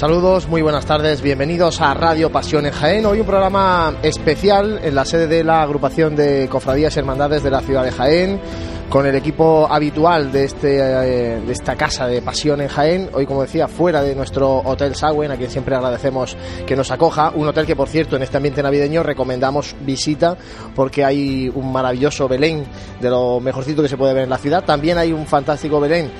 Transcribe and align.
Saludos, 0.00 0.48
muy 0.48 0.62
buenas 0.62 0.86
tardes, 0.86 1.20
bienvenidos 1.20 1.82
a 1.82 1.92
Radio 1.92 2.32
Pasión 2.32 2.64
en 2.64 2.72
Jaén. 2.72 3.04
Hoy 3.04 3.20
un 3.20 3.26
programa 3.26 3.96
especial 4.02 4.80
en 4.82 4.94
la 4.94 5.04
sede 5.04 5.26
de 5.26 5.44
la 5.44 5.60
agrupación 5.60 6.16
de 6.16 6.48
cofradías 6.48 6.96
y 6.96 7.00
hermandades 7.00 7.42
de 7.42 7.50
la 7.50 7.60
ciudad 7.60 7.84
de 7.84 7.92
Jaén, 7.92 8.40
con 8.88 9.04
el 9.06 9.14
equipo 9.14 9.68
habitual 9.70 10.32
de, 10.32 10.44
este, 10.44 10.78
eh, 10.78 11.40
de 11.40 11.52
esta 11.52 11.76
casa 11.76 12.06
de 12.06 12.22
Pasión 12.22 12.62
en 12.62 12.68
Jaén. 12.68 13.10
Hoy, 13.12 13.26
como 13.26 13.42
decía, 13.42 13.68
fuera 13.68 14.00
de 14.00 14.14
nuestro 14.14 14.60
Hotel 14.60 14.94
Sagüen, 14.94 15.32
a 15.32 15.36
quien 15.36 15.50
siempre 15.50 15.76
agradecemos 15.76 16.34
que 16.66 16.74
nos 16.74 16.90
acoja. 16.90 17.32
Un 17.36 17.48
hotel 17.48 17.66
que, 17.66 17.76
por 17.76 17.88
cierto, 17.88 18.16
en 18.16 18.22
este 18.22 18.38
ambiente 18.38 18.62
navideño 18.62 19.02
recomendamos 19.02 19.76
visita 19.82 20.34
porque 20.74 21.04
hay 21.04 21.52
un 21.54 21.70
maravilloso 21.70 22.26
Belén 22.26 22.64
de 23.02 23.10
lo 23.10 23.38
mejorcito 23.38 23.82
que 23.82 23.88
se 23.88 23.98
puede 23.98 24.14
ver 24.14 24.24
en 24.24 24.30
la 24.30 24.38
ciudad. 24.38 24.64
También 24.64 24.96
hay 24.96 25.12
un 25.12 25.26
fantástico 25.26 25.78
Belén 25.78 26.10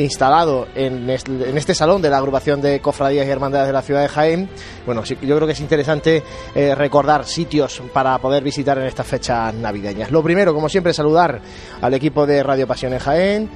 instalado 0.00 0.66
en 0.74 1.08
este, 1.10 1.74
salón 1.74 2.02
de 2.02 2.10
la 2.10 2.18
agrupación 2.18 2.60
de 2.60 2.80
cofradías 2.80 3.26
y 3.26 3.30
hermandades 3.30 3.68
de 3.68 3.72
la 3.72 3.82
ciudad 3.82 4.02
de 4.02 4.08
Jaén. 4.08 4.48
Bueno, 4.86 5.04
yo 5.04 5.36
creo 5.36 5.46
que 5.46 5.52
es 5.52 5.60
interesante 5.60 6.22
eh, 6.54 6.74
recordar 6.74 7.24
sitios 7.24 7.82
para 7.92 8.18
poder 8.18 8.42
visitar 8.42 8.78
en 8.78 8.84
estas 8.84 9.06
fechas 9.06 9.54
navideñas. 9.54 10.10
Lo 10.10 10.22
primero, 10.22 10.54
como 10.54 10.68
siempre, 10.68 10.92
saludar 10.92 11.40
al 11.80 11.94
equipo 11.94 12.26
de 12.26 12.42
Radio 12.42 12.66
Pasión 12.66 12.92
en 12.92 12.98
Jaén. 12.98 13.50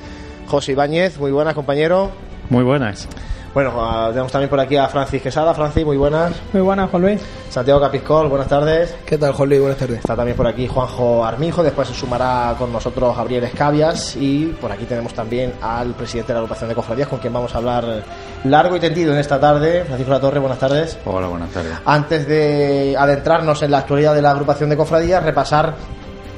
José 0.46 0.72
Ibáñez, 0.72 1.18
muy 1.18 1.32
buenas, 1.32 1.54
compañero. 1.54 2.10
Muy 2.50 2.62
buenas. 2.62 3.08
Bueno, 3.54 3.72
ah, 3.78 4.08
tenemos 4.08 4.32
también 4.32 4.50
por 4.50 4.58
aquí 4.58 4.76
a 4.76 4.88
Francis 4.88 5.22
Quesada. 5.22 5.54
Francis, 5.54 5.84
muy 5.84 5.96
buenas. 5.96 6.32
Muy 6.52 6.60
buenas, 6.60 6.90
Juan 6.90 7.02
Luis. 7.02 7.22
Santiago 7.48 7.80
Capiscol, 7.80 8.28
buenas 8.28 8.48
tardes. 8.48 8.96
¿Qué 9.06 9.16
tal, 9.16 9.32
Juan 9.32 9.48
Luis? 9.48 9.60
Buenas 9.60 9.78
tardes. 9.78 9.98
Está 9.98 10.16
también 10.16 10.36
por 10.36 10.48
aquí 10.48 10.66
Juanjo 10.66 11.24
Armijo. 11.24 11.62
Después 11.62 11.86
se 11.86 11.94
sumará 11.94 12.56
con 12.58 12.72
nosotros 12.72 13.16
Gabriel 13.16 13.44
Escabias. 13.44 14.16
Y 14.16 14.46
por 14.60 14.72
aquí 14.72 14.86
tenemos 14.86 15.14
también 15.14 15.52
al 15.62 15.94
presidente 15.94 16.32
de 16.32 16.34
la 16.34 16.40
agrupación 16.40 16.68
de 16.68 16.74
cofradías, 16.74 17.06
con 17.06 17.20
quien 17.20 17.32
vamos 17.32 17.54
a 17.54 17.58
hablar 17.58 18.02
largo 18.42 18.74
y 18.74 18.80
tendido 18.80 19.12
en 19.12 19.20
esta 19.20 19.38
tarde. 19.38 19.84
Francisco 19.84 20.10
La 20.10 20.20
Torre, 20.20 20.40
buenas 20.40 20.58
tardes. 20.58 20.98
Hola, 21.04 21.28
buenas 21.28 21.50
tardes. 21.50 21.74
Antes 21.84 22.26
de 22.26 22.96
adentrarnos 22.98 23.62
en 23.62 23.70
la 23.70 23.78
actualidad 23.78 24.16
de 24.16 24.22
la 24.22 24.32
agrupación 24.32 24.68
de 24.68 24.76
cofradías, 24.76 25.22
repasar 25.22 25.74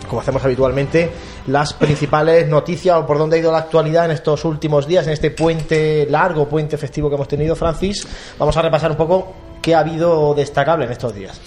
como 0.07 0.21
hacemos 0.21 0.45
habitualmente, 0.45 1.11
las 1.47 1.73
principales 1.75 2.49
noticias 2.49 2.97
o 2.97 3.07
por 3.07 3.19
dónde 3.19 3.37
ha 3.37 3.41
ido 3.41 3.53
la 3.53 3.59
actualidad 3.59 4.07
en 4.07 4.13
estos 4.13 4.45
últimos 4.45 4.87
días, 4.87 5.07
en 5.07 5.13
este 5.13 5.31
puente 5.31 6.07
largo, 6.09 6.49
puente 6.49 6.77
festivo 6.77 7.09
que 7.09 7.15
hemos 7.15 7.29
tenido, 7.29 7.55
Francis. 7.55 8.07
Vamos 8.39 8.57
a 8.57 8.63
repasar 8.63 8.91
un 8.91 8.97
poco 8.97 9.33
qué 9.63 9.75
ha 9.75 9.81
habido 9.81 10.35
destacable 10.35 10.85
en 10.87 10.93
estos 10.93 11.15
días. 11.15 11.41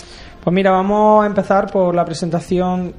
Pues 0.43 0.53
mira, 0.53 0.71
vamos 0.71 1.23
a 1.23 1.27
empezar 1.27 1.69
por 1.69 1.93
la 1.93 2.05
presentación, 2.05 2.93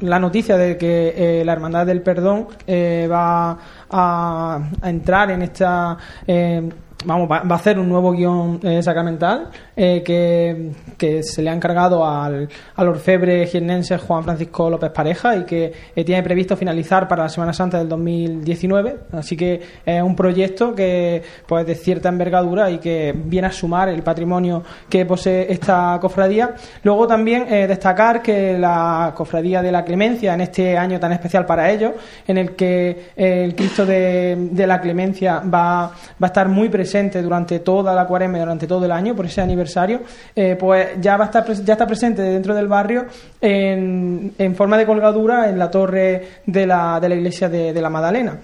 la 0.00 0.18
noticia 0.18 0.56
de 0.56 0.78
que 0.78 1.40
eh, 1.40 1.44
la 1.44 1.52
Hermandad 1.52 1.84
del 1.84 2.00
Perdón 2.00 2.48
eh, 2.66 3.06
va 3.10 3.58
a, 3.90 4.60
entrar 4.82 5.30
en 5.30 5.42
esta... 5.42 5.96
Eh, 6.26 6.68
vamos, 7.04 7.30
va, 7.30 7.38
a 7.38 7.54
hacer 7.54 7.78
un 7.78 7.88
nuevo 7.88 8.12
guion 8.12 8.60
sacramental 8.82 9.50
eh, 9.76 10.02
que, 10.02 11.22
se 11.22 11.42
le 11.42 11.50
ha 11.50 11.52
encargado 11.52 12.06
al, 12.06 12.48
al 12.74 12.88
orfebre 12.88 13.46
jiennense 13.46 13.98
Juan 13.98 14.24
Francisco 14.24 14.70
López 14.70 14.90
Pareja 14.90 15.36
y 15.36 15.44
que 15.44 15.72
eh, 15.94 16.04
tiene 16.04 16.22
previsto 16.22 16.56
finalizar 16.56 17.06
para 17.06 17.24
la 17.24 17.28
Semana 17.28 17.52
Santa 17.52 17.78
del 17.78 17.88
2019. 17.88 18.96
Así 19.12 19.36
que 19.36 19.60
es 19.84 20.02
un 20.02 20.16
proyecto 20.16 20.74
que 20.74 21.22
pues 21.46 21.66
de 21.66 21.74
cierta 21.74 22.08
envergadura 22.08 22.70
y 22.70 22.78
que 22.78 23.14
viene 23.14 23.48
a 23.48 23.52
sumar 23.52 23.88
el 23.88 24.02
patrimonio 24.02 24.62
que 24.88 25.04
posee 25.04 25.52
esta 25.52 25.98
cofradía. 26.00 26.54
Luego 26.82 27.06
también 27.06 27.52
eh, 27.52 27.66
destacar 27.66 28.22
que 28.22 28.58
la 28.58 29.12
cofradía 29.14 29.62
de 29.62 29.72
la 29.72 29.84
Clemencia 29.84 30.34
en 30.34 30.40
este 30.40 30.76
año 30.76 30.98
tan 30.98 31.12
especial 31.12 31.44
para 31.44 31.70
ellos, 31.70 31.92
en 32.26 32.38
el 32.38 32.56
que 32.56 33.10
el 33.16 33.54
Cristo 33.54 33.84
de, 33.84 34.48
de 34.50 34.66
la 34.66 34.80
Clemencia 34.80 35.40
va, 35.40 35.88
va 35.88 35.92
a 36.20 36.26
estar 36.26 36.48
muy 36.48 36.68
presente 36.68 36.95
durante 37.04 37.60
toda 37.60 37.94
la 37.94 38.06
cuaresma 38.06 38.38
durante 38.38 38.66
todo 38.66 38.84
el 38.84 38.92
año 38.92 39.14
por 39.14 39.26
ese 39.26 39.40
aniversario 39.40 40.00
eh, 40.34 40.56
pues 40.58 41.00
ya 41.00 41.16
va 41.16 41.24
a 41.24 41.26
estar 41.26 41.52
ya 41.52 41.74
está 41.74 41.86
presente 41.86 42.22
dentro 42.22 42.54
del 42.54 42.68
barrio 42.68 43.06
en, 43.40 44.32
en 44.38 44.54
forma 44.54 44.78
de 44.78 44.86
colgadura 44.86 45.48
en 45.48 45.58
la 45.58 45.70
torre 45.70 46.28
de 46.46 46.66
la, 46.66 46.98
de 47.00 47.08
la 47.08 47.14
iglesia 47.14 47.48
de, 47.48 47.80
la 47.80 47.90
Madalena. 47.90 48.38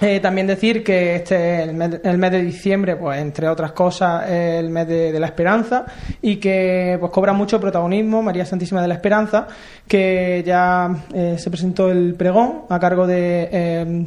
Eh, 0.00 0.20
también 0.20 0.46
decir 0.46 0.84
que 0.84 1.16
este 1.16 1.64
el 1.64 1.74
mes, 1.74 2.00
el 2.04 2.16
mes, 2.16 2.30
de 2.30 2.42
diciembre, 2.42 2.94
pues 2.94 3.20
entre 3.20 3.48
otras 3.48 3.72
cosas, 3.72 4.30
es 4.30 4.60
el 4.60 4.70
mes 4.70 4.86
de, 4.86 5.18
la 5.18 5.26
esperanza 5.26 5.84
y 6.22 6.36
que 6.36 6.96
pues 7.00 7.10
cobra 7.10 7.32
mucho 7.32 7.60
protagonismo 7.60 8.22
María 8.22 8.46
Santísima 8.46 8.80
de 8.80 8.86
la 8.86 8.94
Esperanza, 8.94 9.48
que 9.88 10.44
ya 10.46 10.88
eh, 11.12 11.34
se 11.38 11.50
presentó 11.50 11.90
el 11.90 12.14
pregón 12.14 12.66
a 12.68 12.78
cargo 12.78 13.04
de 13.04 14.06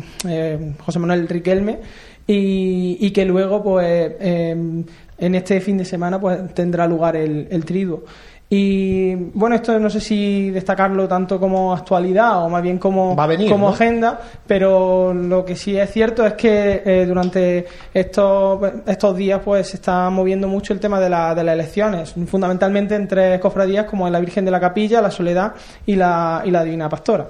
José 0.85 0.99
Manuel 0.99 1.27
Riquelme 1.27 1.79
y, 2.27 2.97
y 2.99 3.11
que 3.11 3.25
luego 3.25 3.63
pues 3.63 4.13
en 4.19 4.85
este 5.17 5.61
fin 5.61 5.77
de 5.77 5.85
semana 5.85 6.19
pues 6.19 6.53
tendrá 6.53 6.85
lugar 6.85 7.15
el, 7.15 7.47
el 7.49 7.65
triduo. 7.65 8.03
Y 8.49 9.13
bueno, 9.13 9.57
esto 9.57 9.77
no 9.77 9.89
sé 9.89 9.99
si 9.99 10.51
destacarlo 10.51 11.05
tanto 11.05 11.37
como 11.37 11.73
actualidad 11.73 12.45
o 12.45 12.49
más 12.49 12.63
bien 12.63 12.77
como, 12.77 13.13
como 13.49 13.69
agenda, 13.69 14.21
pero 14.45 15.13
lo 15.13 15.43
que 15.43 15.57
sí 15.57 15.77
es 15.77 15.91
cierto 15.91 16.25
es 16.25 16.33
que 16.35 16.81
eh, 16.85 17.05
durante 17.05 17.65
estos, 17.93 18.61
estos 18.85 19.17
días 19.17 19.41
pues 19.43 19.67
se 19.67 19.75
está 19.75 20.09
moviendo 20.09 20.47
mucho 20.47 20.71
el 20.71 20.79
tema 20.79 20.97
de, 21.01 21.09
la, 21.09 21.35
de 21.35 21.43
las 21.43 21.55
elecciones, 21.55 22.15
fundamentalmente 22.25 22.95
en 22.95 23.09
tres 23.09 23.37
cofradías 23.41 23.83
como 23.83 24.07
en 24.07 24.13
la 24.13 24.21
Virgen 24.21 24.45
de 24.45 24.51
la 24.51 24.61
Capilla, 24.61 25.01
la 25.01 25.11
Soledad 25.11 25.53
y 25.85 25.97
la, 25.97 26.41
y 26.45 26.51
la 26.51 26.63
Divina 26.63 26.87
Pastora 26.87 27.27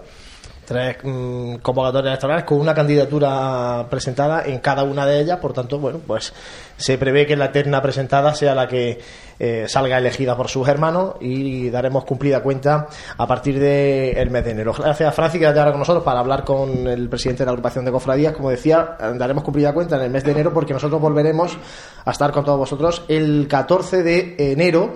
tres 0.68 0.98
mm, 1.02 1.56
convocatorias 1.62 2.12
electorales 2.12 2.44
con 2.44 2.60
una 2.60 2.74
candidatura 2.74 3.88
presentada 3.90 4.44
en 4.46 4.60
cada 4.60 4.84
una 4.84 5.06
de 5.06 5.22
ellas, 5.22 5.40
por 5.40 5.54
tanto, 5.54 5.80
bueno, 5.80 6.02
pues 6.06 6.34
se 6.76 6.98
prevé 6.98 7.26
que 7.26 7.38
la 7.38 7.54
terna 7.54 7.82
presentada 7.82 8.36
sea 8.36 8.54
la 8.54 8.68
que 8.68 9.00
eh, 9.40 9.66
salga 9.70 9.98
elegida 9.98 10.36
por 10.36 10.50
sus 10.50 10.68
hermanos 10.68 11.16
y 11.22 11.70
daremos 11.70 12.04
cumplida 12.04 12.42
cuenta 12.42 12.88
a 13.18 13.26
partir 13.26 13.60
del 13.60 14.30
mes 14.30 14.44
de 14.44 14.52
enero. 14.52 14.74
Gracias 14.78 15.08
a 15.08 15.12
Francis 15.14 15.40
que 15.40 15.48
ahora 15.48 15.72
con 15.72 15.80
nosotros 15.80 16.04
para 16.04 16.20
hablar 16.20 16.44
con 16.44 16.86
el 16.86 17.08
presidente 17.08 17.44
de 17.44 17.46
la 17.46 17.52
agrupación 17.52 17.86
de 17.86 17.92
cofradías. 17.92 18.34
Como 18.34 18.50
decía, 18.50 18.98
daremos 19.16 19.46
cumplida 19.46 19.74
cuenta 19.74 19.96
en 19.96 20.02
el 20.02 20.10
mes 20.10 20.26
de 20.26 20.32
enero 20.32 20.54
porque 20.54 20.74
nosotros 20.74 21.00
volveremos 21.00 21.58
a 22.04 22.12
estar 22.12 22.34
con 22.34 22.44
todos 22.44 22.58
vosotros 22.58 23.06
el 23.08 23.48
14 23.48 24.04
de 24.04 24.36
enero 24.38 24.96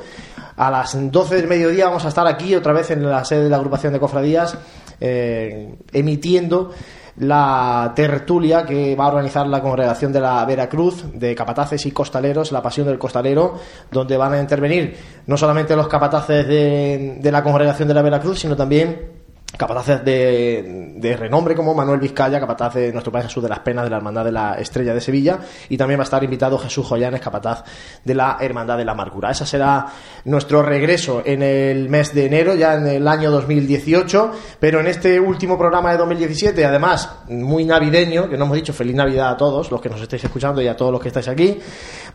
a 0.58 0.70
las 0.70 0.98
12 1.00 1.36
del 1.36 1.48
mediodía. 1.48 1.86
Vamos 1.86 2.04
a 2.04 2.10
estar 2.10 2.28
aquí 2.28 2.54
otra 2.56 2.74
vez 2.74 2.92
en 2.92 3.10
la 3.10 3.24
sede 3.24 3.46
de 3.46 3.50
la 3.50 3.56
agrupación 3.56 3.94
de 3.94 4.00
cofradías 4.00 4.58
eh, 5.01 5.75
emitiendo 5.92 6.71
la 7.18 7.92
tertulia 7.95 8.65
que 8.65 8.95
va 8.95 9.06
a 9.06 9.09
organizar 9.09 9.45
la 9.48 9.62
congregación 9.62 10.13
de 10.13 10.21
la 10.21 10.45
Veracruz 10.45 11.06
de 11.13 11.36
capataces 11.36 11.86
y 11.86 11.92
costaleros, 11.92 12.51
la 12.51 12.62
pasión 12.62 12.88
del 12.88 12.98
costalero, 12.98 13.56
donde 13.92 14.15
van 14.18 14.33
a 14.33 14.39
intervenir 14.39 14.95
no 15.27 15.36
solamente 15.38 15.75
los 15.75 15.88
capataces 15.88 16.48
de, 16.48 17.18
de 17.19 17.31
la 17.31 17.44
congregación 17.44 17.88
de 17.88 17.94
la 17.94 18.01
Veracruz, 18.01 18.39
sino 18.39 18.56
también 18.56 19.21
capataces 19.57 20.03
de, 20.03 20.94
de, 20.95 21.18
renombre 21.18 21.56
como 21.56 21.74
Manuel 21.74 22.00
Vizcaya, 22.00 22.39
capataz 22.39 22.75
de 22.75 22.92
nuestro 22.92 23.12
Padre 23.12 23.27
Jesús 23.27 23.44
de 23.44 23.50
las 23.50 23.59
Penas 23.59 23.83
de 23.83 23.89
la 23.89 23.98
Hermandad 23.98 24.25
de 24.25 24.31
la 24.31 24.53
Estrella 24.56 24.94
de 24.94 25.01
Sevilla, 25.01 25.39
y 25.69 25.77
también 25.77 26.00
va 26.00 26.03
a 26.03 26.06
estar 26.06 26.24
invitado 26.24 26.57
Jesús 26.57 26.86
Joyanes, 26.88 27.21
capataz 27.21 27.63
de 28.03 28.15
la 28.15 28.38
Hermandad 28.39 28.77
de 28.77 28.86
la 28.86 28.94
Amargura. 28.94 29.31
Ese 29.31 29.45
será 29.45 29.86
nuestro 30.25 30.62
regreso 30.62 31.21
en 31.25 31.44
el 31.44 31.89
mes 31.89 32.13
de 32.13 32.25
enero, 32.25 32.56
ya 32.56 32.75
en 32.75 32.88
el 32.88 33.07
año 33.07 33.30
2018, 33.31 34.31
pero 34.59 34.80
en 34.80 34.88
este 34.88 35.19
último 35.19 35.57
programa 35.57 35.92
de 35.92 35.98
2017, 35.98 36.65
además 36.65 37.09
muy 37.30 37.65
navideño, 37.65 38.30
que 38.30 38.38
no 38.38 38.45
hemos 38.45 38.56
dicho 38.56 38.74
feliz 38.74 38.95
Navidad 38.95 39.31
a 39.31 39.38
todos 39.38 39.71
los 39.71 39.81
que 39.81 39.89
nos 39.89 40.01
estáis 40.01 40.24
escuchando 40.24 40.62
y 40.62 40.68
a 40.68 40.75
todos 40.75 40.92
los 40.92 41.01
que 41.01 41.09
estáis 41.09 41.27
aquí, 41.27 41.59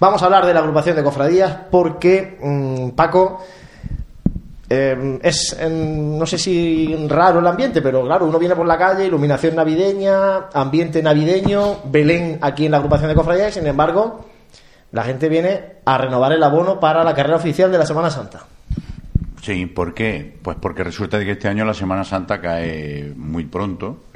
vamos 0.01 0.23
a 0.23 0.27
hablar 0.27 0.47
de 0.47 0.55
la 0.55 0.61
agrupación 0.61 0.97
de 0.97 1.03
cofradías 1.03 1.57
porque, 1.71 2.39
mm, 2.41 2.91
Paco, 2.91 3.45
eh, 4.69 5.19
es, 5.23 5.57
no 5.71 6.27
sé 6.27 6.39
si 6.39 7.07
raro 7.09 7.39
el 7.39 7.47
ambiente, 7.47 7.81
pero 7.81 8.05
claro, 8.05 8.27
uno 8.27 8.39
viene 8.39 8.57
por 8.57 8.67
la 8.67 8.77
calle, 8.77 9.07
iluminación 9.07 9.55
navideña, 9.55 10.49
ambiente 10.53 11.03
navideño, 11.03 11.83
Belén 11.85 12.39
aquí 12.41 12.67
en 12.67 12.73
la 12.73 12.79
agrupación 12.79 13.09
de 13.09 13.15
cofradías, 13.15 13.55
sin 13.55 13.67
embargo, 13.67 14.27
la 14.93 15.05
gente 15.05 15.29
viene 15.29 15.77
a 15.85 15.99
renovar 15.99 16.33
el 16.33 16.43
abono 16.43 16.81
para 16.81 17.05
la 17.05 17.15
carrera 17.15 17.37
oficial 17.37 17.71
de 17.71 17.79
la 17.79 17.87
Semana 17.87 18.11
Santa. 18.11 18.45
Sí, 19.41 19.67
¿por 19.67 19.95
qué? 19.95 20.39
Pues 20.43 20.57
porque 20.61 20.83
resulta 20.83 21.21
que 21.21 21.33
este 21.33 21.47
año 21.47 21.65
la 21.65 21.75
Semana 21.75 22.03
Santa 22.03 22.41
cae 22.41 23.13
muy 23.15 23.45
pronto, 23.45 24.07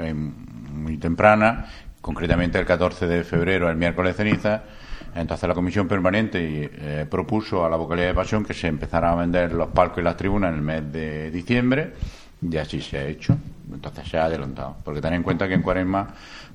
muy 0.73 0.97
temprana, 0.97 1.67
concretamente 2.01 2.59
el 2.59 2.67
14 2.67 3.07
de 3.07 3.23
febrero, 3.23 3.71
el 3.71 3.77
miércoles 3.77 4.17
ceniza, 4.17 4.65
entonces 5.15 5.49
la 5.49 5.55
comisión 5.55 5.89
permanente 5.89 6.71
eh, 6.73 7.07
propuso 7.09 7.65
a 7.65 7.71
la 7.71 7.77
vocalía 7.77 8.07
de 8.07 8.15
Pasión 8.15 8.45
que 8.45 8.55
se 8.55 8.69
empezara 8.69 9.13
a 9.13 9.15
vender 9.15 9.53
los 9.53 9.69
palcos 9.69 9.99
y 9.99 10.03
las 10.03 10.17
tribunas 10.17 10.51
en 10.51 10.57
el 10.57 10.63
mes 10.63 10.93
de 10.93 11.31
diciembre 11.31 11.93
y 12.43 12.57
así 12.57 12.81
se 12.81 12.99
ha 12.99 13.07
hecho. 13.07 13.37
Entonces 13.73 14.09
se 14.09 14.19
ha 14.19 14.25
adelantado. 14.25 14.77
Porque 14.85 15.01
ten 15.01 15.15
en 15.15 15.23
cuenta 15.23 15.47
que 15.47 15.55
en 15.55 15.63
Cuaresma 15.63 16.09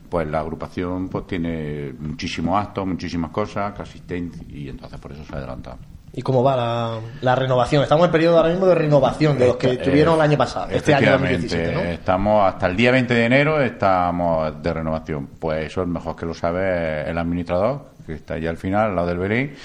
pues 0.10 0.28
la 0.28 0.40
agrupación 0.40 1.10
pues 1.10 1.28
tiene 1.28 1.94
muchísimos 2.00 2.60
actos, 2.62 2.86
muchísimas 2.86 3.31
cosas, 3.31 3.74
que 3.74 3.81
asistencia 3.81 4.44
y 4.50 4.69
entonces 4.69 5.00
por 5.00 5.12
eso 5.12 5.24
se 5.25 5.34
ha 5.34 5.38
adelantado. 5.38 5.78
¿Y 6.17 6.21
cómo 6.21 6.41
va 6.41 6.56
la, 6.56 7.00
la 7.19 7.35
renovación? 7.35 7.83
Estamos 7.83 8.06
en 8.06 8.12
periodo 8.13 8.38
ahora 8.38 8.50
mismo 8.50 8.65
de 8.67 8.75
renovación 8.75 9.38
de 9.38 9.47
los 9.47 9.57
que 9.57 9.75
tuvieron 9.75 10.15
el 10.15 10.21
año 10.21 10.38
pasado, 10.38 10.69
este 10.71 10.94
año 10.94 11.12
2017, 11.12 11.73
¿no? 11.73 11.81
Estamos 11.81 12.47
hasta 12.47 12.67
el 12.67 12.77
día 12.77 12.91
20 12.91 13.13
de 13.13 13.25
enero 13.25 13.62
estamos 13.62 14.63
de 14.63 14.73
renovación. 14.73 15.27
Pues 15.38 15.65
eso 15.65 15.81
es 15.81 15.89
mejor 15.89 16.15
que 16.15 16.25
lo 16.25 16.33
sabe 16.33 17.09
el 17.09 17.17
administrador, 17.17 17.88
que 18.06 18.13
está 18.13 18.35
allá 18.35 18.50
al 18.50 18.56
final, 18.56 18.91
al 18.91 18.95
lado 18.95 19.07
del 19.09 19.17
Belén. 19.17 19.56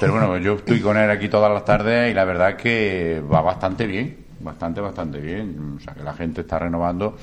Pero 0.00 0.12
bueno, 0.12 0.38
yo 0.38 0.54
estoy 0.54 0.80
con 0.80 0.96
él 0.96 1.10
aquí 1.10 1.28
todas 1.28 1.52
las 1.52 1.66
tardes 1.66 2.10
y 2.10 2.14
la 2.14 2.24
verdad 2.24 2.56
que 2.56 3.22
va 3.30 3.42
bastante 3.42 3.86
bien, 3.86 4.24
bastante, 4.40 4.80
bastante 4.80 5.18
bien. 5.18 5.76
O 5.76 5.80
sea, 5.80 5.92
que 5.92 6.02
la 6.02 6.14
gente 6.14 6.40
está 6.40 6.58
renovando 6.58 7.18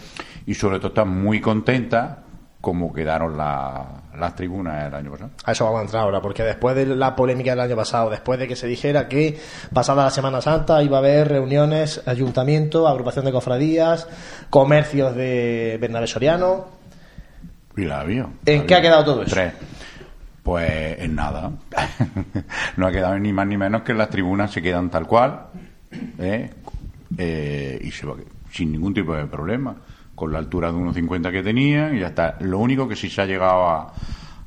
y 0.46 0.54
sobre 0.54 0.78
todo 0.78 0.90
está 0.90 1.04
muy 1.04 1.42
contenta 1.42 2.26
como 2.68 2.92
quedaron 2.92 3.38
las 3.38 4.36
tribunas 4.36 4.88
el 4.88 4.94
año 4.94 5.12
pasado. 5.12 5.32
A 5.46 5.54
eso 5.54 5.64
vamos 5.64 5.80
a 5.80 5.84
entrar 5.84 6.04
ahora, 6.04 6.20
porque 6.20 6.44
después 6.44 6.76
de 6.76 6.86
la 6.86 7.16
polémica 7.16 7.52
del 7.52 7.62
año 7.62 7.78
pasado, 7.78 8.10
después 8.10 8.38
de 8.38 8.46
que 8.46 8.58
se 8.58 8.68
dijera 8.68 9.08
que 9.08 9.40
pasada 9.74 10.04
la 10.04 10.10
Semana 10.10 10.42
Santa 10.42 10.84
iba 10.84 10.98
a 10.98 11.00
haber 11.00 11.30
reuniones, 11.30 12.04
ayuntamiento, 12.06 12.86
agrupación 12.86 13.24
de 13.24 13.32
cofradías, 13.32 14.10
comercios 14.50 15.16
de 15.16 15.78
Bernabé 15.80 16.08
Soriano. 16.08 16.68
Y 17.78 17.86
la 17.86 18.02
había. 18.02 18.28
¿En 18.46 18.66
qué 18.66 18.76
ha 18.76 18.82
quedado 18.82 19.06
todo 19.06 19.22
eso? 19.22 19.34
Tres. 19.34 19.54
Pues 20.44 21.00
en 21.00 21.16
nada. 21.16 21.50
no 22.76 22.86
ha 22.86 22.92
quedado 22.92 23.18
ni 23.18 23.32
más 23.32 23.48
ni 23.48 23.56
menos 23.56 23.84
que 23.84 23.94
las 23.94 24.10
tribunas 24.10 24.52
se 24.52 24.62
quedan 24.62 24.90
tal 24.90 25.08
cual 25.08 25.52
¿eh? 26.20 26.50
Eh, 27.18 27.80
y 27.82 27.92
se 27.92 28.06
va, 28.06 28.16
sin 28.52 28.74
ningún 28.74 28.94
tipo 28.94 29.16
de 29.16 29.26
problema 29.26 29.74
con 30.18 30.34
la 30.34 30.40
altura 30.40 30.72
de 30.72 30.80
1,50 30.80 31.32
que 31.32 31.44
tenía 31.44 31.94
y 31.94 32.00
ya 32.00 32.08
está. 32.08 32.38
Lo 32.40 32.58
único 32.58 32.88
que 32.88 32.96
sí 32.96 33.08
se 33.08 33.22
ha 33.22 33.28
llegado 33.28 33.68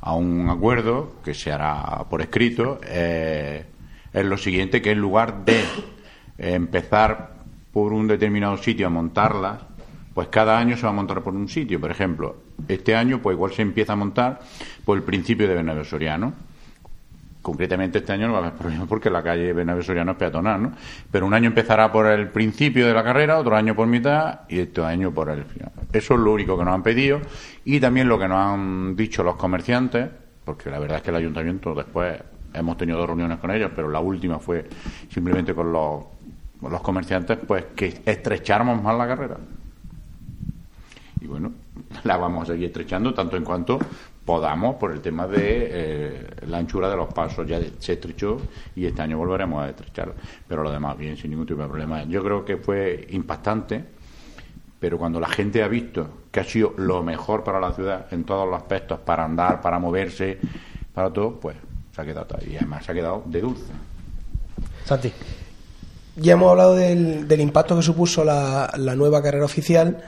a, 0.00 0.14
un 0.16 0.48
acuerdo, 0.50 1.20
que 1.24 1.32
se 1.32 1.52
hará 1.52 2.04
por 2.10 2.20
escrito, 2.22 2.80
eh, 2.84 3.66
es 4.12 4.24
lo 4.24 4.36
siguiente, 4.36 4.82
que 4.82 4.90
en 4.90 4.98
lugar 4.98 5.44
de 5.44 5.62
empezar 6.38 7.34
por 7.72 7.92
un 7.92 8.08
determinado 8.08 8.56
sitio 8.56 8.88
a 8.88 8.90
montarla, 8.90 9.60
pues 10.12 10.26
cada 10.26 10.58
año 10.58 10.76
se 10.76 10.82
va 10.82 10.88
a 10.88 10.92
montar 10.92 11.22
por 11.22 11.36
un 11.36 11.48
sitio. 11.48 11.80
Por 11.80 11.92
ejemplo, 11.92 12.36
este 12.66 12.96
año 12.96 13.22
pues 13.22 13.36
igual 13.36 13.52
se 13.52 13.62
empieza 13.62 13.92
a 13.92 13.96
montar 13.96 14.40
por 14.84 14.98
el 14.98 15.04
principio 15.04 15.46
de 15.46 15.54
Bernabéu 15.54 15.84
Soriano 15.84 16.49
concretamente 17.42 17.98
este 17.98 18.12
año 18.12 18.26
no 18.26 18.34
va 18.34 18.38
a 18.38 18.42
haber 18.42 18.58
problema 18.58 18.86
porque 18.86 19.10
la 19.10 19.22
calle 19.22 19.52
Bernabé 19.52 19.82
Soriano 19.82 20.12
es 20.12 20.18
peatonal, 20.18 20.62
¿no? 20.62 20.72
Pero 21.10 21.26
un 21.26 21.34
año 21.34 21.48
empezará 21.48 21.90
por 21.90 22.06
el 22.06 22.28
principio 22.28 22.86
de 22.86 22.94
la 22.94 23.02
carrera, 23.02 23.38
otro 23.38 23.56
año 23.56 23.74
por 23.74 23.86
mitad 23.86 24.40
y 24.48 24.58
este 24.58 24.82
año 24.82 25.12
por 25.12 25.30
el 25.30 25.44
final. 25.44 25.72
Eso 25.92 26.14
es 26.14 26.20
lo 26.20 26.32
único 26.32 26.58
que 26.58 26.64
nos 26.64 26.74
han 26.74 26.82
pedido 26.82 27.20
y 27.64 27.80
también 27.80 28.08
lo 28.08 28.18
que 28.18 28.28
nos 28.28 28.38
han 28.38 28.96
dicho 28.96 29.22
los 29.22 29.36
comerciantes, 29.36 30.08
porque 30.44 30.70
la 30.70 30.78
verdad 30.78 30.98
es 30.98 31.02
que 31.02 31.10
el 31.10 31.16
ayuntamiento 31.16 31.74
después 31.74 32.20
hemos 32.52 32.76
tenido 32.76 32.98
dos 32.98 33.06
reuniones 33.06 33.38
con 33.38 33.50
ellos, 33.50 33.70
pero 33.74 33.88
la 33.88 34.00
última 34.00 34.38
fue 34.38 34.68
simplemente 35.08 35.54
con 35.54 35.72
los, 35.72 36.04
los 36.62 36.80
comerciantes, 36.82 37.38
pues 37.46 37.66
que 37.74 38.02
estrecháramos 38.04 38.82
más 38.82 38.96
la 38.96 39.06
carrera. 39.06 39.36
Y 41.20 41.26
bueno, 41.26 41.52
la 42.04 42.16
vamos 42.16 42.48
a 42.48 42.52
seguir 42.52 42.66
estrechando 42.66 43.14
tanto 43.14 43.36
en 43.36 43.44
cuanto 43.44 43.78
podamos 44.30 44.76
por 44.76 44.92
el 44.92 45.00
tema 45.00 45.26
de 45.26 45.40
eh, 45.42 46.26
la 46.46 46.58
anchura 46.58 46.88
de 46.88 46.94
los 46.94 47.12
pasos. 47.12 47.44
Ya 47.48 47.58
se 47.80 47.94
estrechó 47.94 48.36
y 48.76 48.86
este 48.86 49.02
año 49.02 49.18
volveremos 49.18 49.60
a 49.60 49.70
estrecharlo. 49.70 50.14
Pero 50.46 50.62
lo 50.62 50.70
demás, 50.70 50.96
bien, 50.96 51.16
sin 51.16 51.30
ningún 51.30 51.48
tipo 51.48 51.60
de 51.60 51.66
problema. 51.66 52.04
Yo 52.04 52.22
creo 52.22 52.44
que 52.44 52.56
fue 52.56 53.08
impactante, 53.10 53.84
pero 54.78 54.98
cuando 54.98 55.18
la 55.18 55.28
gente 55.28 55.64
ha 55.64 55.66
visto 55.66 56.26
que 56.30 56.38
ha 56.38 56.44
sido 56.44 56.74
lo 56.76 57.02
mejor 57.02 57.42
para 57.42 57.58
la 57.58 57.72
ciudad 57.72 58.06
en 58.12 58.22
todos 58.22 58.48
los 58.48 58.56
aspectos, 58.56 59.00
para 59.00 59.24
andar, 59.24 59.60
para 59.60 59.80
moverse, 59.80 60.38
para 60.94 61.12
todo, 61.12 61.40
pues 61.40 61.56
se 61.92 62.00
ha 62.00 62.04
quedado 62.04 62.38
y 62.48 62.54
además 62.54 62.84
se 62.84 62.92
ha 62.92 62.94
quedado 62.94 63.24
de 63.26 63.40
dulce. 63.40 63.72
Santi. 64.84 65.12
Ya 66.14 66.34
hemos 66.34 66.52
hablado 66.52 66.76
del, 66.76 67.26
del 67.26 67.40
impacto 67.40 67.74
que 67.74 67.82
supuso 67.82 68.22
la, 68.22 68.72
la 68.76 68.94
nueva 68.94 69.20
carrera 69.20 69.44
oficial 69.44 70.00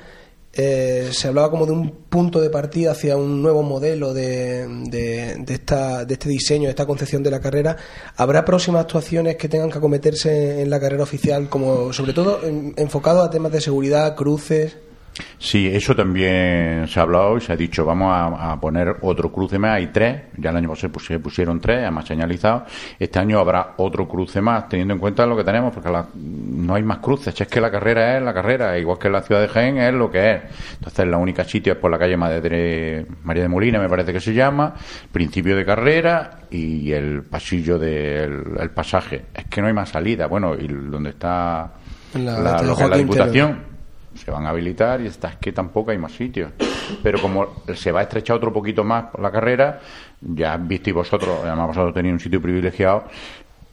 eh, 0.55 1.09
se 1.13 1.29
hablaba 1.29 1.51
como 1.51 1.65
de 1.65 1.73
un 1.73 1.91
punto 2.11 2.41
de 2.41 2.51
partida 2.51 2.93
hacia 2.93 3.17
un 3.17 3.41
nuevo 3.41 3.63
modelo 3.63 4.13
de, 4.13 4.67
de, 4.91 5.45
esta, 5.49 6.05
de 6.05 6.15
este 6.15 6.29
diseño, 6.29 6.65
de 6.65 6.71
esta 6.71 6.87
concepción 6.87 7.23
de 7.23 7.31
la 7.31 7.41
carrera. 7.41 7.77
¿Habrá 8.17 8.45
próximas 8.45 8.83
actuaciones 8.83 9.37
que 9.37 9.49
tengan 9.49 9.71
que 9.71 9.79
acometerse 9.79 10.61
en 10.61 10.69
la 10.69 10.79
carrera 10.79 11.05
oficial, 11.05 11.49
como 11.49 11.93
sobre 11.93 12.13
todo 12.13 12.41
enfocado 12.77 13.23
a 13.23 13.31
temas 13.31 13.53
de 13.53 13.61
seguridad, 13.63 14.15
cruces? 14.15 14.77
Sí, 15.39 15.67
eso 15.67 15.95
también 15.95 16.87
se 16.89 16.99
ha 16.99 17.03
hablado 17.03 17.37
y 17.37 17.41
se 17.41 17.53
ha 17.53 17.57
dicho, 17.57 17.85
vamos 17.85 18.13
a, 18.13 18.59
poner 18.61 18.97
otro 19.03 19.31
cruce 19.31 19.59
más, 19.59 19.77
hay 19.77 19.89
tres, 19.89 20.23
ya 20.37 20.51
el 20.51 20.57
año 20.57 20.69
pasado 20.71 20.99
se 21.01 21.19
pusieron 21.19 21.61
tres, 21.61 21.81
además 21.81 22.07
señalizado, 22.07 22.65
este 22.99 23.19
año 23.19 23.39
habrá 23.39 23.75
otro 23.77 24.09
cruce 24.09 24.41
más, 24.41 24.69
teniendo 24.69 24.95
en 24.95 25.01
cuenta 25.01 25.27
lo 25.27 25.37
que 25.37 25.45
tenemos, 25.45 25.75
porque 25.75 25.91
no 26.15 26.75
hay 26.75 26.83
más 26.83 26.99
cruces, 26.99 27.39
es 27.39 27.49
que 27.49 27.61
la 27.61 27.71
carrera 27.71 28.17
es 28.17 28.23
la 28.23 28.33
carrera, 28.33 28.79
igual 28.79 28.99
que 28.99 29.11
la 29.11 29.23
ciudad 29.23 29.41
de 29.41 29.49
Jaén 29.49 29.79
es 29.79 29.93
lo 29.93 30.11
que 30.11 30.33
es. 30.33 30.43
Entonces 30.75 31.07
la 31.07 31.19
única 31.19 31.45
sitio 31.45 31.75
es 31.75 31.79
por 31.79 31.91
la 31.91 31.99
calle 31.99 32.17
Madre 32.17 33.07
María 33.25 33.43
de 33.43 33.49
Molina, 33.49 33.79
me 33.79 33.89
parece 33.89 34.13
que 34.13 34.21
se 34.21 34.33
llama, 34.33 34.75
principio 35.11 35.57
de 35.57 35.65
carrera 35.65 36.39
y 36.51 36.93
el 36.93 37.25
pasillo 37.25 37.79
del 37.79 38.71
pasaje. 38.75 39.27
Es 39.35 39.47
que 39.47 39.61
no 39.61 39.67
hay 39.67 39.75
más 39.75 39.91
salida, 39.91 40.27
bueno, 40.27 40.55
y 40.55 40.69
donde 40.69 41.11
está 41.11 41.73
la, 42.15 42.63
la 42.63 42.97
diputación 42.97 43.72
se 44.15 44.31
van 44.31 44.47
a 44.47 44.51
habilitar 44.51 45.01
y 45.01 45.07
está, 45.07 45.29
es 45.29 45.37
que 45.37 45.53
tampoco 45.53 45.91
hay 45.91 45.99
más 45.99 46.13
sitios. 46.13 46.53
Pero 47.03 47.21
como 47.21 47.65
se 47.75 47.93
va 47.93 48.01
a 48.01 48.03
estrechar 48.03 48.37
otro 48.37 48.53
poquito 48.53 48.85
más 48.85 49.07
la 49.19 49.31
carrera, 49.31 49.81
ya 50.21 50.57
visteis 50.57 50.95
vosotros, 50.95 51.41
además 51.43 51.69
vosotros 51.69 51.95
tenéis 51.95 52.15
un 52.15 52.21
sitio 52.21 52.41
privilegiado, 52.41 53.05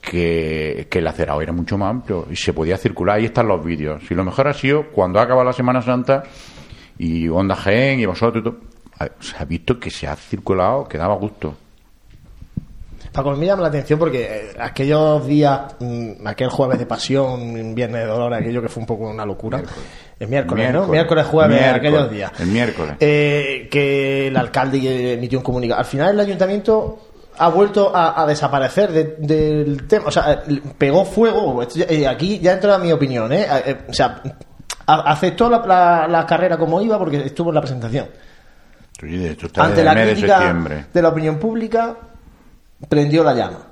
que, 0.01 0.87
que 0.89 0.99
el 0.99 1.07
acerado 1.07 1.41
era 1.41 1.51
mucho 1.51 1.77
más 1.77 1.89
amplio 1.89 2.27
y 2.31 2.35
se 2.35 2.53
podía 2.53 2.77
circular. 2.77 3.17
Ahí 3.17 3.25
están 3.25 3.47
los 3.47 3.63
vídeos. 3.63 4.03
Si 4.07 4.15
lo 4.15 4.23
mejor 4.23 4.47
ha 4.47 4.53
sido 4.53 4.87
cuando 4.91 5.19
acaba 5.19 5.43
la 5.43 5.53
Semana 5.53 5.81
Santa 5.81 6.23
y 6.97 7.27
Onda 7.27 7.55
Gen 7.55 7.99
y 7.99 8.05
vosotros, 8.05 8.55
se 9.19 9.37
ha 9.37 9.45
visto 9.45 9.79
que 9.79 9.89
se 9.89 10.07
ha 10.07 10.15
circulado, 10.15 10.87
que 10.87 10.97
daba 10.97 11.15
gusto. 11.15 11.55
Paco, 13.11 13.35
me 13.35 13.45
llama 13.45 13.63
la 13.63 13.69
atención 13.69 13.97
porque 13.97 14.23
eh, 14.23 14.55
aquellos 14.59 15.25
días, 15.25 15.75
mm, 15.79 16.27
aquel 16.27 16.49
jueves 16.49 16.77
de 16.77 16.85
pasión, 16.85 17.73
viernes 17.73 18.01
de 18.01 18.07
dolor, 18.07 18.33
aquello 18.33 18.61
que 18.61 18.69
fue 18.69 18.81
un 18.81 18.87
poco 18.87 19.09
una 19.09 19.25
locura. 19.25 19.63
El 20.19 20.27
miércoles, 20.27 20.73
¿no? 20.73 20.87
Miércoles, 20.87 21.25
jueves, 21.25 21.63
aquellos 21.63 22.11
días. 22.11 22.31
El 22.39 22.47
miércoles. 22.47 22.95
Eh, 22.99 23.69
que 23.71 24.27
el 24.27 24.35
alcalde 24.35 25.13
emitió 25.13 25.39
un 25.39 25.43
comunicado. 25.43 25.79
Al 25.79 25.85
final 25.85 26.13
el 26.13 26.19
ayuntamiento 26.19 26.99
ha 27.37 27.47
vuelto 27.47 27.91
a, 27.95 28.25
desaparecer 28.27 29.17
del 29.17 29.87
tema. 29.87 30.07
O 30.07 30.11
sea, 30.11 30.43
pegó 30.77 31.05
fuego. 31.05 31.61
Eh, 31.87 32.05
aquí 32.05 32.39
ya 32.39 32.53
entra 32.53 32.77
mi 32.77 32.91
opinión, 32.91 33.31
¿eh? 33.31 33.47
O 33.87 33.93
sea, 33.93 34.21
aceptó 34.85 35.49
la, 35.49 36.25
carrera 36.27 36.57
como 36.57 36.81
iba 36.81 36.97
porque 36.97 37.25
estuvo 37.25 37.49
en 37.49 37.55
la 37.55 37.61
presentación. 37.61 38.07
Ante 39.55 39.83
la 39.83 39.93
crítica 39.93 40.53
de 40.93 41.01
la 41.01 41.09
opinión 41.09 41.37
pública, 41.39 41.95
prendió 42.89 43.23
la 43.23 43.33
llama. 43.33 43.68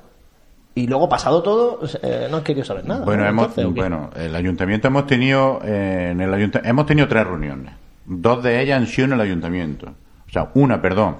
Y 0.77 0.85
luego, 0.85 1.09
pasado 1.09 1.41
todo, 1.41 1.79
eh, 2.03 2.27
no 2.29 2.37
han 2.37 2.43
querido 2.43 2.63
saber 2.63 2.85
nada. 2.85 3.03
Bueno, 3.03 3.25
hemos, 3.25 3.55
bueno 3.73 4.11
el 4.15 4.35
ayuntamiento 4.35 4.89
hemos 4.89 5.07
tenido, 5.07 5.59
eh, 5.63 6.09
en 6.11 6.21
el 6.21 6.51
hemos 6.63 6.85
tenido 6.85 7.07
tres 7.07 7.25
reuniones. 7.25 7.73
Dos 8.05 8.43
de 8.43 8.61
ellas 8.61 8.79
han 8.79 8.85
sido 8.85 9.05
en 9.05 9.13
el 9.13 9.21
ayuntamiento. 9.21 9.87
O 9.87 10.31
sea, 10.31 10.51
una, 10.53 10.79
perdón, 10.79 11.17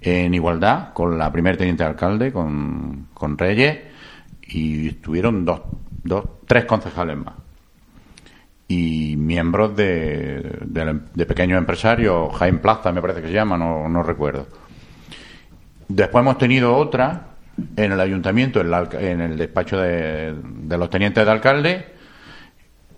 en 0.00 0.34
igualdad 0.34 0.92
con 0.92 1.16
la 1.16 1.30
primer 1.30 1.56
teniente 1.56 1.84
alcalde, 1.84 2.32
con, 2.32 3.06
con 3.14 3.38
Reyes, 3.38 3.78
y 4.42 4.88
estuvieron 4.88 5.44
dos, 5.44 5.60
dos, 6.02 6.24
tres 6.44 6.64
concejales 6.64 7.16
más. 7.16 7.34
Y 8.66 9.14
miembros 9.16 9.76
de, 9.76 10.58
de, 10.64 11.26
pequeños 11.26 11.58
empresarios, 11.58 12.34
Jaime 12.34 12.58
Plaza 12.58 12.90
me 12.90 13.00
parece 13.00 13.22
que 13.22 13.28
se 13.28 13.34
llama, 13.34 13.56
no, 13.56 13.88
no 13.88 14.02
recuerdo 14.02 14.48
Después 15.86 16.22
hemos 16.22 16.38
tenido 16.38 16.74
otra 16.74 17.35
en 17.76 17.92
el 17.92 18.00
ayuntamiento, 18.00 18.60
en, 18.60 19.20
el 19.20 19.36
despacho 19.36 19.78
de, 19.78 20.34
los 20.68 20.90
tenientes 20.90 21.24
de 21.24 21.30
alcalde, 21.30 21.86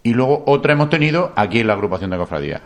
y 0.03 0.15
luego 0.15 0.45
otra 0.47 0.73
hemos 0.73 0.91
tenido 0.91 1.33
aquí 1.37 1.61
en 1.61 1.67
la 1.67 1.75
agrupación 1.75 2.11
de 2.11 2.17
cofradías. 2.17 2.63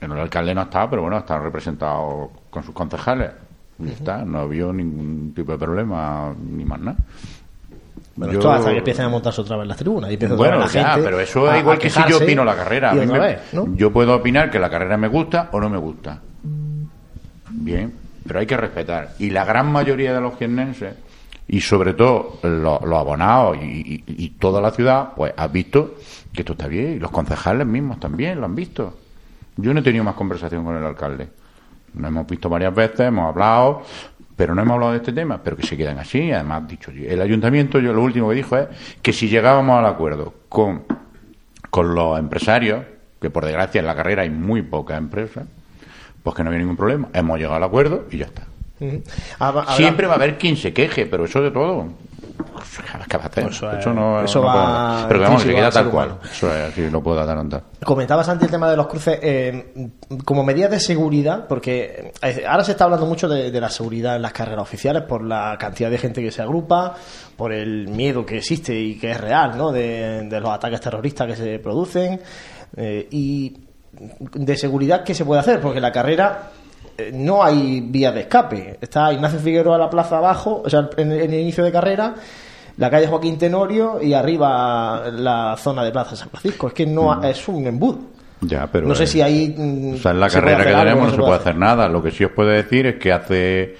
En 0.00 0.12
el 0.12 0.18
alcalde 0.18 0.54
no 0.54 0.62
está, 0.62 0.88
pero 0.88 1.02
bueno, 1.02 1.18
está 1.18 1.38
representado 1.38 2.30
con 2.50 2.62
sus 2.62 2.74
concejales. 2.74 3.30
Y 3.78 3.88
está, 3.88 4.24
no 4.24 4.40
habido 4.40 4.72
ningún 4.72 5.32
tipo 5.34 5.52
de 5.52 5.58
problema, 5.58 6.32
ni 6.38 6.64
más 6.64 6.80
nada. 6.80 6.96
Bueno, 8.16 8.32
esto 8.32 8.52
hasta 8.52 8.70
que 8.70 8.78
empiecen 8.78 9.06
a 9.06 9.08
montarse 9.08 9.40
otra 9.40 9.56
vez 9.56 9.66
las 9.66 9.76
tribunas. 9.76 10.10
Y 10.12 10.16
bueno, 10.16 10.58
la 10.58 10.68
gente 10.68 11.02
pero 11.02 11.18
eso 11.18 11.52
es 11.52 11.60
igual 11.60 11.78
que 11.78 11.90
si 11.90 12.00
yo 12.08 12.18
opino 12.18 12.44
la 12.44 12.54
carrera. 12.54 12.94
Yo 13.74 13.92
puedo 13.92 14.14
opinar 14.14 14.50
que 14.50 14.58
la 14.58 14.70
carrera 14.70 14.96
me 14.96 15.08
gusta 15.08 15.48
o 15.52 15.60
no 15.60 15.68
me 15.68 15.78
gusta. 15.78 16.20
Bien, 17.50 17.92
pero 18.26 18.40
hay 18.40 18.46
que 18.46 18.56
respetar. 18.56 19.14
Y 19.18 19.30
la 19.30 19.44
gran 19.44 19.70
mayoría 19.70 20.14
de 20.14 20.20
los 20.20 20.36
jiennenses, 20.36 20.94
y 21.46 21.60
sobre 21.60 21.92
todo 21.92 22.38
los, 22.42 22.82
abonados 22.82 23.58
y, 23.60 24.30
toda 24.38 24.60
la 24.60 24.70
ciudad, 24.70 25.10
pues 25.14 25.34
ha 25.36 25.46
visto 25.46 25.96
que 26.32 26.40
esto 26.40 26.52
está 26.52 26.66
bien. 26.66 26.94
Y 26.94 26.98
los 26.98 27.10
concejales 27.10 27.66
mismos 27.66 28.00
también 28.00 28.40
lo 28.40 28.46
han 28.46 28.54
visto. 28.54 28.96
Yo 29.56 29.74
no 29.74 29.80
he 29.80 29.82
tenido 29.82 30.04
más 30.04 30.14
conversación 30.14 30.64
con 30.64 30.76
el 30.76 30.84
alcalde. 30.84 31.28
Nos 31.94 32.08
hemos 32.08 32.26
visto 32.26 32.48
varias 32.48 32.74
veces, 32.74 33.00
hemos 33.00 33.28
hablado, 33.28 33.82
pero 34.34 34.54
no 34.54 34.62
hemos 34.62 34.74
hablado 34.74 34.92
de 34.92 34.98
este 34.98 35.12
tema, 35.12 35.40
pero 35.42 35.56
que 35.56 35.66
se 35.66 35.76
quedan 35.76 35.98
así. 35.98 36.32
Además, 36.32 36.66
dicho 36.66 36.90
el 36.90 37.20
ayuntamiento, 37.20 37.78
yo 37.78 37.92
lo 37.92 38.02
último 38.02 38.30
que 38.30 38.36
dijo 38.36 38.56
es 38.56 38.68
que 39.00 39.12
si 39.12 39.28
llegábamos 39.28 39.78
al 39.78 39.86
acuerdo 39.86 40.34
con, 40.48 40.84
con 41.70 41.94
los 41.94 42.18
empresarios, 42.18 42.84
que 43.20 43.30
por 43.30 43.44
desgracia 43.44 43.78
en 43.78 43.86
la 43.86 43.94
carrera 43.94 44.22
hay 44.22 44.30
muy 44.30 44.62
pocas 44.62 44.98
empresas, 44.98 45.46
pues 46.24 46.34
que 46.34 46.42
no 46.42 46.48
había 46.48 46.58
ningún 46.58 46.76
problema. 46.76 47.08
Hemos 47.12 47.38
llegado 47.38 47.54
al 47.54 47.62
acuerdo 47.62 48.06
y 48.10 48.18
ya 48.18 48.24
está. 48.24 48.46
Siempre 49.76 50.06
va 50.06 50.14
a 50.14 50.16
haber 50.16 50.36
quien 50.36 50.56
se 50.56 50.72
queje, 50.72 51.06
pero 51.06 51.26
eso 51.26 51.40
de 51.40 51.50
todo. 51.50 51.86
¿Qué 53.08 53.16
va 53.16 53.24
a 53.24 53.26
hacer? 53.26 53.46
Eso, 53.46 53.92
no, 53.92 54.22
eso 54.22 54.42
va 54.42 55.04
Pero 55.06 55.20
vamos, 55.20 55.42
se 55.42 55.54
queda 55.54 55.70
tal 55.70 55.90
cual. 55.90 56.18
Eso 56.24 56.52
es 56.52 56.72
así, 56.72 56.90
lo 56.90 57.00
puedo 57.02 57.20
adelantar. 57.20 57.62
Comentabas 57.84 58.28
antes 58.28 58.46
el 58.46 58.50
tema 58.50 58.68
de 58.70 58.76
los 58.76 58.86
cruces. 58.88 59.18
Eh, 59.22 59.90
como 60.24 60.42
medida 60.42 60.66
de 60.68 60.80
seguridad, 60.80 61.46
porque 61.46 62.12
eh, 62.22 62.44
ahora 62.48 62.64
se 62.64 62.72
está 62.72 62.84
hablando 62.84 63.06
mucho 63.06 63.28
de, 63.28 63.60
la 63.60 63.70
seguridad 63.70 64.16
en 64.16 64.22
las 64.22 64.32
carreras 64.32 64.62
oficiales 64.62 65.02
por 65.02 65.22
la 65.22 65.56
cantidad 65.58 65.90
de 65.90 65.98
gente 65.98 66.22
que 66.22 66.32
se 66.32 66.42
agrupa, 66.42 66.94
por 67.36 67.52
el 67.52 67.88
miedo 67.88 68.26
que 68.26 68.38
existe 68.38 68.74
y 68.74 68.98
que 68.98 69.12
es 69.12 69.20
real, 69.20 69.56
¿no? 69.56 69.70
De, 69.70 70.26
los 70.28 70.50
ataques 70.50 70.80
terroristas 70.80 71.28
que 71.28 71.36
se 71.36 71.58
producen. 71.60 72.20
Eh, 72.76 73.06
y 73.12 73.56
de 74.34 74.56
seguridad, 74.56 75.04
¿qué 75.04 75.14
se 75.14 75.24
puede 75.24 75.40
hacer? 75.40 75.60
Porque 75.60 75.80
la 75.80 75.92
carrera 75.92 76.50
eh, 76.96 77.10
no 77.12 77.42
hay 77.42 77.80
vía 77.80 78.12
de 78.12 78.22
escape. 78.22 78.78
Está 78.80 79.12
Ignacio 79.12 79.38
Figueroa 79.38 79.76
a 79.76 79.78
la 79.78 79.90
plaza 79.90 80.18
abajo, 80.18 80.62
o 80.64 80.70
sea, 80.70 80.88
en, 80.96 81.12
el 81.12 81.34
inicio 81.34 81.64
de 81.64 81.72
carrera, 81.72 82.14
la 82.76 82.90
calle 82.90 83.06
Joaquín 83.06 83.38
Tenorio 83.38 84.00
y 84.00 84.14
arriba 84.14 85.10
la 85.10 85.56
zona 85.58 85.84
de 85.84 85.90
Plaza 85.90 86.16
San 86.16 86.28
Francisco. 86.30 86.68
Es 86.68 86.74
que 86.74 86.86
no 86.86 87.16
mm. 87.16 87.24
es 87.24 87.48
un 87.48 87.66
embudo. 87.66 87.98
Ya, 88.40 88.66
pero 88.70 88.86
no 88.86 88.94
sé 88.94 89.06
si 89.06 89.20
ahí. 89.20 89.54
Mm, 89.56 89.94
o 89.94 89.96
sea, 89.98 90.12
en 90.12 90.20
la 90.20 90.28
carrera 90.28 90.64
que 90.64 90.74
tenemos 90.74 91.08
no 91.08 91.10
se 91.10 91.16
puede 91.18 91.34
hacer 91.34 91.56
nada. 91.56 91.88
Lo 91.88 92.02
que 92.02 92.10
sí 92.10 92.24
os 92.24 92.32
puedo 92.32 92.50
decir 92.50 92.86
es 92.86 92.96
que 92.96 93.12
hace 93.12 93.76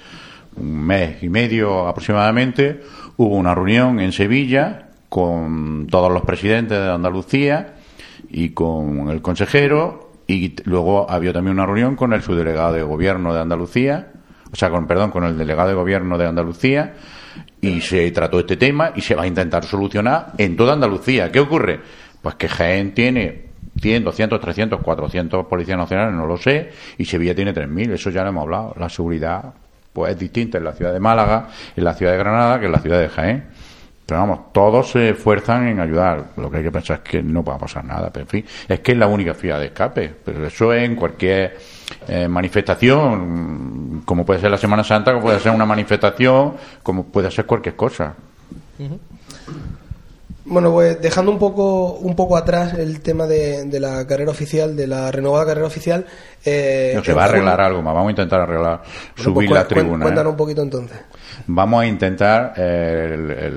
un 0.57 0.85
mes 0.85 1.21
y 1.21 1.29
medio 1.29 1.87
aproximadamente 1.87 2.81
hubo 3.17 3.35
una 3.35 3.53
reunión 3.53 3.99
en 3.99 4.11
Sevilla 4.11 4.87
con 5.09 5.87
todos 5.89 6.11
los 6.11 6.23
presidentes 6.23 6.77
de 6.77 6.91
Andalucía 6.91 7.75
y 8.29 8.49
con 8.49 9.09
el 9.09 9.21
consejero 9.21 10.04
y 10.27 10.55
luego 10.63 11.09
había 11.09 11.33
también 11.33 11.55
una 11.55 11.65
reunión 11.65 11.95
con 11.95 12.13
el 12.13 12.21
subdelegado 12.21 12.73
de 12.73 12.83
gobierno 12.83 13.33
de 13.33 13.41
Andalucía, 13.41 14.11
o 14.51 14.55
sea, 14.55 14.69
con, 14.69 14.87
perdón, 14.87 15.11
con 15.11 15.23
el 15.23 15.37
delegado 15.37 15.69
de 15.69 15.75
gobierno 15.75 16.17
de 16.17 16.27
Andalucía, 16.27 16.93
y 17.61 17.81
se 17.81 18.09
trató 18.11 18.39
este 18.39 18.57
tema 18.57 18.91
y 18.95 19.01
se 19.01 19.15
va 19.15 19.23
a 19.23 19.27
intentar 19.27 19.65
solucionar 19.65 20.33
en 20.37 20.55
toda 20.55 20.73
Andalucía. 20.73 21.31
¿Qué 21.31 21.39
ocurre? 21.39 21.79
Pues 22.21 22.35
que 22.35 22.47
Jaén 22.47 22.93
tiene 22.93 23.45
100, 23.79 24.03
200, 24.03 24.39
300, 24.39 24.81
400 24.81 25.45
policías 25.47 25.77
nacionales, 25.77 26.13
no 26.13 26.25
lo 26.25 26.37
sé, 26.37 26.71
y 26.97 27.05
Sevilla 27.05 27.35
tiene 27.35 27.53
3.000, 27.53 27.91
eso 27.91 28.09
ya 28.09 28.23
lo 28.23 28.29
hemos 28.29 28.43
hablado. 28.43 28.75
La 28.79 28.89
seguridad 28.89 29.53
pues 29.91 30.11
es 30.11 30.19
distinta 30.19 30.57
en 30.57 30.65
la 30.65 30.73
ciudad 30.73 30.91
de 30.91 30.99
Málaga, 30.99 31.49
en 31.75 31.83
la 31.83 31.93
ciudad 31.93 32.11
de 32.13 32.17
Granada, 32.17 32.59
que 32.59 32.65
en 32.65 32.71
la 32.71 32.79
ciudad 32.79 32.99
de 32.99 33.09
Jaén. 33.09 33.45
Pero 34.05 34.19
vamos, 34.19 34.53
todos 34.53 34.91
se 34.91 35.09
esfuerzan 35.09 35.67
en 35.67 35.79
ayudar. 35.79 36.25
Lo 36.37 36.51
que 36.51 36.57
hay 36.57 36.63
que 36.63 36.71
pensar 36.71 37.01
es 37.03 37.09
que 37.09 37.23
no 37.23 37.43
va 37.43 37.55
a 37.55 37.57
pasar 37.57 37.83
nada. 37.83 38.11
Pero 38.11 38.23
en 38.25 38.29
fin, 38.29 38.45
es 38.67 38.79
que 38.81 38.91
es 38.91 38.97
la 38.97 39.07
única 39.07 39.33
vía 39.33 39.57
de 39.57 39.67
escape. 39.67 40.13
Pero 40.23 40.45
eso 40.45 40.71
es 40.73 40.83
en 40.83 40.95
cualquier 40.95 41.57
eh, 42.07 42.27
manifestación, 42.27 44.03
como 44.05 44.25
puede 44.25 44.39
ser 44.39 44.51
la 44.51 44.57
Semana 44.57 44.83
Santa, 44.83 45.11
como 45.11 45.25
puede 45.25 45.39
ser 45.39 45.51
una 45.51 45.65
manifestación, 45.65 46.53
como 46.83 47.05
puede 47.05 47.31
ser 47.31 47.45
cualquier 47.45 47.75
cosa. 47.75 48.13
Bueno, 50.47 50.71
pues 50.71 51.01
dejando 51.01 51.31
un 51.31 51.39
poco 51.39 51.93
un 51.93 52.15
poco 52.15 52.37
atrás 52.37 52.75
el 52.75 53.01
tema 53.01 53.25
de, 53.25 53.67
la 53.79 54.05
carrera 54.05 54.29
oficial, 54.29 54.75
de 54.75 54.85
la 54.85 55.11
renovada 55.11 55.47
carrera 55.47 55.65
oficial. 55.65 56.05
Eh, 56.45 56.93
no, 56.95 57.03
se 57.03 57.13
va 57.13 57.23
a 57.23 57.25
arreglar 57.25 57.59
algo 57.59 57.81
más, 57.81 57.95
vamos 57.95 58.09
a 58.09 58.11
intentar 58.11 58.41
arreglar, 58.41 58.83
subir 59.15 59.49
pues, 59.49 59.59
la 59.59 59.67
tribuna. 59.67 60.03
Cuéntanos 60.03 60.29
¿eh? 60.29 60.33
un 60.33 60.37
poquito 60.37 60.61
entonces. 60.61 60.99
Vamos 61.47 61.81
a 61.81 61.87
intentar 61.87 62.53
eh, 62.57 63.51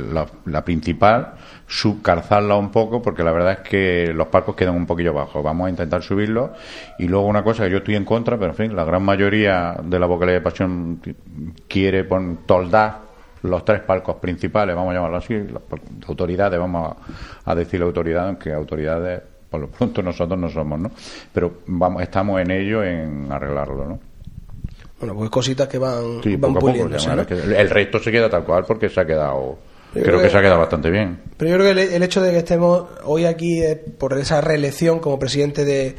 la, 0.46 0.64
principal 0.64 1.34
subcarzarla 1.66 2.56
un 2.56 2.70
poco 2.70 3.02
porque 3.02 3.22
la 3.22 3.32
verdad 3.32 3.58
es 3.62 3.68
que 3.68 4.12
los 4.14 4.28
palcos 4.28 4.56
quedan 4.56 4.74
un 4.74 4.86
poquillo 4.86 5.12
bajos. 5.12 5.44
Vamos 5.44 5.66
a 5.66 5.70
intentar 5.70 6.02
subirlo 6.02 6.54
y 6.98 7.06
luego 7.06 7.26
una 7.26 7.44
cosa 7.44 7.64
que 7.64 7.70
yo 7.70 7.78
estoy 7.78 7.96
en 7.96 8.06
contra, 8.06 8.38
pero 8.38 8.52
en 8.52 8.56
fin, 8.56 8.74
la 8.74 8.84
gran 8.84 9.02
mayoría 9.02 9.76
de 9.82 9.98
la 9.98 10.06
vocalía 10.06 10.34
de 10.34 10.40
pasión 10.40 11.02
quiere 11.68 12.04
poner 12.04 12.38
toldar 12.46 13.07
los 13.42 13.64
tres 13.64 13.80
palcos 13.80 14.16
principales, 14.16 14.74
vamos 14.74 14.92
a 14.92 14.94
llamarlo 14.94 15.18
así, 15.18 15.34
las 15.34 15.62
autoridades, 16.08 16.58
vamos 16.58 16.96
a, 17.44 17.54
decir 17.54 17.80
la 17.80 17.86
autoridad, 17.86 18.26
aunque 18.26 18.52
autoridades 18.52 19.22
por 19.48 19.60
lo 19.60 19.68
pronto 19.68 20.02
nosotros 20.02 20.38
no 20.38 20.48
somos, 20.48 20.78
¿no? 20.78 20.90
Pero 21.32 21.60
vamos, 21.66 22.02
estamos 22.02 22.40
en 22.40 22.50
ello, 22.50 22.84
en 22.84 23.32
arreglarlo, 23.32 23.86
¿no? 23.86 24.00
Bueno, 25.00 25.14
pues 25.14 25.30
cositas 25.30 25.68
que 25.68 25.78
van, 25.78 26.20
van 26.38 27.26
El 27.30 27.70
resto 27.70 27.98
se 28.00 28.10
queda 28.10 28.28
tal 28.28 28.44
cual 28.44 28.64
porque 28.66 28.88
se 28.88 29.00
ha 29.00 29.06
quedado... 29.06 29.58
creo, 29.94 30.20
que, 30.20 30.28
se 30.28 30.36
ha 30.36 30.40
quedado 30.40 30.58
bastante 30.58 30.90
bien. 30.90 31.20
Pero 31.36 31.52
yo 31.52 31.56
creo 31.58 31.74
que 31.74 31.96
el, 31.96 32.02
hecho 32.02 32.20
de 32.20 32.32
que 32.32 32.38
estemos 32.38 32.84
hoy 33.04 33.24
aquí 33.24 33.62
es 33.62 33.78
por 33.96 34.18
esa 34.18 34.40
reelección 34.40 34.98
como 34.98 35.18
presidente 35.18 35.64
de, 35.64 35.94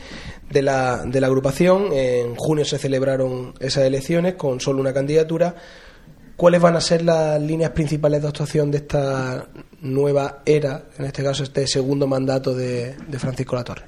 de, 0.50 0.62
la, 0.62 1.04
de 1.06 1.22
la 1.22 1.28
agrupación. 1.28 1.94
En 1.94 2.36
junio 2.36 2.66
se 2.66 2.78
celebraron 2.78 3.54
esas 3.62 3.86
elecciones 3.86 4.34
con 4.36 4.60
solo 4.60 4.82
una 4.82 4.94
candidatura 4.94 5.56
¿Cuáles 6.40 6.62
van 6.62 6.78
a 6.78 6.80
ser 6.80 7.02
las 7.02 7.42
líneas 7.42 7.72
principales 7.72 8.22
de 8.22 8.30
actuación 8.30 8.72
de 8.72 8.78
esta 8.78 9.44
nueva 9.82 10.38
era, 10.46 10.84
en 10.98 11.04
este 11.04 11.22
caso 11.22 11.44
este 11.44 11.68
segundo 11.68 12.08
mandato 12.08 12.56
de, 12.56 12.96
Francisco 13.18 13.58
Latorre? 13.58 13.84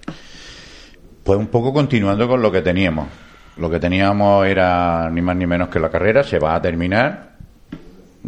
Pues 1.24 1.39
un 1.39 1.48
poco 1.48 1.72
continuando 1.72 2.27
con 2.27 2.41
lo 2.41 2.51
que 2.51 2.62
teníamos. 2.62 3.08
Lo 3.55 3.70
que 3.70 3.79
teníamos 3.79 4.46
era 4.46 5.10
ni 5.10 5.22
más 5.22 5.38
ni 5.38 5.48
menos 5.48 5.70
que 5.70 5.79
la 5.79 5.89
carrera, 5.89 6.24
se 6.24 6.39
va 6.39 6.53
a 6.53 6.62
terminar. 6.62 7.38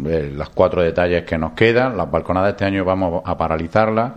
Eh, 0.06 0.32
los 0.34 0.48
cuatro 0.48 0.82
detalles 0.82 1.24
que 1.24 1.36
nos 1.36 1.52
quedan, 1.52 1.94
las 1.94 2.10
balconadas 2.10 2.46
de 2.46 2.50
este 2.52 2.64
año 2.64 2.82
vamos 2.82 3.22
a 3.26 3.36
paralizarlas 3.36 4.14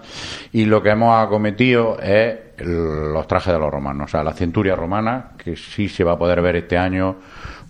y 0.53 0.63
lo 0.63 0.81
que 0.81 0.91
hemos 0.91 1.21
acometido 1.21 1.99
es 1.99 2.37
los 2.59 3.27
trajes 3.27 3.51
de 3.53 3.59
los 3.59 3.69
romanos, 3.69 4.05
o 4.05 4.11
sea, 4.11 4.23
la 4.23 4.31
centuria 4.31 4.73
romana, 4.73 5.31
que 5.37 5.57
sí 5.57 5.89
se 5.89 6.05
va 6.05 6.13
a 6.13 6.17
poder 6.17 6.41
ver 6.41 6.55
este 6.55 6.77
año 6.77 7.17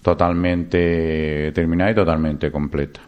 totalmente 0.07 1.51
terminada 1.53 1.91
y 1.91 1.95
totalmente 1.95 2.49
completa. 2.49 3.01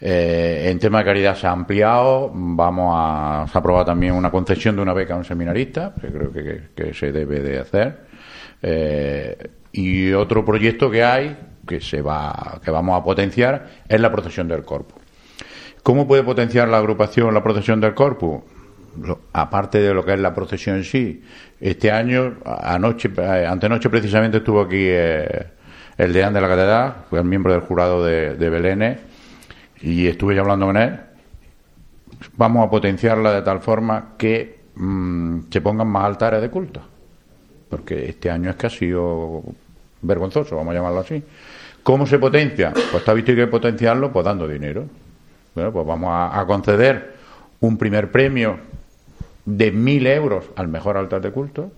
Eh, 0.00 0.68
en 0.70 0.78
tema 0.78 0.98
de 0.98 1.04
caridad 1.04 1.34
se 1.34 1.48
ha 1.48 1.50
ampliado, 1.50 2.30
vamos 2.32 2.94
a, 2.96 3.44
se 3.50 3.58
ha 3.58 3.60
aprobado 3.60 3.86
también 3.86 4.14
una 4.14 4.30
concesión 4.30 4.76
de 4.76 4.82
una 4.82 4.92
beca 4.92 5.14
a 5.14 5.16
un 5.16 5.24
seminarista, 5.24 5.92
que 6.00 6.12
creo 6.12 6.32
que, 6.32 6.94
se 6.94 7.10
debe 7.10 7.40
de 7.40 7.58
hacer. 7.58 8.06
Eh, 8.62 9.36
y 9.72 10.12
otro 10.12 10.44
proyecto 10.44 10.88
que 10.92 11.02
hay, 11.02 11.36
que 11.66 11.80
se 11.80 12.02
va, 12.02 12.60
que 12.64 12.70
vamos 12.70 13.00
a 13.00 13.02
potenciar, 13.02 13.66
es 13.88 14.00
la 14.00 14.12
protección 14.12 14.46
del 14.46 14.64
corpus. 14.64 15.02
¿Cómo 15.82 16.06
puede 16.06 16.22
potenciar 16.22 16.68
la 16.68 16.78
agrupación 16.78 17.34
la 17.34 17.42
protección 17.42 17.80
del 17.80 17.94
corpus? 17.94 18.42
aparte 19.32 19.80
de 19.80 19.94
lo 19.94 20.04
que 20.04 20.12
es 20.12 20.20
la 20.20 20.34
procesión 20.34 20.76
en 20.76 20.84
sí, 20.84 21.22
este 21.58 21.90
año, 21.90 22.36
anoche, 22.44 23.10
eh, 23.16 23.46
antenoche 23.48 23.88
precisamente 23.88 24.36
estuvo 24.36 24.60
aquí 24.60 24.86
el 25.98 26.12
deán 26.12 26.32
de 26.32 26.40
la 26.40 26.48
catedral, 26.48 26.94
fue 27.08 27.18
el 27.18 27.24
miembro 27.24 27.52
del 27.52 27.62
jurado 27.62 28.04
de, 28.04 28.50
Belén 28.50 28.98
y 29.80 30.06
estuve 30.06 30.34
ya 30.34 30.40
hablando 30.40 30.66
con 30.66 30.76
él. 30.76 30.98
Vamos 32.36 32.66
a 32.66 32.70
potenciarla 32.70 33.32
de 33.32 33.42
tal 33.42 33.60
forma 33.60 34.14
que 34.16 34.60
mm, 34.74 35.40
se 35.50 35.60
pongan 35.60 35.88
más 35.88 36.04
altares 36.04 36.40
de 36.40 36.50
culto, 36.50 36.80
porque 37.68 38.08
este 38.08 38.30
año 38.30 38.50
es 38.50 38.56
que 38.56 38.66
ha 38.66 38.70
sido 38.70 39.42
vergonzoso, 40.02 40.56
vamos 40.56 40.72
a 40.72 40.76
llamarlo 40.76 41.00
así. 41.00 41.22
¿Cómo 41.82 42.06
se 42.06 42.18
potencia? 42.18 42.72
Pues 42.72 42.94
está 42.94 43.12
visto 43.12 43.34
que 43.34 43.40
hay 43.40 43.46
que 43.46 43.50
potenciarlo 43.50 44.12
pues 44.12 44.24
dando 44.24 44.46
dinero. 44.46 44.84
Bueno, 45.54 45.72
pues 45.72 45.86
vamos 45.86 46.10
a, 46.12 46.44
conceder 46.46 47.14
un 47.60 47.76
primer 47.76 48.10
premio 48.10 48.58
de 49.44 49.72
mil 49.72 50.06
euros 50.06 50.44
al 50.56 50.68
mejor 50.68 50.96
altar 50.96 51.20
de 51.20 51.30
culto 51.32 51.72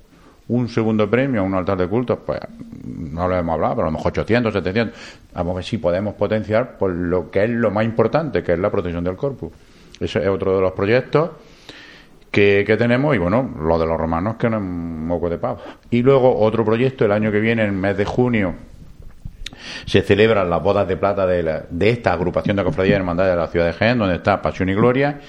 un 0.48 0.68
segundo 0.68 1.08
premio 1.08 1.40
a 1.40 1.44
un 1.44 1.54
altar 1.54 1.78
de 1.78 1.86
culto, 1.86 2.18
pues 2.18 2.40
no 2.84 3.28
lo 3.28 3.36
hemos 3.36 3.54
hablado, 3.54 3.76
pero 3.76 3.88
a 3.88 3.90
lo 3.90 3.96
mejor 3.96 4.12
800, 4.12 4.52
700. 4.52 4.98
Vamos 5.34 5.52
a 5.52 5.54
ver 5.56 5.64
si 5.64 5.78
podemos 5.78 6.14
potenciar 6.14 6.76
por 6.76 6.90
lo 6.90 7.30
que 7.30 7.44
es 7.44 7.50
lo 7.50 7.70
más 7.70 7.84
importante, 7.84 8.42
que 8.42 8.52
es 8.52 8.58
la 8.58 8.70
protección 8.70 9.04
del 9.04 9.16
corpus. 9.16 9.52
Ese 10.00 10.20
es 10.20 10.28
otro 10.28 10.54
de 10.56 10.60
los 10.60 10.72
proyectos 10.72 11.30
que, 12.30 12.76
tenemos 12.76 13.14
y 13.14 13.18
bueno, 13.18 13.54
lo 13.58 13.78
de 13.78 13.86
los 13.86 13.96
romanos 13.96 14.36
que 14.36 14.50
no 14.50 14.56
es 14.56 14.62
un 14.62 15.06
moco 15.06 15.30
de 15.30 15.38
pavo. 15.38 15.60
Y 15.90 16.02
luego 16.02 16.36
otro 16.40 16.64
proyecto, 16.64 17.04
el 17.04 17.12
año 17.12 17.30
que 17.30 17.40
viene, 17.40 17.62
en 17.62 17.68
el 17.68 17.74
mes 17.74 17.96
de 17.96 18.04
junio, 18.04 18.54
se 19.86 20.02
celebran 20.02 20.50
las 20.50 20.62
bodas 20.62 20.86
de 20.86 20.96
plata 20.96 21.26
de, 21.26 21.62
de 21.70 21.90
esta 21.90 22.12
agrupación 22.12 22.56
de 22.56 22.64
cofradías 22.64 22.96
hermandades 22.96 23.32
de 23.32 23.40
la 23.40 23.46
ciudad 23.46 23.66
de 23.66 23.72
Jaén, 23.72 23.98
donde 23.98 24.16
está 24.16 24.42
Pasión 24.42 24.68
y 24.68 24.74
Gloria. 24.74 25.20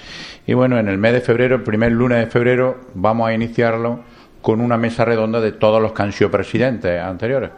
Y 0.46 0.54
bueno, 0.54 0.78
en 0.78 0.88
el 0.88 0.98
mes 0.98 1.12
de 1.12 1.20
febrero, 1.20 1.56
el 1.56 1.62
primer 1.62 1.92
lunes 1.92 2.18
de 2.18 2.26
febrero, 2.26 2.80
vamos 2.94 3.28
a 3.28 3.32
iniciarlo 3.32 4.00
con 4.46 4.60
una 4.60 4.76
mesa 4.76 5.04
redonda 5.04 5.40
de 5.40 5.50
todos 5.50 5.82
los 5.82 5.90
que 5.90 6.02
han 6.02 6.12
sido 6.12 6.30
presidentes 6.30 7.02
anteriores, 7.02 7.50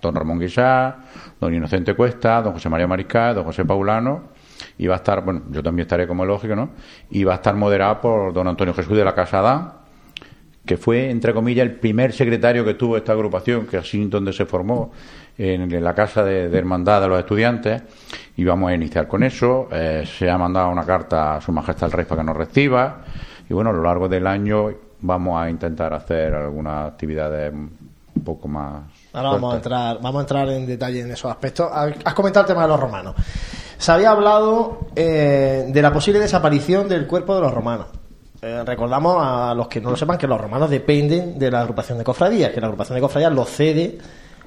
don 0.00 0.14
Ramón 0.14 0.40
Guisá, 0.40 0.96
don 1.38 1.52
Inocente 1.52 1.92
Cuesta, 1.92 2.40
don 2.40 2.54
José 2.54 2.70
María 2.70 2.86
Mariscal, 2.86 3.34
don 3.34 3.44
José 3.44 3.66
Paulano, 3.66 4.30
y 4.78 4.86
va 4.86 4.94
a 4.94 4.96
estar, 4.96 5.22
bueno, 5.22 5.42
yo 5.50 5.62
también 5.62 5.84
estaré 5.84 6.06
como 6.06 6.24
lógico, 6.24 6.56
¿no? 6.56 6.70
Y 7.10 7.24
va 7.24 7.34
a 7.34 7.34
estar 7.34 7.54
moderado 7.54 8.00
por 8.00 8.32
don 8.32 8.48
Antonio 8.48 8.72
Jesús 8.72 8.96
de 8.96 9.04
la 9.04 9.14
Casa 9.14 9.40
Adán, 9.40 9.72
que 10.64 10.78
fue, 10.78 11.10
entre 11.10 11.34
comillas, 11.34 11.66
el 11.66 11.74
primer 11.74 12.14
secretario 12.14 12.64
que 12.64 12.72
tuvo 12.72 12.96
esta 12.96 13.12
agrupación, 13.12 13.66
que 13.66 13.76
así 13.76 14.02
donde 14.06 14.32
se 14.32 14.46
formó, 14.46 14.90
en, 15.36 15.84
la 15.84 15.94
Casa 15.94 16.24
de, 16.24 16.46
Hermandad 16.46 17.02
de 17.02 17.08
los 17.08 17.18
Estudiantes, 17.18 17.82
y 18.38 18.44
vamos 18.44 18.70
a 18.70 18.74
iniciar 18.74 19.06
con 19.06 19.22
eso. 19.22 19.68
Eh, 19.70 20.04
se 20.06 20.30
ha 20.30 20.38
mandado 20.38 20.70
una 20.70 20.86
carta 20.86 21.36
a 21.36 21.40
Su 21.42 21.52
Majestad 21.52 21.88
el 21.88 21.92
Rey 21.92 22.06
para 22.06 22.22
que 22.22 22.26
nos 22.26 22.36
reciba, 22.38 23.02
y 23.50 23.52
bueno, 23.52 23.68
a 23.68 23.74
lo 23.74 23.82
largo 23.82 24.08
del 24.08 24.26
año 24.26 24.70
vamos 25.02 25.40
a 25.40 25.50
intentar 25.50 25.92
hacer 25.92 26.34
algunas 26.34 26.88
actividades 26.88 27.52
un 27.52 28.22
poco 28.24 28.48
más. 28.48 28.84
Ahora 29.12 29.30
vamos 29.30 29.52
a 29.52 29.56
entrar, 29.56 29.98
vamos 30.00 30.18
a 30.18 30.20
entrar 30.22 30.48
en 30.48 30.66
detalle 30.66 31.00
en 31.00 31.10
esos 31.10 31.30
aspectos. 31.30 31.68
Has 31.72 32.14
comentado 32.14 32.44
el 32.44 32.48
tema 32.48 32.62
de 32.62 32.68
los 32.68 32.80
romanos. 32.80 33.14
Se 33.76 33.92
había 33.92 34.12
hablado 34.12 34.86
eh, 34.94 35.66
de 35.68 35.82
la 35.82 35.92
posible 35.92 36.20
desaparición 36.20 36.88
del 36.88 37.06
cuerpo 37.06 37.34
de 37.34 37.40
los 37.40 37.52
romanos. 37.52 37.86
Eh, 38.40 38.62
recordamos 38.64 39.18
a 39.20 39.54
los 39.54 39.68
que 39.68 39.80
no 39.80 39.90
lo 39.90 39.96
sepan 39.96 40.18
que 40.18 40.26
los 40.26 40.40
romanos 40.40 40.70
dependen 40.70 41.38
de 41.38 41.50
la 41.50 41.60
agrupación 41.60 41.98
de 41.98 42.04
cofradías, 42.04 42.50
que 42.52 42.60
la 42.60 42.66
agrupación 42.66 42.96
de 42.96 43.00
cofradías 43.00 43.32
los 43.32 43.48
cede 43.48 43.98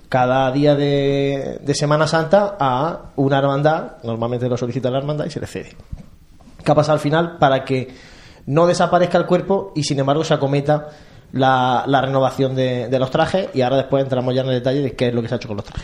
cada 0.09 0.51
día 0.51 0.75
de, 0.75 1.61
Semana 1.73 2.07
Santa 2.07 2.57
a 2.59 3.11
una 3.15 3.39
hermandad, 3.39 3.97
normalmente 4.03 4.47
lo 4.47 4.57
solicita 4.57 4.89
la 4.89 4.99
hermandad 4.99 5.25
y 5.25 5.29
se 5.29 5.39
le 5.39 5.47
cede. 5.47 5.75
¿Qué 6.63 6.71
ha 6.71 6.75
pasado 6.75 6.93
al 6.93 6.99
final 6.99 7.37
para 7.37 7.63
que 7.63 7.93
no 8.45 8.67
desaparezca 8.67 9.17
el 9.17 9.25
cuerpo 9.25 9.71
y 9.75 9.83
sin 9.83 9.99
embargo 9.99 10.23
se 10.23 10.33
acometa 10.33 10.89
la, 11.31 11.85
renovación 11.87 12.55
de, 12.55 12.95
los 12.99 13.11
trajes? 13.11 13.49
Y 13.53 13.61
ahora 13.61 13.77
después 13.77 14.03
entramos 14.03 14.33
ya 14.33 14.41
en 14.41 14.47
el 14.47 14.53
detalle 14.55 14.81
de 14.81 14.95
qué 14.95 15.07
es 15.07 15.13
lo 15.13 15.21
que 15.21 15.27
se 15.27 15.35
ha 15.35 15.37
hecho 15.37 15.47
con 15.47 15.57
los 15.57 15.65
trajes. 15.65 15.83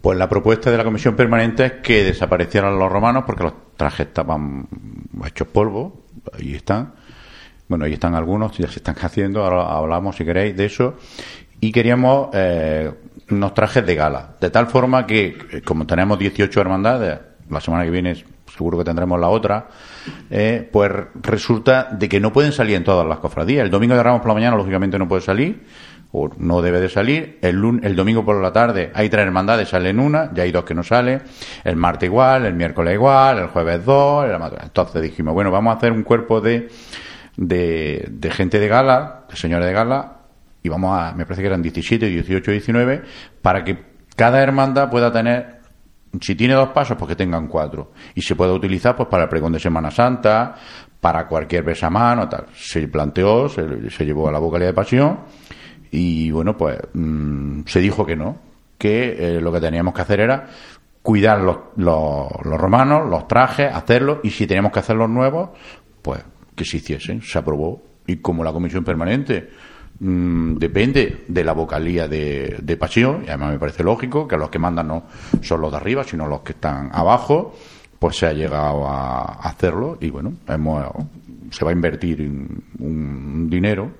Pues 0.00 0.18
la 0.18 0.28
propuesta 0.28 0.70
de 0.70 0.76
la 0.76 0.84
comisión 0.84 1.16
permanente 1.16 1.64
es 1.64 1.72
que 1.82 2.04
desaparecieran 2.04 2.78
los 2.78 2.90
romanos 2.92 3.24
porque 3.26 3.44
los 3.44 3.52
trajes 3.76 4.08
estaban 4.08 4.68
hechos 5.24 5.48
polvo, 5.48 6.04
ahí 6.38 6.54
están 6.54 6.92
bueno, 7.68 7.86
ahí 7.86 7.94
están 7.94 8.14
algunos, 8.14 8.56
ya 8.58 8.68
se 8.68 8.78
están 8.78 8.96
haciendo, 9.00 9.42
ahora 9.42 9.76
hablamos 9.76 10.16
si 10.16 10.24
queréis 10.24 10.56
de 10.56 10.66
eso. 10.66 10.96
Y 11.60 11.72
queríamos 11.72 12.28
eh, 12.34 12.92
unos 13.30 13.54
trajes 13.54 13.86
de 13.86 13.94
gala, 13.94 14.36
de 14.40 14.50
tal 14.50 14.66
forma 14.66 15.06
que, 15.06 15.38
eh, 15.50 15.62
como 15.62 15.86
tenemos 15.86 16.18
18 16.18 16.60
hermandades, 16.60 17.18
la 17.48 17.60
semana 17.60 17.84
que 17.84 17.90
viene 17.90 18.24
seguro 18.56 18.78
que 18.78 18.84
tendremos 18.84 19.18
la 19.20 19.28
otra, 19.28 19.68
eh, 20.30 20.68
pues 20.72 20.90
resulta 21.22 21.88
de 21.90 22.08
que 22.08 22.20
no 22.20 22.32
pueden 22.32 22.52
salir 22.52 22.76
en 22.76 22.84
todas 22.84 23.06
las 23.06 23.18
cofradías. 23.18 23.64
El 23.64 23.70
domingo 23.70 23.94
de 23.94 24.02
Ramos 24.02 24.20
por 24.20 24.28
la 24.28 24.34
mañana, 24.34 24.56
lógicamente, 24.56 24.98
no 24.98 25.08
puede 25.08 25.22
salir, 25.22 25.64
o 26.12 26.30
no 26.38 26.62
debe 26.62 26.80
de 26.80 26.88
salir. 26.88 27.38
El, 27.42 27.80
el 27.82 27.96
domingo 27.96 28.24
por 28.24 28.40
la 28.40 28.52
tarde 28.52 28.92
hay 28.94 29.08
tres 29.08 29.26
hermandades, 29.26 29.68
salen 29.68 29.98
una, 29.98 30.32
ya 30.32 30.44
hay 30.44 30.52
dos 30.52 30.64
que 30.64 30.74
no 30.74 30.82
salen. 30.82 31.22
El 31.64 31.76
martes 31.76 32.06
igual, 32.06 32.46
el 32.46 32.54
miércoles 32.54 32.94
igual, 32.94 33.38
el 33.38 33.46
jueves 33.48 33.84
dos. 33.84 34.26
Entonces 34.62 35.02
dijimos, 35.02 35.34
bueno, 35.34 35.50
vamos 35.50 35.74
a 35.74 35.76
hacer 35.78 35.90
un 35.90 36.04
cuerpo 36.04 36.40
de 36.40 36.68
de, 37.36 38.06
de 38.10 38.30
gente 38.30 38.58
de 38.58 38.68
gala, 38.68 39.24
de 39.28 39.36
señores 39.36 39.66
de 39.66 39.72
gala, 39.72 40.18
y 40.62 40.68
vamos 40.68 40.98
a, 40.98 41.12
me 41.12 41.24
parece 41.24 41.42
que 41.42 41.48
eran 41.48 41.62
17, 41.62 42.06
18, 42.06 42.50
19, 42.50 43.02
para 43.42 43.64
que 43.64 43.78
cada 44.16 44.42
hermandad 44.42 44.90
pueda 44.90 45.12
tener, 45.12 45.60
si 46.20 46.34
tiene 46.34 46.54
dos 46.54 46.70
pasos, 46.70 46.96
pues 46.96 47.08
que 47.08 47.16
tengan 47.16 47.48
cuatro. 47.48 47.92
Y 48.14 48.22
se 48.22 48.36
pueda 48.36 48.52
utilizar 48.52 48.96
pues 48.96 49.08
para 49.08 49.24
el 49.24 49.28
pregón 49.28 49.52
de 49.52 49.60
Semana 49.60 49.90
Santa, 49.90 50.54
para 51.00 51.26
cualquier 51.26 51.64
besamano, 51.64 52.28
tal. 52.28 52.46
Se 52.54 52.86
planteó, 52.88 53.48
se, 53.48 54.04
llevó 54.04 54.28
a 54.28 54.32
la 54.32 54.38
vocalía 54.38 54.68
de 54.68 54.74
pasión, 54.74 55.20
y 55.90 56.30
bueno, 56.30 56.56
pues 56.56 56.78
mm, 56.92 57.62
se 57.66 57.80
dijo 57.80 58.04
que 58.06 58.16
no, 58.16 58.38
que 58.78 59.36
eh, 59.36 59.40
lo 59.40 59.52
que 59.52 59.60
teníamos 59.60 59.94
que 59.94 60.02
hacer 60.02 60.20
era 60.20 60.48
cuidar 61.02 61.40
los, 61.40 61.58
los, 61.76 62.28
los 62.44 62.58
romanos, 62.58 63.08
los 63.08 63.28
trajes, 63.28 63.72
hacerlos, 63.72 64.18
y 64.22 64.30
si 64.30 64.46
teníamos 64.46 64.72
que 64.72 64.80
hacer 64.80 64.96
los 64.96 65.10
nuevos, 65.10 65.50
pues 66.00 66.24
que 66.54 66.64
se 66.64 66.78
hiciesen, 66.78 67.22
se 67.22 67.38
aprobó. 67.38 67.82
Y 68.06 68.16
como 68.16 68.44
la 68.44 68.52
comisión 68.52 68.84
permanente 68.84 69.50
mm, 70.00 70.56
depende 70.56 71.24
de 71.28 71.44
la 71.44 71.52
vocalía 71.52 72.08
de, 72.08 72.58
de, 72.62 72.76
pasión, 72.76 73.24
y 73.26 73.28
además 73.28 73.52
me 73.52 73.58
parece 73.58 73.82
lógico 73.82 74.26
que 74.28 74.36
los 74.36 74.50
que 74.50 74.58
mandan 74.58 74.88
no 74.88 75.04
son 75.42 75.60
los 75.60 75.70
de 75.70 75.76
arriba, 75.76 76.04
sino 76.04 76.26
los 76.26 76.40
que 76.40 76.52
están 76.52 76.90
abajo, 76.92 77.54
pues 78.04 78.18
se 78.18 78.26
ha 78.26 78.32
llegado 78.34 78.86
a 78.86 79.22
hacerlo 79.48 79.96
y 79.98 80.10
bueno, 80.10 80.34
hemos, 80.46 80.84
se 81.50 81.64
va 81.64 81.70
a 81.70 81.74
invertir 81.74 82.20
un, 82.20 83.48
dinero 83.48 83.90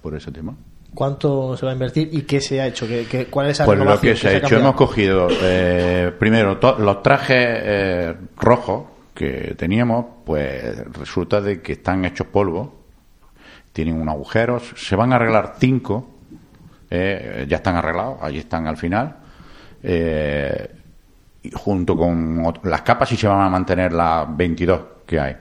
por 0.00 0.14
ese 0.14 0.32
tema. 0.32 0.54
¿Cuánto 0.94 1.54
se 1.54 1.66
va 1.66 1.72
a 1.72 1.74
invertir 1.74 2.08
y 2.12 2.22
qué 2.22 2.40
se 2.40 2.62
ha 2.62 2.66
hecho? 2.66 2.86
¿Qué, 2.88 3.26
cuál 3.30 3.50
es 3.50 3.60
pues 3.60 3.78
lo 3.78 4.00
que 4.00 4.16
se 4.16 4.28
ha 4.28 4.36
hecho, 4.38 4.56
hemos 4.56 4.74
cogido 4.74 5.28
eh, 5.30 6.12
primero 6.18 6.58
los 6.78 7.02
trajes 7.02 7.36
eh, 7.38 8.14
rojos 8.38 8.84
que 9.14 9.54
teníamos, 9.54 10.06
pues 10.24 10.90
resulta 10.94 11.42
de 11.42 11.60
que 11.60 11.72
están 11.72 12.06
hechos 12.06 12.26
polvo, 12.28 12.79
tienen 13.72 14.00
un 14.00 14.08
agujero, 14.08 14.60
se 14.60 14.96
van 14.96 15.12
a 15.12 15.16
arreglar 15.16 15.54
cinco, 15.58 16.10
eh, 16.90 17.46
ya 17.48 17.58
están 17.58 17.76
arreglados, 17.76 18.18
allí 18.20 18.38
están 18.38 18.66
al 18.66 18.76
final, 18.76 19.16
eh, 19.82 20.74
junto 21.54 21.96
con 21.96 22.42
las 22.64 22.82
capas 22.82 23.12
y 23.12 23.16
se 23.16 23.28
van 23.28 23.40
a 23.42 23.48
mantener 23.48 23.92
las 23.92 24.36
22 24.36 24.80
que 25.06 25.20
hay. 25.20 25.36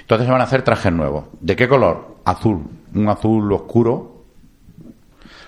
Entonces 0.00 0.26
se 0.26 0.32
van 0.32 0.40
a 0.40 0.44
hacer 0.44 0.62
trajes 0.62 0.92
nuevos. 0.92 1.26
¿De 1.40 1.54
qué 1.54 1.68
color? 1.68 2.16
Azul, 2.24 2.66
un 2.94 3.08
azul 3.08 3.52
oscuro. 3.52 4.24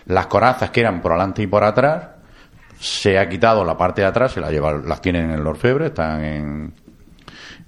Las 0.06 0.26
corazas 0.26 0.70
que 0.70 0.80
eran 0.80 1.00
por 1.00 1.12
delante 1.12 1.42
y 1.42 1.46
por 1.46 1.64
atrás, 1.64 2.08
se 2.78 3.18
ha 3.18 3.28
quitado 3.28 3.64
la 3.64 3.76
parte 3.76 4.00
de 4.02 4.08
atrás, 4.08 4.32
se 4.32 4.40
las, 4.40 4.50
lleva, 4.50 4.72
las 4.72 5.00
tienen 5.00 5.26
en 5.26 5.38
el 5.38 5.46
orfebre, 5.46 5.86
están 5.86 6.24
en, 6.24 6.74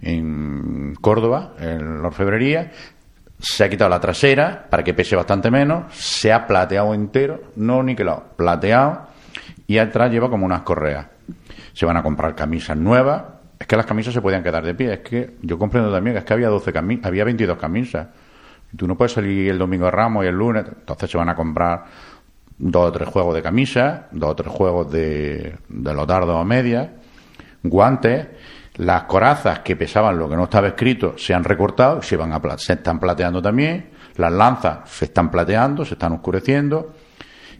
en 0.00 0.94
Córdoba, 1.00 1.54
en 1.58 2.00
la 2.00 2.08
orfebrería, 2.08 2.72
se 3.42 3.64
ha 3.64 3.68
quitado 3.68 3.90
la 3.90 4.00
trasera 4.00 4.66
para 4.70 4.84
que 4.84 4.94
pese 4.94 5.16
bastante 5.16 5.50
menos, 5.50 5.92
se 5.92 6.32
ha 6.32 6.46
plateado 6.46 6.94
entero, 6.94 7.42
no 7.56 7.82
niquelado, 7.82 8.24
plateado, 8.36 9.08
y 9.66 9.78
atrás 9.78 10.12
lleva 10.12 10.30
como 10.30 10.46
unas 10.46 10.62
correas. 10.62 11.06
Se 11.72 11.84
van 11.84 11.96
a 11.96 12.02
comprar 12.04 12.36
camisas 12.36 12.76
nuevas, 12.76 13.24
es 13.58 13.66
que 13.66 13.76
las 13.76 13.84
camisas 13.84 14.14
se 14.14 14.22
podían 14.22 14.44
quedar 14.44 14.64
de 14.64 14.74
pie, 14.74 14.92
es 14.92 15.00
que 15.00 15.36
yo 15.42 15.58
comprendo 15.58 15.90
también 15.90 16.14
que 16.14 16.20
es 16.20 16.24
que 16.24 16.32
había 16.34 16.48
12 16.48 16.72
camisas, 16.72 17.04
había 17.04 17.24
22 17.24 17.58
camisas. 17.58 18.08
Tú 18.76 18.86
no 18.86 18.96
puedes 18.96 19.12
salir 19.12 19.50
el 19.50 19.58
domingo 19.58 19.86
de 19.86 19.90
Ramos 19.90 20.24
y 20.24 20.28
el 20.28 20.36
lunes, 20.36 20.64
entonces 20.64 21.10
se 21.10 21.18
van 21.18 21.28
a 21.28 21.34
comprar 21.34 21.84
dos 22.58 22.88
o 22.88 22.92
tres 22.92 23.08
juegos 23.08 23.34
de 23.34 23.42
camisas, 23.42 24.02
dos 24.12 24.30
o 24.30 24.36
tres 24.36 24.52
juegos 24.52 24.90
de, 24.92 25.56
de 25.68 25.94
los 25.94 26.06
dardos 26.06 26.40
a 26.40 26.44
medias, 26.44 26.88
guantes, 27.64 28.28
las 28.84 29.04
corazas 29.04 29.60
que 29.60 29.76
pesaban 29.76 30.18
lo 30.18 30.28
que 30.28 30.36
no 30.36 30.44
estaba 30.44 30.68
escrito 30.68 31.14
se 31.16 31.34
han 31.34 31.44
recortado, 31.44 32.02
se, 32.02 32.16
van 32.16 32.32
a, 32.32 32.58
se 32.58 32.74
están 32.74 32.98
plateando 32.98 33.40
también. 33.40 33.90
Las 34.16 34.32
lanzas 34.32 34.88
se 34.90 35.06
están 35.06 35.30
plateando, 35.30 35.84
se 35.84 35.94
están 35.94 36.12
oscureciendo. 36.12 36.92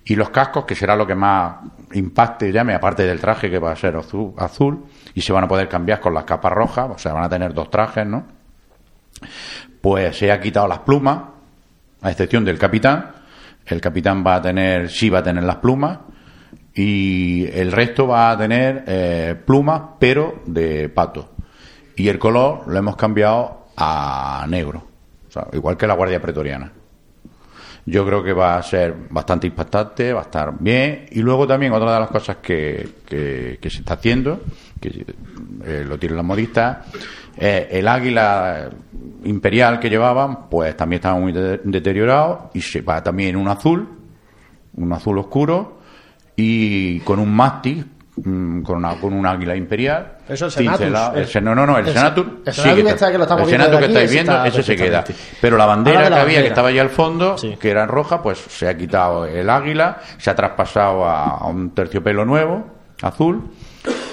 Y 0.04 0.16
los 0.16 0.30
cascos, 0.30 0.64
que 0.64 0.74
será 0.74 0.96
lo 0.96 1.06
que 1.06 1.14
más 1.14 1.58
impacte 1.92 2.50
llame, 2.50 2.74
aparte 2.74 3.04
del 3.04 3.20
traje 3.20 3.48
que 3.48 3.60
va 3.60 3.70
a 3.70 3.76
ser 3.76 3.94
azul, 3.94 4.34
azul, 4.36 4.84
y 5.14 5.20
se 5.20 5.32
van 5.32 5.44
a 5.44 5.48
poder 5.48 5.68
cambiar 5.68 6.00
con 6.00 6.12
las 6.12 6.24
capas 6.24 6.52
rojas, 6.52 6.90
o 6.90 6.98
sea, 6.98 7.12
van 7.12 7.22
a 7.22 7.28
tener 7.28 7.54
dos 7.54 7.70
trajes, 7.70 8.04
¿no? 8.04 8.26
Pues 9.80 10.16
se 10.16 10.32
ha 10.32 10.40
quitado 10.40 10.66
las 10.66 10.80
plumas, 10.80 11.20
a 12.00 12.10
excepción 12.10 12.44
del 12.44 12.58
capitán. 12.58 13.12
El 13.64 13.80
capitán 13.80 14.24
va 14.26 14.34
a 14.34 14.42
tener, 14.42 14.90
sí 14.90 15.08
va 15.08 15.20
a 15.20 15.22
tener 15.22 15.44
las 15.44 15.56
plumas, 15.56 16.00
y 16.74 17.46
el 17.52 17.70
resto 17.72 18.06
va 18.06 18.30
a 18.30 18.38
tener 18.38 18.84
eh, 18.86 19.34
plumas, 19.44 19.82
pero 19.98 20.42
de 20.46 20.88
pato. 20.88 21.30
Y 21.96 22.08
el 22.08 22.18
color 22.18 22.66
lo 22.66 22.78
hemos 22.78 22.96
cambiado 22.96 23.66
a 23.76 24.46
negro, 24.48 24.86
igual 25.52 25.76
que 25.76 25.86
la 25.86 25.94
Guardia 25.94 26.20
Pretoriana. 26.20 26.72
Yo 27.84 28.06
creo 28.06 28.22
que 28.22 28.32
va 28.32 28.56
a 28.56 28.62
ser 28.62 28.94
bastante 29.10 29.48
impactante, 29.48 30.12
va 30.12 30.20
a 30.20 30.24
estar 30.24 30.54
bien. 30.58 31.06
Y 31.10 31.20
luego 31.20 31.46
también 31.46 31.72
otra 31.72 31.94
de 31.94 32.00
las 32.00 32.10
cosas 32.10 32.36
que, 32.36 32.88
que, 33.04 33.70
se 33.70 33.78
está 33.78 33.94
haciendo, 33.94 34.40
que 34.80 35.04
eh, 35.64 35.84
lo 35.86 35.98
tienen 35.98 36.16
los 36.16 36.24
modistas, 36.24 36.86
el 37.36 37.88
águila 37.88 38.70
imperial 39.24 39.80
que 39.80 39.90
llevaban, 39.90 40.48
pues 40.48 40.76
también 40.76 40.98
estaba 40.98 41.18
muy 41.18 41.32
deteriorado 41.32 42.50
y 42.54 42.60
se 42.60 42.82
va 42.82 43.02
también 43.02 43.36
un 43.36 43.48
azul, 43.48 43.88
un 44.74 44.92
azul 44.92 45.18
oscuro 45.18 45.81
y 46.44 46.98
con 47.00 47.20
un 47.20 47.32
mástil 47.32 47.86
mm, 48.16 48.62
con, 48.62 48.78
una, 48.78 48.96
con 48.96 49.12
un 49.12 49.24
águila 49.24 49.54
imperial. 49.54 50.18
Eso 50.28 50.46
es 50.48 50.56
el 50.56 50.64
no, 50.64 51.54
no, 51.54 51.66
no, 51.66 51.78
el, 51.78 51.86
Senatur. 51.86 52.42
El 52.44 52.52
Senatur, 52.52 52.74
que, 52.74 53.12
que, 53.12 53.18
lo 53.18 53.22
estamos 53.22 53.52
el 53.52 53.78
que 53.78 53.84
estáis 53.84 54.10
viendo, 54.10 54.44
ese 54.44 54.62
se 54.64 54.76
queda. 54.76 55.04
Pero 55.40 55.56
la 55.56 55.66
bandera 55.66 56.08
que 56.08 56.14
había, 56.14 56.42
que 56.42 56.48
estaba 56.48 56.68
allá 56.68 56.82
al 56.82 56.90
fondo, 56.90 57.36
que 57.60 57.70
era 57.70 57.86
roja, 57.86 58.20
pues 58.22 58.38
se 58.38 58.68
ha 58.68 58.76
quitado 58.76 59.24
el 59.24 59.48
águila, 59.48 60.00
se 60.18 60.30
ha 60.30 60.34
traspasado 60.34 61.04
a, 61.04 61.46
un 61.46 61.70
terciopelo 61.70 62.24
nuevo, 62.24 62.66
azul. 63.02 63.50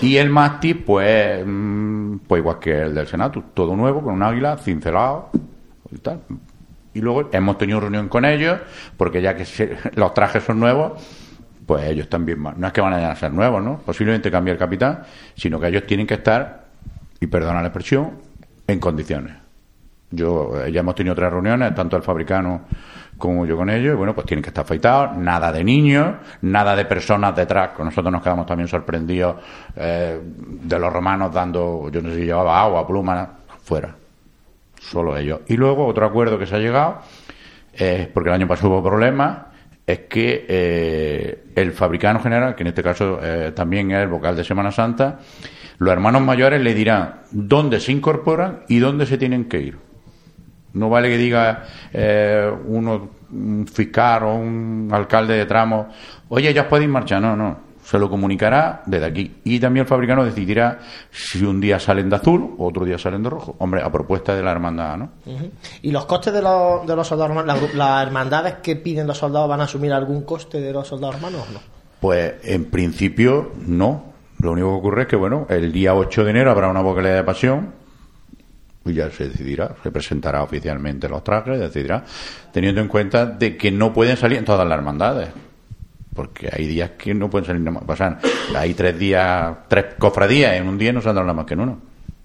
Y 0.01 0.17
el 0.17 0.29
mástil, 0.29 0.83
pues, 0.83 1.43
mm, 1.45 2.17
pues 2.27 2.39
igual 2.41 2.59
que 2.59 2.81
el 2.81 2.93
del 2.93 3.07
Senatur, 3.07 3.43
todo 3.53 3.75
nuevo, 3.75 4.03
con 4.03 4.13
un 4.13 4.23
águila 4.23 4.57
cincelado 4.57 5.29
y 5.91 5.97
tal. 5.97 6.21
Y 6.93 7.01
luego 7.01 7.29
hemos 7.31 7.57
tenido 7.57 7.79
reunión 7.79 8.07
con 8.07 8.25
ellos, 8.25 8.59
porque 8.97 9.21
ya 9.21 9.35
que 9.35 9.45
los 9.95 10.13
trajes 10.13 10.43
son 10.43 10.59
nuevos, 10.59 10.93
pues 11.69 11.85
ellos 11.85 12.09
también, 12.09 12.41
no 12.41 12.65
es 12.65 12.73
que 12.73 12.81
van 12.81 12.95
a 12.95 13.15
ser 13.15 13.31
nuevos, 13.31 13.61
¿no? 13.61 13.77
Posiblemente 13.85 14.31
cambie 14.31 14.53
el 14.53 14.57
capitán, 14.57 15.03
sino 15.35 15.59
que 15.59 15.67
ellos 15.67 15.85
tienen 15.85 16.07
que 16.07 16.15
estar, 16.15 16.65
y 17.19 17.27
perdona 17.27 17.61
la 17.61 17.67
expresión, 17.67 18.13
en 18.65 18.79
condiciones. 18.79 19.35
Yo, 20.09 20.63
eh, 20.63 20.71
ya 20.71 20.79
hemos 20.79 20.95
tenido 20.95 21.13
tres 21.13 21.29
reuniones, 21.31 21.75
tanto 21.75 21.95
el 21.95 22.01
fabricano 22.01 22.61
como 23.19 23.45
yo 23.45 23.55
con 23.55 23.69
ellos, 23.69 23.93
y 23.93 23.95
bueno, 23.95 24.15
pues 24.15 24.25
tienen 24.25 24.41
que 24.41 24.49
estar 24.49 24.63
afeitados, 24.65 25.15
nada 25.17 25.51
de 25.51 25.63
niños, 25.63 26.15
nada 26.41 26.75
de 26.75 26.85
personas 26.85 27.35
detrás, 27.35 27.69
con 27.73 27.85
nosotros 27.85 28.11
nos 28.11 28.23
quedamos 28.23 28.47
también 28.47 28.67
sorprendidos 28.67 29.35
eh, 29.75 30.19
de 30.23 30.79
los 30.79 30.91
romanos 30.91 31.31
dando, 31.31 31.87
yo 31.91 32.01
no 32.01 32.09
sé 32.09 32.15
si 32.15 32.25
llevaba 32.25 32.59
agua, 32.63 32.87
pluma, 32.87 33.29
fuera, 33.61 33.93
solo 34.81 35.15
ellos. 35.15 35.41
Y 35.45 35.55
luego 35.55 35.85
otro 35.85 36.07
acuerdo 36.07 36.39
que 36.39 36.47
se 36.47 36.55
ha 36.55 36.59
llegado, 36.59 37.01
es 37.71 38.07
porque 38.07 38.29
el 38.29 38.33
año 38.33 38.47
pasado 38.47 38.69
hubo 38.69 38.81
problemas, 38.81 39.48
es 39.89 40.01
que 40.01 40.45
eh, 40.47 41.45
el 41.55 41.71
fabricano 41.71 42.19
general, 42.19 42.53
que 42.53 42.61
en 42.61 42.67
este 42.67 42.83
caso 42.83 43.19
eh, 43.23 43.53
también 43.55 43.89
es 43.89 44.03
el 44.03 44.07
vocal 44.07 44.35
de 44.35 44.43
Semana 44.43 44.71
Santa, 44.71 45.17
los 45.79 45.91
hermanos 45.91 46.21
mayores 46.21 46.61
le 46.61 46.75
dirán 46.75 47.21
dónde 47.31 47.79
se 47.79 47.91
incorporan 47.91 48.59
y 48.67 48.77
dónde 48.77 49.07
se 49.07 49.17
tienen 49.17 49.45
que 49.45 49.61
ir. 49.61 49.79
No 50.73 50.89
vale 50.89 51.09
que 51.09 51.17
diga 51.17 51.63
eh, 51.91 52.51
uno, 52.67 53.09
un 53.31 53.65
fiscal 53.65 54.23
o 54.25 54.35
un 54.35 54.89
alcalde 54.91 55.33
de 55.33 55.47
tramo, 55.47 55.89
oye, 56.27 56.53
ya 56.53 56.69
podéis 56.69 56.89
marchar. 56.89 57.19
No, 57.19 57.35
no. 57.35 57.68
Se 57.89 57.97
lo 57.97 58.07
comunicará 58.07 58.83
desde 58.85 59.05
aquí. 59.07 59.37
Y 59.43 59.59
también 59.59 59.85
el 59.85 59.87
fabricano 59.87 60.23
decidirá 60.23 60.77
si 61.09 61.43
un 61.43 61.59
día 61.59 61.79
salen 61.79 62.07
de 62.07 62.17
azul 62.17 62.53
o 62.59 62.67
otro 62.67 62.85
día 62.85 62.99
salen 62.99 63.23
de 63.23 63.31
rojo. 63.31 63.55
Hombre, 63.57 63.81
a 63.81 63.91
propuesta 63.91 64.35
de 64.35 64.43
la 64.43 64.51
hermandad, 64.51 64.95
¿no? 64.95 65.09
¿Y 65.81 65.89
los 65.89 66.05
costes 66.05 66.31
de 66.31 66.39
los, 66.39 66.85
de 66.85 66.95
los 66.95 67.07
soldados 67.07 67.35
hermanos, 67.35 67.73
las, 67.73 68.05
hermandades 68.05 68.57
que 68.61 68.75
piden 68.75 69.07
los 69.07 69.17
soldados 69.17 69.49
van 69.49 69.61
a 69.61 69.63
asumir 69.63 69.91
algún 69.91 70.21
coste 70.21 70.61
de 70.61 70.71
los 70.71 70.87
soldados 70.87 71.15
hermanos 71.15 71.47
o 71.49 71.53
no? 71.53 71.59
Pues 71.99 72.35
en 72.43 72.65
principio 72.65 73.53
no. 73.65 74.03
Lo 74.37 74.51
único 74.51 74.69
que 74.69 74.77
ocurre 74.77 75.01
es 75.01 75.07
que, 75.07 75.15
bueno, 75.15 75.47
el 75.49 75.71
día 75.71 75.95
8 75.95 76.25
de 76.25 76.29
enero 76.29 76.51
habrá 76.51 76.69
una 76.69 76.81
vocalía 76.81 77.15
de 77.15 77.23
pasión 77.23 77.73
y 78.85 78.93
ya 78.93 79.09
se 79.09 79.29
decidirá, 79.29 79.75
se 79.81 79.89
presentará 79.89 80.43
oficialmente 80.43 81.09
los 81.09 81.23
trajes, 81.23 81.59
decidirá, 81.59 82.05
teniendo 82.53 82.81
en 82.81 82.87
cuenta 82.87 83.25
de 83.25 83.57
que 83.57 83.71
no 83.71 83.91
pueden 83.91 84.15
salir 84.15 84.37
en 84.37 84.45
todas 84.45 84.67
las 84.67 84.77
hermandades. 84.77 85.29
Porque 86.19 86.49
hay 86.51 86.67
días 86.67 86.91
que 86.97 87.13
no 87.13 87.29
pueden 87.29 87.45
salir 87.45 87.61
nada 87.61 87.79
más. 87.79 87.85
Pasan, 87.85 88.19
hay 88.53 88.73
tres 88.73 88.99
días, 88.99 89.55
tres 89.69 89.95
cofradías 89.97 90.55
en 90.55 90.67
un 90.67 90.77
día 90.77 90.91
no 90.91 91.01
saldrán 91.01 91.27
nada 91.27 91.33
más 91.33 91.45
que 91.45 91.53
en 91.53 91.61
uno. 91.61 91.79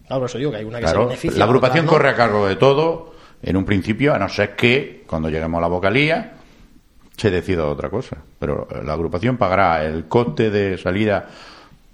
Claro, 0.09 0.23
por 0.23 0.29
eso 0.29 0.39
digo 0.39 0.51
que 0.51 0.57
hay 0.57 0.65
una 0.65 0.81
que 0.81 0.89
se 0.89 0.99
beneficia. 0.99 1.39
la 1.39 1.45
agrupación 1.45 1.87
corre 1.87 2.09
a 2.09 2.17
cargo 2.17 2.45
de 2.49 2.57
todo 2.57 3.15
en 3.41 3.57
un 3.57 3.65
principio, 3.65 4.13
a 4.13 4.19
no 4.19 4.29
ser 4.29 4.57
que 4.57 5.05
cuando 5.07 5.31
lleguemos 5.31 5.59
a 5.59 5.61
la 5.61 5.69
vocalía 5.69 6.33
se 7.17 7.31
decida 7.31 7.67
otra 7.67 7.89
cosa. 7.89 8.17
Pero 8.41 8.67
la 8.83 8.95
agrupación 8.95 9.37
pagará 9.37 9.85
el 9.85 10.07
coste 10.07 10.51
de 10.51 10.77
salida, 10.77 11.29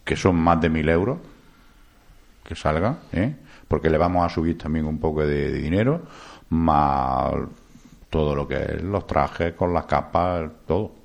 que 0.02 0.16
son 0.16 0.36
más 0.36 0.58
de 0.58 0.70
mil 0.70 0.88
euros, 0.88 1.18
que 2.44 2.54
salga, 2.54 2.96
¿eh? 3.12 3.34
porque 3.68 3.90
le 3.90 3.98
vamos 3.98 4.24
a 4.24 4.34
subir 4.34 4.56
también 4.56 4.86
un 4.86 4.98
poco 4.98 5.20
de, 5.20 5.52
de 5.52 5.58
dinero, 5.58 6.00
más 6.48 7.34
todo 8.08 8.34
lo 8.34 8.48
que 8.48 8.56
es 8.56 8.82
los 8.82 9.06
trajes 9.06 9.52
con 9.52 9.74
las 9.74 9.84
capas, 9.84 10.50
todo. 10.66 10.99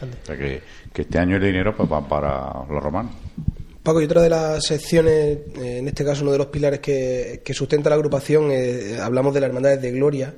O 0.00 0.26
sea 0.26 0.36
que, 0.36 0.60
que 0.92 1.02
este 1.02 1.18
año 1.18 1.36
el 1.36 1.42
dinero 1.42 1.76
pues, 1.76 1.90
va 1.90 2.06
para 2.06 2.64
los 2.68 2.82
romanos. 2.82 3.12
Paco, 3.82 4.00
y 4.00 4.04
otra 4.04 4.22
de 4.22 4.30
las 4.30 4.64
secciones, 4.64 5.38
eh, 5.60 5.78
en 5.78 5.88
este 5.88 6.04
caso 6.04 6.22
uno 6.22 6.32
de 6.32 6.38
los 6.38 6.46
pilares 6.46 6.80
que, 6.80 7.42
que 7.44 7.52
sustenta 7.52 7.90
la 7.90 7.96
agrupación, 7.96 8.48
eh, 8.50 8.98
hablamos 9.00 9.34
de 9.34 9.40
las 9.40 9.48
hermandades 9.48 9.82
de 9.82 9.90
gloria. 9.92 10.34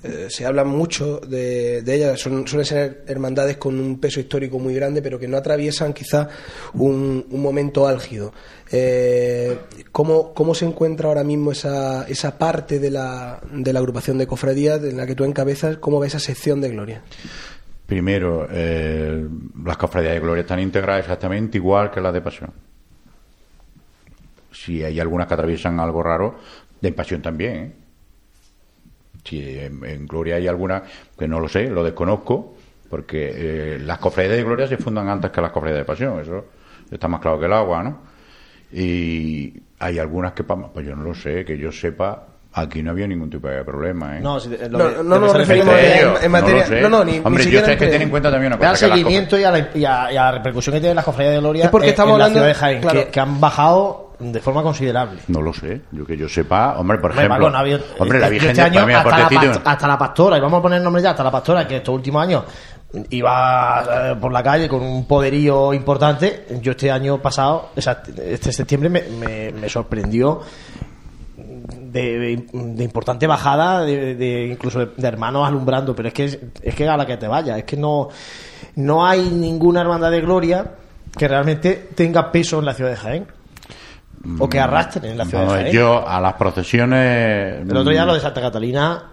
Eh, 0.00 0.28
se 0.30 0.46
habla 0.46 0.62
mucho 0.62 1.18
de, 1.18 1.82
de 1.82 1.94
ellas, 1.94 2.20
son, 2.20 2.46
suelen 2.46 2.64
ser 2.64 3.04
hermandades 3.08 3.56
con 3.56 3.80
un 3.80 3.98
peso 3.98 4.20
histórico 4.20 4.60
muy 4.60 4.72
grande, 4.72 5.02
pero 5.02 5.18
que 5.18 5.26
no 5.26 5.36
atraviesan 5.36 5.92
quizá 5.92 6.28
un, 6.74 7.26
un 7.28 7.42
momento 7.42 7.86
álgido. 7.88 8.32
Eh, 8.70 9.58
¿cómo, 9.90 10.32
¿Cómo 10.34 10.54
se 10.54 10.66
encuentra 10.66 11.08
ahora 11.08 11.24
mismo 11.24 11.50
esa, 11.50 12.06
esa 12.06 12.38
parte 12.38 12.78
de 12.78 12.92
la, 12.92 13.40
de 13.52 13.72
la 13.72 13.80
agrupación 13.80 14.18
de 14.18 14.28
cofradías 14.28 14.82
en 14.84 14.96
la 14.96 15.06
que 15.06 15.16
tú 15.16 15.24
encabezas? 15.24 15.78
¿Cómo 15.78 15.98
va 15.98 16.06
esa 16.06 16.20
sección 16.20 16.60
de 16.60 16.68
gloria? 16.68 17.02
Primero, 17.88 18.46
eh, 18.50 19.26
las 19.64 19.78
cofradías 19.78 20.12
de 20.12 20.20
gloria 20.20 20.42
están 20.42 20.60
integradas 20.60 21.04
exactamente 21.04 21.56
igual 21.56 21.90
que 21.90 22.02
las 22.02 22.12
de 22.12 22.20
pasión. 22.20 22.52
Si 24.52 24.84
hay 24.84 25.00
algunas 25.00 25.26
que 25.26 25.32
atraviesan 25.32 25.80
algo 25.80 26.02
raro, 26.02 26.38
de 26.82 26.92
pasión 26.92 27.22
también. 27.22 27.54
¿eh? 27.56 27.72
Si 29.24 29.58
en, 29.58 30.06
gloria 30.06 30.36
hay 30.36 30.46
alguna 30.46 30.82
que 31.18 31.26
no 31.26 31.40
lo 31.40 31.48
sé, 31.48 31.70
lo 31.70 31.82
desconozco, 31.82 32.58
porque 32.90 33.32
eh, 33.34 33.78
las 33.78 33.96
cofradías 34.00 34.36
de 34.36 34.44
gloria 34.44 34.66
se 34.66 34.76
fundan 34.76 35.08
antes 35.08 35.30
que 35.30 35.40
las 35.40 35.50
cofradías 35.50 35.78
de 35.78 35.86
pasión, 35.86 36.20
eso 36.20 36.44
está 36.90 37.08
más 37.08 37.22
claro 37.22 37.40
que 37.40 37.46
el 37.46 37.54
agua, 37.54 37.82
¿no? 37.82 38.00
Y 38.70 39.62
hay 39.78 39.98
algunas 39.98 40.34
que, 40.34 40.44
pues 40.44 40.86
yo 40.86 40.94
no 40.94 41.04
lo 41.04 41.14
sé, 41.14 41.42
que 41.42 41.56
yo 41.56 41.72
sepa, 41.72 42.26
aquí 42.60 42.82
no 42.82 42.90
había 42.92 43.06
ningún 43.06 43.30
tipo 43.30 43.48
de 43.48 43.64
problema, 43.64 44.18
¿eh? 44.18 44.20
No, 44.20 44.38
si- 44.40 44.50
lo 44.50 44.68
No, 44.68 44.78
que- 44.88 45.02
no 45.04 45.18
nos 45.18 45.36
referimos 45.36 45.74
en- 45.78 46.24
en 46.24 46.30
materia- 46.30 46.66
sé. 46.66 46.80
no, 46.80 46.88
no, 46.88 47.04
ni- 47.04 47.12
ni 47.12 47.18
Hombre, 47.18 47.42
yo 47.42 47.44
siquiera 47.44 47.66
sé 47.66 47.76
que 47.76 47.84
entre- 47.84 47.90
ten 47.98 48.02
en 48.02 48.10
cuenta 48.10 48.30
también 48.30 48.52
una 48.52 48.58
cosa. 48.58 48.70
al 48.70 48.76
que 48.78 48.86
las 48.86 48.98
seguimiento 48.98 49.38
y 49.38 49.44
a, 49.44 49.50
la, 49.50 49.58
y, 49.74 49.84
a, 49.84 50.12
y 50.12 50.16
a 50.16 50.22
la 50.24 50.32
repercusión 50.32 50.74
que 50.74 50.80
tiene 50.80 50.94
las 50.94 51.04
cofradías 51.04 51.34
de 51.34 51.40
Gloria 51.40 51.64
Es 51.64 51.70
porque 51.70 51.86
en- 51.88 51.90
estamos 51.92 52.12
en 52.14 52.18
la 52.18 52.24
hablando- 52.26 52.38
ciudad 52.40 52.48
de 52.48 52.54
Jaén, 52.54 52.80
claro. 52.80 53.00
que, 53.04 53.08
que 53.08 53.20
han 53.20 53.40
bajado 53.40 54.04
de 54.18 54.40
forma 54.40 54.62
considerable. 54.64 55.20
No 55.28 55.40
lo 55.40 55.52
sé, 55.52 55.82
yo 55.92 56.04
que 56.04 56.16
yo 56.16 56.28
sepa, 56.28 56.76
hombre, 56.78 56.98
por 56.98 57.10
Hombre, 57.12 57.26
ejemplo, 57.26 57.44
Paco, 57.46 57.50
no 57.52 57.56
ha 57.56 57.60
habido- 57.60 57.80
hombre, 58.00 58.18
la 58.18 58.26
yo 58.26 58.30
Virgen 58.32 58.50
este 58.50 58.62
de 58.62 58.66
año 58.66 58.80
por 58.82 59.12
hasta, 59.14 59.30
la, 59.44 59.60
hasta 59.64 59.86
la 59.86 59.98
pastora, 59.98 60.36
y 60.38 60.40
vamos 60.40 60.58
a 60.58 60.62
poner 60.62 60.78
el 60.78 60.84
nombre 60.84 61.00
ya, 61.02 61.10
hasta 61.10 61.22
la 61.22 61.30
pastora, 61.30 61.66
que 61.68 61.76
estos 61.76 61.94
últimos 61.94 62.20
años 62.22 62.42
iba 63.10 63.84
eh, 64.12 64.16
por 64.20 64.32
la 64.32 64.42
calle 64.42 64.68
con 64.68 64.82
un 64.82 65.06
poderío 65.06 65.72
importante. 65.74 66.46
Yo 66.60 66.72
este 66.72 66.90
año 66.90 67.18
pasado, 67.18 67.70
o 67.76 67.80
sea, 67.80 68.02
este 68.24 68.50
septiembre, 68.52 68.88
me, 68.88 69.02
me- 69.02 69.52
me 69.52 69.68
sorprendió 69.68 70.40
de, 71.66 72.32
importante 72.82 73.26
bajada, 73.26 73.84
de, 73.84 74.14
de- 74.14 74.46
incluso 74.52 74.80
de, 74.80 74.88
de 74.96 75.08
hermanos 75.08 75.46
alumbrando, 75.46 75.94
pero 75.94 76.08
es 76.08 76.14
que 76.14 76.24
es 76.62 76.74
que 76.74 76.88
a 76.88 76.96
la 76.96 77.06
que 77.06 77.16
te 77.16 77.26
vaya, 77.28 77.56
es 77.58 77.64
que 77.64 77.76
no, 77.76 78.08
no 78.76 79.06
hay 79.06 79.22
ninguna 79.30 79.80
hermandad 79.80 80.10
de 80.10 80.20
gloria 80.20 80.72
que 81.16 81.26
realmente 81.28 81.88
tenga 81.94 82.30
peso 82.32 82.58
en 82.58 82.64
la 82.64 82.74
ciudad 82.74 82.90
de 82.90 82.96
Jaén. 82.96 83.26
O 84.40 84.48
que 84.48 84.58
arrastren 84.58 85.12
en 85.12 85.18
la 85.18 85.24
ciudad 85.24 85.44
de 85.44 85.48
Jaén. 85.62 85.72
yo 85.72 86.06
a 86.06 86.20
las 86.20 86.34
procesiones. 86.34 87.60
El 87.62 87.76
otro 87.76 87.90
día 87.92 88.04
lo 88.04 88.14
de 88.14 88.20
Santa 88.20 88.40
Catalina 88.40 89.04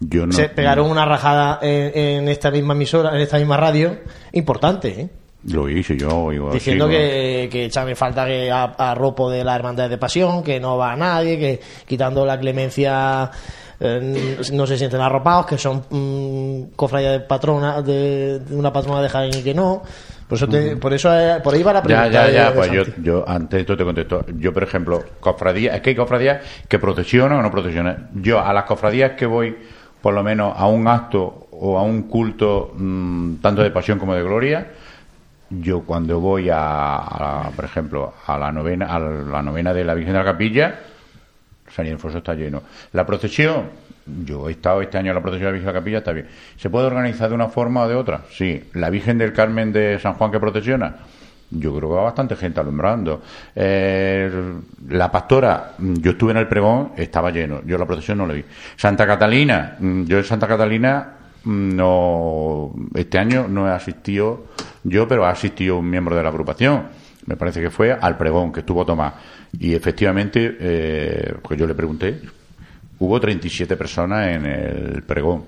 yo 0.00 0.26
no, 0.26 0.32
se 0.32 0.48
pegaron 0.50 0.90
una 0.90 1.04
rajada 1.06 1.58
en, 1.62 1.96
en 2.22 2.28
esta 2.28 2.50
misma 2.50 2.74
emisora, 2.74 3.10
en 3.14 3.20
esta 3.20 3.38
misma 3.38 3.56
radio, 3.56 3.96
importante, 4.32 5.00
¿eh? 5.00 5.10
Lo 5.50 5.68
hice 5.68 5.96
yo, 5.96 6.08
oigo, 6.24 6.52
Diciendo 6.52 6.88
que, 6.88 7.48
que 7.50 7.66
echan 7.66 7.88
en 7.88 7.96
falta 7.96 8.26
que 8.26 8.50
a, 8.50 8.64
a 8.64 8.94
ropo 8.94 9.30
de 9.30 9.44
la 9.44 9.54
hermandad 9.54 9.88
de 9.88 9.98
pasión, 9.98 10.42
que 10.42 10.58
no 10.58 10.76
va 10.76 10.92
a 10.92 10.96
nadie, 10.96 11.38
que 11.38 11.60
quitando 11.86 12.26
la 12.26 12.38
clemencia 12.38 13.30
eh, 13.78 14.36
no 14.52 14.66
se 14.66 14.76
sienten 14.78 15.00
arropados, 15.00 15.46
que 15.46 15.58
son 15.58 15.84
mm, 15.90 16.74
cofradía 16.74 17.12
de 17.12 17.20
patrona 17.20 17.80
de, 17.82 18.40
de 18.40 18.56
una 18.56 18.72
patrona 18.72 19.02
de 19.02 19.08
Jaén 19.08 19.34
y 19.38 19.42
que 19.42 19.54
no. 19.54 19.82
Por 20.28 20.36
eso, 20.36 20.48
te- 20.48 20.76
por 20.76 20.92
eso 20.92 21.16
eh, 21.16 21.40
por 21.44 21.54
ahí 21.54 21.62
va 21.62 21.74
la 21.74 21.80
Ya, 21.80 21.84
pregunta. 21.84 22.10
ya, 22.10 22.26
de- 22.26 22.32
ya, 22.32 22.50
de 22.50 22.56
pues 22.56 22.72
yo, 22.72 22.82
yo 23.00 23.24
antes 23.28 23.60
esto 23.60 23.76
te 23.76 23.84
contesto. 23.84 24.24
Yo, 24.38 24.52
por 24.52 24.64
ejemplo, 24.64 25.04
cofradías, 25.20 25.76
es 25.76 25.80
que 25.82 25.90
hay 25.90 25.96
cofradías 25.96 26.42
que 26.66 26.80
procesionan 26.80 27.38
o 27.38 27.42
no 27.42 27.50
procesionan. 27.52 28.08
Yo 28.14 28.40
a 28.40 28.52
las 28.52 28.64
cofradías 28.64 29.12
que 29.12 29.26
voy, 29.26 29.56
por 30.02 30.12
lo 30.14 30.24
menos 30.24 30.52
a 30.56 30.66
un 30.66 30.88
acto 30.88 31.46
o 31.52 31.78
a 31.78 31.82
un 31.82 32.02
culto, 32.08 32.72
mm, 32.76 33.36
tanto 33.36 33.62
de 33.62 33.70
pasión 33.70 34.00
como 34.00 34.14
de 34.16 34.22
gloria, 34.24 34.66
yo 35.50 35.82
cuando 35.82 36.20
voy 36.20 36.48
a, 36.52 37.50
por 37.54 37.64
ejemplo, 37.64 38.14
a 38.26 38.38
la 38.38 38.50
novena, 38.50 38.86
a 38.86 38.98
la 38.98 39.42
novena 39.42 39.72
de 39.72 39.84
la 39.84 39.94
Virgen 39.94 40.12
de 40.12 40.18
la 40.18 40.24
Capilla, 40.24 40.80
San 41.68 41.86
Ildefonso 41.86 42.18
está 42.18 42.34
lleno. 42.34 42.62
La 42.92 43.06
procesión, 43.06 43.70
yo 44.24 44.48
he 44.48 44.52
estado 44.52 44.82
este 44.82 44.98
año 44.98 45.10
en 45.10 45.16
la 45.16 45.22
procesión 45.22 45.46
de 45.46 45.52
la 45.52 45.52
Virgen 45.52 45.66
de 45.66 45.72
la 45.72 45.78
Capilla, 45.80 45.98
está 45.98 46.12
bien. 46.12 46.28
¿Se 46.56 46.70
puede 46.70 46.86
organizar 46.86 47.28
de 47.28 47.34
una 47.34 47.48
forma 47.48 47.82
o 47.82 47.88
de 47.88 47.94
otra? 47.94 48.22
Sí. 48.30 48.70
¿La 48.74 48.90
Virgen 48.90 49.18
del 49.18 49.32
Carmen 49.32 49.72
de 49.72 49.98
San 49.98 50.14
Juan 50.14 50.30
que 50.30 50.40
procesiona? 50.40 50.96
Yo 51.48 51.76
creo 51.76 51.90
que 51.90 51.96
va 51.96 52.02
bastante 52.02 52.34
gente 52.34 52.58
alumbrando. 52.58 53.22
Eh, 53.54 54.30
la 54.88 55.10
pastora, 55.10 55.74
yo 55.78 56.10
estuve 56.10 56.32
en 56.32 56.38
el 56.38 56.48
pregón, 56.48 56.92
estaba 56.96 57.30
lleno. 57.30 57.62
Yo 57.64 57.78
la 57.78 57.86
procesión 57.86 58.18
no 58.18 58.26
la 58.26 58.34
vi. 58.34 58.44
Santa 58.76 59.06
Catalina, 59.06 59.76
mm, 59.78 60.04
yo 60.04 60.18
en 60.18 60.24
Santa 60.24 60.48
Catalina 60.48 61.12
no 61.46 62.72
este 62.94 63.18
año 63.18 63.48
no 63.48 63.68
he 63.68 63.70
asistido 63.70 64.46
yo, 64.84 65.08
pero 65.08 65.24
ha 65.24 65.30
asistido 65.30 65.78
un 65.78 65.88
miembro 65.88 66.14
de 66.14 66.22
la 66.22 66.28
agrupación. 66.28 66.84
Me 67.26 67.36
parece 67.36 67.60
que 67.60 67.70
fue 67.70 67.92
al 67.92 68.16
pregón 68.16 68.52
que 68.52 68.60
estuvo 68.60 68.84
Tomás. 68.84 69.14
Y 69.58 69.74
efectivamente, 69.74 70.56
eh, 70.60 71.34
pues 71.42 71.58
yo 71.58 71.66
le 71.66 71.74
pregunté, 71.74 72.20
hubo 72.98 73.18
37 73.18 73.76
personas 73.76 74.28
en 74.28 74.46
el 74.46 75.02
pregón. 75.02 75.44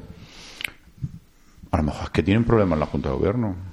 A 1.71 1.77
lo 1.77 1.83
mejor 1.85 2.05
es 2.05 2.11
que 2.11 2.23
tienen 2.23 2.45
problemas 2.45 2.77
en 2.77 2.81
la 2.81 2.87
Junta 2.87 3.11
de 3.11 3.15
Gobierno. 3.15 3.68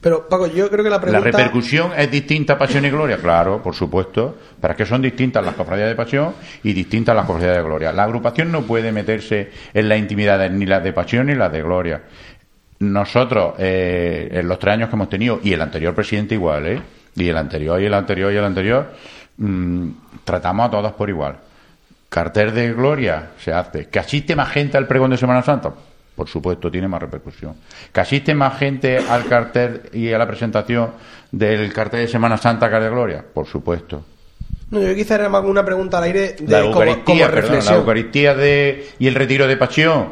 Pero, 0.00 0.26
Paco, 0.28 0.46
yo 0.46 0.70
creo 0.70 0.82
que 0.82 0.90
la 0.90 1.00
pregunta... 1.00 1.26
La 1.26 1.38
repercusión 1.38 1.92
es 1.96 2.10
distinta 2.10 2.54
a 2.54 2.58
Pasión 2.58 2.86
y 2.86 2.90
Gloria, 2.90 3.18
claro, 3.18 3.62
por 3.62 3.74
supuesto, 3.74 4.38
es 4.62 4.76
que 4.76 4.86
son 4.86 5.02
distintas 5.02 5.44
las 5.44 5.54
cofradías 5.54 5.88
de 5.88 5.94
Pasión 5.94 6.34
y 6.62 6.72
distintas 6.72 7.14
las 7.14 7.26
cofradías 7.26 7.56
de 7.56 7.62
Gloria. 7.62 7.92
La 7.92 8.04
agrupación 8.04 8.50
no 8.50 8.62
puede 8.62 8.92
meterse 8.92 9.50
en 9.74 9.88
las 9.90 9.98
intimidades 9.98 10.50
ni 10.52 10.64
las 10.64 10.82
de 10.82 10.94
Pasión 10.94 11.26
ni 11.26 11.34
las 11.34 11.52
de 11.52 11.62
Gloria. 11.62 12.02
Nosotros, 12.78 13.54
eh, 13.58 14.30
en 14.32 14.48
los 14.48 14.58
tres 14.58 14.74
años 14.74 14.88
que 14.88 14.96
hemos 14.96 15.10
tenido, 15.10 15.38
y 15.42 15.52
el 15.52 15.60
anterior 15.60 15.94
presidente 15.94 16.34
igual, 16.34 16.66
¿eh? 16.66 16.82
y 17.14 17.28
el 17.28 17.36
anterior, 17.36 17.78
y 17.78 17.84
el 17.84 17.92
anterior, 17.92 18.32
y 18.32 18.36
el 18.36 18.44
anterior, 18.44 18.94
mm, 19.36 19.90
tratamos 20.24 20.68
a 20.68 20.70
todas 20.70 20.92
por 20.94 21.10
igual. 21.10 21.36
cartel 22.08 22.52
de 22.52 22.72
gloria 22.72 23.30
se 23.38 23.52
hace. 23.52 23.86
¿Que 23.88 24.00
asiste 24.00 24.34
más 24.34 24.48
gente 24.50 24.76
al 24.76 24.88
pregón 24.88 25.10
de 25.10 25.16
Semana 25.16 25.42
Santa? 25.42 25.72
Por 26.20 26.28
supuesto, 26.28 26.70
tiene 26.70 26.86
más 26.86 27.00
repercusión. 27.00 27.54
¿Que 27.90 27.98
asiste 28.02 28.34
más 28.34 28.58
gente 28.58 28.98
al 28.98 29.24
cartel 29.24 29.84
y 29.94 30.12
a 30.12 30.18
la 30.18 30.26
presentación 30.28 30.90
del 31.32 31.72
cartel 31.72 32.00
de 32.00 32.08
Semana 32.08 32.36
Santa 32.36 32.68
que 32.68 32.76
de 32.78 32.90
gloria? 32.90 33.24
Por 33.32 33.46
supuesto. 33.46 34.04
No, 34.70 34.82
yo 34.82 34.94
quizá 34.94 35.14
era 35.14 35.30
más 35.30 35.42
una 35.46 35.64
pregunta 35.64 35.96
al 35.96 36.04
aire 36.04 36.34
de 36.38 36.46
la 36.46 36.60
como- 36.60 36.72
Eucaristía, 36.82 37.04
como 37.04 37.18
perdón, 37.20 37.30
la 37.30 37.40
reflexión. 37.40 37.74
Eucaristía 37.78 38.34
de, 38.34 38.86
y 38.98 39.06
el 39.06 39.14
retiro 39.14 39.46
de 39.48 39.56
pasión. 39.56 40.08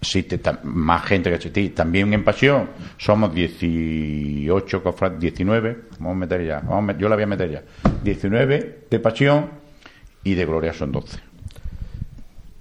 Existe 0.00 0.40
más 0.62 1.04
gente 1.04 1.28
que 1.28 1.36
existe. 1.36 1.68
También 1.68 2.14
en 2.14 2.24
pasión 2.24 2.70
somos 2.96 3.34
18, 3.34 4.82
cofra- 4.82 5.18
19, 5.18 5.76
vamos 5.98 6.16
a 6.16 6.18
meter 6.18 6.46
ya, 6.46 6.60
vamos 6.60 6.78
a 6.88 6.94
met- 6.94 6.96
yo 6.98 7.10
la 7.10 7.16
voy 7.16 7.24
a 7.24 7.26
meter 7.26 7.50
ya. 7.50 7.62
19 8.02 8.84
de 8.90 8.98
pasión 9.00 9.50
y 10.24 10.32
de 10.34 10.46
gloria 10.46 10.72
son 10.72 10.90
12. 10.92 11.18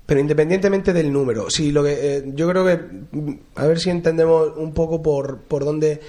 Pero 0.09 0.21
independientemente 0.21 0.91
del 0.91 1.13
número, 1.13 1.51
sí, 1.51 1.71
lo 1.71 1.83
que 1.83 1.93
eh, 1.93 2.23
yo 2.33 2.49
creo 2.49 2.65
que 2.65 2.77
mm, 3.11 3.39
a 3.53 3.67
ver 3.67 3.79
si 3.79 3.91
entendemos 3.91 4.57
un 4.57 4.73
poco 4.73 5.03
por, 5.03 5.41
por 5.41 5.63
dónde 5.63 6.01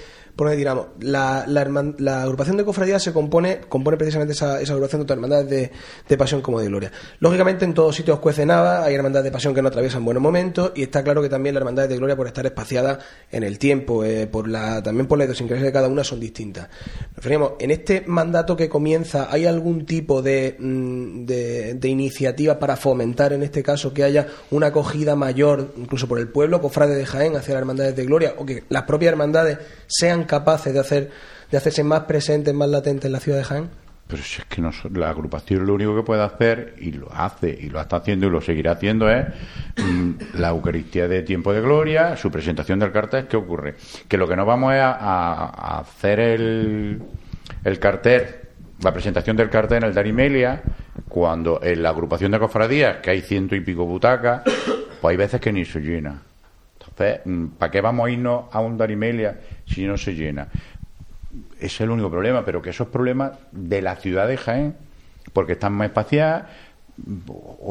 por. 0.49 0.89
La, 0.99 1.45
la, 1.47 2.23
agrupación 2.23 2.57
de 2.57 2.65
cofradías 2.65 3.01
se 3.03 3.13
compone 3.13 3.61
compone 3.67 3.97
precisamente 3.97 4.33
esa, 4.33 4.61
esa 4.61 4.73
agrupación 4.73 5.01
tanto 5.01 5.13
de 5.13 5.17
hermandades 5.17 5.49
de, 5.49 5.71
de 6.07 6.17
pasión 6.17 6.41
como 6.41 6.59
de 6.59 6.67
gloria. 6.67 6.91
Lógicamente 7.19 7.65
en 7.65 7.73
todos 7.73 7.95
sitios 7.95 8.19
cuece 8.19 8.45
nada, 8.45 8.83
hay 8.83 8.95
hermandades 8.95 9.25
de 9.25 9.31
pasión 9.31 9.53
que 9.53 9.61
no 9.61 9.67
atraviesan 9.67 10.03
buenos 10.05 10.21
momentos 10.21 10.71
y 10.75 10.83
está 10.83 11.03
claro 11.03 11.21
que 11.21 11.29
también 11.29 11.55
las 11.55 11.61
hermandades 11.61 11.89
de 11.89 11.97
gloria 11.97 12.15
por 12.15 12.27
estar 12.27 12.45
espaciadas 12.45 12.99
en 13.31 13.43
el 13.43 13.59
tiempo, 13.59 14.03
eh, 14.03 14.27
por 14.27 14.47
la 14.47 14.81
también 14.81 15.07
por 15.07 15.17
la 15.17 15.25
idiosincrasia 15.25 15.65
de 15.65 15.71
cada 15.71 15.87
una 15.87 16.03
son 16.03 16.19
distintas. 16.19 16.69
Referimos, 17.15 17.53
en 17.59 17.71
este 17.71 18.03
mandato 18.07 18.55
que 18.55 18.69
comienza, 18.69 19.27
¿hay 19.31 19.45
algún 19.45 19.85
tipo 19.85 20.21
de, 20.21 20.55
mm, 20.59 21.25
de, 21.25 21.73
de 21.75 21.87
iniciativa 21.87 22.59
para 22.59 22.75
fomentar, 22.75 23.33
en 23.33 23.43
este 23.43 23.63
caso, 23.63 23.93
que 23.93 24.03
haya 24.03 24.27
una 24.51 24.67
acogida 24.67 25.15
mayor, 25.15 25.73
incluso 25.77 26.07
por 26.07 26.19
el 26.19 26.29
pueblo, 26.29 26.61
cofrade 26.61 26.95
de 26.95 27.05
Jaén, 27.05 27.35
hacia 27.35 27.53
las 27.53 27.61
hermandades 27.61 27.95
de 27.95 28.05
gloria, 28.05 28.35
o 28.37 28.45
que 28.45 28.63
las 28.69 28.83
propias 28.83 29.11
hermandades 29.11 29.57
sean 29.87 30.23
capaces 30.31 30.73
de 30.73 30.79
hacer 30.79 31.11
de 31.51 31.57
hacerse 31.57 31.83
más 31.83 32.01
presentes, 32.05 32.53
más 32.53 32.69
latentes 32.69 33.05
en 33.05 33.11
la 33.11 33.19
ciudad 33.19 33.37
de 33.39 33.43
Jaén? 33.43 33.69
Pero 34.07 34.23
si 34.23 34.39
es 34.41 34.45
que 34.45 34.61
nos- 34.61 34.83
la 34.91 35.09
agrupación 35.09 35.65
lo 35.65 35.73
único 35.73 35.95
que 35.95 36.03
puede 36.03 36.21
hacer, 36.23 36.75
y 36.79 36.91
lo 36.93 37.07
hace, 37.13 37.49
y 37.49 37.69
lo 37.69 37.79
está 37.79 37.97
haciendo 37.97 38.27
y 38.27 38.29
lo 38.29 38.39
seguirá 38.41 38.71
haciendo, 38.71 39.09
es 39.09 39.25
mm, 39.77 40.11
la 40.39 40.49
Eucaristía 40.49 41.07
de 41.07 41.21
Tiempo 41.23 41.53
de 41.53 41.61
Gloria, 41.61 42.15
su 42.17 42.29
presentación 42.31 42.79
del 42.79 42.91
cartel. 42.91 43.27
¿Qué 43.27 43.37
ocurre? 43.37 43.75
Que 44.07 44.17
lo 44.17 44.27
que 44.27 44.35
no 44.35 44.45
vamos 44.45 44.73
es 44.73 44.79
a, 44.81 44.91
a- 44.91 45.45
a 45.45 45.79
hacer 45.79 46.19
el, 46.19 47.01
el 47.63 47.79
cartel, 47.79 48.23
la 48.83 48.91
presentación 48.93 49.35
del 49.37 49.49
cartel 49.49 49.77
en 49.79 49.83
el 49.89 49.93
Darimelia, 49.93 50.61
cuando 51.07 51.61
en 51.63 51.81
la 51.83 51.89
agrupación 51.89 52.31
de 52.31 52.39
cofradías, 52.39 52.97
que 52.97 53.11
hay 53.11 53.21
ciento 53.21 53.55
y 53.55 53.61
pico 53.61 53.85
butacas, 53.85 54.41
pues 55.01 55.11
hay 55.11 55.17
veces 55.17 55.39
que 55.41 55.51
ni 55.53 55.63
se 55.65 55.79
llena. 55.79 56.21
Entonces, 56.79 57.21
mm, 57.25 57.45
¿para 57.57 57.71
qué 57.71 57.79
vamos 57.81 58.07
a 58.07 58.09
irnos 58.11 58.45
a 58.51 58.59
un 58.59 58.77
Darimelia 58.77 59.39
si 59.73 59.85
no 59.85 59.97
se 59.97 60.13
llena? 60.13 60.47
Es 61.59 61.79
el 61.81 61.89
único 61.89 62.09
problema, 62.09 62.43
pero 62.43 62.61
que 62.61 62.71
esos 62.71 62.87
problemas 62.87 63.33
de 63.51 63.81
la 63.81 63.95
ciudad 63.95 64.27
de 64.27 64.37
Jaén, 64.37 64.75
porque 65.33 65.53
están 65.53 65.73
más 65.73 65.87
espaciadas, 65.87 66.45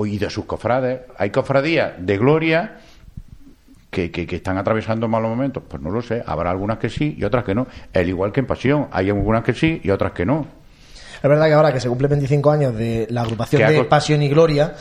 y 0.06 0.18
de 0.18 0.30
sus 0.30 0.44
cofrades. 0.44 1.00
Hay 1.18 1.30
cofradías 1.30 1.92
de 1.98 2.18
gloria 2.18 2.78
que, 3.90 4.10
que, 4.10 4.26
que 4.26 4.36
están 4.36 4.58
atravesando 4.58 5.08
malos 5.08 5.30
momentos. 5.30 5.62
Pues 5.68 5.82
no 5.82 5.90
lo 5.90 6.02
sé, 6.02 6.22
habrá 6.26 6.50
algunas 6.50 6.78
que 6.78 6.88
sí 6.88 7.14
y 7.18 7.24
otras 7.24 7.44
que 7.44 7.54
no. 7.54 7.66
El 7.92 8.08
igual 8.08 8.32
que 8.32 8.40
en 8.40 8.46
Pasión, 8.46 8.88
hay 8.90 9.10
algunas 9.10 9.44
que 9.44 9.52
sí 9.52 9.80
y 9.82 9.90
otras 9.90 10.12
que 10.12 10.26
no. 10.26 10.59
Es 11.22 11.28
verdad 11.28 11.46
que 11.46 11.52
ahora 11.52 11.72
que 11.72 11.80
se 11.80 11.88
cumplen 11.88 12.10
25 12.10 12.50
años 12.50 12.74
de 12.74 13.06
la 13.10 13.22
agrupación 13.22 13.60
de 13.68 13.84
Pasión 13.84 14.22
y 14.22 14.28
Gloria, 14.28 14.74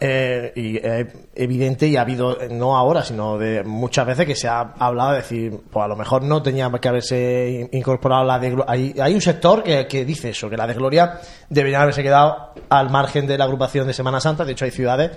eh, 0.00 0.52
y 0.56 0.76
es 0.78 1.06
evidente 1.34 1.86
y 1.86 1.96
ha 1.96 2.02
habido, 2.02 2.38
no 2.50 2.76
ahora, 2.76 3.02
sino 3.02 3.36
de 3.38 3.62
muchas 3.64 4.06
veces 4.06 4.26
que 4.26 4.34
se 4.34 4.48
ha 4.48 4.60
hablado 4.78 5.10
de 5.12 5.16
decir, 5.18 5.60
pues 5.70 5.84
a 5.84 5.88
lo 5.88 5.96
mejor 5.96 6.22
no 6.22 6.42
tenía 6.42 6.70
que 6.80 6.88
haberse 6.88 7.68
in- 7.70 7.78
incorporado 7.78 8.24
la 8.24 8.38
de 8.38 8.50
Gloria. 8.50 8.64
Hay, 8.72 8.94
hay 9.00 9.14
un 9.14 9.20
sector 9.20 9.62
que, 9.62 9.86
que 9.86 10.04
dice 10.04 10.30
eso, 10.30 10.48
que 10.48 10.56
la 10.56 10.66
de 10.66 10.74
Gloria 10.74 11.20
debería 11.48 11.82
haberse 11.82 12.02
quedado 12.02 12.54
al 12.68 12.90
margen 12.90 13.26
de 13.26 13.36
la 13.36 13.44
agrupación 13.44 13.86
de 13.86 13.92
Semana 13.92 14.20
Santa. 14.20 14.44
De 14.44 14.52
hecho, 14.52 14.64
hay 14.64 14.70
ciudades 14.70 15.10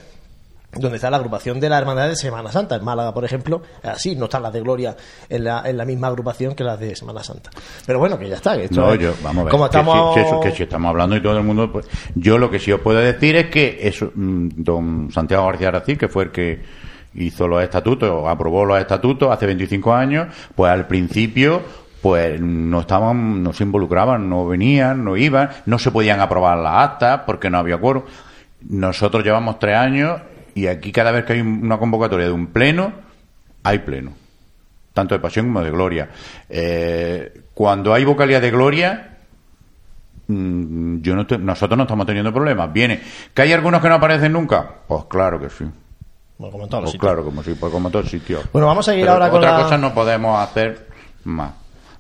donde 0.74 0.96
está 0.96 1.10
la 1.10 1.18
agrupación 1.18 1.60
de 1.60 1.68
la 1.70 1.78
Hermandad 1.78 2.08
de 2.08 2.16
Semana 2.16 2.52
Santa. 2.52 2.76
En 2.76 2.84
Málaga, 2.86 3.14
por 3.14 3.26
ejemplo, 3.26 3.62
así, 3.84 4.16
no 4.16 4.26
están 4.26 4.44
las 4.44 4.54
de 4.54 4.62
Gloria 4.62 4.96
en 5.30 5.44
la, 5.44 5.64
en 5.66 5.76
la 5.78 5.86
misma 5.86 6.08
agrupación 6.08 6.56
que 6.56 6.64
las 6.64 6.80
de 6.80 6.96
Semana 6.96 7.24
Santa. 7.24 7.50
Pero 7.86 8.00
bueno, 8.00 8.18
que 8.18 8.30
ya 8.30 8.36
está. 8.36 8.56
Que 8.56 8.66
esto 8.66 8.80
No, 8.82 8.94
es- 8.94 9.00
yo, 9.00 9.14
vamos 9.24 9.42
a 9.42 9.44
ver. 9.46 9.52
Como 9.52 9.64
que 9.70 9.78
estamos... 9.78 10.14
si- 10.16 10.22
que, 10.22 10.28
eso- 10.28 10.40
que 10.40 10.52
si 10.52 10.64
estamos 10.64 10.90
hablando 10.90 11.16
y 11.16 11.22
todo 11.22 11.38
el 11.38 11.44
mundo, 11.44 11.72
pues, 11.72 11.88
yo 12.16 12.38
lo 12.38 12.50
que 12.50 12.60
sí 12.60 12.72
os 12.72 12.80
puedo 12.82 13.00
decir 13.00 13.36
es 13.36 13.48
que 13.48 13.80
eso, 13.82 14.12
mm, 14.16 14.48
don 14.56 15.12
Santiago 15.12 15.46
García 15.48 15.68
Aracil, 15.70 15.98
que 15.98 16.08
fue 16.08 16.24
el 16.26 16.32
que 16.32 16.62
hizo 17.16 17.46
los 17.50 17.62
estatutos, 17.62 18.26
aprobó 18.28 18.64
los 18.64 18.80
estatutos 18.80 19.30
hace 19.30 19.46
25 19.48 19.94
años, 19.94 20.28
pues 20.56 20.72
al 20.72 20.88
principio 20.88 21.62
pues 22.02 22.40
no 22.42 22.80
estaban, 22.80 23.44
no 23.44 23.52
se 23.54 23.64
involucraban, 23.64 24.28
no 24.30 24.48
venían, 24.48 25.04
no 25.04 25.18
iban, 25.18 25.50
no 25.68 25.78
se 25.78 25.92
podían 25.92 26.20
aprobar 26.22 26.58
las 26.58 26.90
actas 26.90 27.22
porque 27.28 27.50
no 27.50 27.58
había 27.60 27.78
quórum. 27.78 28.04
Nosotros 28.70 29.24
llevamos 29.24 29.60
tres 29.60 29.76
años 29.76 30.22
y 30.56 30.68
aquí 30.68 30.92
cada 30.92 31.12
vez 31.12 31.26
que 31.26 31.34
hay 31.34 31.42
un- 31.42 31.62
una 31.64 31.78
convocatoria 31.78 32.26
de 32.28 32.32
un 32.32 32.48
pleno, 32.48 32.94
hay 33.64 33.80
pleno 33.80 34.14
tanto 34.94 35.16
de 35.16 35.20
pasión 35.22 35.46
como 35.48 35.62
de 35.62 35.72
gloria. 35.72 36.10
Eh, 36.50 37.44
cuando 37.54 37.94
hay 37.94 38.04
vocalía 38.04 38.42
de 38.42 38.52
gloria, 38.52 39.18
mm, 40.28 41.02
yo 41.02 41.16
no 41.16 41.26
te- 41.26 41.38
nosotros 41.38 41.78
no 41.78 41.84
estamos 41.84 42.06
teniendo 42.06 42.34
problemas. 42.34 42.72
Viene, 42.74 43.02
¿que 43.34 43.42
hay 43.42 43.54
algunos 43.54 43.82
que 43.82 43.90
no 43.90 43.96
aparecen 43.96 44.34
nunca? 44.34 44.68
Pues 44.88 45.06
claro 45.06 45.40
que 45.40 45.50
sí. 45.50 45.66
Bueno, 46.38 46.52
como 46.52 46.64
en 46.66 46.70
todos 46.70 46.82
los 46.84 46.90
Pues 46.90 46.92
sitios. 46.94 47.02
claro, 47.10 47.24
como 47.24 47.44
sí, 47.44 47.56
pues 47.60 47.72
como 47.72 47.88
en 47.88 47.92
todos 47.92 48.10
sitios. 48.10 48.44
Bueno, 48.52 48.68
vamos 48.68 48.88
a 48.88 48.92
seguir 48.92 49.06
Pero 49.06 49.14
ahora 49.14 49.30
con 49.30 49.38
otra 49.40 49.58
la- 49.58 49.64
cosa 49.64 49.78
no 49.78 49.94
podemos 49.94 50.40
hacer 50.40 50.88
más. 51.24 51.54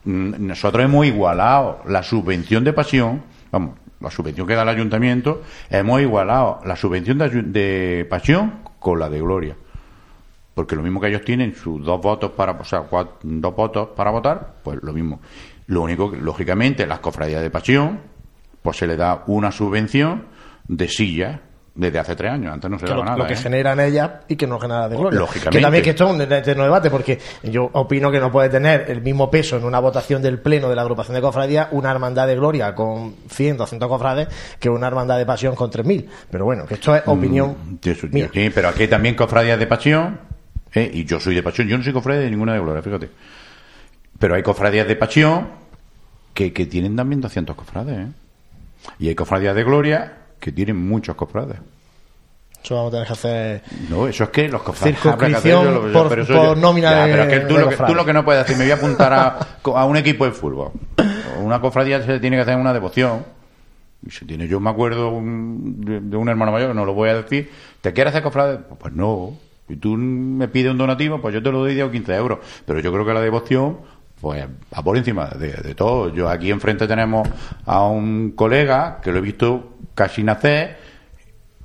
Mm, 0.03 0.47
Nosotros 0.47 0.83
hemos 0.83 1.05
igualado 1.05 1.81
la 1.87 2.01
subvención 2.03 2.63
de 2.63 2.73
pasión, 2.73 3.23
vamos, 3.51 3.75
la 4.01 4.11
subvención 4.11 4.47
que 4.47 4.55
da 4.55 4.63
el 4.63 4.69
ayuntamiento, 4.69 5.41
hemos 5.69 6.01
igualado 6.01 6.59
la 6.65 6.75
subvención 6.75 7.17
de, 7.17 8.05
pasión 8.09 8.59
con 8.79 8.99
la 8.99 9.09
de 9.09 9.19
gloria. 9.21 9.55
Porque 10.53 10.75
lo 10.75 10.81
mismo 10.83 10.99
que 10.99 11.07
ellos 11.07 11.23
tienen 11.23 11.55
sus 11.55 11.83
dos 11.83 12.01
votos 12.01 12.31
para, 12.31 12.51
o 12.53 12.63
sea, 12.65 12.89
cua- 12.89 13.09
dos 13.23 13.55
votos 13.55 13.89
para 13.95 14.11
votar, 14.11 14.55
pues 14.63 14.79
lo 14.81 14.91
mismo. 14.93 15.21
Lo 15.67 15.81
único 15.81 16.11
que, 16.11 16.17
lógicamente, 16.17 16.85
las 16.85 16.99
cofradías 16.99 17.41
de 17.41 17.49
pasión, 17.49 17.99
pues 18.61 18.77
se 18.77 18.87
le 18.87 18.97
da 18.97 19.23
una 19.27 19.51
subvención 19.51 20.25
de 20.67 20.87
sillas 20.89 21.39
desde 21.73 21.99
hace 21.99 22.15
tres 22.15 22.31
años. 22.31 22.53
Antes 22.53 22.69
no 22.69 22.77
se 22.77 22.85
daba 22.85 22.97
lo, 22.97 23.05
nada. 23.05 23.17
lo 23.17 23.27
que 23.27 23.33
¿eh? 23.33 23.37
generan 23.37 23.79
ellas 23.79 24.11
y 24.27 24.35
que 24.35 24.45
no 24.45 24.59
genera 24.59 24.89
de 24.89 24.97
gloria. 24.97 25.19
Lógicamente. 25.19 25.57
Que 25.57 25.61
también 25.61 25.83
que 25.83 25.89
esto 25.91 26.05
es 26.07 26.13
un 26.13 26.21
eterno 26.21 26.63
debate, 26.63 26.89
porque 26.89 27.19
yo 27.43 27.69
opino 27.73 28.11
que 28.11 28.19
no 28.19 28.31
puede 28.31 28.49
tener 28.49 28.85
el 28.89 29.01
mismo 29.01 29.31
peso 29.31 29.57
en 29.57 29.63
una 29.63 29.79
votación 29.79 30.21
del 30.21 30.39
pleno 30.39 30.69
de 30.69 30.75
la 30.75 30.81
agrupación 30.81 31.15
de 31.15 31.21
cofradías 31.21 31.69
una 31.71 31.89
hermandad 31.91 32.27
de 32.27 32.35
gloria 32.35 32.75
con 32.75 33.15
100, 33.29 33.57
200 33.57 33.87
cofrades 33.89 34.27
que 34.59 34.69
una 34.69 34.87
hermandad 34.87 35.17
de 35.17 35.25
pasión 35.25 35.55
con 35.55 35.71
3.000. 35.71 36.05
Pero 36.29 36.45
bueno, 36.45 36.65
que 36.65 36.73
esto 36.73 36.95
es 36.95 37.03
opinión 37.07 37.55
Mm, 37.81 37.89
Eso, 37.89 38.07
mía. 38.11 38.29
sí, 38.33 38.49
pero 38.53 38.69
aquí 38.69 38.83
hay 38.83 38.87
también 38.89 39.15
cofradías 39.15 39.57
de 39.57 39.67
pasión, 39.67 40.19
¿eh? 40.73 40.89
y 40.93 41.05
yo 41.05 41.19
soy 41.19 41.35
de 41.35 41.43
pasión, 41.43 41.67
yo 41.67 41.77
no 41.77 41.83
soy 41.83 41.93
cofradía 41.93 42.21
de 42.23 42.29
ninguna 42.29 42.53
de 42.53 42.59
gloria, 42.59 42.81
fíjate. 42.81 43.09
Pero 44.19 44.35
hay 44.35 44.43
cofradías 44.43 44.87
de 44.87 44.95
pasión 44.95 45.47
que, 46.33 46.53
que 46.53 46.65
tienen 46.65 46.95
también 46.95 47.21
200 47.21 47.55
cofrades, 47.55 47.97
¿eh? 47.97 48.07
Y 48.99 49.07
hay 49.07 49.15
cofradías 49.15 49.55
de 49.55 49.63
gloria 49.63 50.13
que 50.41 50.51
tienen 50.51 50.75
muchos 50.75 51.15
cofrades. 51.15 51.57
Eso 52.63 52.75
vamos 52.75 52.89
a 52.89 52.91
tener 52.91 53.07
que 53.07 53.13
hacer... 53.13 53.63
No, 53.89 54.07
eso 54.07 54.25
es 54.25 54.29
que 54.29 54.47
los 54.49 54.61
cofrades 54.61 54.95
Circunscripción 54.99 55.59
habrá 55.67 55.93
que 55.95 56.21
hacerlo, 56.21 56.43
por- 56.49 56.57
nómina 56.57 56.91
Ya, 56.91 57.05
de- 57.05 57.11
pero 57.11 57.23
es 57.23 57.29
que 57.29 57.39
tú, 57.47 57.53
lo 57.53 57.59
que, 57.59 57.63
cofrades. 57.65 57.91
tú 57.93 57.95
lo 57.95 58.05
que 58.05 58.13
no 58.13 58.25
puedes 58.25 58.43
decir, 58.43 58.57
me 58.57 58.65
voy 58.65 58.71
a 58.71 58.75
apuntar 58.75 59.13
a, 59.13 59.39
a 59.79 59.85
un 59.85 59.97
equipo 59.97 60.25
de 60.25 60.31
fútbol. 60.31 60.71
Una 61.41 61.59
cofradía 61.59 62.03
se 62.03 62.19
tiene 62.19 62.35
que 62.35 62.41
hacer 62.43 62.57
una 62.57 62.71
devoción. 62.73 63.25
Y 64.05 64.11
si 64.11 64.25
tiene, 64.25 64.47
yo 64.47 64.59
me 64.59 64.69
acuerdo 64.69 65.09
un- 65.09 65.81
de, 65.83 66.01
de 66.01 66.17
un 66.17 66.29
hermano 66.29 66.51
mayor, 66.51 66.75
no 66.75 66.85
lo 66.85 66.93
voy 66.93 67.09
a 67.09 67.15
decir, 67.21 67.49
¿te 67.81 67.93
quieres 67.93 68.11
hacer 68.11 68.21
cofrade? 68.23 68.57
Pues, 68.59 68.79
pues 68.79 68.93
no. 68.93 69.33
Si 69.67 69.77
tú 69.77 69.95
me 69.97 70.47
pides 70.47 70.71
un 70.71 70.77
donativo, 70.77 71.19
pues 71.19 71.33
yo 71.33 71.41
te 71.41 71.51
lo 71.51 71.59
doy 71.59 71.73
de 71.73 71.89
15 71.89 72.13
euros. 72.15 72.39
Pero 72.65 72.79
yo 72.79 72.91
creo 72.91 73.05
que 73.05 73.13
la 73.13 73.21
devoción, 73.21 73.77
pues 74.19 74.45
va 74.45 74.83
por 74.83 74.97
encima 74.97 75.27
de, 75.29 75.53
de 75.53 75.73
todo. 75.75 76.13
Yo 76.13 76.29
aquí 76.29 76.51
enfrente 76.51 76.87
tenemos 76.87 77.27
a 77.65 77.85
un 77.87 78.31
colega 78.35 78.99
que 79.01 79.11
lo 79.11 79.17
he 79.19 79.21
visto 79.21 79.70
casi 79.95 80.23
nacer 80.23 80.77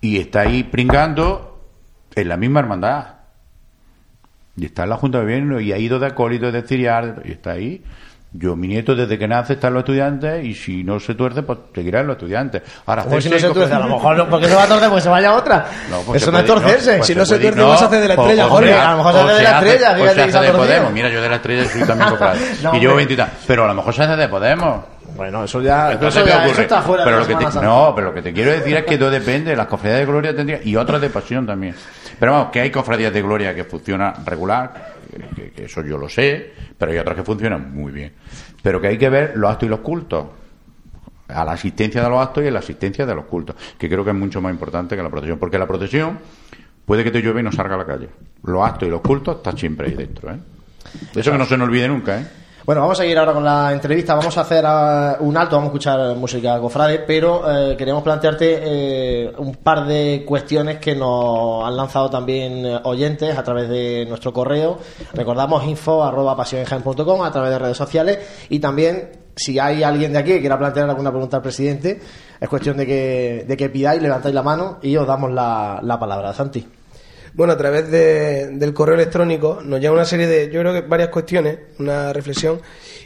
y 0.00 0.18
está 0.18 0.40
ahí 0.40 0.64
pringando 0.64 1.60
en 2.14 2.28
la 2.28 2.36
misma 2.36 2.60
hermandad. 2.60 3.16
Y 4.56 4.64
está 4.64 4.84
en 4.84 4.90
la 4.90 4.96
Junta 4.96 5.18
de 5.18 5.24
Gobierno 5.24 5.60
y 5.60 5.72
ha 5.72 5.78
ido 5.78 5.98
de 5.98 6.06
acólito 6.06 6.50
de 6.50 6.62
ciriar 6.62 7.22
y 7.24 7.32
está 7.32 7.52
ahí. 7.52 7.82
Yo, 8.38 8.54
mi 8.56 8.68
nieto, 8.68 8.94
desde 8.94 9.18
que 9.18 9.26
nace 9.26 9.54
está 9.54 9.68
en 9.68 9.74
los 9.74 9.80
estudiantes 9.80 10.44
y 10.44 10.52
si 10.54 10.84
no 10.84 11.00
se 11.00 11.14
tuerce, 11.14 11.42
pues 11.42 11.58
seguirá 11.74 12.00
en 12.00 12.08
los 12.08 12.16
estudiantes. 12.16 12.62
Ahora, 12.84 13.04
Como 13.04 13.20
si 13.20 13.30
no 13.30 13.38
se 13.38 13.48
tuerce, 13.50 13.72
a 13.74 13.78
lo 13.78 13.88
mejor 13.88 14.16
no, 14.16 14.28
porque 14.28 14.46
se 14.48 14.54
va 14.54 14.64
a 14.64 14.66
torcer 14.66 14.88
porque 14.88 15.02
se 15.02 15.08
vaya 15.08 15.30
a 15.30 15.34
otra. 15.34 15.66
No, 15.90 16.00
pues 16.00 16.20
Eso 16.22 16.30
no 16.32 16.38
es 16.40 16.44
torcerse. 16.46 16.96
pues 16.98 17.06
Si 17.06 17.14
no 17.14 17.24
se 17.24 17.38
tuerce, 17.38 17.62
vas 17.62 17.82
a 17.82 17.86
hacer 17.86 18.00
de 18.00 18.08
la 18.08 18.14
estrella, 18.14 18.44
Jorge. 18.48 18.74
A 18.74 18.90
lo 18.92 18.96
mejor 18.98 19.12
se 19.12 19.18
hace 19.20 19.32
de 19.34 19.42
la 19.42 19.58
hace- 19.58 19.66
estrella, 19.68 19.94
fíjate 19.94 20.14
se 20.14 20.20
hace 20.22 20.32
se 20.32 20.38
ha 20.38 20.42
de. 20.42 20.52
Podemos. 20.52 20.92
Mira, 20.92 21.08
yo 21.08 21.22
de 21.22 21.28
la 21.28 21.36
estrella 21.36 21.64
soy 21.68 21.82
también 21.84 22.10
cofrade. 22.10 22.38
Y 22.58 22.62
yo 22.62 22.68
hombre. 22.70 22.94
20 22.96 23.12
y 23.14 23.16
tal. 23.16 23.30
Pero 23.46 23.64
a 23.64 23.68
lo 23.68 23.74
mejor 23.74 23.94
se 23.94 24.02
hace 24.02 24.16
de 24.16 24.28
Podemos. 24.28 24.84
Bueno, 25.16 25.44
eso 25.44 25.62
ya, 25.62 25.92
Entonces, 25.92 26.16
eso 26.20 26.24
¿qué 26.26 26.30
ya- 26.30 26.36
ocurre? 26.38 26.52
eso 26.52 26.60
está 26.62 26.82
fuera 26.82 27.04
pero 27.04 27.16
de 27.16 27.22
lo 27.32 27.38
que 27.38 27.46
te. 27.46 27.60
No, 27.62 27.92
pero 27.94 28.08
lo 28.08 28.14
que 28.14 28.20
te 28.22 28.32
quiero 28.34 28.50
decir 28.50 28.76
es 28.76 28.84
que 28.84 28.98
todo 28.98 29.10
depende. 29.10 29.56
Las 29.56 29.66
cofradías 29.66 30.00
de 30.00 30.06
gloria 30.06 30.36
tendrían. 30.36 30.60
Y 30.64 30.76
otras 30.76 31.00
de 31.00 31.08
pasión 31.08 31.46
también. 31.46 31.74
Pero 32.18 32.32
vamos, 32.32 32.48
que 32.50 32.60
hay 32.60 32.70
cofradías 32.70 33.12
de 33.12 33.22
gloria 33.22 33.54
que 33.54 33.64
funcionan 33.64 34.26
regular. 34.26 34.95
Que, 35.34 35.64
eso 35.64 35.82
yo 35.82 35.98
lo 35.98 36.08
sé. 36.08 36.52
Pero 36.76 36.92
hay 36.92 36.98
otras 36.98 37.16
que 37.16 37.22
funcionan 37.22 37.74
muy 37.74 37.92
bien. 37.92 38.12
Pero 38.62 38.80
que 38.80 38.88
hay 38.88 38.98
que 38.98 39.08
ver 39.08 39.36
los 39.36 39.50
actos 39.50 39.66
y 39.66 39.70
los 39.70 39.80
cultos. 39.80 40.26
A 41.28 41.44
la 41.44 41.52
asistencia 41.52 42.02
de 42.02 42.08
los 42.08 42.20
actos 42.20 42.44
y 42.44 42.48
a 42.48 42.50
la 42.50 42.60
asistencia 42.60 43.04
de 43.04 43.14
los 43.14 43.24
cultos. 43.24 43.56
Que 43.78 43.88
creo 43.88 44.04
que 44.04 44.10
es 44.10 44.16
mucho 44.16 44.40
más 44.40 44.52
importante 44.52 44.96
que 44.96 45.02
la 45.02 45.10
procesión. 45.10 45.38
Porque 45.38 45.58
la 45.58 45.66
procesión 45.66 46.18
puede 46.84 47.04
que 47.04 47.10
te 47.10 47.20
llueve 47.20 47.40
y 47.40 47.42
no 47.42 47.52
salga 47.52 47.74
a 47.74 47.78
la 47.78 47.86
calle. 47.86 48.08
Los 48.44 48.64
actos 48.64 48.88
y 48.88 48.90
los 48.90 49.00
cultos 49.00 49.36
están 49.36 49.58
siempre 49.58 49.88
ahí 49.88 49.94
dentro. 49.94 50.32
¿eh? 50.32 50.38
Eso 51.14 51.32
que 51.32 51.38
no 51.38 51.46
se 51.46 51.56
nos 51.56 51.68
olvide 51.68 51.88
nunca. 51.88 52.20
¿eh? 52.20 52.26
Bueno, 52.66 52.80
vamos 52.80 52.98
a 52.98 53.04
seguir 53.04 53.16
ahora 53.16 53.32
con 53.32 53.44
la 53.44 53.72
entrevista. 53.72 54.16
Vamos 54.16 54.36
a 54.36 54.40
hacer 54.40 54.64
ah, 54.66 55.18
un 55.20 55.36
alto, 55.36 55.54
vamos 55.54 55.68
a 55.68 55.70
escuchar 55.70 56.16
música 56.16 56.58
cofrade, 56.58 56.98
pero 57.06 57.48
eh, 57.48 57.76
queríamos 57.76 58.02
plantearte 58.02 58.58
eh, 58.60 59.32
un 59.38 59.54
par 59.54 59.86
de 59.86 60.24
cuestiones 60.26 60.78
que 60.78 60.96
nos 60.96 61.64
han 61.64 61.76
lanzado 61.76 62.10
también 62.10 62.66
eh, 62.66 62.80
oyentes 62.82 63.38
a 63.38 63.44
través 63.44 63.68
de 63.68 64.04
nuestro 64.08 64.32
correo. 64.32 64.80
Recordamos 65.12 65.64
info 65.64 66.02
arroba 66.02 66.36
pasionenjaen.com 66.36 67.22
a 67.22 67.30
través 67.30 67.50
de 67.52 67.58
redes 67.60 67.76
sociales 67.76 68.18
y 68.48 68.58
también 68.58 69.10
si 69.36 69.60
hay 69.60 69.84
alguien 69.84 70.12
de 70.12 70.18
aquí 70.18 70.32
que 70.32 70.40
quiera 70.40 70.58
plantear 70.58 70.90
alguna 70.90 71.10
pregunta 71.12 71.36
al 71.36 71.44
presidente, 71.44 72.00
es 72.40 72.48
cuestión 72.48 72.76
de 72.78 72.84
que, 72.84 73.44
de 73.46 73.56
que 73.56 73.68
pidáis, 73.68 74.02
levantáis 74.02 74.34
la 74.34 74.42
mano 74.42 74.78
y 74.82 74.96
os 74.96 75.06
damos 75.06 75.30
la 75.30 75.96
palabra. 76.00 76.32
Santi. 76.32 76.66
Bueno, 77.36 77.52
a 77.52 77.56
través 77.58 77.90
de- 77.90 78.48
del 78.48 78.72
correo 78.72 78.94
electrónico 78.94 79.60
nos 79.62 79.78
llega 79.78 79.92
una 79.92 80.06
serie 80.06 80.26
de, 80.26 80.50
yo 80.50 80.60
creo 80.60 80.72
que 80.72 80.80
varias 80.80 81.10
cuestiones, 81.10 81.58
una 81.78 82.12
reflexión, 82.14 82.60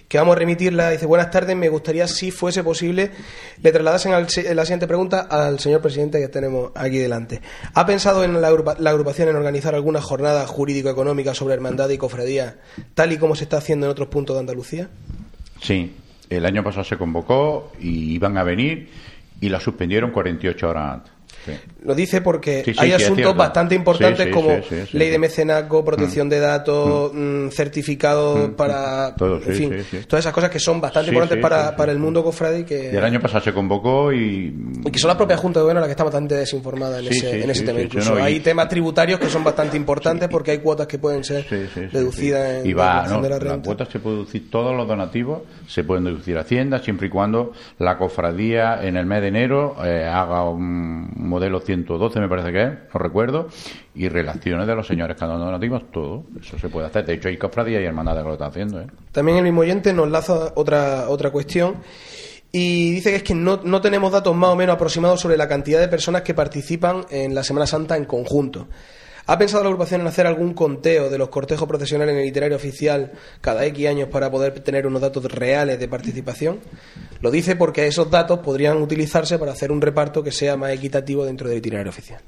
que 0.07 0.19
vamos 0.19 0.37
a 0.37 0.39
remitirla. 0.39 0.91
Dice, 0.91 1.05
buenas 1.07 1.31
tardes, 1.33 1.57
me 1.57 1.69
gustaría, 1.69 2.07
si 2.07 2.31
fuese 2.31 2.63
posible, 2.63 3.11
le 3.61 3.73
trasladasen 3.73 4.13
al 4.13 4.29
la 4.55 4.65
siguiente 4.65 4.87
pregunta 4.87 5.23
al 5.23 5.59
señor 5.59 5.81
presidente 5.83 6.21
que 6.21 6.29
tenemos 6.29 6.71
aquí 6.77 6.99
delante. 6.99 7.41
¿Ha 7.75 7.85
pensado 7.87 8.23
en 8.23 8.41
la, 8.41 8.51
la 8.79 8.91
agrupación 8.91 9.29
en 9.29 9.37
organizar 9.37 9.75
alguna 9.75 10.01
jornada 10.01 10.47
jurídico-económica 10.47 11.35
sobre 11.35 11.55
hermandad 11.55 11.89
y 11.91 11.99
cofradía, 11.99 12.57
tal 12.95 13.11
y 13.13 13.19
como 13.19 13.35
se 13.35 13.45
está 13.45 13.57
haciendo 13.59 13.87
en 13.87 13.91
otros 13.93 14.09
puntos 14.09 14.37
de 14.37 14.41
Andalucía? 14.41 14.89
Sí, 15.61 15.93
el 16.29 16.47
año 16.47 16.63
pasado 16.63 16.85
se 16.85 16.97
convocó 16.97 17.73
y 17.81 18.15
iban 18.15 18.39
a 18.39 18.45
venir 18.45 18.89
y 19.41 19.49
la 19.49 19.59
suspendieron 19.59 20.13
48 20.13 20.69
horas 20.69 20.95
antes. 20.95 21.13
Sí. 21.47 21.53
Lo 21.85 21.95
dice 21.95 22.21
porque 22.21 22.63
Sí, 22.65 22.73
sí, 22.75 22.79
hay 22.81 22.93
asuntos 22.93 23.35
bastante 23.37 23.75
importantes 23.75 24.29
como 24.29 24.59
ley 24.93 25.11
de 25.11 25.19
mecenazgo, 25.19 25.85
protección 25.85 26.29
de 26.29 26.39
datos, 26.41 27.13
mm, 27.15 27.49
certificados 27.49 28.51
para... 28.51 29.15
Todo, 29.17 29.37
en 29.37 29.55
fin, 29.55 29.75
todas 30.07 30.25
esas 30.25 30.33
cosas 30.33 30.51
que 30.51 30.59
son 30.59 30.81
bastante 30.81 31.09
importantes 31.11 31.41
para, 31.41 31.75
para 31.77 31.93
el 31.93 31.99
mundo 31.99 32.23
cofrade 32.23 32.61
y 32.61 32.65
que, 32.65 32.91
Y 32.93 32.97
el 32.97 33.05
año 33.05 33.21
pasado 33.21 33.43
se 33.45 33.53
convocó 33.53 34.13
y... 34.13 34.55
y 34.85 34.91
que 34.91 34.99
son 34.99 35.09
la 35.09 35.17
propia 35.17 35.37
Junta 35.37 35.61
de 35.61 35.63
Gobierno 35.63 35.81
la 35.81 35.87
que 35.87 35.93
está 35.93 36.05
bastante 36.05 36.35
desinformada 36.35 36.99
en 36.99 37.07
ese, 37.09 37.43
en 37.43 37.51
ese 37.51 37.65
tema. 37.65 37.81
Incluso. 37.81 38.19
y- 38.19 38.23
hay 38.23 38.41
temas 38.41 38.69
tributarios 38.69 39.19
que 39.19 39.29
son 39.29 39.43
bastante 39.43 39.77
importantes 39.77 40.29
porque 40.29 40.51
hay 40.53 40.59
cuotas 40.59 40.87
que 40.87 40.99
pueden 40.99 41.25
ser 41.25 41.47
deducidas 41.93 42.61
en 42.61 42.67
y 42.67 42.73
va, 42.73 43.03
la 43.03 43.09
no, 43.09 43.23
de 43.23 43.29
la 43.29 43.39
renta. 43.39 43.67
cuota 43.67 43.87
se 43.87 43.99
puede 43.99 44.17
deducir 44.17 44.51
todos 44.51 44.77
los 44.77 44.87
donativos 44.87 45.41
se 45.67 45.85
pueden 45.85 46.05
deducir 46.05 46.37
Hacienda 46.39 46.79
siempre 46.81 47.07
y 47.07 47.11
cuando 47.11 47.53
la 47.79 47.97
cofradía 47.97 48.81
en 48.83 48.97
el 48.97 49.07
mes 49.07 49.21
de 49.23 49.29
enero 49.29 49.77
eh, 49.85 50.05
haga 50.05 50.45
un 50.49 51.09
modelo 51.31 51.61
112 51.61 52.21
me 52.21 52.29
parece 52.29 52.53
que 52.53 52.63
es 52.63 52.71
no 52.93 53.01
recuerdo 53.01 53.49
y 53.95 54.09
relaciones 54.09 54.67
de 54.67 54.75
los 54.75 54.87
señores 54.87 55.17
donativos 55.19 55.91
todo 55.91 56.25
eso 56.39 56.59
se 56.59 56.69
puede 56.69 56.89
hacer 56.89 57.07
de 57.07 57.15
hecho 57.15 57.29
hay 57.29 57.39
cofradías 57.39 57.81
y 57.81 57.85
hermandades 57.87 58.23
que 58.23 58.29
lo 58.29 58.35
están 58.35 58.51
haciendo 58.51 58.81
¿eh? 58.81 58.87
También 59.13 59.39
el 59.39 59.45
mismo 59.45 59.63
oyente 59.63 59.93
nos 59.93 60.11
laza 60.11 60.53
otra, 60.55 61.09
otra 61.09 61.31
cuestión 61.31 61.77
y 62.53 62.93
dice 62.93 63.11
que 63.11 63.17
es 63.17 63.23
que 63.23 63.35
no, 63.35 63.61
no 63.63 63.81
tenemos 63.81 64.11
datos 64.11 64.35
más 64.35 64.51
o 64.51 64.57
menos 64.57 64.75
aproximados 64.75 65.21
sobre 65.21 65.37
la 65.37 65.49
cantidad 65.49 65.81
de 65.81 65.89
personas 65.89 66.23
que 66.23 66.35
participan 66.35 67.07
en 67.11 67.35
la 67.35 67.45
Semana 67.45 67.67
Santa 67.67 67.97
en 67.97 68.05
conjunto. 68.05 68.67
¿Ha 69.31 69.39
pensado 69.39 69.63
la 69.63 69.69
agrupación 69.69 70.01
en 70.01 70.09
hacer 70.09 70.27
algún 70.27 70.55
conteo 70.55 71.09
de 71.09 71.17
los 71.17 71.29
cortejos 71.29 71.69
procesionales 71.69 72.15
en 72.15 72.21
el 72.21 72.27
itinerario 72.27 72.57
oficial 72.57 73.13
cada 73.41 73.65
X 73.67 73.87
años 73.87 74.09
para 74.09 74.29
poder 74.29 74.59
tener 74.59 74.89
unos 74.89 75.01
datos 75.01 75.23
reales 75.33 75.79
de 75.79 75.87
participación? 75.87 76.59
Lo 77.21 77.31
dice 77.31 77.55
porque 77.55 77.87
esos 77.87 78.11
datos 78.11 78.41
podrían 78.41 78.79
utilizarse 78.83 79.39
para 79.39 79.53
hacer 79.53 79.71
un 79.71 79.81
reparto 79.81 80.25
que 80.25 80.33
sea 80.33 80.57
más 80.57 80.73
equitativo 80.73 81.25
dentro 81.25 81.49
del 81.49 81.59
itinerario 81.59 81.91
oficial. 81.91 82.21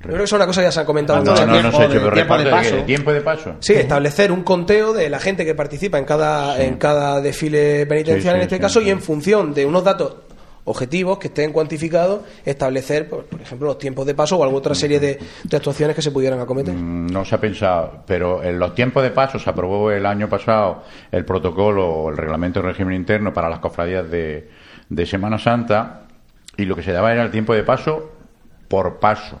Yo 0.00 0.06
creo 0.08 0.18
que 0.18 0.24
es 0.24 0.32
una 0.32 0.44
cosa 0.44 0.60
que 0.60 0.66
ya 0.66 0.72
se 0.72 0.80
han 0.80 0.86
comentado 0.86 1.24
no, 1.24 1.30
muchas 1.30 1.46
no, 1.46 1.62
no, 1.62 1.70
veces. 1.70 1.80
sé, 1.80 1.88
pero 1.88 2.04
de 2.04 2.12
tiempo 2.12 2.36
de 2.36 2.50
paso. 2.50 2.76
¿De 2.76 2.82
tiempo 2.82 3.12
de 3.14 3.20
paso 3.22 3.56
Sí, 3.60 3.72
establecer 3.72 4.32
un 4.32 4.42
conteo 4.42 4.92
de 4.92 5.08
la 5.08 5.18
gente 5.18 5.46
que 5.46 5.54
participa 5.54 5.96
en 5.98 6.04
cada, 6.04 6.62
en 6.62 6.76
cada 6.76 7.22
desfile 7.22 7.86
penitencial 7.86 8.20
Sí, 8.20 8.28
sí, 8.28 8.36
en 8.36 8.42
este 8.42 8.56
sí, 8.56 8.60
caso 8.60 8.80
sí. 8.80 8.88
y 8.88 8.90
en 8.90 9.00
función 9.00 9.54
de 9.54 9.64
unos 9.64 9.82
datos 9.82 10.16
objetivos 10.64 11.18
que 11.18 11.28
estén 11.28 11.52
cuantificados, 11.52 12.20
establecer, 12.44 13.08
por, 13.08 13.24
por 13.24 13.40
ejemplo, 13.40 13.66
los 13.68 13.78
tiempos 13.78 14.06
de 14.06 14.14
paso 14.14 14.36
o 14.36 14.42
alguna 14.42 14.58
otra 14.58 14.74
serie 14.74 15.00
de, 15.00 15.18
de 15.44 15.56
actuaciones 15.56 15.96
que 15.96 16.02
se 16.02 16.10
pudieran 16.12 16.38
acometer. 16.40 16.74
Mm, 16.74 17.06
No 17.08 17.24
se 17.24 17.34
ha 17.34 17.40
pensado, 17.40 18.02
pero 18.06 18.42
en 18.42 18.58
los 18.58 18.74
tiempos 18.74 19.02
de 19.02 19.10
paso 19.10 19.38
se 19.38 19.50
aprobó 19.50 19.90
el 19.90 20.06
año 20.06 20.28
pasado 20.28 20.84
el 21.10 21.24
protocolo 21.24 21.88
o 21.88 22.10
el 22.10 22.16
reglamento 22.16 22.60
de 22.60 22.68
régimen 22.68 22.94
interno 22.94 23.32
para 23.32 23.48
las 23.48 23.58
cofradías 23.58 24.08
de, 24.10 24.48
de 24.88 25.06
Semana 25.06 25.38
Santa 25.38 26.02
y 26.56 26.64
lo 26.64 26.76
que 26.76 26.82
se 26.82 26.92
daba 26.92 27.12
era 27.12 27.22
el 27.24 27.30
tiempo 27.30 27.54
de 27.54 27.64
paso 27.64 28.12
por 28.68 29.00
paso. 29.00 29.40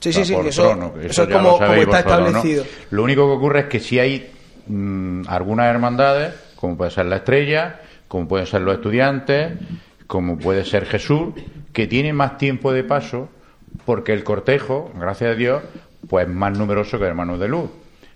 Sí, 0.00 0.10
O 0.10 0.12
sea, 0.12 0.24
sí, 0.24 0.34
sí, 0.34 0.48
eso, 0.48 0.62
trono, 0.64 0.92
que 0.94 1.06
eso 1.06 1.22
es 1.22 1.28
como, 1.28 1.52
está 1.54 1.66
vosotros, 1.68 1.86
¿no? 1.86 1.98
establecido. 1.98 2.64
Lo 2.90 3.02
único 3.04 3.26
que 3.26 3.32
ocurre 3.32 3.60
es 3.60 3.66
que 3.66 3.80
si 3.80 3.98
hay 3.98 4.30
mm, 4.66 5.22
algunas 5.28 5.66
hermandades, 5.68 6.34
como 6.56 6.76
puede 6.76 6.90
ser 6.90 7.06
la 7.06 7.16
Estrella, 7.16 7.80
como 8.08 8.28
pueden 8.28 8.46
ser 8.46 8.60
los 8.60 8.74
estudiantes, 8.74 9.52
como 10.06 10.38
puede 10.38 10.64
ser 10.64 10.86
Jesús, 10.86 11.34
que 11.72 11.86
tienen 11.86 12.16
más 12.16 12.38
tiempo 12.38 12.72
de 12.72 12.84
paso 12.84 13.28
porque 13.84 14.12
el 14.12 14.24
cortejo, 14.24 14.90
gracias 14.98 15.32
a 15.32 15.34
Dios, 15.34 15.62
pues 16.08 16.26
es 16.26 16.32
más 16.32 16.56
numeroso 16.56 16.98
que 16.98 17.04
Hermanos 17.04 17.38
de 17.40 17.48
Luz. 17.48 17.70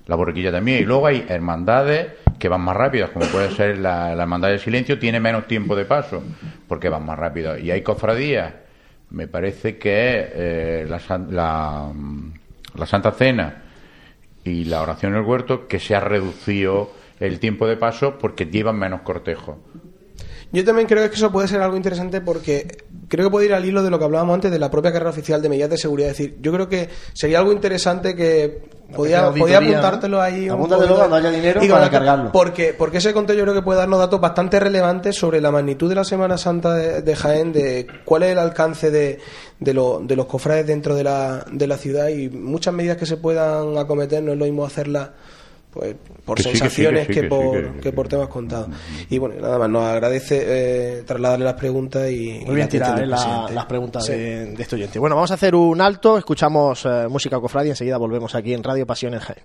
La 0.06 0.16
borriquilla 0.16 0.50
también. 0.50 0.82
Y 0.82 0.86
luego 0.86 1.06
hay 1.06 1.24
hermandades 1.28 2.08
que 2.38 2.48
van 2.48 2.62
más 2.62 2.76
rápidas, 2.76 3.10
como 3.10 3.26
puede 3.26 3.50
ser 3.50 3.78
la, 3.78 4.12
hermandad 4.12 4.48
del 4.48 4.58
silencio, 4.58 4.98
tiene 4.98 5.20
menos 5.20 5.46
tiempo 5.46 5.76
de 5.76 5.84
paso 5.84 6.22
porque 6.66 6.88
van 6.88 7.04
más 7.04 7.18
rápido. 7.18 7.56
Y 7.58 7.70
hay 7.70 7.82
cofradías, 7.82 8.54
me 9.10 9.28
parece 9.28 9.78
que 9.78 10.30
eh, 10.32 10.86
la, 10.88 11.00
la, 11.30 11.90
mm, 11.94 12.32
la 12.76 12.86
Santa 12.86 13.12
Cena 13.12 13.62
y 14.42 14.64
la 14.64 14.80
oración 14.80 15.12
en 15.12 15.20
el 15.20 15.24
huerto, 15.24 15.68
que 15.68 15.78
se 15.78 15.94
ha 15.94 16.00
reducido 16.00 16.92
el 17.20 17.38
tiempo 17.38 17.66
de 17.66 17.76
paso 17.76 18.18
porque 18.18 18.46
llevan 18.46 18.78
menos 18.78 19.02
cortejo. 19.02 19.58
Yo 20.52 20.64
también 20.64 20.88
creo 20.88 21.08
que 21.08 21.14
eso 21.14 21.30
puede 21.30 21.46
ser 21.46 21.60
algo 21.62 21.76
interesante 21.76 22.20
porque 22.20 22.66
creo 23.08 23.26
que 23.26 23.30
puede 23.30 23.46
ir 23.46 23.54
al 23.54 23.64
hilo 23.64 23.82
de 23.84 23.90
lo 23.90 23.98
que 24.00 24.04
hablábamos 24.04 24.34
antes 24.34 24.50
de 24.50 24.58
la 24.58 24.68
propia 24.70 24.92
carrera 24.92 25.10
oficial 25.10 25.40
de 25.40 25.48
medidas 25.48 25.70
de 25.70 25.78
seguridad. 25.78 26.10
Es 26.10 26.18
decir, 26.18 26.38
yo 26.40 26.52
creo 26.52 26.68
que 26.68 26.88
sería 27.12 27.38
algo 27.38 27.52
interesante 27.52 28.16
que 28.16 28.62
podía, 28.94 29.30
podía 29.30 29.58
apuntártelo 29.58 30.16
¿no? 30.16 30.22
ahí. 30.24 30.48
Apúntatelo 30.48 30.96
cuando 30.96 31.16
haya 31.16 31.30
dinero 31.30 31.62
Y 31.62 31.68
para 31.68 31.80
cuando- 31.82 31.90
cargarlo. 31.98 32.32
Porque, 32.32 32.74
porque 32.76 32.98
ese 32.98 33.12
conteo 33.12 33.36
yo 33.36 33.42
creo 33.44 33.54
que 33.54 33.62
puede 33.62 33.78
darnos 33.78 34.00
datos 34.00 34.20
bastante 34.20 34.58
relevantes 34.58 35.14
sobre 35.16 35.40
la 35.40 35.52
magnitud 35.52 35.88
de 35.88 35.94
la 35.94 36.04
Semana 36.04 36.36
Santa 36.36 36.74
de, 36.74 37.00
de 37.02 37.14
Jaén, 37.16 37.52
de 37.52 37.86
cuál 38.04 38.24
es 38.24 38.32
el 38.32 38.38
alcance 38.38 38.90
de, 38.90 39.20
de, 39.60 39.74
lo- 39.74 40.00
de 40.02 40.16
los 40.16 40.26
cofrades 40.26 40.66
dentro 40.66 40.96
de 40.96 41.04
la, 41.04 41.44
de 41.50 41.66
la 41.68 41.76
ciudad 41.78 42.08
y 42.08 42.28
muchas 42.28 42.74
medidas 42.74 42.96
que 42.96 43.06
se 43.06 43.16
puedan 43.16 43.78
acometer. 43.78 44.20
No 44.20 44.32
es 44.32 44.38
lo 44.38 44.46
mismo 44.46 44.64
hacerlas 44.64 45.10
pues 45.72 45.94
por 46.24 46.36
Que 46.36 46.42
sí, 46.42 46.48
que 46.50 46.56
sí, 46.56 46.60
que 46.62 46.68
sensaciones 46.68 47.06
sí, 47.06 47.06
que, 47.08 47.14
que 47.14 47.20
sí, 47.22 47.26
por, 47.28 47.52
que- 47.74 47.80
que 47.80 47.92
por 47.92 48.08
temas 48.08 48.28
contados. 48.28 48.68
Y 49.08 49.18
bueno, 49.18 49.36
nada 49.40 49.58
más, 49.58 49.70
nos 49.70 49.84
agradece 49.84 50.42
eh, 50.44 51.02
trasladarle 51.06 51.44
las 51.44 51.54
preguntas 51.54 52.10
y, 52.10 52.42
Muy 52.44 52.54
bien 52.56 52.68
la- 52.72 53.48
las 53.52 53.66
preguntas 53.66 54.04
Sí. 54.06 54.12
de, 54.12 54.46
de 54.54 54.62
este 54.62 54.76
oyente. 54.76 54.98
Bueno, 54.98 55.16
vamos 55.16 55.30
a 55.30 55.34
hacer 55.34 55.54
un 55.54 55.80
alto, 55.80 56.18
escuchamos 56.18 56.84
eh, 56.86 57.06
música 57.08 57.38
cofrade 57.40 57.68
y 57.68 57.70
enseguida 57.70 57.96
volvemos 57.98 58.34
aquí 58.34 58.52
en 58.54 58.62
Radio 58.64 58.86
Pasión 58.86 59.14
en 59.14 59.20
Jaén. 59.20 59.44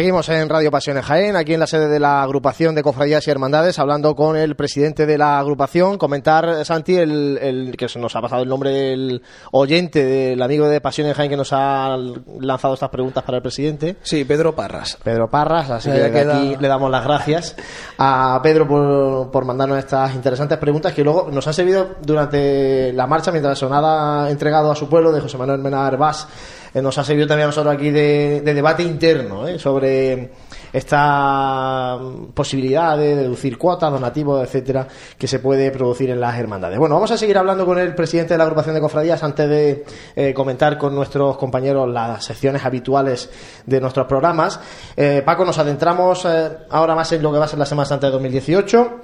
Seguimos 0.00 0.30
en 0.30 0.48
Radio 0.48 0.70
Pasiones 0.70 1.04
Jaén, 1.04 1.36
aquí 1.36 1.52
en 1.52 1.60
la 1.60 1.66
sede 1.66 1.86
de 1.86 2.00
la 2.00 2.22
agrupación 2.22 2.74
de 2.74 2.82
cofradías 2.82 3.26
y 3.28 3.30
hermandades, 3.30 3.78
hablando 3.78 4.14
con 4.14 4.34
el 4.34 4.56
presidente 4.56 5.04
de 5.04 5.18
la 5.18 5.38
agrupación. 5.38 5.98
Comentar, 5.98 6.64
Santi, 6.64 6.96
el, 6.96 7.36
el 7.36 7.76
que 7.76 7.86
se 7.86 7.98
nos 7.98 8.16
ha 8.16 8.22
pasado 8.22 8.42
el 8.42 8.48
nombre 8.48 8.70
del 8.70 9.20
oyente, 9.52 10.02
del 10.02 10.40
amigo 10.40 10.70
de 10.70 10.80
Pasiones 10.80 11.14
Jaén 11.14 11.28
que 11.28 11.36
nos 11.36 11.52
ha 11.52 11.98
lanzado 12.40 12.72
estas 12.72 12.88
preguntas 12.88 13.22
para 13.24 13.36
el 13.36 13.42
presidente. 13.42 13.96
Sí, 14.00 14.24
Pedro 14.24 14.56
Parras. 14.56 14.96
Pedro 15.04 15.28
Parras, 15.28 15.68
así 15.68 15.90
que 15.90 16.10
queda- 16.10 16.38
aquí 16.38 16.56
le 16.58 16.68
damos 16.68 16.90
las 16.90 17.04
gracias 17.04 17.54
a 17.98 18.40
Pedro 18.42 18.66
por, 18.66 19.30
por 19.30 19.44
mandarnos 19.44 19.76
estas 19.76 20.14
interesantes 20.14 20.56
preguntas 20.56 20.94
que 20.94 21.04
luego 21.04 21.28
nos 21.30 21.46
han 21.46 21.52
servido 21.52 21.96
durante 22.00 22.90
la 22.94 23.06
marcha 23.06 23.32
mientras 23.32 23.58
sonaba 23.58 24.30
entregado 24.30 24.70
a 24.72 24.76
su 24.76 24.88
pueblo 24.88 25.12
de 25.12 25.20
José 25.20 25.36
Manuel 25.36 25.58
Mena 25.60 25.86
Herbás. 25.86 26.26
Eh, 26.74 26.82
nos 26.82 26.96
ha 26.98 27.04
servido 27.04 27.26
también 27.26 27.44
a 27.44 27.48
nosotros 27.48 27.74
aquí 27.74 27.90
de, 27.90 28.42
de 28.44 28.54
debate 28.54 28.82
interno 28.82 29.46
¿eh? 29.46 29.58
sobre 29.58 30.30
esta 30.72 31.98
posibilidad 32.34 32.96
de 32.96 33.16
deducir 33.16 33.58
cuotas, 33.58 33.90
donativos, 33.90 34.42
etcétera, 34.42 34.86
que 35.18 35.26
se 35.26 35.38
puede 35.38 35.70
producir 35.70 36.10
en 36.10 36.20
las 36.20 36.38
hermandades. 36.38 36.78
Bueno, 36.78 36.94
vamos 36.94 37.10
a 37.10 37.18
seguir 37.18 37.36
hablando 37.38 37.66
con 37.66 37.78
el 37.78 37.94
presidente 37.94 38.34
de 38.34 38.38
la 38.38 38.44
agrupación 38.44 38.74
de 38.74 38.80
cofradías 38.80 39.22
antes 39.22 39.48
de 39.48 39.84
eh, 40.14 40.34
comentar 40.34 40.78
con 40.78 40.94
nuestros 40.94 41.36
compañeros 41.36 41.88
las 41.88 42.24
secciones 42.24 42.64
habituales 42.64 43.30
de 43.66 43.80
nuestros 43.80 44.06
programas. 44.06 44.60
Eh, 44.96 45.22
Paco, 45.24 45.44
nos 45.44 45.58
adentramos 45.58 46.26
ahora 46.70 46.94
más 46.94 47.12
en 47.12 47.22
lo 47.22 47.32
que 47.32 47.38
va 47.38 47.44
a 47.46 47.48
ser 47.48 47.58
la 47.58 47.66
Semana 47.66 47.86
Santa 47.86 48.06
de 48.06 48.12
2018. 48.12 49.00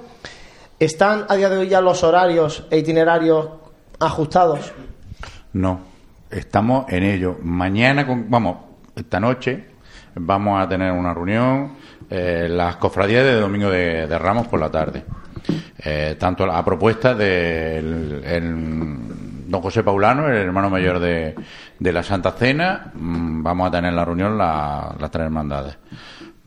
¿Están 0.79 1.25
a 1.27 1.35
día 1.35 1.49
de 1.49 1.57
hoy 1.57 1.69
ya 1.69 1.81
los 1.81 2.03
horarios 2.03 2.65
e 2.69 2.77
itinerarios 2.77 3.49
ajustados? 3.99 4.71
No, 5.53 5.81
estamos 6.29 6.85
en 6.89 7.03
ello. 7.03 7.37
Mañana, 7.41 8.05
con- 8.05 8.29
vamos, 8.29 8.57
esta 8.95 9.19
noche 9.19 9.65
vamos 10.15 10.61
a 10.61 10.67
tener 10.67 10.91
una 10.91 11.13
reunión, 11.13 11.73
eh, 12.09 12.47
las 12.49 12.77
cofradías 12.77 13.23
de 13.23 13.33
Domingo 13.39 13.69
de, 13.69 14.07
Ramos 14.17 14.47
por 14.47 14.59
la 14.59 14.69
tarde. 14.71 15.03
Eh, 15.83 16.15
tanto 16.19 16.43
a 16.51 16.65
propuesta 16.65 17.13
del 17.13 18.21
el 18.25 19.47
don 19.49 19.61
José 19.61 19.83
Paulano, 19.83 20.27
el 20.27 20.35
hermano 20.37 20.69
mayor 20.69 20.99
de, 20.99 21.35
la 21.79 22.03
Santa 22.03 22.31
Cena, 22.31 22.91
mm, 22.93 23.43
vamos 23.43 23.67
a 23.67 23.71
tener 23.71 23.93
la 23.93 24.03
reunión 24.03 24.37
la- 24.37 24.93
las 24.99 25.11
tres 25.11 25.25
hermandades. 25.25 25.77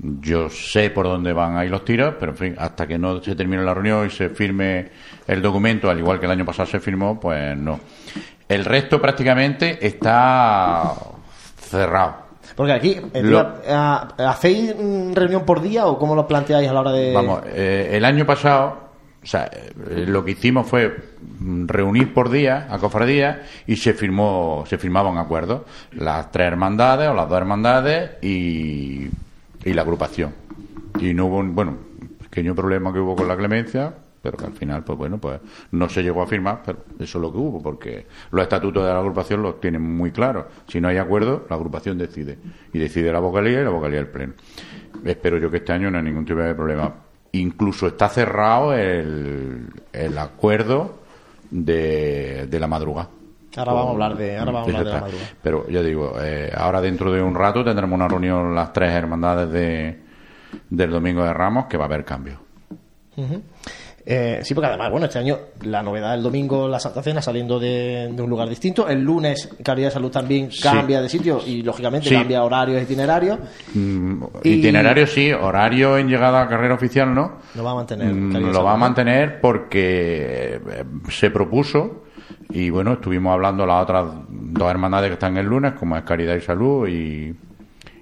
Yo 0.02 0.48
sé 0.50 0.90
por 0.90 1.06
dónde 1.06 1.32
van 1.32 1.56
a 1.56 1.64
ir 1.64 1.70
los 1.70 1.84
tiros, 1.84 2.14
pero 2.18 2.32
en 2.32 2.38
fin, 2.38 2.54
hasta 2.58 2.86
que 2.86 2.98
no 2.98 3.22
se 3.22 3.34
termine 3.36 3.62
la 3.62 3.74
reunión 3.74 4.06
y 4.06 4.10
se 4.10 4.30
firme 4.30 4.88
el 5.26 5.40
documento, 5.42 5.90
al 5.90 5.98
igual 5.98 6.18
que 6.18 6.26
el 6.26 6.32
año 6.32 6.44
pasado 6.44 6.66
se 6.66 6.80
firmó, 6.80 7.20
pues 7.20 7.56
no. 7.56 7.80
El 8.50 8.64
resto 8.64 9.00
prácticamente 9.00 9.78
está 9.86 10.92
cerrado. 11.60 12.14
Porque 12.56 12.72
aquí, 12.72 13.00
eh, 13.14 13.22
Lo- 13.22 13.54
¿ha- 13.68 14.08
¿hacéis 14.18 14.74
mm, 14.76 15.12
reunión 15.14 15.44
por 15.44 15.60
día 15.62 15.86
o 15.86 15.98
cómo 15.98 16.14
lo 16.14 16.26
planteáis 16.26 16.68
a 16.68 16.72
la 16.72 16.80
hora 16.80 16.90
de...? 16.92 17.14
Vamos, 17.14 17.42
eh, 17.46 17.90
el 17.92 18.04
año 18.04 18.26
pasado, 18.26 18.90
o 19.22 19.26
sea, 19.26 19.44
eh, 19.52 20.04
lo 20.06 20.24
que 20.24 20.32
hicimos 20.32 20.66
fue 20.66 20.88
mm, 21.38 21.68
reunir 21.68 22.12
por 22.12 22.28
día 22.28 22.66
a 22.68 22.78
cofradías 22.78 23.38
y 23.66 23.76
se 23.76 23.94
firmó, 23.94 24.64
se 24.66 24.78
firmaban 24.78 25.16
acuerdos. 25.16 25.62
Las 25.92 26.30
tres 26.32 26.48
hermandades 26.48 27.08
o 27.08 27.14
las 27.14 27.28
dos 27.28 27.38
hermandades 27.38 28.10
y, 28.22 29.06
y 29.64 29.72
la 29.72 29.82
agrupación. 29.82 30.34
Y 31.00 31.14
no 31.14 31.26
hubo, 31.26 31.36
un, 31.38 31.54
bueno, 31.54 31.76
pequeño 32.24 32.54
problema 32.54 32.92
que 32.92 32.98
hubo 32.98 33.14
con 33.14 33.28
la 33.28 33.36
clemencia, 33.36 33.94
pero 34.22 34.36
que 34.36 34.44
al 34.46 34.52
final, 34.52 34.84
pues 34.84 34.98
bueno, 34.98 35.18
pues 35.18 35.40
no 35.72 35.88
se 35.88 36.02
llegó 36.02 36.22
a 36.22 36.26
firmar, 36.26 36.62
pero 36.64 36.80
eso 36.98 37.18
es 37.18 37.22
lo 37.22 37.32
que 37.32 37.38
hubo, 37.38 37.62
porque 37.62 38.06
los 38.30 38.42
estatutos 38.42 38.84
de 38.84 38.92
la 38.92 38.98
agrupación 38.98 39.42
los 39.42 39.60
tienen 39.60 39.82
muy 39.82 40.10
claros. 40.12 40.46
Si 40.68 40.80
no 40.80 40.88
hay 40.88 40.98
acuerdo, 40.98 41.46
la 41.48 41.56
agrupación 41.56 41.96
decide. 41.98 42.38
Y 42.72 42.78
decide 42.78 43.12
la 43.12 43.20
vocalía 43.20 43.60
y 43.60 43.64
la 43.64 43.70
vocalía 43.70 43.98
del 43.98 44.08
pleno. 44.08 44.34
Espero 45.04 45.38
yo 45.38 45.50
que 45.50 45.58
este 45.58 45.72
año 45.72 45.90
no 45.90 45.98
hay 45.98 46.04
ningún 46.04 46.24
tipo 46.26 46.40
de 46.40 46.54
problema. 46.54 46.92
Incluso 47.32 47.86
está 47.86 48.08
cerrado 48.08 48.74
el, 48.74 49.66
el 49.92 50.18
acuerdo 50.18 50.98
de, 51.50 52.46
de 52.50 52.60
la 52.60 52.66
madrugada. 52.66 53.08
Ahora 53.56 53.72
vamos 53.72 53.88
a 53.88 53.92
hablar 53.92 54.16
de- 54.16 54.36
ahora 54.38 54.52
vamos 54.52 54.68
a 54.68 54.70
hablar 54.78 54.84
de 54.84 54.90
la 54.92 55.00
madrugada. 55.00 55.30
Pero 55.42 55.68
ya 55.68 55.82
digo, 55.82 56.14
eh, 56.20 56.52
ahora 56.56 56.80
dentro 56.80 57.10
de 57.12 57.20
un 57.22 57.34
rato 57.34 57.64
tendremos 57.64 57.96
una 57.96 58.06
reunión 58.08 58.54
las 58.54 58.72
tres 58.72 58.90
hermandades 58.92 59.50
de, 59.50 60.00
del 60.68 60.90
Domingo 60.90 61.24
de 61.24 61.32
Ramos 61.32 61.66
que 61.66 61.76
va 61.76 61.84
a 61.84 61.86
haber 61.86 62.04
cambio. 62.04 62.38
Ujú. 63.16 63.42
Eh, 64.06 64.40
sí, 64.42 64.54
porque 64.54 64.68
además, 64.68 64.90
bueno, 64.90 65.06
este 65.06 65.18
año 65.18 65.38
la 65.62 65.82
novedad 65.82 66.12
del 66.12 66.22
domingo, 66.22 66.66
la 66.66 66.80
Santa 66.80 67.02
Cena, 67.02 67.20
saliendo 67.20 67.58
de, 67.60 68.08
de 68.10 68.22
un 68.22 68.30
lugar 68.30 68.48
distinto. 68.48 68.88
El 68.88 69.02
lunes, 69.02 69.50
Calidad 69.62 69.88
de 69.88 69.92
Salud 69.92 70.10
también 70.10 70.50
Sí. 70.50 70.62
cambia 70.62 71.02
de 71.02 71.08
sitio 71.08 71.40
y, 71.46 71.62
lógicamente, 71.62 72.08
Sí. 72.08 72.14
cambia 72.14 72.42
horarios 72.42 72.82
itinerarios. 72.82 73.38
Mm, 73.74 74.22
Y- 74.42 74.50
Itinerario 74.54 75.06
sí, 75.06 75.30
horario 75.32 75.98
en 75.98 76.08
llegada 76.08 76.42
a 76.42 76.48
carrera 76.48 76.74
oficial 76.74 77.14
no. 77.14 77.38
Lo 77.54 77.62
va 77.62 77.72
a 77.72 77.74
mantener. 77.74 78.12
Mm, 78.12 78.52
lo 78.52 78.64
va 78.64 78.72
a 78.72 78.76
mantener 78.78 79.40
porque 79.40 80.54
eh, 80.56 80.84
se 81.10 81.30
propuso 81.30 82.04
y 82.50 82.70
bueno, 82.70 82.94
estuvimos 82.94 83.32
hablando 83.34 83.66
las 83.66 83.82
otras 83.82 84.06
dos 84.28 84.70
hermandades 84.70 85.08
que 85.10 85.14
están 85.14 85.36
el 85.36 85.46
lunes, 85.46 85.74
como 85.74 85.96
es 85.96 86.02
Caridad 86.04 86.34
y 86.36 86.40
Salud 86.40 86.88
y, 86.88 87.34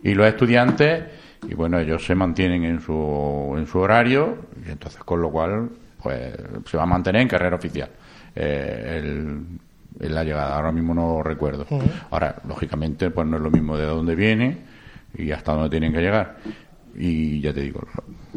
y 0.04 0.14
los 0.14 0.26
estudiantes, 0.26 1.04
y 1.48 1.54
bueno, 1.54 1.78
ellos 1.78 2.04
se 2.04 2.14
mantienen 2.14 2.64
en 2.64 2.80
su, 2.80 3.54
en 3.58 3.66
su 3.66 3.78
horario, 3.80 4.38
y 4.66 4.70
entonces 4.70 5.02
con 5.04 5.20
lo 5.20 5.30
cual 5.30 5.68
pues 6.02 6.32
se 6.66 6.76
va 6.76 6.84
a 6.84 6.86
mantener 6.86 7.22
en 7.22 7.28
carrera 7.28 7.56
oficial. 7.56 7.90
Eh, 8.34 8.98
el, 8.98 9.58
en 10.00 10.14
la 10.14 10.24
llegada, 10.24 10.56
ahora 10.56 10.72
mismo 10.72 10.94
no 10.94 11.22
recuerdo. 11.22 11.66
Ahora, 12.10 12.36
lógicamente, 12.46 13.10
pues 13.10 13.26
no 13.26 13.36
es 13.36 13.42
lo 13.42 13.50
mismo 13.50 13.76
de 13.76 13.84
dónde 13.84 14.14
viene 14.14 14.58
y 15.16 15.32
hasta 15.32 15.52
dónde 15.52 15.70
tienen 15.70 15.92
que 15.92 16.00
llegar. 16.00 16.36
Y 16.94 17.40
ya 17.40 17.52
te 17.52 17.62
digo, 17.62 17.80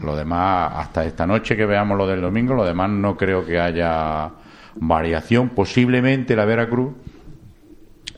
lo, 0.02 0.16
demás, 0.16 0.72
hasta 0.76 1.06
esta 1.06 1.26
noche 1.26 1.56
que 1.56 1.66
veamos 1.66 1.98
lo 1.98 2.08
del 2.08 2.22
domingo, 2.22 2.54
lo 2.54 2.66
demás 2.66 2.90
no 2.90 3.16
creo 3.16 3.46
que 3.46 3.60
haya 3.60 4.32
variación. 4.76 5.50
Posiblemente 5.50 6.36
la 6.36 6.46
Veracruz, 6.46 6.94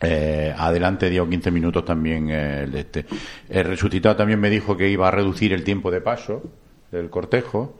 eh, 0.02 0.54
adelante 0.58 1.10
10 1.10 1.24
o 1.24 1.30
15 1.30 1.52
minutos 1.52 1.86
también 1.86 2.30
eh, 2.30 2.64
el 2.64 2.76
este. 2.76 3.06
El 3.50 3.66
resucitado 3.66 4.16
también 4.16 4.40
me 4.40 4.50
dijo 4.50 4.76
que 4.78 4.90
iba 4.90 5.08
a 5.08 5.12
reducir 5.12 5.54
el 5.54 5.64
tiempo 5.64 5.92
de 5.92 6.02
paso 6.02 6.44
del 6.92 7.10
cortejo 7.10 7.80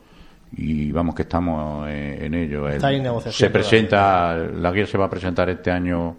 y 0.56 0.92
vamos 0.92 1.16
que 1.16 1.24
estamos 1.24 1.88
eh, 1.90 2.20
en 2.26 2.34
ello. 2.34 2.68
El- 2.68 2.76
Está 2.76 2.92
en 2.92 3.04
negociación 3.04 3.48
se 3.48 3.50
presenta, 3.54 4.36
la 4.36 4.72
guía 4.72 4.86
se 4.86 4.98
va 4.98 5.06
a 5.06 5.10
presentar 5.10 5.50
este 5.50 5.72
año 5.72 6.16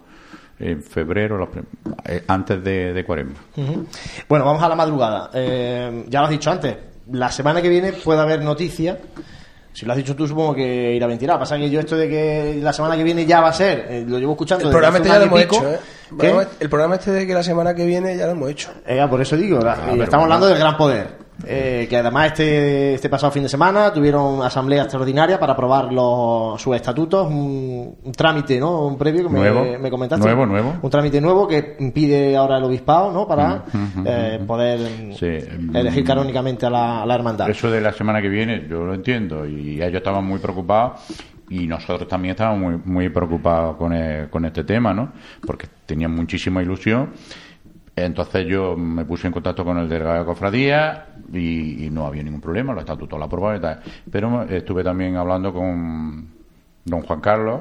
en 0.59 0.82
febrero, 0.82 1.37
los 1.37 1.49
eh, 2.05 2.24
antes 2.28 2.62
de, 2.62 2.93
de 2.93 3.05
Cuaresma. 3.05 3.35
Bueno, 4.28 4.45
vamos 4.45 4.62
a 4.62 4.68
la 4.68 4.74
madrugada. 4.76 5.30
Eh, 5.35 6.05
ya 6.09 6.20
lo 6.20 6.26
has 6.26 6.30
dicho 6.30 6.51
antes, 6.51 6.76
la 7.12 7.30
semana 7.30 7.61
que 7.61 7.68
viene 7.68 7.93
puede 7.93 8.20
haber 8.20 8.43
noticia. 8.43 8.99
Si 9.72 9.85
lo 9.85 9.91
has 9.93 9.99
dicho 9.99 10.14
tú, 10.14 10.28
supongo 10.28 10.55
que 10.55 10.95
irá 10.95 11.09
mentira. 11.09 11.37
Pasa 11.37 11.57
que 11.59 11.68
yo 11.68 11.80
esto 11.80 11.97
de 11.97 12.09
que 12.09 12.61
la 12.62 12.72
semana 12.72 12.97
que 12.97 13.03
viene 13.03 13.26
ya 13.26 13.41
va 13.41 13.49
a 13.49 13.53
ser, 13.53 13.87
eh, 13.91 14.05
lo 14.07 14.20
llevo 14.20 14.32
escuchando 14.32 14.62
El 14.62 14.68
desde 14.68 14.72
programa 14.72 14.97
este 14.99 15.09
ya 15.09 15.18
lo 15.18 15.24
hemos 15.24 15.43
pico. 15.43 15.57
hecho, 15.57 15.70
¿eh? 15.72 15.78
El 16.12 16.16
programa, 16.16 16.49
el 16.61 16.68
programa 16.70 16.95
este 16.95 17.11
de 17.11 17.26
que 17.26 17.35
la 17.35 17.43
semana 17.43 17.74
que 17.74 17.85
viene 17.85 18.16
ya 18.16 18.26
lo 18.26 18.32
hemos 18.32 18.51
hecho. 18.51 18.70
Eh, 18.87 19.01
ah, 19.01 19.11
por 19.11 19.20
eso 19.20 19.37
digo, 19.37 19.59
la- 19.59 19.74
pero 19.74 20.05
estamos 20.05 20.11
bueno. 20.11 20.22
hablando 20.22 20.47
del 20.47 20.59
gran 20.59 20.76
poder. 20.76 21.24
Eh, 21.47 21.87
que 21.91 21.97
además 21.97 22.26
este, 22.28 22.95
este 22.95 23.09
pasado 23.09 23.32
fin 23.32 23.43
de 23.43 23.49
semana 23.49 23.93
tuvieron 23.93 24.41
asamblea 24.43 24.82
extraordinaria 24.85 25.39
para 25.39 25.53
aprobar 25.55 25.93
los, 25.93 26.62
sus 26.62 26.76
estatutos, 26.76 27.26
un, 27.28 27.97
un 28.05 28.12
trámite, 28.12 28.61
¿no? 28.61 28.87
Un 28.87 28.97
previo 28.97 29.24
que 29.24 29.28
me, 29.30 29.41
Nuevo. 29.41 29.64
me 29.80 29.91
comentaste. 29.91 30.24
Nuevo, 30.24 30.47
nuevo. 30.47 30.74
Un 30.80 30.91
trámite 30.91 31.20
nuevo 31.20 31.49
que 31.49 31.76
impide 31.80 32.37
ahora 32.37 32.59
el 32.59 32.64
obispado, 32.64 33.11
¿no? 33.12 33.26
Para 33.26 33.64
eh, 34.07 34.41
poder 34.47 34.78
Sí. 35.18 35.39
elegir 35.74 36.05
canónicamente 36.05 36.66
a 36.66 36.70
la, 36.70 37.03
a 37.03 37.07
la 37.07 37.14
hermandad. 37.16 37.51
Eso 37.51 37.68
de 37.70 37.80
la 37.80 37.93
semana 37.93 38.22
que 38.22 38.28
viene, 38.28 38.66
yo 38.68 38.85
lo 38.85 38.95
entiendo, 38.95 39.45
y 39.45 39.82
ellos 39.82 39.97
estaban 39.97 40.24
muy 40.24 40.39
preocupados, 40.39 41.01
y 41.51 41.66
nosotros 41.66 42.09
también 42.09 42.30
estábamos 42.32 42.61
muy, 42.61 42.80
muy 42.85 43.09
preocupados 43.11 43.76
con, 43.76 43.93
el- 43.93 44.30
con 44.30 44.45
este 44.45 44.62
tema, 44.64 44.95
¿no? 44.95 45.12
Porque 45.45 45.66
tenían 45.85 46.12
muchísima 46.14 46.62
ilusión. 46.62 47.11
Entonces 47.97 48.47
yo 48.47 48.76
me 48.76 49.05
puse 49.05 49.28
en 49.28 49.32
contacto 49.32 49.64
con 49.64 49.78
el 49.78 49.88
delegado 49.88 50.18
de 50.18 50.24
cofradía 50.24 51.07
y, 51.32 51.88
no 51.92 52.07
había 52.07 52.24
ningún 52.24 52.40
problema, 52.40 52.72
los 52.72 52.82
estatutos 52.82 53.18
lo 53.18 53.24
aprobaron 53.24 53.59
y 53.59 53.62
tal. 53.62 53.80
Pero 54.11 54.42
estuve 54.45 54.82
también 54.82 55.16
hablando 55.16 55.53
con 55.53 56.28
don 56.84 57.03
Juan 57.03 57.20
Carlos, 57.20 57.61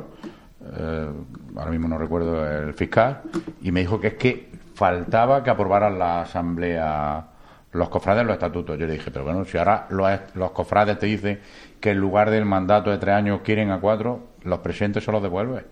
eh, 0.75 1.07
ahora 1.55 1.71
mismo 1.71 1.87
no 1.87 1.97
recuerdo 1.97 2.47
el 2.47 2.73
fiscal, 2.73 3.21
y 3.61 3.71
me 3.71 3.81
dijo 3.81 3.99
que 3.99 4.07
es 4.07 4.13
que 4.15 4.49
faltaba 4.73 5.43
que 5.43 5.51
aprobaran 5.51 5.99
la 5.99 6.21
asamblea 6.21 7.27
los 7.73 7.89
cofrades 7.89 8.23
los 8.23 8.33
estatutos. 8.33 8.77
Yo 8.77 8.85
le 8.85 8.93
dije, 8.93 9.11
pero 9.11 9.25
bueno, 9.25 9.45
si 9.45 9.57
ahora 9.57 9.87
los, 9.89 10.09
los 10.35 10.51
cofrades 10.51 10.97
te 10.99 11.07
dicen 11.07 11.39
que 11.79 11.91
en 11.91 11.97
lugar 11.97 12.29
del 12.29 12.45
mandato 12.45 12.91
de 12.91 12.97
tres 12.97 13.15
años 13.15 13.41
quieren 13.43 13.71
a 13.71 13.79
cuatro, 13.79 14.29
los 14.43 14.59
presentes 14.59 15.03
se 15.03 15.11
los 15.11 15.21
devuelve. 15.21 15.65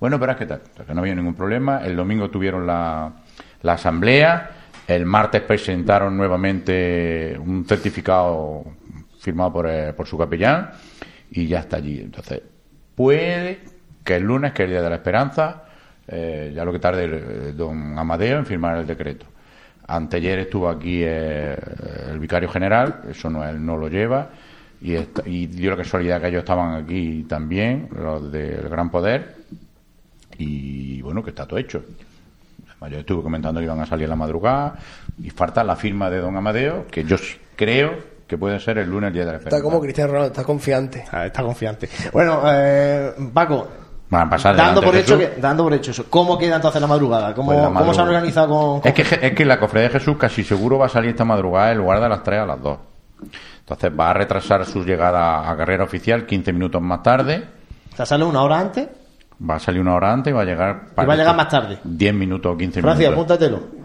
Bueno, 0.00 0.20
pero 0.20 0.32
es 0.32 0.38
que 0.38 0.46
tal, 0.46 0.60
que 0.86 0.94
no 0.94 1.00
había 1.00 1.16
ningún 1.16 1.34
problema. 1.34 1.84
El 1.84 1.96
domingo 1.96 2.30
tuvieron 2.30 2.66
la, 2.66 3.12
la 3.62 3.72
asamblea 3.74 4.50
El 4.86 5.04
martes 5.04 5.42
presentaron 5.42 6.16
nuevamente 6.16 7.36
un 7.38 7.66
certificado 7.66 8.64
firmado 9.20 9.52
por, 9.52 9.68
eh, 9.68 9.92
por 9.92 10.06
su 10.06 10.16
capellán 10.16 10.70
y 11.30 11.46
ya 11.46 11.60
está 11.60 11.76
allí. 11.76 12.00
Entonces, 12.00 12.40
puede 12.94 13.60
que 14.02 14.16
el 14.16 14.22
lunes, 14.22 14.52
que 14.52 14.62
es 14.62 14.66
el 14.66 14.70
Día 14.72 14.82
de 14.82 14.88
la 14.88 14.96
Esperanza, 14.96 15.64
eh, 16.06 16.52
ya 16.54 16.64
lo 16.64 16.72
que 16.72 16.78
tarde 16.78 17.04
el- 17.04 17.56
don 17.56 17.98
Amadeo 17.98 18.38
en 18.38 18.46
firmar 18.46 18.78
el 18.78 18.86
decreto. 18.86 19.26
Anteayer 19.86 20.38
estuvo 20.38 20.68
aquí 20.70 21.02
eh, 21.04 21.54
el 22.10 22.18
vicario 22.18 22.48
general, 22.48 23.02
eso 23.10 23.28
no, 23.28 23.44
él 23.46 23.62
no 23.64 23.76
lo 23.76 23.88
lleva, 23.88 24.30
y, 24.80 24.94
esta- 24.94 25.22
y 25.28 25.48
dio 25.48 25.70
la 25.72 25.76
casualidad 25.76 26.20
que 26.20 26.28
ellos 26.28 26.40
estaban 26.40 26.82
aquí 26.82 27.24
también, 27.28 27.88
los 27.94 28.32
del 28.32 28.68
Gran 28.70 28.90
Poder, 28.90 29.34
y 30.38 31.02
bueno, 31.02 31.22
que 31.22 31.30
está 31.30 31.46
todo 31.46 31.58
hecho. 31.58 31.84
Yo 32.90 32.98
estuve 32.98 33.22
comentando 33.22 33.60
que 33.60 33.64
iban 33.66 33.80
a 33.80 33.86
salir 33.86 34.06
a 34.06 34.10
la 34.10 34.16
madrugada, 34.16 34.74
y 35.20 35.30
falta 35.30 35.64
la 35.64 35.74
firma 35.76 36.08
de 36.10 36.20
don 36.20 36.36
Amadeo, 36.36 36.86
que 36.90 37.02
yo 37.04 37.16
creo 37.56 37.92
que 38.26 38.38
puede 38.38 38.60
ser 38.60 38.78
el 38.78 38.88
lunes, 38.90 39.08
el 39.08 39.14
día 39.14 39.24
de 39.26 39.32
la 39.32 39.38
Está 39.38 39.60
como 39.62 39.80
Cristiano 39.80 40.12
Ronaldo, 40.12 40.32
está 40.32 40.44
confiante. 40.44 41.04
Ah, 41.10 41.26
Está 41.26 41.42
confiante. 41.42 41.88
Bueno, 42.12 42.42
eh, 42.46 43.12
Paco, 43.32 43.66
Van 44.10 44.26
a 44.26 44.30
pasar 44.30 44.56
dando 44.56 44.80
por, 44.80 44.96
hecho 44.96 45.18
que, 45.18 45.34
dando 45.38 45.64
por 45.64 45.74
hecho 45.74 45.90
eso, 45.90 46.06
¿cómo 46.08 46.38
queda 46.38 46.56
entonces 46.56 46.80
la 46.80 46.86
madrugada? 46.86 47.34
¿Cómo, 47.34 47.52
Pues 47.52 47.62
la 47.62 47.68
cómo 47.78 47.92
se 47.92 48.00
han 48.00 48.08
organizado 48.08 48.48
con, 48.48 48.80
con- 48.80 48.88
Es 48.88 48.94
que, 48.94 49.26
es 49.26 49.34
que 49.34 49.44
la 49.44 49.58
cofradía 49.60 49.88
de 49.88 49.98
Jesús 49.98 50.16
casi 50.16 50.44
seguro 50.44 50.78
va 50.78 50.86
a 50.86 50.88
salir 50.88 51.10
esta 51.10 51.26
madrugada 51.26 51.72
en 51.72 51.78
lugar 51.78 52.00
de 52.00 52.08
las 52.08 52.22
3 52.22 52.40
a 52.40 52.46
las 52.46 52.62
2. 52.62 52.78
Entonces 53.60 53.92
va 53.98 54.10
a 54.10 54.14
retrasar 54.14 54.64
su 54.64 54.82
llegada 54.84 55.50
a 55.50 55.54
carrera 55.56 55.84
oficial 55.84 56.24
15 56.24 56.52
minutos 56.54 56.80
más 56.80 57.02
tarde. 57.02 57.44
O 57.92 57.96
sea, 57.96 58.06
sale 58.06 58.24
una 58.24 58.40
hora 58.42 58.58
antes. 58.60 58.88
Va 59.40 59.54
a 59.56 59.58
salir 59.60 59.80
una 59.80 59.94
hora 59.94 60.12
antes 60.12 60.30
y 60.32 60.34
va 60.34 60.42
a 60.42 60.44
llegar. 60.44 60.80
Y 61.00 61.04
va 61.06 61.12
a 61.12 61.16
llegar 61.16 61.36
más 61.36 61.48
tarde. 61.48 61.78
10 61.84 62.14
minutos 62.14 62.54
o 62.54 62.56
15 62.56 62.80
Francia, 62.82 63.10
minutos. 63.10 63.36
apúntatelo. 63.36 63.78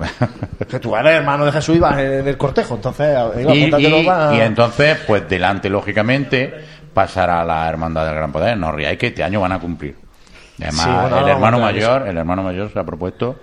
que 0.68 0.78
tú 0.80 0.96
eres 0.96 1.12
hermano 1.16 1.44
de 1.44 1.52
Jesús 1.52 1.76
y 1.76 1.78
vas 1.78 1.98
en 1.98 2.26
el 2.26 2.36
cortejo, 2.38 2.76
entonces 2.76 3.08
digo, 3.36 3.54
y, 3.54 3.60
apúntatelo 3.64 3.98
y- 4.32 4.36
y 4.36 4.40
entonces, 4.40 4.98
pues 5.06 5.28
delante, 5.28 5.68
lógicamente, 5.68 6.54
pasará 6.94 7.44
la 7.44 7.68
hermandad 7.68 8.06
del 8.06 8.14
Gran 8.14 8.32
Poder. 8.32 8.56
No 8.56 8.72
riáis 8.72 8.98
que 8.98 9.08
este 9.08 9.22
año 9.22 9.40
van 9.40 9.52
a 9.52 9.58
cumplir. 9.58 9.96
Además, 10.58 10.84
Sí, 10.84 10.90
bueno, 10.90 11.18
el 11.20 11.28
hermano 11.28 11.58
mayor, 11.58 12.08
el 12.08 12.16
hermano 12.16 12.42
mayor 12.42 12.72
se 12.72 12.78
ha 12.78 12.84
propuesto 12.84 13.36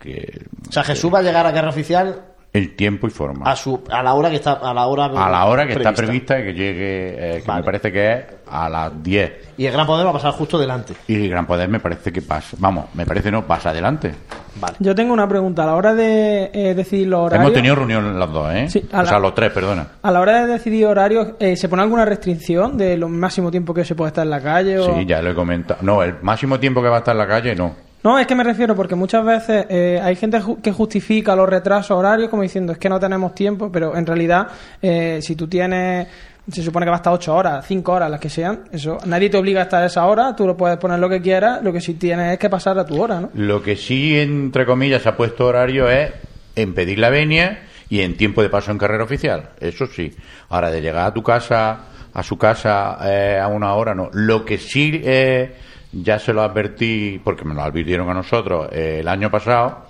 que 0.00 0.46
O 0.68 0.72
sea, 0.72 0.82
Jesús 0.84 1.12
va 1.12 1.20
a 1.20 1.22
llegar 1.22 1.46
a 1.46 1.52
guerra 1.52 1.68
oficial 1.70 2.20
el 2.52 2.76
tiempo 2.76 3.06
y 3.06 3.10
forma. 3.10 3.50
a 3.50 3.56
su 3.56 3.82
a 3.90 4.02
la 4.02 4.12
hora 4.14 4.28
que 4.28 4.36
está 4.36 4.52
a 4.52 4.74
la 4.74 4.86
hora 4.86 5.06
a 5.06 5.30
la 5.30 5.46
hora 5.46 5.66
que 5.66 5.72
está 5.72 5.92
prevista 5.94 6.38
y 6.38 6.44
que 6.44 6.52
llegue, 6.52 7.36
eh, 7.36 7.40
que 7.40 7.46
Vale. 7.48 7.60
me 7.60 7.64
parece 7.64 7.90
que 7.92 8.12
es 8.12 8.24
a 8.46 8.68
las 8.68 9.02
10. 9.02 9.32
y 9.56 9.64
el 9.64 9.72
Gran 9.72 9.86
Poder 9.86 10.04
va 10.04 10.10
a 10.10 10.12
pasar 10.12 10.32
justo 10.32 10.58
delante. 10.58 10.92
Y 11.08 11.14
el 11.14 11.30
Gran 11.30 11.46
Poder 11.46 11.68
me 11.70 11.80
parece 11.80 12.12
que 12.12 12.20
pasa. 12.20 12.54
Vamos, 12.60 12.86
me 12.94 13.06
parece 13.06 13.30
no, 13.30 13.46
pasa 13.46 13.70
adelante. 13.70 14.12
Vale. 14.60 14.76
Yo 14.80 14.94
tengo 14.94 15.14
una 15.14 15.26
pregunta. 15.26 15.62
A 15.62 15.66
la 15.66 15.74
hora 15.76 15.94
de 15.94 16.50
eh, 16.52 16.74
decidir 16.74 17.08
los 17.08 17.20
horarios... 17.20 17.40
Hemos 17.46 17.54
tenido 17.54 17.74
reunión 17.74 18.18
los 18.18 18.30
dos, 18.30 18.52
¿eh? 18.54 18.68
Sí, 18.68 18.86
a 18.92 19.00
o 19.00 19.02
la- 19.04 19.08
sea, 19.08 19.18
los 19.18 19.34
tres, 19.34 19.50
perdona. 19.50 19.86
A 20.02 20.10
la 20.10 20.20
hora 20.20 20.44
de 20.44 20.52
decidir 20.52 20.84
horarios, 20.84 21.28
eh, 21.40 21.56
¿se 21.56 21.70
pone 21.70 21.82
alguna 21.82 22.04
restricción 22.04 22.76
de 22.76 22.98
lo 22.98 23.08
máximo 23.08 23.50
tiempo 23.50 23.72
que 23.72 23.86
se 23.86 23.94
puede 23.94 24.08
estar 24.08 24.24
en 24.24 24.30
la 24.30 24.42
calle? 24.42 24.78
O... 24.78 24.94
Sí, 24.94 25.06
ya 25.06 25.22
lo 25.22 25.30
he 25.30 25.34
comentado. 25.34 25.80
No, 25.82 26.02
el 26.02 26.16
máximo 26.20 26.60
tiempo 26.60 26.82
que 26.82 26.88
va 26.90 26.96
a 26.96 26.98
estar 26.98 27.14
en 27.14 27.18
la 27.20 27.26
calle, 27.26 27.54
no. 27.56 27.74
No, 28.04 28.18
es 28.18 28.26
que 28.26 28.34
me 28.34 28.42
refiero 28.44 28.74
porque 28.74 28.94
muchas 28.94 29.24
veces 29.24 29.66
eh, 29.68 30.00
hay 30.02 30.16
gente 30.16 30.40
ju- 30.40 30.60
que 30.60 30.72
justifica 30.72 31.36
los 31.36 31.48
retrasos 31.48 31.96
horarios 31.96 32.28
como 32.30 32.42
diciendo 32.42 32.72
es 32.72 32.78
que 32.78 32.88
no 32.88 32.98
tenemos 32.98 33.34
tiempo, 33.34 33.70
pero 33.70 33.96
en 33.96 34.04
realidad 34.06 34.48
eh, 34.80 35.20
si 35.22 35.36
tú 35.36 35.46
tienes, 35.46 36.08
se 36.50 36.62
supone 36.62 36.84
que 36.84 36.90
va 36.90 36.96
a 36.96 36.98
estar 36.98 37.12
8 37.12 37.34
horas, 37.34 37.64
5 37.66 37.92
horas, 37.92 38.10
las 38.10 38.18
que 38.18 38.28
sean, 38.28 38.64
eso 38.72 38.98
nadie 39.06 39.30
te 39.30 39.36
obliga 39.36 39.60
a 39.60 39.62
estar 39.64 39.82
a 39.82 39.86
esa 39.86 40.04
hora, 40.06 40.34
tú 40.34 40.46
lo 40.46 40.56
puedes 40.56 40.78
poner 40.78 40.98
lo 40.98 41.08
que 41.08 41.20
quieras, 41.22 41.62
lo 41.62 41.72
que 41.72 41.80
sí 41.80 41.94
tienes 41.94 42.32
es 42.32 42.38
que 42.40 42.50
pasar 42.50 42.76
a 42.78 42.84
tu 42.84 43.00
hora, 43.00 43.20
¿no? 43.20 43.30
Lo 43.34 43.62
que 43.62 43.76
sí, 43.76 44.18
entre 44.18 44.66
comillas, 44.66 45.06
ha 45.06 45.16
puesto 45.16 45.46
horario 45.46 45.88
es 45.88 46.10
en 46.56 46.74
pedir 46.74 46.98
la 46.98 47.08
venia 47.10 47.60
y 47.88 48.00
en 48.00 48.16
tiempo 48.16 48.42
de 48.42 48.48
paso 48.48 48.72
en 48.72 48.78
carrera 48.78 49.04
oficial. 49.04 49.50
Eso 49.60 49.86
sí. 49.86 50.12
Ahora, 50.48 50.70
de 50.70 50.80
llegar 50.80 51.06
a 51.06 51.14
tu 51.14 51.22
casa, 51.22 51.80
a 52.12 52.22
su 52.24 52.36
casa 52.36 52.98
eh, 53.04 53.38
a 53.40 53.46
una 53.48 53.74
hora, 53.74 53.94
no. 53.94 54.10
Lo 54.12 54.44
que 54.44 54.58
sí 54.58 55.00
eh, 55.04 55.54
ya 55.92 56.18
se 56.18 56.32
lo 56.32 56.42
advertí, 56.42 57.20
porque 57.22 57.44
me 57.44 57.54
lo 57.54 57.62
advirtieron 57.62 58.08
a 58.10 58.14
nosotros 58.14 58.68
eh, 58.72 58.98
el 59.00 59.08
año 59.08 59.30
pasado, 59.30 59.86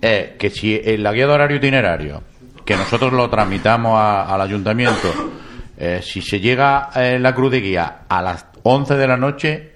es 0.00 0.30
que 0.38 0.50
si 0.50 0.80
en 0.82 1.02
la 1.02 1.12
guía 1.12 1.26
de 1.26 1.32
horario 1.32 1.56
itinerario, 1.56 2.22
que 2.64 2.76
nosotros 2.76 3.12
lo 3.12 3.28
tramitamos 3.30 3.98
a- 3.98 4.32
al 4.32 4.40
ayuntamiento, 4.40 5.08
eh, 5.76 6.00
si 6.02 6.20
se 6.22 6.40
llega 6.40 6.90
en 6.94 7.22
la 7.22 7.34
cruz 7.34 7.50
de 7.52 7.60
guía 7.60 8.00
a 8.08 8.20
las 8.22 8.46
11 8.62 8.96
de 8.96 9.06
la 9.08 9.16
noche, 9.16 9.72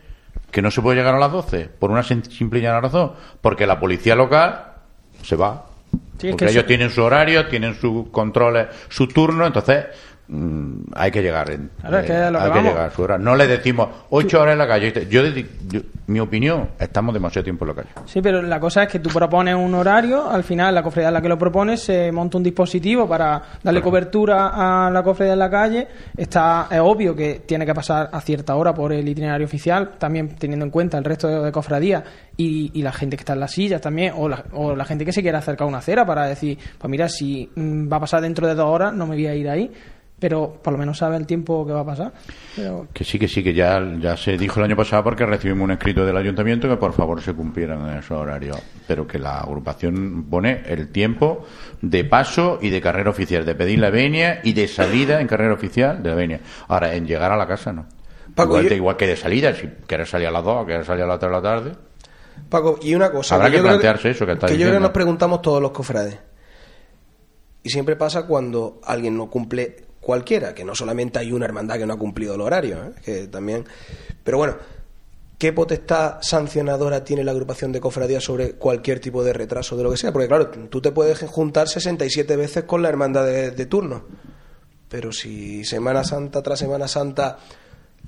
que 0.51 0.61
no 0.61 0.71
se 0.71 0.83
puede 0.83 0.99
llegar 0.99 1.15
a 1.15 1.19
las 1.19 1.33
12, 1.33 1.69
por 1.79 1.91
una 1.91 2.03
simple 2.03 2.59
y 2.59 2.63
llana 2.63 2.81
razón, 2.81 3.13
porque 3.41 3.67
la 3.67 3.81
policía 3.81 4.15
local 4.15 4.65
se 5.23 5.37
va. 5.37 5.67
Sí, 6.19 6.29
porque 6.31 6.45
que 6.47 6.51
ellos 6.53 6.67
tienen 6.67 6.91
su 6.91 7.03
horario, 7.03 7.47
tienen 7.49 7.75
sus 7.75 8.09
controles, 8.11 8.67
su 8.89 9.09
turno, 9.09 9.47
entonces 9.47 9.87
mm, 10.33 10.93
hay 10.95 11.11
que 11.11 11.23
llegar 11.23 11.51
en, 11.51 11.71
Claro, 11.81 12.07
que 12.07 12.13
eh, 12.13 12.31
lo 12.31 12.41
hay 12.41 12.51
que 12.53 12.63
llegar 12.63 12.87
a 12.87 12.91
su 12.91 13.03
hora. 13.03 13.19
No 13.19 13.37
le 13.37 13.47
decimos 13.47 13.89
ocho 14.11 14.41
horas 14.41 14.53
en 14.53 14.59
la 14.59 14.67
calle. 14.67 15.07
Yo, 15.09 15.23
mi 16.07 16.21
opinión, 16.21 16.71
estamos 16.79 17.15
demasiado 17.15 17.45
tiempo 17.45 17.65
en 17.65 17.69
la 17.69 17.75
calle. 17.75 17.89
Sí, 18.07 18.21
pero 18.21 18.43
la 18.43 18.59
cosa 18.59 18.85
es 18.85 18.89
que 18.89 18.99
tú 18.99 19.11
propones 19.11 19.55
un 19.55 19.75
horario, 19.75 20.29
al 20.29 20.45
final 20.45 20.75
la 20.75 20.83
cofradía 20.83 21.09
en 21.09 21.15
la 21.15 21.23
que 21.23 21.29
lo 21.29 21.39
propones 21.39 21.81
se 21.81 22.11
monta 22.11 22.39
un 22.39 22.43
dispositivo 22.43 23.09
para 23.09 23.43
darle 23.63 23.81
cobertura 23.81 24.87
a 24.87 24.91
la 24.91 25.03
cofradía 25.03 25.35
en 25.35 25.39
la 25.39 25.51
calle. 25.51 25.89
Está, 26.17 26.69
es 26.71 26.81
obvio 26.81 27.15
que 27.15 27.43
tiene 27.47 27.65
que 27.65 27.75
pasar 27.75 28.11
a 28.13 28.21
cierta 28.21 28.57
hora 28.57 28.75
por 28.75 28.93
el 28.93 29.09
itinerario 29.09 29.47
oficial, 29.47 29.93
también 29.99 30.37
teniendo 30.37 30.65
en 30.65 30.71
cuenta 30.71 30.99
el 30.99 31.05
resto 31.05 31.29
de, 31.29 31.41
de 31.41 31.53
cofradías 31.53 32.03
y, 32.37 32.71
y 32.75 32.83
la 32.83 32.93
gente 32.93 33.17
que 33.17 33.23
está 33.23 33.35
en 33.35 33.41
las 33.41 33.53
sillas 33.53 33.81
también, 33.81 34.15
o 34.17 34.29
la, 34.29 34.45
o 34.53 34.75
la 34.75 34.85
gente 34.85 35.05
que 35.05 35.13
se 35.13 35.23
quiere 35.23 35.39
acercar 35.39 35.67
a 35.67 35.69
una 35.69 35.79
acera 35.79 36.05
para 36.05 36.27
decir, 36.27 36.59
pues 36.79 36.91
mira, 36.91 37.09
si 37.09 37.51
mm, 37.55 37.93
va 37.93 37.99
a 37.99 38.01
pasar 38.01 38.21
dentro 38.21 38.47
de 38.47 38.55
dos 38.55 38.67
horas, 38.67 38.93
no 38.93 39.07
me 39.07 39.15
voy 39.15 39.27
a 39.27 39.35
ir 39.35 39.49
ahí. 39.49 39.71
Pero 40.23 40.57
por 40.63 40.73
lo 40.73 40.79
menos 40.79 40.99
sabe 40.99 41.17
el 41.17 41.27
tiempo 41.27 41.67
que 41.67 41.73
va 41.73 41.81
a 41.81 41.85
pasar. 41.85 42.13
Pero, 42.55 42.87
Que 42.93 43.03
sí, 43.03 43.19
que 43.19 43.27
sí, 43.27 43.43
que 43.43 43.53
ya, 43.53 43.83
ya 44.01 44.17
se 44.17 44.37
dijo 44.39 44.61
el 44.61 44.67
año 44.67 44.77
pasado 44.77 45.03
porque 45.03 45.27
recibimos 45.27 45.65
un 45.65 45.73
escrito 45.73 46.07
del 46.07 46.17
ayuntamiento 46.17 46.69
que 46.69 46.77
por 46.77 46.93
favor 46.93 47.21
se 47.21 47.35
cumplieran 47.35 47.81
en 47.91 47.99
esos 47.99 48.13
horarios. 48.13 48.57
Pero 48.87 49.05
que 49.05 49.19
la 49.19 49.41
agrupación 49.41 50.27
pone 50.31 50.63
el 50.67 50.93
tiempo 50.93 51.45
de 51.81 52.05
paso 52.05 52.61
y 52.63 52.71
de 52.71 52.81
carrera 52.81 53.11
oficial, 53.11 53.45
de 53.45 53.57
pedir 53.57 53.81
la 53.81 53.91
venia 53.91 54.39
y 54.45 54.53
de 54.53 54.69
salida 54.69 55.21
en 55.21 55.27
carrera 55.27 55.55
oficial 55.55 56.01
de 56.05 56.11
la 56.11 56.15
venia. 56.15 56.41
Ahora, 56.69 56.95
en 56.95 57.05
llegar 57.05 57.33
a 57.33 57.37
la 57.37 57.49
casa 57.49 57.73
no. 57.73 57.87
Paco, 58.37 58.51
igual, 58.51 58.63
yo- 58.63 58.71
de- 58.71 58.77
igual 58.77 58.97
que 58.97 59.07
de 59.09 59.17
salida, 59.17 59.53
si 59.57 59.67
quieres 59.89 60.09
salir 60.09 60.29
a 60.29 60.31
las 60.31 60.45
2 60.45 60.63
o 60.63 60.65
quieres 60.65 60.87
salir 60.87 61.03
a 61.03 61.09
las 61.09 61.19
3 61.19 61.31
de 61.33 61.37
la 61.37 61.43
tarde. 61.43 61.73
Paco, 62.49 62.79
y 62.81 62.95
una 62.95 63.11
cosa. 63.11 63.35
Habrá 63.35 63.51
que 63.51 63.59
plantearse 63.61 64.11
eso 64.11 64.25
que 64.25 64.35
yo 64.35 64.39
creo 64.47 64.73
que 64.75 64.81
nos 64.81 64.91
preguntamos 64.93 65.43
todos 65.43 65.61
los 65.61 65.73
cofrades. 65.73 66.17
Y 67.65 67.71
siempre 67.71 67.97
pasa 67.97 68.27
cuando 68.27 68.81
alguien 68.85 69.17
no 69.17 69.29
cumple 69.29 69.77
cualquiera, 70.03 70.53
que 70.53 70.65
no 70.65 70.75
solamente 70.75 71.21
hay 71.21 71.33
una 71.33 71.47
hermandad 71.47 71.79
que 71.79 71.87
no 71.87 71.95
ha 71.95 71.99
cumplido 71.99 72.35
el 72.35 72.41
horario, 72.43 72.85
¿eh? 72.85 72.93
que 73.03 73.29
también. 73.29 73.65
Pero 74.23 74.37
bueno, 74.37 74.57
¿qué 75.39 75.53
potestad 75.53 76.19
sancionadora 76.21 77.05
tiene 77.05 77.25
la 77.25 77.31
agrupación 77.31 77.73
de 77.73 77.81
cofradías 77.81 78.25
sobre 78.25 78.55
cualquier 78.55 78.99
tipo 78.99 79.25
de 79.25 79.33
retraso 79.33 79.77
de 79.77 79.85
lo 79.85 79.93
que 79.93 79.97
sea? 79.97 80.13
Porque 80.13 80.29
claro, 80.29 80.51
tú 80.51 80.83
te 80.83 80.91
puedes 80.91 81.21
juntar 81.21 81.69
67 81.69 82.37
veces 82.37 82.65
con 82.65 82.83
la 82.83 82.89
hermandad 82.89 83.25
de, 83.25 83.67
turno. 83.67 84.05
Pero 84.89 85.13
si 85.13 85.65
Semana 85.65 86.03
Santa 86.05 86.43
tras 86.43 86.59
Semana 86.59 86.89
Santa, 86.89 87.39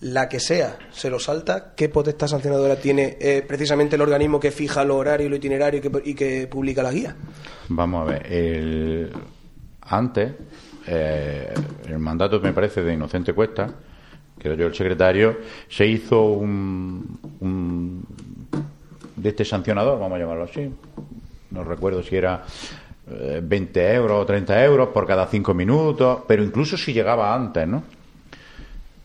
la 0.00 0.28
que 0.28 0.40
sea, 0.40 0.76
se 0.92 1.08
lo 1.08 1.20
salta, 1.20 1.74
¿qué 1.76 1.88
potestad 1.88 2.26
sancionadora 2.26 2.74
tiene 2.76 3.16
eh, 3.20 3.44
precisamente 3.46 3.94
el 3.94 4.02
organismo 4.02 4.40
que 4.40 4.50
fija 4.50 4.84
los 4.84 4.96
horarios 4.96 5.28
y 5.28 5.30
los 5.30 5.38
itinerarios 5.38 5.84
y 5.84 5.88
que, 5.88 6.10
y 6.10 6.14
que 6.14 6.46
publica 6.48 6.82
la 6.82 6.90
guía? 6.90 7.16
Vamos 7.68 8.02
a 8.02 8.12
ver, 8.12 8.32
el... 8.32 9.12
antes, 9.80 10.32
eh, 10.86 11.52
el 11.88 11.98
mandato, 11.98 12.40
me 12.40 12.52
parece, 12.52 12.82
de 12.82 12.94
Inocente 12.94 13.32
Cuesta, 13.32 13.70
que 14.38 14.48
era 14.48 14.56
yo 14.56 14.66
el 14.66 14.74
secretario, 14.74 15.38
se 15.68 15.86
hizo 15.86 16.22
un, 16.24 17.18
un- 17.40 18.04
de 19.16 19.28
este 19.28 19.44
sancionador, 19.44 19.98
vamos 19.98 20.16
a 20.16 20.18
llamarlo 20.20 20.44
así, 20.44 20.70
no 21.50 21.64
recuerdo 21.64 22.02
si 22.02 22.16
era 22.16 22.44
eh, 23.10 23.40
20 23.42 23.94
euros 23.94 24.22
o 24.22 24.26
30 24.26 24.62
euros 24.64 24.88
por 24.88 25.06
cada 25.06 25.26
5 25.26 25.54
minutos, 25.54 26.20
pero 26.26 26.42
incluso 26.42 26.76
si 26.76 26.92
llegaba 26.92 27.34
antes, 27.34 27.66
¿no? 27.68 27.82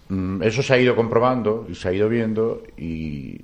Mm, 0.09 0.41
Eso 0.43 0.63
se 0.63 0.73
ha 0.73 0.79
ido 0.79 0.95
comprobando 0.95 1.67
y 1.69 1.75
se 1.75 1.89
ha 1.89 1.93
ido 1.93 2.09
viendo 2.09 2.63
y 2.77 3.41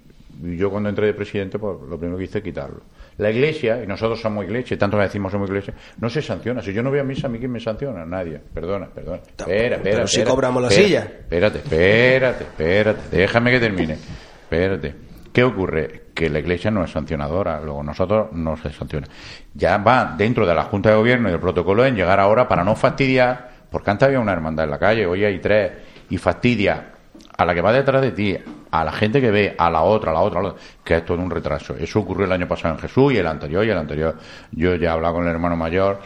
yo 0.57 0.69
cuando 0.69 0.89
entré 0.89 1.05
de 1.07 1.13
presidente 1.13 1.57
pues 1.59 1.77
lo 1.89 1.97
primero 1.97 2.17
que 2.17 2.25
hice 2.25 2.39
es 2.39 2.43
quitarlo. 2.43 2.81
La 3.17 3.31
iglesia, 3.31 3.81
y 3.81 3.87
nosotros 3.87 4.19
somos 4.19 4.43
iglesia, 4.43 4.75
y 4.75 4.77
tanto 4.77 4.97
decimos 4.97 5.31
somos 5.31 5.49
iglesia, 5.49 5.73
no 5.99 6.09
se 6.09 6.21
sanciona. 6.21 6.61
Si 6.61 6.73
yo 6.73 6.83
no 6.83 6.89
voy 6.89 6.99
a 6.99 7.03
misa, 7.03 7.27
¿a 7.27 7.29
mí 7.29 7.39
quién 7.39 7.51
me 7.51 7.59
sanciona? 7.59 8.05
Nadie. 8.05 8.41
Perdona, 8.53 8.87
perdona. 8.87 9.21
Espera, 9.37 9.77
espera, 9.77 9.79
pero 9.81 10.07
si 10.07 10.17
espera, 10.17 10.31
cobramos 10.31 10.61
la 10.61 10.67
espera, 10.67 10.87
silla. 10.87 10.99
Espérate, 10.99 11.57
espérate, 11.59 12.43
espérate. 12.43 13.17
Déjame 13.17 13.51
que 13.51 13.59
termine. 13.59 13.93
Espérate. 13.93 14.95
¿Qué 15.31 15.43
ocurre? 15.43 16.03
Que 16.13 16.29
la 16.29 16.39
iglesia 16.39 16.71
no 16.71 16.83
es 16.83 16.91
sancionadora, 16.91 17.59
luego 17.61 17.83
nosotros 17.83 18.29
no 18.33 18.55
se 18.57 18.71
sanciona. 18.71 19.07
Ya 19.53 19.77
va 19.77 20.15
dentro 20.17 20.45
de 20.45 20.53
la 20.53 20.63
Junta 20.63 20.89
de 20.89 20.95
Gobierno 20.95 21.29
y 21.29 21.33
el 21.33 21.39
protocolo 21.39 21.85
en 21.85 21.95
llegar 21.95 22.19
ahora 22.21 22.47
para 22.47 22.63
no 22.63 22.75
fastidiar, 22.75 23.49
porque 23.69 23.91
antes 23.91 24.07
había 24.07 24.19
una 24.19 24.31
hermandad 24.31 24.63
en 24.63 24.71
la 24.71 24.79
calle, 24.79 25.05
hoy 25.05 25.25
hay 25.25 25.39
tres, 25.39 25.71
y 26.09 26.17
fastidia 26.17 26.91
a 27.37 27.45
la 27.45 27.53
que 27.53 27.61
va 27.61 27.73
detrás 27.73 28.01
de 28.01 28.11
ti, 28.11 28.37
a 28.79 28.83
la 28.83 28.91
gente 28.91 29.21
que 29.21 29.31
ve 29.31 29.55
a 29.57 29.69
la 29.69 29.81
otra, 29.81 30.11
a 30.11 30.13
la 30.13 30.21
otra, 30.21 30.39
a 30.39 30.43
la 30.43 30.49
otra, 30.49 30.61
que 30.83 30.97
es 30.97 31.05
todo 31.05 31.17
un 31.17 31.29
retraso. 31.29 31.75
Eso 31.77 31.99
ocurrió 31.99 32.25
el 32.25 32.31
año 32.31 32.47
pasado 32.47 32.73
en 32.75 32.79
Jesús 32.81 33.13
y 33.13 33.17
el 33.17 33.27
anterior 33.27 33.65
y 33.65 33.69
el 33.69 33.77
anterior. 33.77 34.15
Yo 34.51 34.75
ya 34.75 34.89
he 34.89 34.91
hablado 34.91 35.15
con 35.15 35.23
el 35.23 35.31
hermano 35.31 35.55
mayor 35.55 35.99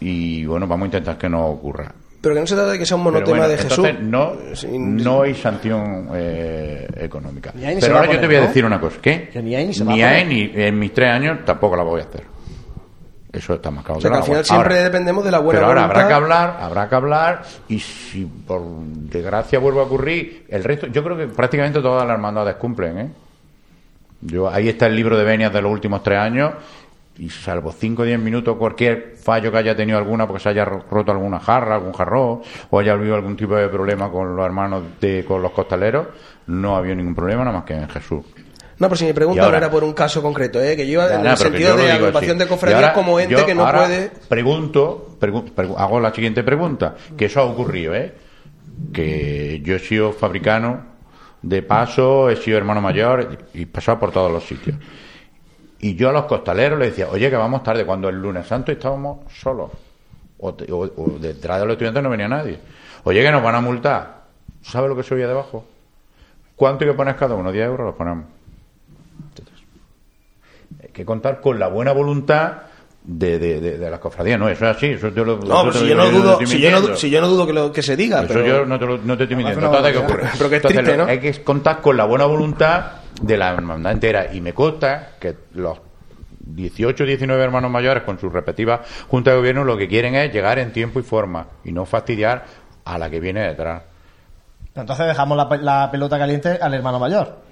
y 0.00 0.44
bueno, 0.46 0.66
vamos 0.66 0.84
a 0.84 0.86
intentar 0.86 1.18
que 1.18 1.28
no 1.28 1.46
ocurra. 1.46 1.92
Pero 2.20 2.34
que 2.34 2.40
no 2.40 2.46
se 2.46 2.54
trata 2.54 2.72
de 2.72 2.78
que 2.78 2.86
sea 2.86 2.96
un 2.96 3.02
monotema 3.02 3.36
bueno, 3.36 3.48
de 3.48 3.58
Jesús. 3.58 3.86
no, 4.00 4.32
no 4.70 5.22
hay 5.22 5.34
sanción 5.34 6.08
eh, 6.14 6.88
económica. 6.96 7.52
Ni 7.54 7.66
ni 7.66 7.80
Pero 7.80 7.96
ahora 7.98 8.12
yo 8.12 8.20
te 8.20 8.26
voy 8.26 8.36
a 8.36 8.40
¿no? 8.40 8.46
decir 8.46 8.64
una 8.64 8.80
cosa. 8.80 8.96
¿Qué? 9.02 9.28
Que 9.30 9.42
ni 9.42 9.54
hay 9.54 9.66
ni 9.66 9.74
se 9.74 9.84
a 9.84 10.08
hay 10.08 10.24
ni 10.24 10.50
en 10.54 10.78
mis 10.78 10.94
tres 10.94 11.10
años 11.10 11.40
tampoco 11.44 11.76
la 11.76 11.82
voy 11.82 12.00
a 12.00 12.04
hacer. 12.04 12.33
Eso 13.34 13.54
está 13.54 13.70
más 13.70 13.84
claro 13.84 13.98
O 13.98 14.00
sea, 14.00 14.10
que 14.10 14.16
al 14.16 14.22
final 14.22 14.36
agua. 14.38 14.44
siempre 14.44 14.74
Ahora, 14.74 14.84
dependemos 14.84 15.24
de 15.24 15.30
la 15.30 15.38
buena 15.40 15.58
pero 15.60 15.66
ahora 15.68 15.80
voluntad. 15.82 16.00
habrá 16.02 16.08
que 16.08 16.14
hablar, 16.14 16.56
habrá 16.60 16.88
que 16.88 16.94
hablar 16.94 17.42
y 17.68 17.78
si 17.80 18.24
por 18.24 18.62
desgracia 18.62 19.58
vuelve 19.58 19.80
a 19.80 19.82
ocurrir, 19.84 20.46
el 20.48 20.62
resto, 20.64 20.86
yo 20.86 21.02
creo 21.02 21.16
que 21.16 21.26
prácticamente 21.26 21.80
todas 21.80 22.06
las 22.06 22.14
hermandades 22.14 22.54
cumplen, 22.56 22.98
¿eh? 22.98 23.10
Yo, 24.20 24.48
ahí 24.48 24.68
está 24.68 24.86
el 24.86 24.96
libro 24.96 25.18
de 25.18 25.24
venias 25.24 25.52
de 25.52 25.60
los 25.60 25.70
últimos 25.70 26.02
tres 26.02 26.18
años 26.18 26.52
y 27.18 27.28
salvo 27.28 27.70
5 27.72 28.02
o 28.02 28.04
10 28.04 28.18
minutos, 28.18 28.56
cualquier 28.56 29.14
fallo 29.16 29.52
que 29.52 29.58
haya 29.58 29.76
tenido 29.76 29.98
alguna, 29.98 30.26
porque 30.26 30.42
se 30.42 30.48
haya 30.48 30.64
ro- 30.64 30.84
roto 30.90 31.12
alguna 31.12 31.38
jarra, 31.38 31.74
algún 31.76 31.92
jarrón, 31.92 32.40
o 32.70 32.78
haya 32.80 32.92
habido 32.92 33.14
algún 33.14 33.36
tipo 33.36 33.54
de 33.54 33.68
problema 33.68 34.10
con 34.10 34.34
los 34.34 34.44
hermanos 34.44 34.82
de, 35.00 35.24
con 35.24 35.40
los 35.42 35.52
costaleros, 35.52 36.06
no 36.48 36.74
ha 36.74 36.78
habido 36.78 36.96
ningún 36.96 37.14
problema, 37.14 37.44
nada 37.44 37.58
más 37.58 37.64
que 37.66 37.74
en 37.74 37.88
Jesús. 37.88 38.24
No, 38.78 38.88
pero 38.88 38.96
si 38.96 39.04
mi 39.04 39.10
Y 39.10 39.14
pregunta 39.14 39.44
ahora- 39.44 39.58
no 39.60 39.64
era 39.66 39.70
por 39.70 39.84
un 39.84 39.92
caso 39.92 40.20
concreto, 40.22 40.60
¿eh? 40.62 40.76
que 40.76 40.86
yo 40.86 40.94
iba 40.94 41.08
Ya, 41.08 41.20
en 41.20 41.26
el 41.26 41.36
sentido 41.36 41.76
de 41.76 41.92
agrupación 41.92 42.38
de 42.38 42.44
Y 42.44 42.48
cofradías 42.48 42.92
como 42.92 43.20
ente 43.20 43.34
yo 43.36 43.46
que 43.46 43.54
no 43.54 43.64
ahora 43.66 43.84
puede. 43.86 44.10
Pregunto, 44.28 45.16
pregu- 45.20 45.52
pregu- 45.54 45.74
hago 45.78 46.00
la 46.00 46.12
siguiente 46.12 46.42
pregunta, 46.42 46.94
que 47.16 47.26
eso 47.26 47.40
ha 47.40 47.44
ocurrido, 47.44 47.94
¿eh? 47.94 48.12
Que 48.92 49.60
yo 49.64 49.76
he 49.76 49.78
sido 49.78 50.12
fabricano 50.12 50.84
de 51.42 51.62
paso, 51.62 52.30
he 52.30 52.36
sido 52.36 52.58
hermano 52.58 52.80
mayor 52.80 53.38
y 53.54 53.62
he 53.62 53.66
pasado 53.66 53.98
por 54.00 54.10
todos 54.10 54.30
los 54.32 54.44
sitios. 54.44 54.76
Y 55.80 55.94
yo 55.96 56.08
a 56.08 56.12
los 56.12 56.24
costaleros 56.24 56.78
les 56.78 56.90
decía, 56.90 57.08
oye, 57.10 57.28
que 57.30 57.36
vamos 57.36 57.62
tarde, 57.62 57.84
cuando 57.84 58.08
el 58.08 58.16
lunes 58.20 58.46
santo 58.46 58.72
estábamos 58.72 59.18
solos. 59.40 59.70
O, 60.38 60.48
o- 60.48 60.92
o 60.96 61.18
detrás 61.20 61.60
de 61.60 61.66
los 61.66 61.72
estudiantes 61.74 62.02
no 62.02 62.10
venía 62.10 62.26
nadie. 62.28 62.58
Oye, 63.04 63.22
que 63.22 63.30
nos 63.30 63.42
van 63.42 63.54
a 63.54 63.60
multar. 63.60 64.24
¿Sabe 64.62 64.88
lo 64.88 64.96
que 64.96 65.02
se 65.02 65.14
oía 65.14 65.28
debajo? 65.28 65.64
¿Cuánto 66.56 66.84
hay 66.84 66.90
que 66.90 66.96
poner 66.96 67.16
cada 67.16 67.34
uno? 67.34 67.52
10 67.52 67.66
euros 67.66 67.86
los 67.86 67.94
ponemos. 67.96 68.24
Hay 70.94 70.98
que 70.98 71.04
contar 71.04 71.40
con 71.40 71.58
la 71.58 71.66
buena 71.66 71.90
voluntad 71.90 72.52
de, 73.02 73.40
de, 73.40 73.60
de, 73.60 73.78
de 73.78 73.90
las 73.90 73.98
cofradías. 73.98 74.38
No, 74.38 74.48
eso 74.48 74.64
es 74.70 74.76
así. 74.76 74.86
Eso 74.86 75.08
yo 75.08 75.24
lo, 75.24 75.38
No, 75.38 75.72
si 75.72 75.80
lo 75.80 75.86
yo 75.86 75.94
no 75.96 76.04
digo, 76.06 76.18
dudo, 76.22 76.38
si 76.46 76.60
yo 76.60 76.70
no, 76.70 76.94
si 76.96 77.10
yo 77.10 77.20
no 77.20 77.26
dudo 77.26 77.46
que 77.48 77.52
lo 77.52 77.72
que 77.72 77.82
se 77.82 77.96
diga, 77.96 78.20
Eso 78.20 78.28
pero 78.28 78.46
yo 78.46 78.64
no 78.64 78.78
te, 78.78 78.86
lo, 78.86 78.98
no 78.98 79.16
te 79.16 79.24
estoy 79.24 79.36
mintiendo. 79.36 79.60
no, 79.72 79.76
que 79.82 79.82
pero- 79.90 80.00
ocurrir. 80.02 80.26
pero 80.38 80.48
que 80.50 80.56
es 80.56 80.64
Entonces, 80.64 80.78
triste, 80.84 80.96
lo- 80.96 81.04
¿no? 81.04 81.10
Hay 81.10 81.18
que 81.18 81.42
contar 81.42 81.80
con 81.80 81.96
la 81.96 82.04
buena 82.04 82.26
voluntad 82.26 82.84
de 83.20 83.36
la 83.36 83.52
hermandad 83.52 83.90
entera. 83.92 84.32
Y 84.32 84.40
me 84.40 84.52
consta 84.54 85.14
que 85.18 85.34
los 85.54 85.78
18 86.46 87.04
19 87.04 87.42
hermanos 87.42 87.72
mayores 87.72 88.04
con 88.04 88.20
sus 88.20 88.32
respectivas 88.32 88.80
juntas 89.08 89.32
de 89.34 89.38
gobierno 89.38 89.64
lo 89.64 89.76
que 89.76 89.88
quieren 89.88 90.14
es 90.14 90.32
llegar 90.32 90.60
en 90.60 90.72
tiempo 90.72 91.00
y 91.00 91.02
forma 91.02 91.48
y 91.64 91.72
no 91.72 91.86
fastidiar 91.86 92.44
a 92.84 92.98
la 92.98 93.10
que 93.10 93.18
viene 93.18 93.40
detrás. 93.48 93.82
Entonces 94.76 95.06
dejamos 95.08 95.36
la 95.60 95.90
pelota 95.90 96.18
caliente 96.18 96.58
al 96.62 96.72
hermano 96.74 96.98
mayor. 97.00 97.42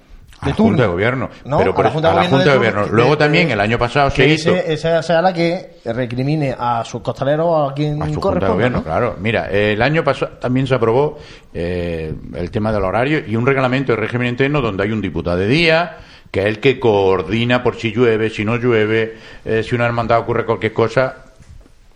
A 0.43 0.45
De 0.45 0.51
la 0.51 0.55
turno. 0.55 0.69
Junta 0.71 0.83
de 0.83 0.89
Gobierno. 0.89 1.29
¿No? 1.45 1.57
Pero 1.57 1.71
A 1.71 1.75
por 1.75 1.85
la 1.85 1.91
Junta 1.91 2.11
a 2.11 2.13
la 2.15 2.23
Junta 2.29 2.45
de 2.51 2.55
Gobierno. 2.57 2.85
de- 2.85 2.91
Luego 2.91 3.11
de- 3.11 3.17
también 3.17 3.51
el 3.51 3.59
año 3.59 3.77
pasado 3.77 4.09
se 4.09 4.27
hizo. 4.27 4.55
esa 4.55 5.01
sea 5.01 5.21
la 5.21 5.33
que 5.33 5.77
recrimine 5.85 6.55
a 6.57 6.83
sus 6.85 7.01
costaleros 7.01 7.45
o 7.47 7.69
a 7.69 7.73
quien 7.73 8.01
a 8.01 8.09
su 8.09 8.21
junta 8.21 8.45
de 8.45 8.51
gobierno, 8.51 8.77
¿no? 8.79 8.83
claro. 8.83 9.15
Mira, 9.19 9.49
el 9.49 9.81
año 9.81 10.03
pasado 10.03 10.33
también 10.39 10.67
se 10.67 10.75
aprobó 10.75 11.17
eh, 11.53 12.13
el 12.35 12.51
tema 12.51 12.71
del 12.71 12.83
horario 12.83 13.21
y 13.27 13.35
un 13.35 13.45
reglamento 13.45 13.91
de 13.93 13.97
régimen 13.97 14.27
interno 14.27 14.61
donde 14.61 14.83
hay 14.83 14.91
un 14.91 15.01
diputado 15.01 15.37
de 15.37 15.47
día 15.47 15.97
que 16.31 16.39
es 16.41 16.45
el 16.47 16.59
que 16.59 16.79
coordina 16.79 17.61
por 17.61 17.75
si 17.75 17.91
llueve, 17.91 18.29
si 18.31 18.43
no 18.43 18.55
llueve, 18.55 19.17
eh, 19.45 19.61
si 19.63 19.75
una 19.75 19.85
hermandad 19.85 20.17
ocurre 20.19 20.45
cualquier 20.45 20.73
cosa. 20.73 21.15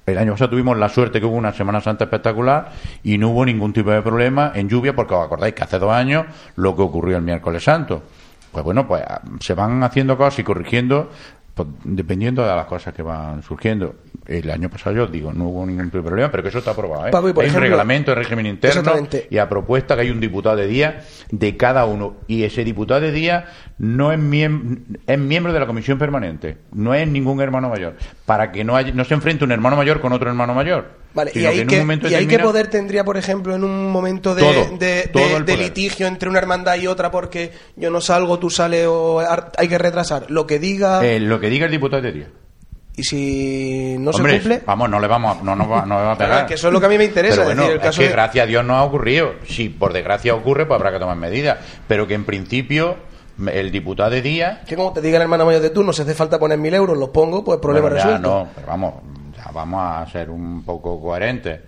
El 0.05 0.17
año 0.17 0.33
pasado 0.33 0.51
tuvimos 0.51 0.77
la 0.77 0.87
suerte 0.87 1.19
que 1.19 1.25
hubo 1.25 1.35
una 1.35 1.51
Semana 1.51 1.81
Santa 1.81 2.05
espectacular 2.05 2.69
y 3.03 3.17
no 3.17 3.29
hubo 3.29 3.43
ningún 3.43 3.73
tipo 3.73 3.89
de 3.91 4.01
problema 4.01 4.51
en 4.55 4.69
lluvia 4.69 4.95
porque 4.95 5.13
os 5.15 5.25
acordáis 5.25 5.53
que 5.53 5.63
hace 5.63 5.79
dos 5.79 5.91
años 5.91 6.25
lo 6.55 6.75
que 6.75 6.81
ocurrió 6.83 7.17
el 7.17 7.23
miércoles 7.23 7.63
santo. 7.63 8.03
Pues 8.51 8.63
bueno, 8.63 8.87
pues 8.87 9.03
ah, 9.07 9.21
se 9.39 9.53
van 9.53 9.83
haciendo 9.83 10.17
cosas 10.17 10.39
y 10.39 10.43
corrigiendo 10.43 11.09
pues, 11.53 11.67
dependiendo 11.83 12.43
de 12.43 12.55
las 12.55 12.65
cosas 12.65 12.93
que 12.93 13.01
van 13.01 13.41
surgiendo. 13.43 13.95
El 14.27 14.51
año 14.51 14.69
pasado 14.69 14.95
yo 14.95 15.07
digo, 15.07 15.31
no 15.33 15.45
hubo 15.45 15.65
ningún 15.65 15.89
problema, 15.89 16.29
pero 16.29 16.43
que 16.43 16.49
eso 16.49 16.57
está 16.59 16.71
aprobado. 16.71 17.07
¿eh? 17.07 17.11
Por 17.33 17.43
hay 17.43 17.47
ejemplo- 17.49 17.65
un 17.65 17.71
reglamento 17.71 18.11
de 18.11 18.15
régimen 18.15 18.45
interno 18.45 18.81
y 19.31 19.37
a 19.37 19.47
propuesta 19.49 19.95
que 19.95 20.01
hay 20.01 20.09
un 20.11 20.19
diputado 20.19 20.55
de 20.57 20.67
día 20.67 21.01
de 21.31 21.55
cada 21.57 21.85
uno. 21.85 22.17
Y 22.27 22.43
ese 22.43 22.63
diputado 22.65 22.99
de 23.01 23.11
día 23.13 23.45
no 23.77 24.11
es, 24.11 24.19
miem- 24.19 24.99
es 25.07 25.17
miembro 25.17 25.53
de 25.53 25.59
la 25.61 25.65
comisión 25.65 25.97
permanente, 25.97 26.57
no 26.73 26.93
es 26.93 27.07
ningún 27.07 27.39
hermano 27.41 27.69
mayor, 27.69 27.95
para 28.25 28.51
que 28.51 28.63
no, 28.65 28.75
haya- 28.75 28.91
no 28.93 29.05
se 29.05 29.13
enfrente 29.13 29.43
un 29.45 29.51
hermano 29.53 29.77
mayor 29.77 30.01
con 30.01 30.11
otro 30.13 30.29
hermano 30.29 30.53
mayor. 30.53 30.89
Vale, 31.18 31.32
y 31.34 31.39
que 31.39 31.47
ahí, 31.47 31.65
momento 31.65 32.07
y 32.07 32.13
ahí 32.13 32.28
qué 32.28 32.38
poder 32.39 32.68
tendría, 32.68 33.03
por 33.03 33.18
ejemplo, 33.18 33.55
en 33.55 33.63
un 33.63 33.91
momento 33.91 34.36
de, 34.36 34.41
Todo, 34.43 34.78
de- 34.78 35.09
todo 35.11 35.39
de- 35.41 35.57
litigio 35.57 36.05
entre 36.05 36.30
una 36.30 36.38
hermandad 36.38 36.76
y 36.78 36.86
otra 36.86 37.09
porque 37.09 37.51
yo 37.76 37.89
no 37.89 37.99
salgo, 38.01 38.38
tú 38.38 38.49
sales 38.51 38.86
o 38.88 39.20
hay 39.57 39.68
que 39.68 39.78
retrasar? 39.80 40.30
Lo 40.30 40.45
que 40.45 40.59
diga 40.59 41.03
Eh, 41.03 41.20
lo 41.20 41.39
que 41.39 41.49
diga 41.49 41.65
el 41.65 41.72
diputado 41.72 42.03
de 42.03 42.11
día. 42.11 42.28
y 42.95 43.03
si 43.03 43.95
no 43.99 44.11
Hombre, 44.11 44.34
se 44.34 44.39
cumple... 44.39 44.61
vamos, 44.65 44.89
no 44.89 44.99
le 44.99 45.07
vamos 45.07 45.38
a, 45.38 45.43
no, 45.43 45.70
va, 45.70 45.86
no 45.86 45.97
le 45.99 46.05
va 46.05 46.11
a 46.13 46.15
Claro, 46.18 46.32
pegar. 46.32 46.39
es 46.41 46.47
que 46.49 46.53
eso 46.53 46.68
es 46.68 46.74
lo 46.74 46.80
que 46.80 46.86
a 46.86 46.89
mí 46.89 46.97
me 46.99 47.05
interesa, 47.05 47.41
es 47.41 47.45
bueno, 47.45 47.61
decir, 47.63 47.72
el 47.74 47.78
es 47.80 47.84
caso 47.86 47.99
que 48.01 48.07
de- 48.07 48.13
gracias 48.13 48.43
a 48.43 48.47
Dios 48.47 48.63
no 48.65 48.76
ha 48.76 48.84
ocurrido. 48.84 49.34
Si 49.47 49.70
por 49.70 49.93
desgracia 49.93 50.34
ocurre, 50.36 50.65
pues 50.65 50.80
habrá 50.80 50.91
que 50.91 50.99
tomar 50.99 51.18
medidas. 51.18 51.57
Pero 51.88 52.07
que 52.07 52.13
en 52.13 52.26
principio 52.26 52.95
el 53.51 53.72
diputado 53.72 54.09
de 54.09 54.22
día 54.24 54.61
Que 54.68 54.76
como 54.76 54.93
te 54.93 55.01
diga 55.01 55.18
el 55.18 55.22
hermano 55.24 55.45
mayor 55.45 55.61
de 55.61 55.70
turno, 55.70 55.93
si 55.93 56.01
hace 56.01 56.15
falta 56.15 56.39
poner 56.39 56.57
mil 56.57 56.74
euros, 56.74 56.97
los 56.97 57.09
pongo, 57.09 57.43
pues 57.43 57.59
problema 57.59 57.88
Bueno, 57.89 57.97
ya 57.97 58.03
resuelto. 58.05 58.30
no, 58.30 58.47
pero 58.55 58.68
vamos, 58.68 58.93
vamos 59.53 59.81
a 59.83 60.05
ser 60.11 60.29
un 60.29 60.63
poco 60.63 60.99
coherentes. 61.01 61.61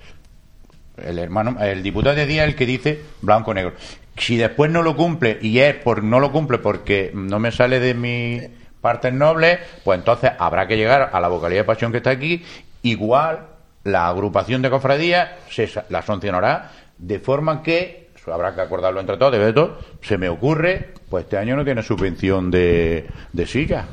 El 0.97 1.17
hermano, 1.19 1.57
el 1.61 1.82
diputado 1.82 2.15
de 2.15 2.25
día 2.25 2.43
es 2.43 2.49
el 2.49 2.55
que 2.55 2.65
dice 2.65 2.99
blanco 3.21 3.53
negro. 3.53 3.73
Si 4.17 4.36
después 4.36 4.69
no 4.69 4.82
lo 4.82 4.95
cumple 4.95 5.38
y 5.41 5.59
es 5.59 5.75
por 5.75 6.03
no 6.03 6.19
lo 6.19 6.32
cumple 6.32 6.57
porque 6.57 7.11
no 7.13 7.39
me 7.39 7.51
sale 7.51 7.80
de 7.80 7.93
mis 7.93 8.43
partes 8.82 9.13
nobles, 9.13 9.59
pues 9.84 9.97
entonces 9.99 10.32
habrá 10.38 10.67
que 10.67 10.75
llegar 10.75 11.09
a 11.13 11.19
la 11.21 11.27
vocalía 11.30 11.59
de 11.59 11.63
pasión 11.63 11.91
que 11.91 11.97
está 11.99 12.09
aquí. 12.09 12.43
Igual 12.84 13.47
la 13.86 14.07
agrupación 14.09 14.61
de 14.61 14.69
cofradías 14.69 15.30
se 15.49 15.69
la 15.89 16.01
sancionará 16.01 16.71
de 16.97 17.19
forma 17.19 17.63
que 17.63 18.09
habrá 18.32 18.53
que 18.53 18.61
acordarlo 18.61 18.99
entre 18.99 19.17
todos, 19.17 19.32
de 19.32 19.53
todo, 19.53 19.80
se 20.01 20.17
me 20.19 20.30
ocurre, 20.30 20.93
pues 21.09 21.23
este 21.23 21.38
año 21.38 21.55
no 21.55 21.63
tiene 21.65 21.82
subvención 21.82 22.51
de, 22.51 23.07
de 23.34 23.47
silla, 23.47 23.86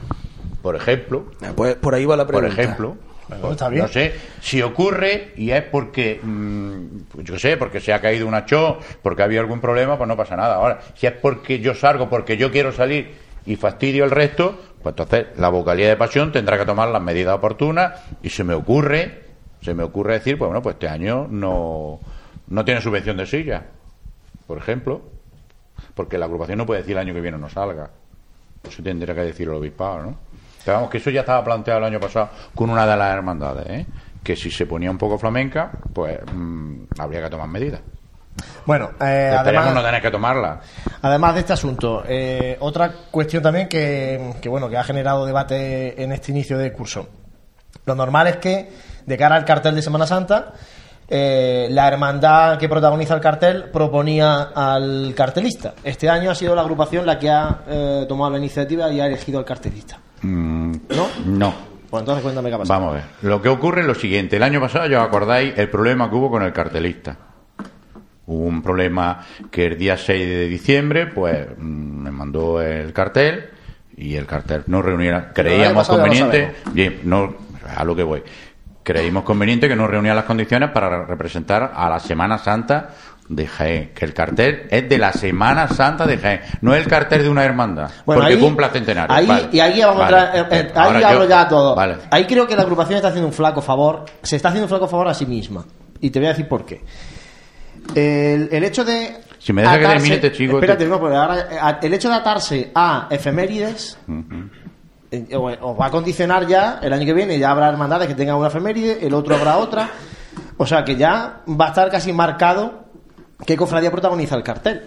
por 0.60 0.76
ejemplo. 0.76 1.26
Ah, 1.40 1.52
Pues 1.56 1.76
por 1.76 1.94
ahí 1.94 2.04
va 2.04 2.16
la 2.18 2.26
Por 2.26 2.40
pregunta. 2.40 2.60
ejemplo, 2.62 2.96
Bueno, 3.28 3.52
está 3.52 3.68
bien. 3.68 3.82
no 3.82 3.88
sé, 3.88 4.14
si 4.40 4.62
ocurre 4.62 5.32
y 5.36 5.50
es 5.50 5.64
porque, 5.64 6.20
mm, 6.22 7.22
yo 7.22 7.38
sé, 7.38 7.56
porque 7.56 7.80
se 7.80 7.92
ha 7.92 8.00
caído 8.00 8.26
una 8.26 8.46
cho, 8.46 8.78
porque 9.02 9.22
había 9.22 9.40
algún 9.40 9.60
problema, 9.60 9.96
pues 9.96 10.06
no 10.06 10.16
pasa 10.16 10.36
nada. 10.36 10.56
Ahora, 10.56 10.80
si 10.94 11.06
es 11.06 11.12
porque 11.12 11.58
yo 11.58 11.74
salgo, 11.74 12.08
porque 12.08 12.36
yo 12.36 12.50
quiero 12.52 12.72
salir 12.72 13.14
y 13.44 13.56
fastidio 13.56 14.04
el 14.04 14.10
resto, 14.10 14.56
pues 14.82 14.92
entonces 14.92 15.26
la 15.38 15.48
vocalía 15.48 15.88
de 15.88 15.96
pasión 15.96 16.30
tendrá 16.30 16.58
que 16.58 16.64
tomar 16.64 16.88
las 16.88 17.02
medidas 17.02 17.34
oportunas 17.34 18.00
y 18.22 18.30
se 18.30 18.44
me 18.44 18.54
ocurre, 18.54 19.22
se 19.60 19.74
me 19.74 19.82
ocurre 19.82 20.14
decir, 20.14 20.38
pues 20.38 20.48
bueno, 20.48 20.62
pues 20.62 20.74
este 20.74 20.88
año 20.88 21.26
no, 21.28 21.98
no 22.48 22.64
tiene 22.64 22.80
subvención 22.80 23.16
de 23.16 23.26
silla, 23.26 23.64
por 24.46 24.58
ejemplo, 24.58 25.02
porque 25.94 26.18
la 26.18 26.26
agrupación 26.26 26.58
no 26.58 26.66
puede 26.66 26.80
decir 26.80 26.92
el 26.92 26.98
año 26.98 27.14
que 27.14 27.20
viene 27.20 27.38
no 27.38 27.48
salga. 27.48 27.90
Eso 28.62 28.82
tendría 28.82 29.14
que 29.14 29.22
decir 29.22 29.48
el 29.48 29.54
obispado, 29.54 30.02
¿no? 30.02 30.18
Pero 30.66 30.78
vamos, 30.78 30.90
que 30.90 30.98
eso 30.98 31.10
ya 31.10 31.20
estaba 31.20 31.44
planteado 31.44 31.78
el 31.78 31.86
año 31.86 32.00
pasado 32.00 32.28
con 32.52 32.70
una 32.70 32.84
de 32.84 32.96
las 32.96 33.14
hermandades, 33.14 33.66
¿eh? 33.68 33.86
Que 34.24 34.34
si 34.34 34.50
se 34.50 34.66
ponía 34.66 34.90
un 34.90 34.98
poco 34.98 35.16
flamenca, 35.16 35.70
pues 35.92 36.18
mm, 36.34 36.86
habría 36.98 37.22
que 37.22 37.30
tomar 37.30 37.46
medidas. 37.46 37.80
Bueno, 38.66 38.90
eh, 39.00 39.32
además, 39.38 39.72
no 39.72 39.80
tener 39.80 40.02
que 40.02 40.10
tomarla. 40.10 40.60
además 41.02 41.34
de 41.34 41.40
este 41.40 41.52
asunto, 41.52 42.02
eh, 42.08 42.56
otra 42.58 42.90
cuestión 43.12 43.44
también 43.44 43.68
que, 43.68 44.34
que, 44.42 44.48
bueno 44.48 44.68
que 44.68 44.76
ha 44.76 44.82
generado 44.82 45.24
debate 45.24 46.02
en 46.02 46.10
este 46.10 46.32
inicio 46.32 46.58
de 46.58 46.72
curso. 46.72 47.08
Lo 47.84 47.94
normal 47.94 48.26
es 48.26 48.36
que, 48.38 48.68
de 49.06 49.16
cara 49.16 49.36
al 49.36 49.44
cartel 49.44 49.76
de 49.76 49.82
Semana 49.82 50.04
Santa, 50.08 50.52
eh, 51.06 51.68
la 51.70 51.86
hermandad 51.86 52.58
que 52.58 52.68
protagoniza 52.68 53.14
el 53.14 53.20
cartel 53.20 53.70
proponía 53.70 54.50
al 54.52 55.14
cartelista. 55.16 55.74
Este 55.84 56.10
año 56.10 56.32
ha 56.32 56.34
sido 56.34 56.56
la 56.56 56.62
agrupación 56.62 57.06
la 57.06 57.20
que 57.20 57.30
ha 57.30 57.60
tomado 58.08 58.32
la 58.32 58.38
iniciativa 58.38 58.90
y 58.90 59.00
ha 59.00 59.06
elegido 59.06 59.38
al 59.38 59.44
cartelista. 59.44 60.00
Mm, 60.26 60.72
¿No? 60.90 61.08
no. 61.26 61.54
Pues 61.88 62.00
entonces 62.00 62.22
cuéntame 62.22 62.48
qué 62.48 62.54
ha 62.56 62.58
pasado. 62.58 62.80
Vamos 62.80 62.94
a 62.94 62.96
ver. 62.96 63.04
Lo 63.22 63.40
que 63.40 63.48
ocurre 63.48 63.82
es 63.82 63.86
lo 63.86 63.94
siguiente. 63.94 64.36
El 64.36 64.42
año 64.42 64.60
pasado, 64.60 64.86
ya 64.88 65.00
os 65.00 65.06
acordáis, 65.06 65.54
el 65.56 65.68
problema 65.70 66.10
que 66.10 66.16
hubo 66.16 66.30
con 66.30 66.42
el 66.42 66.52
cartelista. 66.52 67.16
Hubo 68.26 68.44
un 68.44 68.60
problema 68.60 69.24
que 69.50 69.66
el 69.66 69.78
día 69.78 69.96
6 69.96 70.26
de 70.26 70.48
diciembre, 70.48 71.06
pues 71.06 71.46
mm, 71.56 72.02
me 72.02 72.10
mandó 72.10 72.60
el 72.60 72.92
cartel 72.92 73.50
y 73.96 74.16
el 74.16 74.26
cartel 74.26 74.64
no 74.66 74.82
año 74.82 75.32
Creíamos 75.32 75.88
conveniente. 75.88 76.56
Bien, 76.72 77.00
no, 77.04 77.34
a 77.76 77.84
lo 77.84 77.94
que 77.94 78.02
voy. 78.02 78.22
creímos 78.82 79.24
conveniente 79.24 79.68
que 79.68 79.76
no 79.76 79.86
reunía 79.86 80.14
las 80.14 80.24
condiciones 80.24 80.70
para 80.70 81.04
representar 81.04 81.72
a 81.74 81.88
la 81.88 82.00
Semana 82.00 82.38
Santa 82.38 82.90
de 83.28 83.46
Jaén, 83.46 83.92
que 83.94 84.04
el 84.04 84.14
cartel 84.14 84.66
es 84.70 84.88
de 84.88 84.98
la 84.98 85.12
Semana 85.12 85.66
Santa 85.68 86.06
de 86.06 86.16
Jaén, 86.18 86.40
no 86.60 86.74
es 86.74 86.82
el 86.84 86.88
cartel 86.88 87.22
de 87.24 87.28
una 87.28 87.44
hermandad, 87.44 87.90
Bueno, 88.04 88.22
porque 88.22 88.34
ahí- 88.34 88.40
cumple 88.40 88.68
centenario. 88.68 89.14
Ahí, 89.14 89.26
Vale. 89.26 89.48
y 89.52 89.60
ahí 89.60 89.80
vamos 89.80 89.98
Vale. 89.98 90.16
a 90.16 90.24
entrar, 90.26 90.36
eh, 90.52 90.60
eh, 90.60 90.72
ahí 90.74 91.02
hablo 91.02 91.24
yo- 91.24 91.28
ya 91.28 91.48
todo. 91.48 91.74
Vale. 91.74 91.96
Ahí 92.10 92.24
creo 92.26 92.46
que 92.46 92.54
la 92.54 92.62
agrupación 92.62 92.96
está 92.96 93.08
haciendo 93.08 93.26
un 93.28 93.32
flaco 93.34 93.60
favor, 93.60 94.04
se 94.22 94.36
está 94.36 94.48
haciendo 94.48 94.66
un 94.66 94.68
flaco 94.70 94.86
favor 94.88 95.08
a 95.08 95.14
sí 95.14 95.26
misma. 95.26 95.64
Y 96.00 96.10
te 96.10 96.18
voy 96.20 96.26
a 96.26 96.30
decir 96.30 96.46
por 96.46 96.64
qué. 96.64 96.82
El, 97.94 98.48
el 98.52 98.64
hecho 98.64 98.84
de. 98.84 99.16
Si 99.38 99.52
me 99.52 99.62
deja 99.62 99.78
que 99.78 99.86
termine 99.86 100.14
este 100.16 100.32
chico, 100.32 100.54
Espérate, 100.56 100.84
te- 100.84 100.90
no, 100.90 100.98
porque 100.98 101.16
ahora, 101.16 101.78
el 101.80 101.94
hecho 101.94 102.08
de 102.08 102.14
atarse 102.16 102.70
a 102.74 103.06
efemérides. 103.10 103.98
eh, 105.10 105.36
Os 105.36 105.80
va 105.80 105.86
a 105.86 105.90
condicionar 105.90 106.46
ya 106.46 106.80
el 106.82 106.92
año 106.92 107.06
que 107.06 107.12
viene, 107.14 107.38
ya 107.38 107.50
habrá 107.52 107.68
hermandades 107.68 108.08
que 108.08 108.14
tengan 108.14 108.36
una 108.36 108.48
efeméride, 108.48 109.06
el 109.06 109.14
otro 109.14 109.36
habrá 109.36 109.56
otra. 109.58 109.88
O 110.58 110.66
sea 110.66 110.84
que 110.84 110.96
ya 110.96 111.42
va 111.48 111.66
a 111.66 111.68
estar 111.68 111.90
casi 111.90 112.12
marcado 112.12 112.85
qué 113.44 113.56
cofradía 113.56 113.90
protagoniza 113.90 114.36
el 114.36 114.42
cartel. 114.42 114.82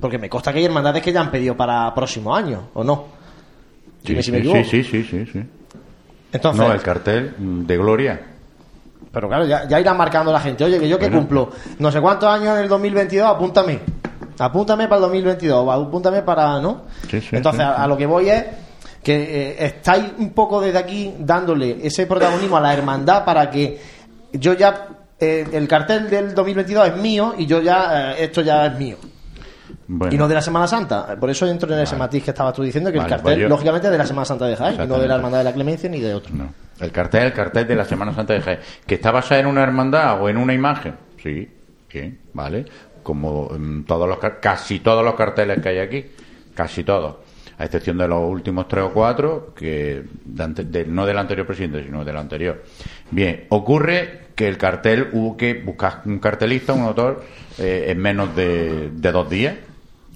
Porque 0.00 0.18
me 0.18 0.28
consta 0.28 0.52
que 0.52 0.58
hay 0.58 0.64
hermandades 0.64 1.02
que 1.02 1.12
ya 1.12 1.20
han 1.20 1.30
pedido 1.30 1.56
para 1.56 1.94
próximo 1.94 2.34
año, 2.34 2.68
¿o 2.74 2.82
no? 2.82 3.06
Sí, 4.04 4.16
si 4.16 4.32
sí, 4.32 4.64
sí, 4.64 4.84
sí, 4.84 5.04
sí, 5.04 5.26
sí. 5.32 5.42
Entonces, 6.32 6.66
No, 6.66 6.72
el 6.72 6.82
cartel 6.82 7.34
mm, 7.38 7.66
de 7.66 7.76
Gloria. 7.76 8.20
pero 9.12 9.28
claro, 9.28 9.46
ya, 9.46 9.68
ya 9.68 9.78
irá 9.78 9.94
marcando 9.94 10.32
la 10.32 10.40
gente. 10.40 10.64
Oye, 10.64 10.80
que 10.80 10.88
yo 10.88 10.98
que 10.98 11.10
cumplo 11.10 11.50
no 11.78 11.92
sé 11.92 12.00
cuántos 12.00 12.28
años 12.28 12.56
en 12.56 12.64
el 12.64 12.68
2022, 12.68 13.28
apúntame. 13.28 13.78
Apúntame 14.38 14.84
para 14.88 14.96
el 14.96 15.02
2022, 15.02 15.64
o 15.64 15.70
apúntame 15.70 16.22
para, 16.22 16.58
¿no? 16.60 16.82
Sí, 17.08 17.20
sí, 17.20 17.36
Entonces, 17.36 17.60
a, 17.60 17.86
lo 17.86 17.96
que 17.96 18.06
voy 18.06 18.30
es 18.30 18.44
que 19.02 19.14
eh, 19.14 19.66
estáis 19.66 20.12
un 20.18 20.30
poco 20.30 20.60
desde 20.60 20.78
aquí 20.78 21.14
dándole 21.18 21.78
ese 21.86 22.06
protagonismo 22.06 22.56
a 22.56 22.60
la 22.60 22.72
hermandad 22.72 23.24
para 23.24 23.50
que 23.50 23.78
yo 24.32 24.54
ya, 24.54 24.88
eh, 25.22 25.46
el 25.52 25.68
cartel 25.68 26.10
del 26.10 26.34
2022 26.34 26.88
es 26.88 26.96
mío 26.96 27.34
y 27.38 27.46
yo 27.46 27.60
ya, 27.62 28.12
eh, 28.12 28.24
esto 28.24 28.40
ya 28.42 28.66
es 28.66 28.78
mío. 28.78 28.96
Bueno, 29.86 30.14
Y 30.14 30.18
no 30.18 30.28
de 30.28 30.34
la 30.34 30.42
Semana 30.42 30.66
Santa. 30.66 31.16
Por 31.18 31.28
eso 31.30 31.46
entro 31.46 31.72
en 31.74 31.80
ese 31.80 31.96
matiz 31.96 32.22
que 32.24 32.30
estabas 32.30 32.54
tú 32.54 32.62
diciendo, 32.62 32.90
que 32.90 32.98
Vale, 32.98 33.06
el 33.08 33.10
cartel, 33.10 33.24
pues 33.34 33.42
yo- 33.42 33.48
lógicamente, 33.48 33.86
es 33.88 33.92
de 33.92 33.98
la 33.98 34.06
Semana 34.06 34.24
Santa 34.24 34.46
de 34.46 34.56
Jaén, 34.56 34.74
y 34.82 34.86
no 34.86 34.98
de 34.98 35.08
la 35.08 35.16
Hermandad 35.16 35.38
de 35.38 35.44
la 35.44 35.52
Clemencia 35.52 35.88
ni 35.88 36.00
de 36.00 36.14
otro. 36.14 36.34
No. 36.34 36.52
El 36.80 36.90
cartel, 36.92 37.24
el 37.24 37.32
cartel 37.32 37.66
de 37.66 37.74
la 37.76 37.84
Semana 37.84 38.14
Santa 38.14 38.32
de 38.34 38.40
Jaén. 38.40 38.58
¿Que 38.86 38.94
está 38.94 39.10
basada 39.10 39.40
en 39.40 39.46
una 39.46 39.62
hermandad 39.62 40.20
o 40.22 40.28
en 40.28 40.36
una 40.38 40.54
imagen? 40.54 40.94
Sí, 41.22 41.48
bien, 41.92 42.18
vale. 42.32 42.64
Como 43.02 43.48
mm, 43.50 43.82
todos 43.84 44.08
los, 44.08 44.18
casi 44.40 44.80
todos 44.80 45.04
los 45.04 45.14
carteles 45.14 45.60
que 45.60 45.68
hay 45.70 45.78
aquí, 45.78 46.06
casi 46.54 46.84
todos. 46.84 47.16
A 47.62 47.66
excepción 47.66 47.96
de 47.96 48.08
los 48.08 48.28
últimos 48.28 48.66
tres 48.66 48.82
o 48.82 48.92
cuatro, 48.92 49.54
que 49.54 50.02
no 50.88 51.06
del 51.06 51.16
anterior 51.16 51.46
presidente, 51.46 51.84
sino 51.84 52.04
del 52.04 52.16
anterior. 52.16 52.60
Bien, 53.12 53.44
ocurre 53.50 54.30
que 54.34 54.48
el 54.48 54.58
cartel 54.58 55.10
hubo 55.12 55.36
que 55.36 55.54
buscar 55.54 56.02
un 56.04 56.18
cartelista, 56.18 56.72
un 56.72 56.82
autor, 56.82 57.22
eh, 57.58 57.84
en 57.86 57.98
menos 57.98 58.34
de, 58.34 58.90
dos 58.90 59.30
días. 59.30 59.54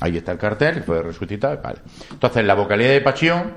Ahí 0.01 0.17
está 0.17 0.33
el 0.33 0.39
cartel, 0.39 0.83
fue 0.83 1.01
resucitado 1.01 1.63
vale. 1.63 1.79
Entonces, 2.11 2.45
la 2.45 2.55
vocalía 2.55 2.91
de 2.91 3.01
Pasión, 3.01 3.55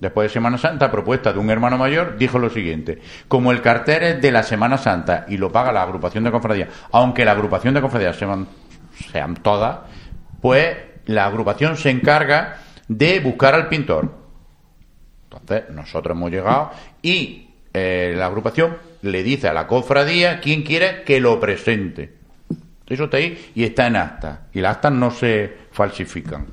después 0.00 0.30
de 0.30 0.32
Semana 0.32 0.56
Santa, 0.56 0.90
propuesta 0.90 1.34
de 1.34 1.38
un 1.38 1.50
hermano 1.50 1.76
mayor, 1.76 2.16
dijo 2.16 2.38
lo 2.38 2.48
siguiente: 2.48 3.02
como 3.28 3.52
el 3.52 3.60
cartel 3.60 4.02
es 4.02 4.22
de 4.22 4.32
la 4.32 4.44
Semana 4.44 4.78
Santa 4.78 5.26
y 5.28 5.36
lo 5.36 5.52
paga 5.52 5.72
la 5.72 5.82
agrupación 5.82 6.24
de 6.24 6.30
cofradías, 6.30 6.70
aunque 6.90 7.26
la 7.26 7.32
agrupación 7.32 7.74
de 7.74 7.82
cofradías 7.82 8.16
sean, 8.16 8.48
sean 9.12 9.34
todas, 9.34 9.80
pues 10.40 10.74
la 11.04 11.26
agrupación 11.26 11.76
se 11.76 11.90
encarga 11.90 12.60
de 12.88 13.20
buscar 13.20 13.54
al 13.54 13.68
pintor. 13.68 14.14
Entonces, 15.24 15.70
nosotros 15.70 16.16
hemos 16.16 16.30
llegado 16.30 16.70
y 17.02 17.48
eh, 17.72 18.14
la 18.16 18.26
agrupación 18.26 18.76
le 19.02 19.22
dice 19.22 19.48
a 19.48 19.52
la 19.52 19.66
cofradía 19.66 20.40
quién 20.40 20.62
quiere 20.62 21.02
que 21.02 21.20
lo 21.20 21.38
presente. 21.38 22.14
Eso 22.88 23.04
está 23.04 23.16
ahí 23.16 23.50
y 23.54 23.64
está 23.64 23.86
en 23.88 23.96
acta. 23.96 24.46
Y 24.52 24.60
las 24.60 24.76
actas 24.76 24.92
no 24.92 25.10
se 25.10 25.52
falsifican. 25.72 26.46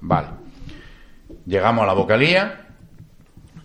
Vale. 0.00 0.28
Llegamos 1.46 1.82
a 1.82 1.86
la 1.86 1.92
vocalía. 1.94 2.66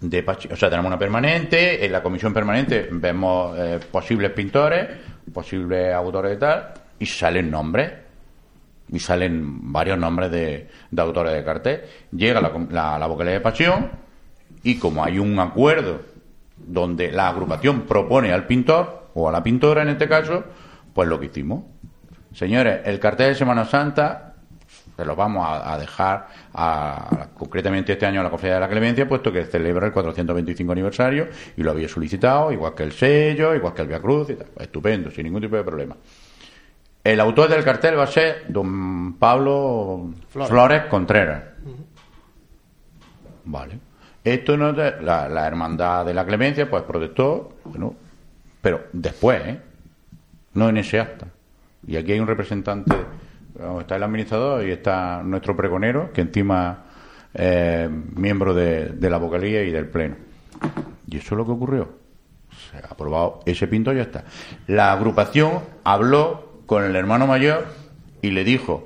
De 0.02 0.26
Pachi- 0.26 0.52
o 0.52 0.56
sea, 0.56 0.70
tenemos 0.70 0.90
una 0.90 1.00
permanente. 1.00 1.86
En 1.86 1.92
la 1.92 2.02
comisión 2.04 2.34
permanente 2.34 2.90
vemos 2.92 3.58
eh, 3.58 3.80
posibles 3.92 4.32
pintores, 4.32 4.88
posibles 5.32 5.94
autores 5.94 6.36
y 6.36 6.40
tal. 6.40 6.74
Y 7.00 7.06
salen 7.06 7.50
nombres. 7.52 7.92
Y 8.92 9.00
salen 9.00 9.72
varios 9.72 9.98
nombres 9.98 10.32
de, 10.32 10.70
de 10.92 11.02
autores 11.02 11.34
de 11.34 11.44
cartel. 11.44 11.82
Llega 12.12 12.40
la, 12.42 12.52
la, 12.70 13.00
la 13.00 13.08
vocalía 13.08 13.34
de 13.34 13.42
pasión. 13.42 13.90
Y 14.64 14.78
como 14.78 15.04
hay 15.04 15.20
un 15.20 15.38
acuerdo 15.40 16.02
donde 16.58 17.12
la 17.12 17.30
agrupación 17.30 17.82
propone 17.82 18.32
al 18.32 18.46
pintor, 18.46 19.10
o 19.14 19.30
a 19.30 19.32
la 19.32 19.44
pintora 19.44 19.82
en 19.82 19.90
este 19.90 20.08
caso, 20.08 20.44
pues 20.94 21.08
lo 21.08 21.20
que 21.20 21.28
hicimos. 21.28 21.64
Señores, 22.34 22.82
el 22.86 23.00
cartel 23.00 23.30
de 23.30 23.36
Semana 23.36 23.66
Santa 23.66 24.36
se 24.96 25.06
lo 25.06 25.16
vamos 25.16 25.46
a, 25.46 25.74
a 25.74 25.78
dejar 25.78 26.28
a, 26.54 27.28
concretamente 27.38 27.94
este 27.94 28.06
año 28.06 28.22
a 28.22 28.24
la 28.24 28.30
Cofradía 28.30 28.56
de 28.56 28.62
la 28.62 28.70
Clemencia, 28.70 29.08
puesto 29.08 29.32
que 29.32 29.46
celebra 29.46 29.88
el 29.88 29.94
425 29.94 30.72
aniversario 30.72 31.28
y 31.58 31.64
lo 31.64 31.72
había 31.72 31.88
solicitado, 31.88 32.52
igual 32.52 32.74
que 32.74 32.84
el 32.84 32.92
sello, 32.92 33.54
igual 33.56 33.74
que 33.74 33.82
el 33.82 33.88
Via 33.88 34.00
Cruz, 34.00 34.30
y 34.30 34.36
tal. 34.36 34.48
estupendo, 34.60 35.12
sin 35.12 35.26
ningún 35.26 35.42
tipo 35.42 35.56
de 35.56 35.64
problema. 35.64 35.96
El 37.06 37.20
autor 37.20 37.48
del 37.50 37.64
cartel 37.64 37.98
va 37.98 38.04
a 38.04 38.08
ser 38.08 38.46
don 38.50 39.14
Pablo 39.14 40.10
Flores, 40.28 40.86
Contreras. 40.90 41.44
Vale. 43.46 43.80
Esto 44.24 44.58
no 44.58 44.72
es 44.72 44.76
de- 44.76 45.02
la, 45.02 45.30
la 45.30 45.46
hermandad 45.46 46.04
de 46.06 46.14
la 46.16 46.26
Clemencia, 46.26 46.68
pues 46.70 46.82
protestó, 46.84 47.58
bueno, 47.66 47.96
pero 48.60 48.86
después, 48.92 49.40
¿eh? 49.46 49.60
no 50.56 50.68
en 50.70 50.78
ese 50.78 51.00
acta. 51.00 51.28
Y 51.86 51.96
aquí 51.96 52.14
hay 52.14 52.20
un 52.20 52.26
representante, 52.28 52.96
está 53.80 53.96
el 53.98 54.04
administrador 54.04 54.66
y 54.68 54.72
está 54.72 55.22
nuestro 55.24 55.56
pregonero, 55.56 56.12
que 56.12 56.22
encima 56.22 56.86
es 57.32 57.88
miembro 58.16 58.56
de, 58.56 58.90
de 58.90 59.10
la 59.12 59.18
vocalía 59.18 59.62
y 59.64 59.72
del 59.72 59.88
pleno. 59.90 60.16
Y 61.08 61.18
eso 61.18 61.36
es 61.36 61.38
lo 61.38 61.46
que 61.46 61.52
ocurrió. 61.52 61.90
Se 62.72 62.78
ha 62.78 62.88
aprobado 62.90 63.42
ese 63.46 63.68
pinto 63.68 63.94
y 63.94 63.98
ya 63.98 64.02
está. 64.04 64.24
La 64.66 64.92
agrupación 64.92 65.60
habló 65.84 66.55
con 66.66 66.84
el 66.84 66.96
hermano 66.96 67.28
mayor 67.28 67.66
y 68.22 68.32
le 68.32 68.44
dijo, 68.44 68.86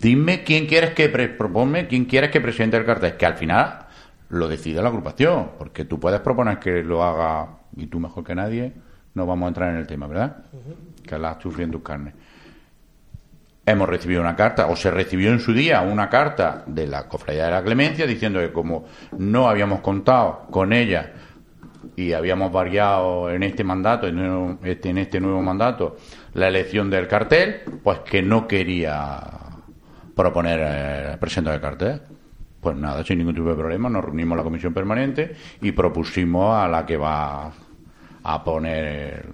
dime 0.00 0.42
quién 0.44 0.66
quieres 0.66 0.90
que 0.94 1.08
pre- 1.08 1.28
proponme, 1.28 1.86
quién 1.86 2.04
quieres 2.06 2.30
que 2.30 2.40
presente 2.40 2.76
el 2.76 2.84
cartel, 2.84 3.16
que 3.16 3.26
al 3.26 3.34
final 3.34 3.86
lo 4.28 4.48
decide 4.48 4.82
la 4.82 4.88
agrupación, 4.88 5.50
porque 5.58 5.84
tú 5.84 6.00
puedes 6.00 6.20
proponer 6.20 6.58
que 6.58 6.82
lo 6.82 7.02
haga 7.04 7.48
y 7.76 7.86
tú 7.86 8.00
mejor 8.00 8.24
que 8.24 8.34
nadie, 8.34 8.72
no 9.14 9.24
vamos 9.26 9.46
a 9.46 9.48
entrar 9.48 9.70
en 9.70 9.76
el 9.76 9.86
tema, 9.86 10.06
¿verdad? 10.06 10.36
Que 11.06 11.18
la 11.18 11.30
has 11.32 11.42
sufrido 11.42 11.66
en 11.66 11.70
tus 11.72 11.82
carnes. 11.82 12.14
Hemos 13.64 13.88
recibido 13.88 14.20
una 14.20 14.36
carta, 14.36 14.66
o 14.68 14.76
se 14.76 14.90
recibió 14.92 15.32
en 15.32 15.40
su 15.40 15.52
día 15.52 15.80
una 15.80 16.08
carta 16.08 16.62
de 16.66 16.86
la 16.86 17.08
Cofradía 17.08 17.46
de 17.46 17.50
la 17.50 17.64
Clemencia 17.64 18.06
diciendo 18.06 18.38
que 18.40 18.52
como 18.52 18.84
no 19.18 19.48
habíamos 19.48 19.80
contado 19.80 20.46
con 20.50 20.72
ella 20.72 21.12
y 21.96 22.12
habíamos 22.12 22.52
variado 22.52 23.28
en 23.30 23.42
este 23.42 23.64
mandato, 23.64 24.06
en 24.06 24.58
este- 24.62 24.90
en 24.90 24.98
este 24.98 25.18
nuevo 25.20 25.42
mandato, 25.42 25.96
la 26.36 26.48
elección 26.48 26.90
del 26.90 27.08
cartel, 27.08 27.62
pues 27.82 28.00
que 28.00 28.20
no 28.20 28.46
quería 28.46 29.22
proponer 30.14 30.60
eh, 30.62 31.16
presentar 31.18 31.54
el 31.54 31.60
cartel. 31.62 32.02
Pues 32.60 32.76
nada, 32.76 33.02
sin 33.04 33.18
ningún 33.18 33.34
tipo 33.34 33.48
de 33.48 33.54
problema, 33.54 33.88
nos 33.88 34.04
reunimos 34.04 34.36
la 34.36 34.44
comisión 34.44 34.74
permanente 34.74 35.34
y 35.62 35.72
propusimos 35.72 36.54
a 36.54 36.68
la 36.68 36.84
que 36.84 36.98
va 36.98 37.50
a 38.22 38.44
poner 38.44 39.24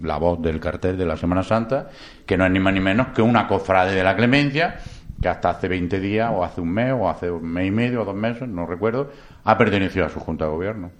la 0.00 0.16
voz 0.16 0.42
del 0.42 0.58
cartel 0.58 0.98
de 0.98 1.06
la 1.06 1.16
Semana 1.16 1.44
Santa, 1.44 1.88
que 2.26 2.36
no 2.36 2.46
es 2.46 2.50
ni 2.50 2.58
más 2.58 2.74
ni 2.74 2.80
menos 2.80 3.08
que 3.08 3.22
una 3.22 3.46
cofrade 3.46 3.94
de 3.94 4.02
la 4.02 4.16
Clemencia, 4.16 4.80
que 5.20 5.28
hasta 5.28 5.50
hace 5.50 5.68
20 5.68 6.00
días, 6.00 6.32
o 6.34 6.42
hace 6.42 6.60
un 6.60 6.70
mes, 6.70 6.92
o 6.98 7.08
hace 7.08 7.30
un 7.30 7.44
mes 7.44 7.68
y 7.68 7.70
medio, 7.70 8.02
o 8.02 8.04
dos 8.04 8.16
meses, 8.16 8.48
no 8.48 8.66
recuerdo, 8.66 9.12
ha 9.44 9.56
pertenecido 9.56 10.06
a 10.06 10.08
su 10.08 10.18
Junta 10.18 10.46
de 10.46 10.50
Gobierno. 10.50 10.90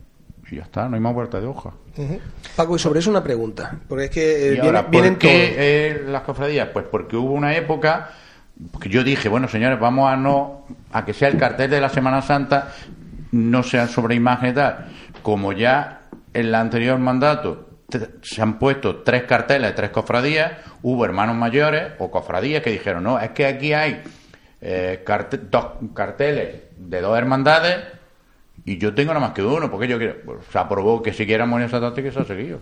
Y 0.53 0.57
ya 0.57 0.63
está, 0.65 0.87
no 0.89 0.97
hay 0.97 1.01
más 1.01 1.15
vuelta 1.15 1.41
de 1.41 1.47
hoja. 1.47 1.71
Paco, 2.57 2.77
y 2.77 2.79
sobre 2.79 3.01
eso 3.01 3.09
una 3.11 3.23
pregunta, 3.25 3.75
porque 3.89 4.05
es 4.05 4.11
que 4.11 4.21
eh, 4.21 4.47
Y 4.49 4.51
viene- 4.53 4.67
ahora, 4.67 4.83
¿por 4.83 4.91
vienen 4.91 5.17
qué 5.17 5.55
eh, 5.57 6.05
las 6.07 6.23
cofradías? 6.23 6.69
Pues 6.69 6.85
porque 6.91 7.17
hubo 7.17 7.33
una 7.33 7.55
época 7.57 8.11
que 8.81 8.89
yo 8.91 9.03
dije, 9.03 9.29
bueno, 9.31 9.49
señores, 9.49 9.81
vamos 9.81 10.11
a 10.13 10.17
no 10.17 10.67
a 10.93 11.05
que 11.07 11.15
sea 11.15 11.29
el 11.29 11.39
cartel 11.39 11.71
de 11.71 11.81
la 11.81 11.89
Semana 11.89 12.21
Santa, 12.21 12.69
no 13.33 13.63
sea 13.63 13.87
sobre 13.89 14.15
imagen 14.15 14.51
y 14.51 14.55
tal. 14.55 14.87
Como 15.23 15.53
ya 15.55 16.03
en 16.35 16.47
el 16.47 16.55
anterior 16.55 16.99
mandato 16.99 17.71
se 18.23 18.41
han 18.43 18.59
puesto 18.59 18.97
tres 19.03 19.23
carteles 19.25 19.71
de 19.71 19.75
tres 19.77 19.91
cofradías, 19.91 20.53
hubo 20.83 21.05
hermanos 21.05 21.35
mayores 21.37 21.93
o 21.99 22.11
cofradías 22.11 22.63
que 22.63 22.71
dijeron, 22.71 23.05
no, 23.05 23.19
es 23.19 23.31
que 23.31 23.47
aquí 23.47 23.73
hay 23.73 24.03
eh, 24.61 25.03
carte- 25.05 25.39
dos 25.51 25.67
carteles 25.95 26.63
de 26.77 27.01
dos 27.01 27.17
hermandades 27.19 27.77
y 28.65 28.79
yo 28.79 28.95
tengo 28.95 29.13
nada 29.13 29.27
más 29.27 29.35
que 29.35 29.43
uno, 29.43 29.71
porque 29.71 29.89
yo 29.89 29.99
quiero. 29.99 30.17
Pues, 30.25 30.39
se 30.51 30.59
aprobó 30.59 31.03
que 31.03 31.13
siguiéramos 31.13 31.59
en 31.61 31.67
esa 31.67 31.81
táctica 31.81 32.09
y 32.09 32.13
se 32.13 32.21
ha 32.21 32.25
seguido. 32.25 32.61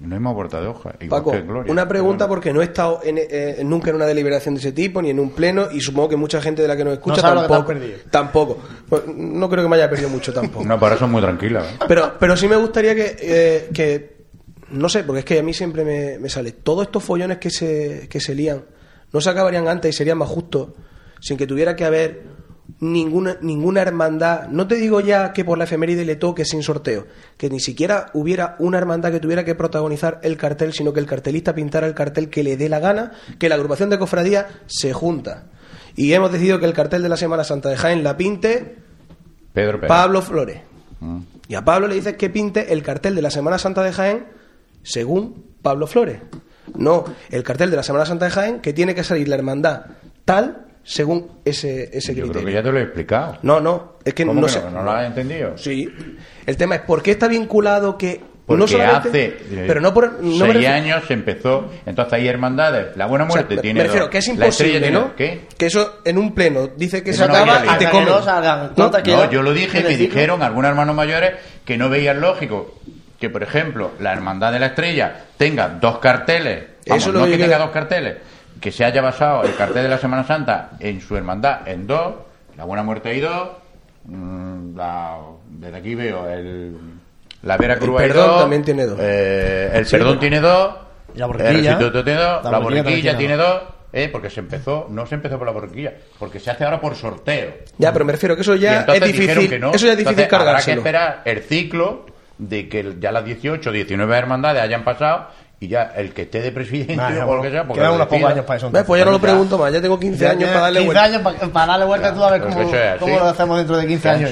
No 0.00 0.14
hemos 0.14 0.34
vuelta 0.34 0.60
de 0.60 0.66
hoja. 0.68 0.94
Igual 1.00 1.20
Paco, 1.22 1.32
que 1.32 1.40
Gloria. 1.42 1.72
una 1.72 1.88
pregunta 1.88 2.28
porque 2.28 2.52
no 2.52 2.60
he 2.60 2.64
estado 2.64 3.00
en- 3.02 3.18
eh, 3.18 3.60
nunca 3.64 3.90
en 3.90 3.96
una 3.96 4.04
deliberación 4.06 4.54
de 4.54 4.60
ese 4.60 4.72
tipo, 4.72 5.00
ni 5.02 5.10
en 5.10 5.18
un 5.18 5.30
pleno, 5.30 5.68
y 5.72 5.80
supongo 5.80 6.10
que 6.10 6.16
mucha 6.16 6.40
gente 6.40 6.62
de 6.62 6.68
la 6.68 6.76
que 6.76 6.84
nos 6.84 6.92
escucha 6.94 7.20
sabe 7.22 7.34
lo 7.34 7.42
que 7.42 7.48
te 7.48 7.52
has 7.54 7.58
tampoco. 7.58 7.78
perdido. 7.80 7.98
Tampoco. 8.10 8.58
Pues, 8.88 9.02
no 9.08 9.48
creo 9.48 9.64
que 9.64 9.68
me 9.70 9.76
haya 9.76 9.88
perdido 9.90 10.10
mucho 10.10 10.32
tampoco. 10.32 10.64
Una 10.64 10.78
para 10.78 10.94
eso 10.96 11.08
muy 11.08 11.22
tranquila. 11.22 11.60
¿eh? 11.64 11.78
Pero, 11.88 12.12
pero 12.20 12.36
sí 12.36 12.46
me 12.46 12.56
gustaría 12.56 12.94
que, 12.94 13.16
eh, 13.20 13.70
que, 13.74 14.16
no 14.70 14.88
sé, 14.88 15.02
porque 15.02 15.20
es 15.20 15.24
que 15.24 15.38
a 15.40 15.42
mí 15.42 15.52
siempre 15.54 15.84
me, 15.84 16.18
me 16.18 16.28
sale, 16.28 16.52
todos 16.52 16.86
estos 16.86 17.02
follones 17.02 17.38
que 17.38 17.50
se, 17.50 18.06
que 18.08 18.20
se 18.20 18.34
lían, 18.34 18.62
no 19.12 19.20
se 19.20 19.30
acabarían 19.30 19.66
antes 19.66 19.92
y 19.94 19.96
serían 19.96 20.18
más 20.18 20.28
justos, 20.28 20.68
sin 21.20 21.36
que 21.36 21.46
tuviera 21.46 21.74
que 21.74 21.84
haber 21.84 22.22
ninguna, 22.80 23.38
ninguna 23.40 23.82
hermandad, 23.82 24.48
no 24.48 24.66
te 24.66 24.76
digo 24.76 25.00
ya 25.00 25.32
que 25.32 25.44
por 25.44 25.58
la 25.58 25.64
efeméride 25.64 26.04
le 26.04 26.16
toque 26.16 26.44
sin 26.44 26.62
sorteo, 26.62 27.06
que 27.36 27.48
ni 27.48 27.60
siquiera 27.60 28.10
hubiera 28.12 28.56
una 28.58 28.78
hermandad 28.78 29.12
que 29.12 29.20
tuviera 29.20 29.44
que 29.44 29.54
protagonizar 29.54 30.20
el 30.22 30.36
cartel, 30.36 30.72
sino 30.72 30.92
que 30.92 31.00
el 31.00 31.06
cartelista 31.06 31.54
pintara 31.54 31.86
el 31.86 31.94
cartel 31.94 32.28
que 32.28 32.42
le 32.42 32.56
dé 32.56 32.68
la 32.68 32.78
gana, 32.78 33.12
que 33.38 33.48
la 33.48 33.54
agrupación 33.54 33.90
de 33.90 33.98
cofradías 33.98 34.46
se 34.66 34.92
junta. 34.92 35.44
Y 35.94 36.12
hemos 36.12 36.30
decidido 36.30 36.58
que 36.58 36.66
el 36.66 36.74
cartel 36.74 37.02
de 37.02 37.08
la 37.08 37.16
Semana 37.16 37.44
Santa 37.44 37.70
de 37.70 37.76
Jaén 37.76 38.04
la 38.04 38.16
pinte 38.16 38.76
Pedro 39.54 39.80
Pérez. 39.80 39.88
Pablo 39.88 40.20
Flores. 40.20 40.60
Mm. 41.00 41.20
Y 41.48 41.54
a 41.54 41.64
Pablo 41.64 41.86
le 41.86 41.94
dices 41.94 42.16
que 42.16 42.28
pinte 42.28 42.72
el 42.72 42.82
cartel 42.82 43.14
de 43.14 43.22
la 43.22 43.30
Semana 43.30 43.58
Santa 43.58 43.82
de 43.82 43.92
Jaén 43.92 44.26
según 44.82 45.46
Pablo 45.62 45.86
Flores. 45.86 46.20
No, 46.74 47.04
el 47.30 47.42
cartel 47.42 47.70
de 47.70 47.76
la 47.76 47.82
Semana 47.82 48.04
Santa 48.04 48.26
de 48.26 48.32
Jaén 48.32 48.60
que 48.60 48.74
tiene 48.74 48.94
que 48.94 49.04
salir 49.04 49.28
la 49.28 49.36
hermandad 49.36 49.86
tal 50.26 50.66
según 50.88 51.40
ese, 51.44 51.90
ese 51.92 52.14
Yo 52.14 52.22
criterio. 52.22 52.32
creo 52.32 52.44
que 52.46 52.52
ya 52.52 52.62
te 52.62 52.70
lo 52.72 52.78
he 52.78 52.82
explicado. 52.82 53.38
No, 53.42 53.60
no, 53.60 53.94
es 54.04 54.14
que 54.14 54.24
¿Cómo 54.24 54.40
no 54.40 54.46
que 54.46 54.52
sé. 54.52 54.60
no? 54.62 54.70
¿No 54.70 54.82
lo 54.84 54.90
has 54.92 55.06
entendido? 55.06 55.58
Sí. 55.58 55.92
El 56.46 56.56
tema 56.56 56.76
es 56.76 56.80
por 56.82 57.02
qué 57.02 57.10
está 57.10 57.26
vinculado 57.26 57.98
que 57.98 58.20
Porque 58.46 58.60
no 58.60 58.68
solamente 58.68 59.08
hace 59.08 59.24
eh, 59.26 59.64
pero 59.66 59.80
no 59.80 59.92
por 59.92 60.12
no 60.22 60.30
me 60.30 60.38
seis 60.38 60.52
refiero- 60.54 60.74
años 60.74 61.02
se 61.08 61.14
empezó. 61.14 61.68
Entonces 61.84 62.12
hay 62.14 62.28
hermandades. 62.28 62.96
La 62.96 63.06
Buena 63.06 63.24
o 63.24 63.28
sea, 63.30 63.36
Muerte 63.40 63.56
me- 63.56 63.62
tiene 63.62 63.78
me 63.80 63.84
refiero 63.84 64.04
dos. 64.06 64.12
que 64.12 64.18
es 64.18 64.28
La 64.38 64.46
Estrella 64.46 64.74
imposible, 64.76 64.90
¿no? 64.92 65.00
dos. 65.00 65.12
¿Qué? 65.16 65.40
Que 65.58 65.66
eso 65.66 65.98
en 66.04 66.18
un 66.18 66.32
pleno 66.34 66.68
dice 66.76 67.02
que 67.02 67.10
Eso 67.10 67.24
se 67.24 67.28
no 67.28 67.34
acaba 67.36 67.74
y 67.74 67.78
te 67.78 67.90
comen. 67.90 68.08
no 68.08 68.20
¿No? 68.76 69.30
yo 69.32 69.42
lo 69.42 69.52
dije 69.52 69.82
que 69.82 69.88
ciclo. 69.88 70.04
dijeron 70.06 70.42
algunos 70.44 70.68
hermanos 70.70 70.94
mayores 70.94 71.32
que 71.64 71.76
no 71.76 71.90
veían 71.90 72.20
lógico 72.20 72.78
que, 73.18 73.28
por 73.30 73.42
ejemplo, 73.42 73.92
la 73.98 74.12
Hermandad 74.12 74.52
de 74.52 74.60
la 74.60 74.66
Estrella 74.66 75.24
tenga 75.36 75.68
dos 75.68 75.98
carteles, 75.98 76.64
vamos, 76.86 77.02
Eso 77.02 77.08
es 77.10 77.14
lo 77.14 77.20
no 77.20 77.24
que 77.26 77.32
que 77.32 77.38
yo 77.38 77.44
tenga 77.46 77.58
dos 77.58 77.70
carteles, 77.70 78.16
que 78.60 78.72
se 78.72 78.84
haya 78.84 79.02
basado 79.02 79.44
el 79.44 79.54
cartel 79.54 79.82
de 79.84 79.88
la 79.88 79.98
Semana 79.98 80.24
Santa 80.24 80.70
en 80.80 81.00
su 81.00 81.16
hermandad 81.16 81.66
en 81.68 81.86
dos, 81.86 82.14
la 82.56 82.64
Buena 82.64 82.82
Muerte 82.82 83.10
hay 83.10 83.20
dos, 83.20 83.48
mm, 84.04 84.76
la- 84.76 85.18
desde 85.48 85.76
aquí 85.76 85.94
veo 85.94 86.28
el, 86.28 86.76
la 87.42 87.56
Vera 87.56 87.76
Cruz 87.78 87.96
El 88.00 88.02
hay 88.04 88.08
Perdón 88.10 88.28
dos, 88.28 88.40
también 88.40 88.64
tiene 88.64 88.86
dos. 88.86 88.98
eh, 89.00 89.70
el 89.74 89.86
Sí, 89.86 89.96
Perdón 89.96 90.18
tiene 90.20 90.40
dos, 90.40 90.74
la 91.14 91.24
el 91.26 91.32
Borriquilla. 91.32 91.70
Restituto 91.72 92.04
tiene 92.04 92.20
dos, 92.20 92.44
La 92.44 92.58
Borriquilla 92.58 93.16
tiene 93.18 93.36
dos, 93.36 93.62
eh, 93.92 94.08
porque 94.10 94.30
se 94.30 94.40
empezó, 94.40 94.86
no 94.90 95.06
se 95.06 95.14
empezó 95.14 95.38
por 95.38 95.46
la 95.46 95.52
Borriquilla, 95.52 95.92
porque 96.18 96.38
se 96.40 96.50
hace 96.50 96.64
ahora 96.64 96.80
por 96.80 96.94
sorteo. 96.94 97.52
Ya, 97.78 97.92
pero 97.92 98.04
me 98.04 98.12
refiero 98.12 98.34
que 98.34 98.42
eso 98.42 98.54
ya 98.54 98.72
es 98.74 98.80
entonces 98.80 99.04
dijeron 99.06 99.28
difícil. 99.42 99.50
que 99.50 99.58
no. 99.58 99.72
Eso 99.72 99.86
ya 99.86 99.92
es 99.92 99.98
difícil 99.98 100.20
Entonces, 100.20 100.32
Habrá 100.32 100.38
que 100.38 100.44
cargárselo. 100.46 100.80
esperar 100.80 101.22
el 101.24 101.42
ciclo 101.42 102.06
de 102.38 102.68
que 102.68 102.96
ya 103.00 103.12
las 103.12 103.24
18 103.24 103.70
19 103.72 104.16
hermandades 104.16 104.62
hayan 104.62 104.84
pasado 104.84 105.28
y 105.58 105.68
ya 105.68 105.92
el 105.96 106.12
que 106.12 106.22
esté 106.22 106.42
de 106.42 106.52
presidente 106.52 107.00
o 107.22 107.36
lo 107.36 107.42
que 107.42 107.50
sea, 107.50 107.64
porque 107.66 107.80
quedan 107.80 107.94
unos 107.94 108.06
pocos 108.08 108.30
años 108.30 108.44
para 108.44 108.56
eso. 108.58 108.70
¿Ves? 108.70 108.84
Pues 108.84 108.98
ya 108.98 109.04
no 109.06 109.10
lo 109.12 109.20
pregunto 109.20 109.56
más, 109.58 109.72
ya 109.72 109.80
tengo 109.80 109.98
15 109.98 110.24
Ya- 110.24 110.30
años 110.32 110.48
para 110.50 110.60
darle 110.60 110.80
15 110.80 110.86
vuelta. 110.86 111.04
años 111.04 111.22
pa- 111.22 111.48
para, 111.52 111.66
darle 111.72 111.86
vuelta 111.86 112.14
tú 112.14 112.24
a 112.24 112.30
ver 112.30 112.40
cómo, 112.42 112.54
cómo 113.00 113.16
lo 113.18 113.24
hacemos 113.26 113.56
dentro 113.58 113.76
de 113.78 113.86
15 113.86 114.08
años. 114.08 114.30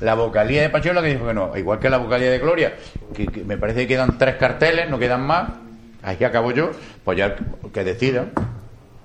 La 0.00 0.14
vocalía 0.14 0.62
de 0.62 0.70
Pacheco 0.70 0.94
la 0.94 1.02
que 1.02 1.08
dijo 1.08 1.26
que 1.26 1.34
no, 1.34 1.56
igual 1.56 1.80
que 1.80 1.90
la 1.90 1.98
vocalía 1.98 2.30
de 2.30 2.38
Gloria, 2.38 2.74
que, 3.14 3.26
que 3.26 3.42
me 3.42 3.56
parece 3.56 3.80
que 3.80 3.88
quedan 3.88 4.16
tres 4.16 4.36
carteles, 4.36 4.88
no 4.88 4.96
quedan 4.98 5.22
más. 5.26 5.50
Aquí 6.04 6.22
acabo 6.24 6.52
yo, 6.52 6.70
pues 7.04 7.18
ya 7.18 7.34
que 7.74 7.82
decidan. 7.82 8.30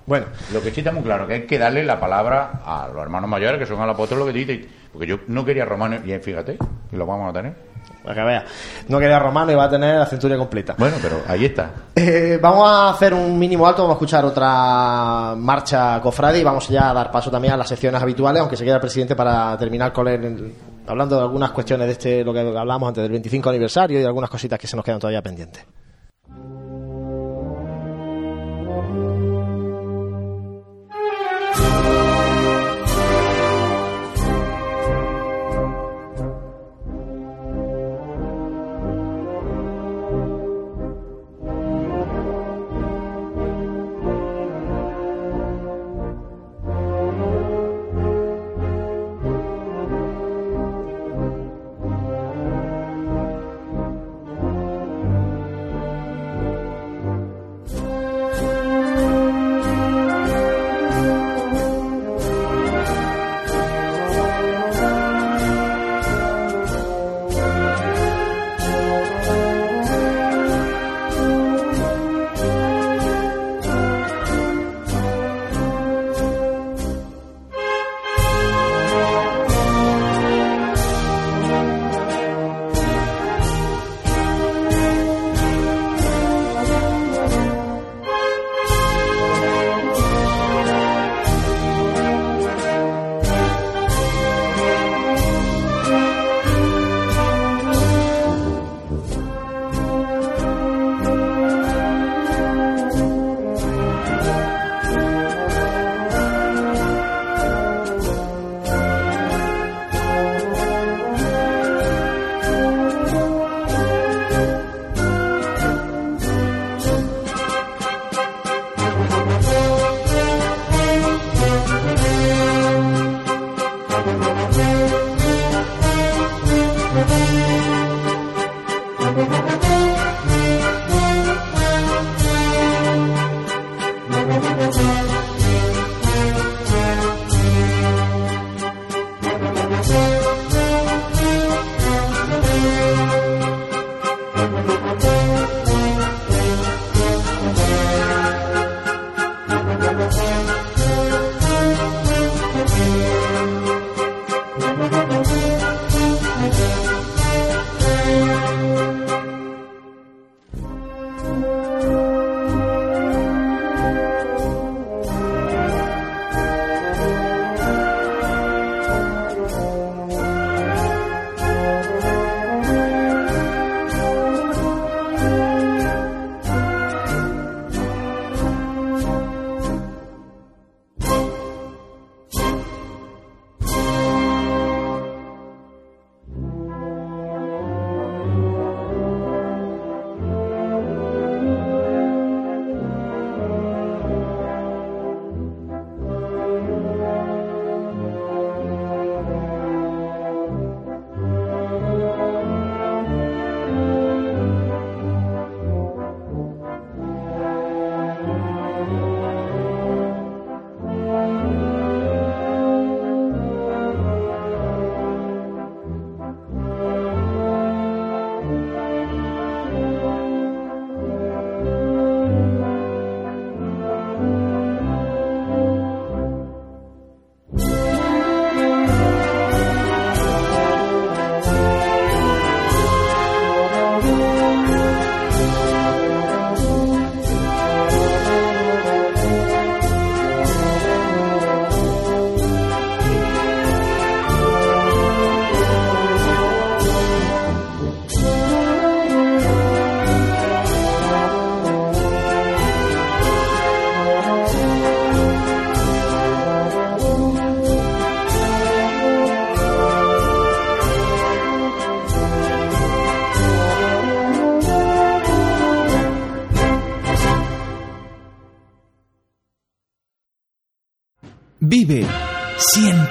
Bueno, 0.06 0.28
Lo 0.52 0.62
que 0.62 0.70
sí 0.70 0.82
está 0.82 0.92
muy 0.92 1.02
claro 1.02 1.26
que 1.26 1.34
hay 1.34 1.42
que 1.48 1.58
darle 1.58 1.84
la 1.84 2.00
palabra 2.00 2.60
a 2.64 2.90
los 2.94 3.02
hermanos 3.02 3.28
mayores 3.30 3.58
que 3.58 3.66
son 3.66 3.82
a 3.82 3.86
los 3.88 3.96
apóstoles 3.96 4.20
lo 4.24 4.32
que 4.32 4.38
dicen. 4.38 4.68
Porque 4.92 5.08
yo 5.08 5.18
no 5.28 5.44
quería 5.44 5.66
romanos, 5.66 6.02
y 6.06 6.12
fíjate, 6.20 6.60
y 6.92 6.96
lo 6.96 7.08
vamos 7.08 7.32
a 7.32 7.34
tener. 7.34 7.54
Para 8.04 8.16
que 8.16 8.22
vea. 8.22 8.46
No 8.88 9.00
quería 9.00 9.20
romano 9.20 9.52
y 9.52 9.56
va 9.56 9.66
a 9.66 9.70
tener 9.70 9.98
la 9.98 10.06
centuria 10.06 10.38
completa. 10.38 10.76
Bueno, 10.78 10.98
pero 11.02 11.22
ahí 11.28 11.46
está. 11.46 11.72
Eh, 11.96 12.38
vamos 12.42 12.70
a 12.70 12.90
hacer 12.90 13.14
un 13.14 13.38
mínimo 13.40 13.66
alto, 13.66 13.84
vamos 13.84 13.96
a 13.96 13.98
escuchar 13.98 14.26
otra 14.26 15.36
marcha 15.38 16.02
cofrade 16.02 16.40
y 16.40 16.44
vamos 16.44 16.68
ya 16.68 16.90
a 16.90 16.94
dar 16.94 17.12
paso 17.12 17.32
también 17.32 17.54
a 17.54 17.58
las 17.58 17.68
secciones 17.68 18.02
habituales, 18.02 18.42
aunque 18.42 18.58
se 18.58 18.66
queda 18.66 18.76
el 18.76 18.82
presidente 18.82 19.16
para 19.16 19.58
terminar 19.58 19.94
con 19.94 20.08
el, 20.08 20.54
hablando 20.88 21.16
de 21.16 21.22
algunas 21.22 21.52
cuestiones 21.52 21.88
de 21.88 21.94
este, 21.94 22.24
lo 22.24 22.34
que 22.34 22.40
hablamos 22.40 22.90
antes 22.90 23.04
del 23.04 23.12
25 23.12 23.50
aniversario 23.50 24.00
y 24.02 24.04
algunas 24.04 24.30
cositas 24.30 24.60
que 24.60 24.68
se 24.68 24.76
nos 24.76 24.84
quedan 24.84 25.00
todavía 25.00 25.22
pendientes. 25.22 25.64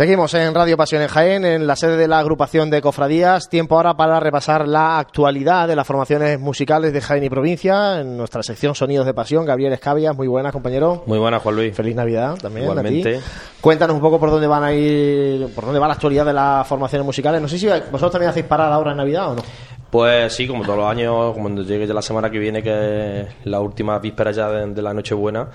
Seguimos 0.00 0.32
en 0.32 0.54
Radio 0.54 0.78
Pasión 0.78 1.02
en 1.02 1.08
Jaén, 1.08 1.44
en 1.44 1.66
la 1.66 1.76
sede 1.76 1.98
de 1.98 2.08
la 2.08 2.20
agrupación 2.20 2.70
de 2.70 2.80
cofradías. 2.80 3.50
Tiempo 3.50 3.76
ahora 3.76 3.98
para 3.98 4.18
repasar 4.18 4.66
la 4.66 4.98
actualidad 4.98 5.68
de 5.68 5.76
las 5.76 5.86
formaciones 5.86 6.40
musicales 6.40 6.94
de 6.94 7.02
Jaén 7.02 7.22
y 7.22 7.28
provincia. 7.28 8.00
En 8.00 8.16
nuestra 8.16 8.42
sección 8.42 8.74
Sonidos 8.74 9.04
de 9.04 9.12
Pasión, 9.12 9.44
Gabriel 9.44 9.74
Escabias, 9.74 10.16
muy 10.16 10.26
buenas, 10.26 10.52
compañero. 10.52 11.02
Muy 11.04 11.18
buenas, 11.18 11.42
Juan 11.42 11.54
Luis. 11.54 11.76
Feliz 11.76 11.94
Navidad 11.94 12.38
también. 12.40 12.64
Igualmente. 12.64 13.16
a 13.16 13.18
ti. 13.18 13.24
Cuéntanos 13.60 13.94
un 13.94 14.00
poco 14.00 14.18
por 14.18 14.30
dónde 14.30 14.46
van 14.46 14.64
a 14.64 14.72
ir, 14.72 15.48
por 15.54 15.66
dónde 15.66 15.78
va 15.78 15.86
la 15.86 15.92
actualidad 15.92 16.24
de 16.24 16.32
las 16.32 16.66
formaciones 16.66 17.04
musicales. 17.04 17.42
No 17.42 17.46
sé 17.48 17.58
si 17.58 17.66
vosotros 17.66 18.12
también 18.12 18.30
hacéis 18.30 18.46
parada 18.46 18.76
ahora 18.76 18.92
en 18.92 18.96
Navidad 18.96 19.32
o 19.32 19.34
no. 19.34 19.42
Pues 19.90 20.32
sí, 20.32 20.46
como 20.46 20.62
todos 20.64 20.78
los 20.78 20.86
años, 20.88 21.34
cuando 21.34 21.62
llegue 21.62 21.84
ya 21.84 21.92
la 21.94 22.00
semana 22.02 22.30
que 22.30 22.38
viene, 22.38 22.62
que 22.62 23.20
es 23.22 23.26
la 23.44 23.58
última 23.58 23.98
víspera 23.98 24.30
ya 24.30 24.48
de, 24.48 24.66
de 24.72 24.82
la 24.82 24.94
Nochebuena, 24.94 25.48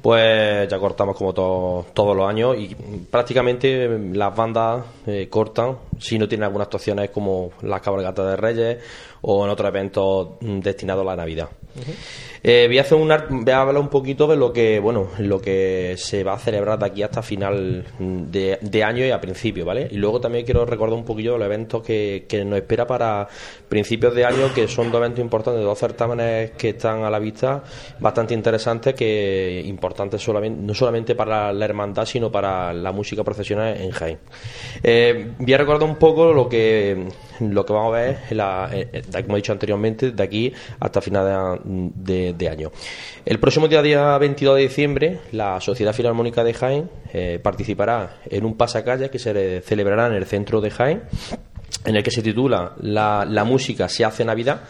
pues 0.00 0.68
ya 0.68 0.78
cortamos 0.78 1.16
como 1.16 1.32
to- 1.34 1.86
todos 1.92 2.16
los 2.16 2.28
años 2.28 2.56
y 2.56 2.72
prácticamente 3.10 3.88
las 4.12 4.34
bandas 4.36 4.84
eh, 5.08 5.26
cortan. 5.28 5.76
Si 5.98 6.18
no 6.20 6.28
tienen 6.28 6.44
algunas 6.44 6.66
actuaciones 6.66 7.10
como 7.10 7.50
las 7.62 7.80
cabalgatas 7.80 8.26
de 8.26 8.36
Reyes 8.36 8.78
o 9.22 9.44
en 9.44 9.50
otros 9.50 9.68
eventos 9.68 10.28
destinados 10.40 11.02
a 11.02 11.10
la 11.10 11.16
Navidad. 11.16 11.48
Eh, 12.42 12.64
voy 12.68 12.78
a 12.78 12.80
hacer 12.80 12.96
un 12.98 13.12
ar- 13.12 13.26
voy 13.28 13.52
a 13.52 13.60
hablar 13.60 13.78
un 13.82 13.88
poquito 13.88 14.26
de 14.26 14.34
lo 14.36 14.52
que 14.52 14.80
bueno 14.80 15.08
lo 15.18 15.40
que 15.40 15.94
se 15.98 16.24
va 16.24 16.32
a 16.32 16.38
celebrar 16.38 16.78
de 16.78 16.86
aquí 16.86 17.02
hasta 17.02 17.22
final 17.22 17.84
de, 17.98 18.84
año 18.84 19.04
y 19.04 19.10
a 19.10 19.20
principio, 19.20 19.64
¿vale? 19.64 19.86
Y 19.90 19.96
luego 19.96 20.20
también 20.20 20.44
quiero 20.44 20.64
recordar 20.64 20.98
un 20.98 21.04
poquillo 21.04 21.36
los 21.36 21.44
eventos 21.46 21.82
que, 21.82 22.26
nos 22.46 22.58
espera 22.58 22.86
para 22.86 23.28
principios 23.68 24.14
de 24.14 24.24
año, 24.24 24.52
que 24.54 24.66
son 24.66 24.90
dos 24.90 24.98
eventos 25.00 25.20
importantes, 25.20 25.62
dos 25.62 25.78
certámenes 25.78 26.52
que 26.52 26.70
están 26.70 27.04
a 27.04 27.10
la 27.10 27.18
vista, 27.18 27.62
bastante 28.00 28.32
interesantes, 28.34 28.94
que 28.94 29.62
importantes 29.66 30.22
solamente, 30.22 30.62
no 30.62 30.74
solamente 30.74 31.14
para 31.14 31.52
la 31.52 31.64
hermandad, 31.66 32.06
sino 32.06 32.32
para 32.32 32.72
la 32.72 32.90
música 32.90 33.22
profesional 33.22 33.76
en 33.76 33.90
Jaén. 33.90 34.18
Eh, 34.82 35.32
voy 35.38 35.52
a 35.52 35.58
recordar 35.58 35.88
un 35.88 35.96
poco 35.96 36.32
lo 36.32 36.48
que 36.48 37.06
lo 37.40 37.64
que 37.64 37.72
vamos 37.72 37.94
a 37.94 37.98
ver, 37.98 38.18
en 38.30 38.36
la, 38.36 38.70
como 39.10 39.36
he 39.36 39.40
dicho 39.40 39.52
anteriormente, 39.52 40.12
de 40.12 40.22
aquí 40.22 40.52
hasta 40.78 41.00
final 41.00 41.60
de, 41.64 42.48
año. 42.48 42.70
El 43.24 43.38
próximo 43.38 43.68
día, 43.68 43.82
día 43.82 44.18
22 44.18 44.56
de 44.56 44.62
diciembre, 44.62 45.18
la 45.32 45.60
Sociedad 45.60 45.92
Filarmónica 45.92 46.42
de 46.44 46.54
Jaén 46.54 46.90
eh, 47.12 47.38
participará 47.42 48.20
en 48.28 48.44
un 48.44 48.56
pasacalle 48.56 49.10
que 49.10 49.18
se 49.18 49.60
celebrará 49.62 50.06
en 50.06 50.14
el 50.14 50.26
centro 50.26 50.60
de 50.60 50.70
Jaén, 50.70 51.02
en 51.84 51.96
el 51.96 52.02
que 52.02 52.10
se 52.10 52.22
titula 52.22 52.74
La, 52.80 53.24
la 53.28 53.44
música 53.44 53.88
se 53.88 54.04
hace 54.04 54.24
Navidad 54.24 54.62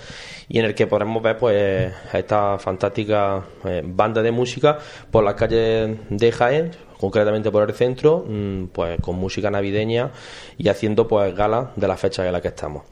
y 0.50 0.58
en 0.58 0.64
el 0.64 0.74
que 0.74 0.88
podremos 0.88 1.22
ver 1.22 1.38
pues 1.38 1.92
esta 2.12 2.58
fantástica 2.58 3.44
eh, 3.64 3.82
banda 3.84 4.20
de 4.20 4.32
música 4.32 4.78
por 5.10 5.22
las 5.22 5.34
calles 5.34 5.96
de 6.08 6.32
Jaén 6.32 6.72
concretamente 6.98 7.52
por 7.52 7.68
el 7.68 7.74
centro 7.74 8.24
mm, 8.28 8.66
pues 8.66 9.00
con 9.00 9.16
música 9.16 9.48
navideña 9.48 10.10
y 10.58 10.68
haciendo 10.68 11.06
pues 11.06 11.34
gala 11.36 11.70
de 11.76 11.86
la 11.86 11.96
fecha 11.96 12.26
en 12.26 12.32
la 12.32 12.40
que 12.40 12.48
estamos 12.48 12.82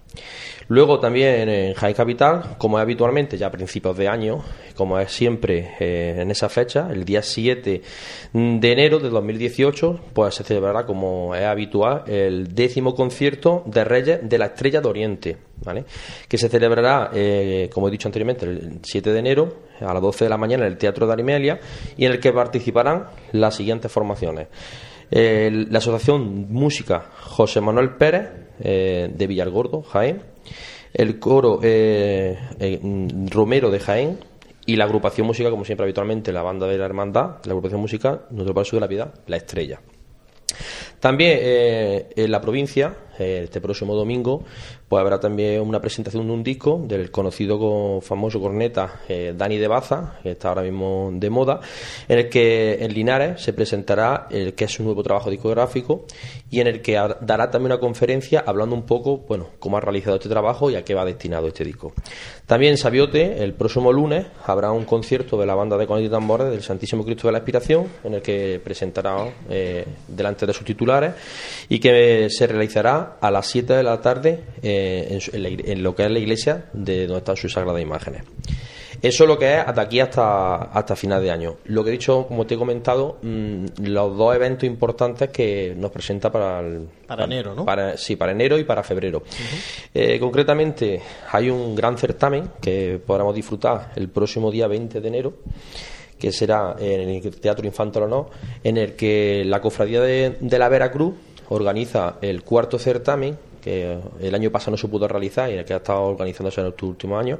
Luego 0.69 1.01
también 1.01 1.49
en 1.49 1.73
Jaén 1.73 1.95
Capital, 1.95 2.57
como 2.59 2.79
es 2.79 2.83
habitualmente 2.83 3.39
ya 3.39 3.47
a 3.47 3.51
principios 3.51 3.97
de 3.97 4.07
año, 4.07 4.45
como 4.75 4.99
es 4.99 5.11
siempre 5.11 5.71
eh, 5.81 6.16
en 6.21 6.31
esa 6.31 6.51
fecha, 6.51 6.91
el 6.93 7.05
día 7.05 7.23
7 7.23 7.83
de 8.33 8.73
enero 8.73 8.99
de 8.99 9.09
2018, 9.09 9.99
pues 10.12 10.35
se 10.35 10.45
celebrará 10.45 10.85
como 10.85 11.35
es 11.35 11.45
habitual 11.45 12.05
el 12.07 12.55
décimo 12.55 12.95
concierto 12.95 13.62
de 13.64 13.83
Reyes 13.83 14.21
de 14.29 14.39
la 14.39 14.47
Estrella 14.47 14.83
de 14.83 14.89
Oriente, 14.89 15.37
¿vale? 15.64 15.85
que 16.29 16.37
se 16.37 16.51
celebrará, 16.51 17.12
eh, 17.14 17.71
como 17.73 17.89
he 17.89 17.91
dicho 17.91 18.09
anteriormente, 18.09 18.45
el 18.45 18.81
7 18.83 19.11
de 19.11 19.19
enero 19.19 19.55
a 19.81 19.95
las 19.95 20.03
12 20.03 20.27
de 20.27 20.29
la 20.29 20.37
mañana 20.37 20.66
en 20.66 20.73
el 20.73 20.79
Teatro 20.79 21.07
de 21.07 21.14
Arimelia 21.14 21.61
y 21.97 22.05
en 22.05 22.12
el 22.12 22.21
que 22.21 22.31
participarán 22.33 23.07
las 23.33 23.55
siguientes 23.55 23.91
formaciones. 23.91 24.49
Eh, 25.11 25.66
la 25.71 25.79
Asociación 25.79 26.53
Música 26.53 27.07
José 27.21 27.62
Manuel 27.62 27.95
Pérez 27.95 28.29
eh, 28.61 29.11
de 29.11 29.27
Villargordo, 29.27 29.83
Jaén, 29.83 30.23
el 30.93 31.18
coro 31.18 31.61
eh, 31.62 32.39
eh, 32.59 32.78
mm, 32.80 33.28
Romero 33.28 33.70
de 33.70 33.80
Jaén 33.80 34.18
y 34.66 34.76
la 34.76 34.84
agrupación 34.84 35.26
música, 35.26 35.51
como 35.51 35.64
siempre 35.64 35.84
habitualmente, 35.84 36.32
la 36.32 36.43
banda 36.43 36.66
de 36.66 36.78
la 36.78 36.84
hermandad, 36.84 37.36
la 37.45 37.53
agrupación 37.53 37.80
música 37.80 38.22
Nuestro 38.30 38.55
Paso 38.55 38.76
de 38.76 38.80
la 38.80 38.89
Piedad, 38.89 39.14
La 39.26 39.36
Estrella. 39.36 39.80
También 41.01 41.39
eh, 41.41 42.09
en 42.16 42.30
la 42.30 42.41
provincia, 42.41 42.95
este 43.18 43.61
próximo 43.61 43.95
domingo, 43.95 44.45
pues 44.89 45.01
habrá 45.01 45.20
también 45.20 45.61
una 45.61 45.80
presentación 45.80 46.26
de 46.26 46.32
un 46.32 46.43
disco 46.43 46.80
del 46.84 47.11
conocido 47.11 47.59
co- 47.59 48.01
famoso 48.01 48.41
corneta 48.41 49.01
eh, 49.09 49.34
Dani 49.36 49.59
de 49.59 49.68
Baza, 49.68 50.14
que 50.22 50.30
está 50.32 50.49
ahora 50.49 50.62
mismo 50.62 51.11
de 51.12 51.28
moda, 51.30 51.61
en 52.09 52.18
el 52.20 52.28
que 52.28 52.78
en 52.80 52.95
Linares 52.95 53.43
se 53.43 53.53
presentará 53.53 54.26
el 54.30 54.55
que 54.55 54.64
es 54.64 54.72
su 54.72 54.82
nuevo 54.82 55.03
trabajo 55.03 55.30
discográfico 55.30 56.07
y 56.51 56.61
en 56.61 56.66
el 56.68 56.80
que 56.80 56.95
dará 57.20 57.51
también 57.51 57.72
una 57.72 57.80
conferencia 57.80 58.43
hablando 58.47 58.74
un 58.74 58.82
poco, 58.86 59.18
bueno, 59.28 59.49
cómo 59.59 59.76
ha 59.76 59.80
realizado 59.80 60.16
este 60.16 60.28
trabajo 60.30 60.70
y 60.70 60.76
a 60.76 60.84
qué 60.84 60.95
va 60.95 61.05
destinado 61.05 61.49
este 61.49 61.64
disco. 61.64 61.93
También 62.47 62.72
en 62.72 62.78
Sabiote, 62.78 63.45
el 63.45 63.53
próximo 63.53 63.93
lunes, 63.93 64.24
habrá 64.47 64.72
un 64.72 64.84
concierto 64.86 65.39
de 65.39 65.45
la 65.45 65.55
banda 65.55 65.76
de 65.76 65.86
Conit 65.86 66.07
y 66.07 66.09
Tambores 66.09 66.49
del 66.51 66.62
Santísimo 66.62 67.05
Cristo 67.05 67.28
de 67.28 67.32
la 67.32 67.39
Inspiración, 67.39 67.87
en 68.04 68.14
el 68.14 68.22
que 68.22 68.58
presentará 68.64 69.26
eh, 69.50 69.84
delante 70.08 70.46
de 70.46 70.54
sus 70.54 70.64
titulares 70.64 71.13
y 71.68 71.79
que 71.79 72.29
se 72.30 72.46
realizará 72.46 73.18
a 73.21 73.30
las 73.30 73.46
7 73.49 73.75
de 73.75 73.83
la 73.83 74.00
tarde 74.00 74.41
eh, 74.63 74.76
en, 75.13 75.21
su- 75.21 75.34
en 75.34 75.42
la 75.42 75.49
en 75.49 75.83
lo 75.83 75.95
que 75.95 76.05
es 76.05 76.11
la 76.11 76.18
iglesia 76.18 76.67
de 76.72 77.07
donde 77.07 77.18
están 77.18 77.37
sus 77.37 77.53
sagradas 77.53 77.83
imágenes. 77.83 78.22
Eso 79.00 79.22
es 79.25 79.29
lo 79.29 79.38
que 79.38 79.55
es 79.55 79.59
hasta 79.64 79.80
aquí 79.83 80.00
hasta, 80.00 80.57
hasta 80.57 80.96
final 80.96 81.22
de 81.22 81.30
año. 81.30 81.57
Lo 81.67 81.84
que 81.84 81.91
he 81.91 81.92
dicho, 81.92 82.26
como 82.26 82.46
te 82.46 82.57
he 82.57 82.59
comentado, 82.59 83.18
mm, 83.22 83.64
los 83.84 84.17
dos 84.17 84.34
eventos 84.34 84.64
importantes 84.64 85.30
que 85.30 85.72
nos 85.76 85.92
presenta 85.92 86.33
para 86.33 86.59
el, 86.59 86.88
Para 87.07 87.25
enero, 87.25 87.55
¿no? 87.55 87.64
para- 87.64 87.96
sí, 87.96 88.17
para 88.17 88.33
enero 88.33 88.59
y 88.59 88.64
para 88.64 88.83
febrero. 88.83 89.22
Eh, 89.95 90.18
concretamente, 90.18 91.00
hay 91.30 91.49
un 91.49 91.76
gran 91.76 91.96
certamen 91.96 92.50
que 92.61 93.00
podremos 93.07 93.37
disfrutar 93.37 93.92
el 93.95 94.09
próximo 94.09 94.50
día 94.50 94.67
20 94.67 95.00
de 95.00 95.09
enero 95.09 95.34
que 96.18 96.33
será 96.33 96.75
en 96.80 97.09
el 97.09 97.37
Teatro 97.37 97.64
Infante 97.64 98.00
Honor, 98.00 98.30
en 98.64 98.76
el 98.79 98.95
que 98.96 99.45
la 99.46 99.61
Cofradía 99.61 100.00
de, 100.00 100.37
de 100.41 100.59
la 100.59 100.68
Veracruz 100.68 101.14
organiza 101.50 102.17
el 102.21 102.42
cuarto 102.42 102.80
certamen 102.80 103.38
que 103.59 103.99
el 104.21 104.35
año 104.35 104.51
pasado 104.51 104.72
no 104.72 104.76
se 104.76 104.89
pudo 104.89 105.07
realizar 105.09 105.49
y 105.51 105.55
en 105.55 105.59
el 105.61 105.64
que 105.64 105.75
ha 105.75 105.79
estado 105.79 106.03
organizándose 106.05 106.61
en 106.61 106.68
estos 106.68 106.89
últimos 106.89 107.21
años 107.21 107.39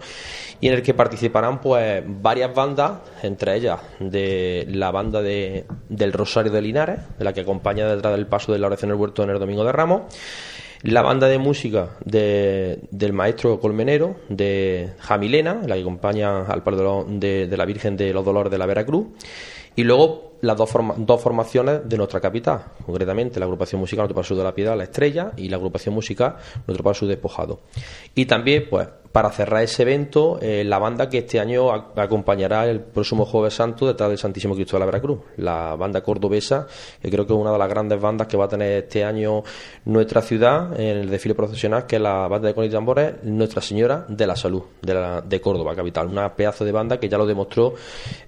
y 0.61 0.69
en 0.69 0.75
el 0.75 0.83
que 0.83 0.95
participarán 0.95 1.61
pues 1.61 2.03
varias 2.07 2.55
bandas 2.55 3.01
entre 3.23 3.57
ellas 3.57 3.81
de 4.01 4.67
la 4.71 4.91
banda 4.91 5.23
de, 5.23 5.65
del 5.89 6.13
Rosario 6.13 6.53
de 6.53 6.63
Linares 6.63 6.99
de 7.19 7.25
la 7.25 7.33
que 7.33 7.41
acompaña 7.43 7.87
detrás 7.87 8.15
del 8.15 8.27
paso 8.27 8.53
de 8.53 8.59
la 8.59 8.67
oración 8.67 8.91
del 8.91 8.99
huerto 9.01 9.23
en 9.23 9.31
el 9.31 9.39
Domingo 9.39 9.65
de 9.65 9.73
Ramos 9.73 10.03
la 10.83 11.03
banda 11.03 11.27
de 11.27 11.39
música 11.39 11.97
de- 12.05 12.79
del 12.93 13.13
maestro 13.13 13.59
colmenero 13.59 14.15
de 14.29 14.91
Jamilena, 15.01 15.61
la 15.67 15.75
que 15.75 15.81
acompaña 15.81 16.43
al 16.47 16.63
par 16.63 16.77
de, 16.77 17.49
de 17.49 17.57
la 17.57 17.65
Virgen 17.65 17.97
de 17.97 18.13
los 18.13 18.25
Dolores 18.25 18.49
de 18.53 18.59
la 18.59 18.67
Veracruz, 18.67 19.09
y 19.75 19.83
luego 19.83 20.28
las 20.41 20.57
dos, 20.57 20.71
forma- 20.71 20.95
dos 20.97 21.21
formaciones 21.21 21.89
de 21.89 21.97
nuestra 21.97 22.21
capital, 22.21 22.61
concretamente 22.87 23.39
la 23.41 23.47
agrupación 23.47 23.81
musical 23.81 24.05
Nuestro 24.05 24.17
Paso 24.23 24.35
de 24.37 24.45
la 24.45 24.55
Piedad, 24.55 24.77
La 24.77 24.85
Estrella, 24.85 25.33
y 25.37 25.49
la 25.49 25.57
agrupación 25.57 25.95
musical 25.95 26.37
Nuestro 26.67 26.85
Paso 26.85 27.07
Despojado. 27.07 27.61
Y 28.15 28.27
también, 28.27 28.67
pues, 28.71 28.89
para 29.13 29.31
cerrar 29.31 29.63
ese 29.63 29.83
evento, 29.83 30.39
eh, 30.43 30.63
la 30.65 30.79
banda 30.79 31.09
que 31.09 31.19
este 31.19 31.41
año 31.41 31.73
a- 31.73 31.93
acompañará 31.97 32.67
el 32.67 32.81
próximo 32.81 33.25
Jueves 33.25 33.55
Santo 33.55 33.87
detrás 33.87 34.11
del 34.11 34.19
Santísimo 34.19 34.55
Cristo 34.55 34.77
de 34.77 34.81
la 34.81 34.87
Veracruz, 34.87 35.21
la 35.39 35.75
banda 35.77 36.03
cordobesa, 36.03 36.67
que 37.01 37.11
creo 37.11 37.27
que 37.27 37.33
es 37.33 37.39
una 37.39 37.51
de 37.51 37.59
las 37.59 37.69
grandes 37.71 37.99
bandas 38.01 38.27
que 38.29 38.37
va 38.37 38.45
a 38.45 38.49
tener 38.49 38.85
este 38.85 39.03
año 39.05 39.43
nuestra 39.87 40.21
ciudad 40.21 40.79
en 40.79 40.99
el 40.99 41.11
desfile 41.11 41.35
procesional, 41.35 41.87
que 41.87 41.97
es 41.97 42.03
la 42.03 42.29
banda 42.29 42.49
de 42.49 42.55
Con 42.55 42.65
y 42.67 42.69
Tambores 42.69 43.15
Nuestra 43.25 43.63
Señora 43.63 44.05
de 44.09 44.27
la 44.27 44.37
Salud, 44.37 44.63
de, 44.83 44.95
la- 44.95 45.23
de 45.23 45.41
Córdoba, 45.41 45.75
capital. 45.75 46.07
Una 46.09 46.35
pedazo 46.37 46.65
de 46.67 46.73
banda 46.73 47.01
que 47.01 47.09
ya 47.09 47.17
lo 47.17 47.27
demostró 47.27 47.75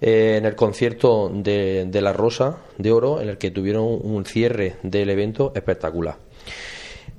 eh, 0.00 0.36
en 0.38 0.46
el 0.46 0.56
concierto 0.56 1.30
de, 1.32 1.84
de 1.86 1.99
La 2.00 2.12
Rosa 2.12 2.58
de 2.78 2.92
Oro, 2.92 3.20
en 3.20 3.28
el 3.28 3.38
que 3.38 3.50
tuvieron 3.50 3.86
un 3.86 4.24
cierre 4.24 4.76
del 4.82 5.10
evento 5.10 5.52
espectacular. 5.54 6.16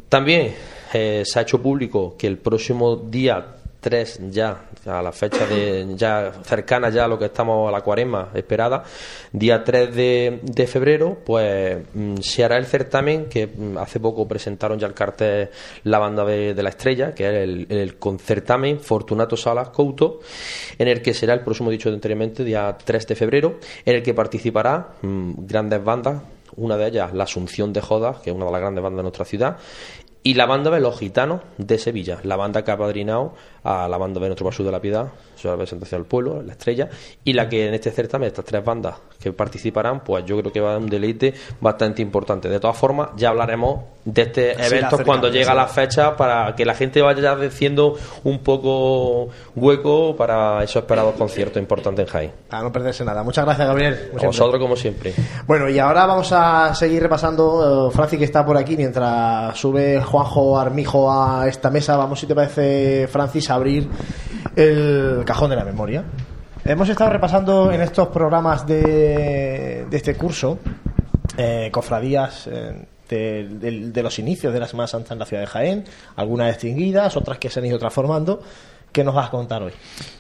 También 0.10 0.54
eh, 0.94 1.24
se 1.26 1.40
ha 1.40 1.44
hecho 1.44 1.62
público 1.62 2.16
que 2.18 2.28
el 2.28 2.38
próximo 2.38 2.96
día 2.96 3.56
3 3.80 4.32
ya, 4.32 4.70
a 4.86 5.02
la 5.02 5.12
fecha 5.12 5.46
de 5.46 5.86
ya 5.96 6.32
cercana 6.44 6.90
ya 6.90 7.06
a 7.06 7.08
lo 7.08 7.18
que 7.20 7.26
estamos 7.26 7.68
a 7.68 7.72
la 7.72 7.82
cuaresma 7.82 8.30
esperada, 8.34 8.84
día 9.32 9.64
3 9.64 9.96
de, 9.96 10.68
febrero, 10.68 11.20
pues 11.26 11.78
mm, 11.94 12.18
se 12.18 12.44
hará 12.44 12.58
el 12.58 12.66
certamen 12.66 13.26
que 13.26 13.48
mm, 13.48 13.78
hace 13.78 14.00
poco 14.00 14.28
presentaron 14.28 14.80
ya 14.80 14.88
el 14.88 14.94
cartel 14.94 15.50
la 15.84 16.00
banda 16.00 16.24
de, 16.26 16.54
de 16.54 16.64
la 16.64 16.70
estrella, 16.70 17.14
que 17.14 17.28
es 17.28 17.34
el, 17.44 17.68
el 17.70 17.98
concertamen 17.98 18.80
Fortunato 18.80 19.38
Salas 19.38 19.70
Couto, 19.70 20.20
en 20.78 20.88
el 20.88 21.02
que 21.02 21.14
será 21.14 21.34
el 21.34 21.42
próximo 21.42 21.70
dicho 21.70 21.90
anteriormente, 21.90 22.44
día 22.44 22.78
3 22.84 23.08
de 23.08 23.16
febrero, 23.16 23.60
en 23.86 23.96
el 23.96 24.04
que 24.04 24.14
participará 24.14 24.96
mm, 25.02 25.46
grandes 25.46 25.84
bandas 25.84 26.22
una 26.58 26.78
de 26.78 26.88
ellas, 26.88 27.14
la 27.14 27.24
Asunción 27.24 27.74
de 27.74 27.82
Jodas, 27.82 28.20
que 28.20 28.30
es 28.30 28.36
una 28.36 28.46
de 28.46 28.52
las 28.52 28.62
grandes 28.62 28.84
bandas 28.84 28.98
de 28.98 29.04
nuestra 29.04 29.26
ciudad, 29.26 29.58
y 30.24 30.36
la 30.36 30.46
banda 30.46 30.70
de 30.72 30.80
los 30.80 31.00
gitanos 31.00 31.42
de 31.58 31.78
Sevilla, 31.78 32.20
la 32.24 32.36
banda 32.36 32.64
que 32.64 32.72
ha 32.72 32.78
padrinado 32.78 33.34
a 33.64 33.88
la 33.88 33.98
banda 33.98 34.20
de 34.20 34.28
nuestro 34.28 34.46
Pasú 34.46 34.64
de 34.64 34.72
la 34.72 34.82
Piedad, 34.82 35.12
su 35.42 35.50
representación 35.50 36.02
del 36.02 36.08
pueblo, 36.08 36.42
la 36.42 36.54
estrella, 36.54 36.90
y 37.24 37.34
la 37.34 37.50
que 37.50 37.68
en 37.68 37.74
este 37.74 37.92
certamen, 37.92 38.28
estas 38.28 38.46
tres 38.46 38.64
bandas 38.64 38.96
que 39.20 39.32
participarán, 39.34 40.02
pues 40.04 40.26
yo 40.26 40.38
creo 40.40 40.52
que 40.52 40.60
va 40.60 40.70
a 40.70 40.74
dar 40.74 40.82
un 40.82 40.90
deleite 40.90 41.34
bastante 41.60 42.02
importante. 42.02 42.50
De 42.50 42.60
todas 42.60 42.78
formas, 42.78 43.10
ya 43.16 43.30
hablaremos 43.30 43.82
de 44.04 44.22
este 44.24 44.56
Sí, 44.56 44.62
evento 44.76 44.98
cuando 45.06 45.30
llega 45.30 45.54
la 45.54 45.68
fecha 45.68 46.16
para 46.16 46.56
que 46.56 46.66
la 46.66 46.74
gente 46.74 47.02
vaya 47.02 47.36
diciendo 47.36 47.96
un 48.24 48.40
poco 48.40 49.30
hueco 49.56 50.16
para 50.16 50.64
esos 50.64 50.78
esperados 50.78 51.14
conciertos 51.16 51.58
importantes 51.62 52.06
en 52.08 52.12
Jaén. 52.12 52.32
Para 52.50 52.64
no 52.64 52.72
perderse 52.72 53.06
nada. 53.06 53.22
Muchas 53.24 53.46
gracias, 53.46 53.68
Gabriel. 53.68 54.10
como 54.12 54.24
A 54.24 54.28
vosotros 54.28 54.60
como 54.60 54.76
siempre. 54.76 55.14
Bueno, 55.46 55.70
y 55.70 55.78
ahora 55.78 56.06
vamos 56.06 56.32
a 56.32 56.74
seguir 56.74 57.02
repasando. 57.04 57.90
eh, 57.90 57.92
Franci, 57.92 58.18
que 58.18 58.26
está 58.26 58.44
por 58.46 58.58
aquí, 58.58 58.76
mientras 58.76 59.56
sube 59.58 60.02
Juanjo 60.02 60.60
Armijo 60.60 61.12
a 61.12 61.48
esta 61.48 61.70
mesa, 61.70 61.96
vamos, 61.98 62.20
si 62.20 62.26
te 62.28 62.34
parece, 62.36 63.08
Francis, 63.08 63.50
a 63.50 63.56
abrir 63.56 63.88
el 64.56 65.24
cajón 65.26 65.50
de 65.50 65.56
la 65.56 65.64
memoria. 65.66 66.04
Hemos 66.64 66.90
estado 66.90 67.10
repasando 67.10 67.72
en 67.72 67.82
estos 67.82 68.10
programas 68.10 68.66
de, 68.68 69.86
de 69.90 69.98
este 69.98 70.16
curso 70.16 70.60
eh, 71.38 71.70
cofradías 71.72 72.48
eh, 72.48 72.86
de, 73.10 73.48
de- 73.50 73.92
de 73.92 74.04
los 74.04 74.20
inicios 74.20 74.54
de 74.54 74.60
la 74.60 74.68
Semana 74.68 74.88
Santa 74.88 75.14
en 75.14 75.20
la 75.20 75.26
ciudad 75.26 75.42
de 75.42 75.48
Jaén, 75.48 75.86
algunas 76.16 76.50
extinguidas, 76.52 77.18
otras 77.18 77.38
que 77.40 77.50
se 77.50 77.60
han 77.60 77.66
ido 77.66 77.80
transformando. 77.80 78.42
¿Qué 78.92 79.06
nos 79.06 79.16
vas 79.16 79.28
a 79.28 79.32
contar 79.32 79.64
hoy? 79.64 79.72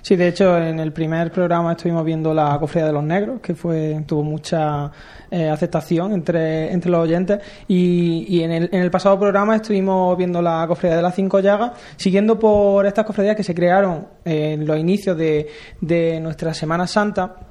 Sí, 0.01 0.15
de 0.15 0.29
hecho, 0.29 0.57
en 0.57 0.79
el 0.79 0.93
primer 0.93 1.29
programa 1.31 1.73
estuvimos 1.73 2.05
viendo 2.05 2.33
la 2.33 2.57
Cofradía 2.57 2.87
de 2.87 2.93
los 2.93 3.03
Negros, 3.03 3.41
que 3.41 3.53
fue 3.53 4.01
tuvo 4.07 4.23
mucha 4.23 4.89
eh, 5.29 5.49
aceptación 5.49 6.13
entre, 6.13 6.73
los 6.85 6.99
oyentes. 7.01 7.39
Y, 7.67 8.25
y 8.29 8.43
en, 8.43 8.51
el, 8.51 8.69
en 8.71 8.81
el 8.81 8.89
pasado 8.89 9.19
programa 9.19 9.57
estuvimos 9.57 10.17
viendo 10.17 10.41
la 10.41 10.65
Cofradía 10.67 10.95
de 10.95 11.03
las 11.03 11.15
Cinco 11.15 11.41
Llagas, 11.41 11.73
siguiendo 11.97 12.39
por 12.39 12.85
estas 12.85 13.05
cofradías 13.05 13.35
que 13.35 13.43
se 13.43 13.53
crearon 13.53 14.07
en 14.23 14.65
los 14.65 14.77
inicios 14.77 15.17
de, 15.17 15.49
de 15.81 16.21
nuestra 16.21 16.53
Semana 16.53 16.87
Santa. 16.87 17.50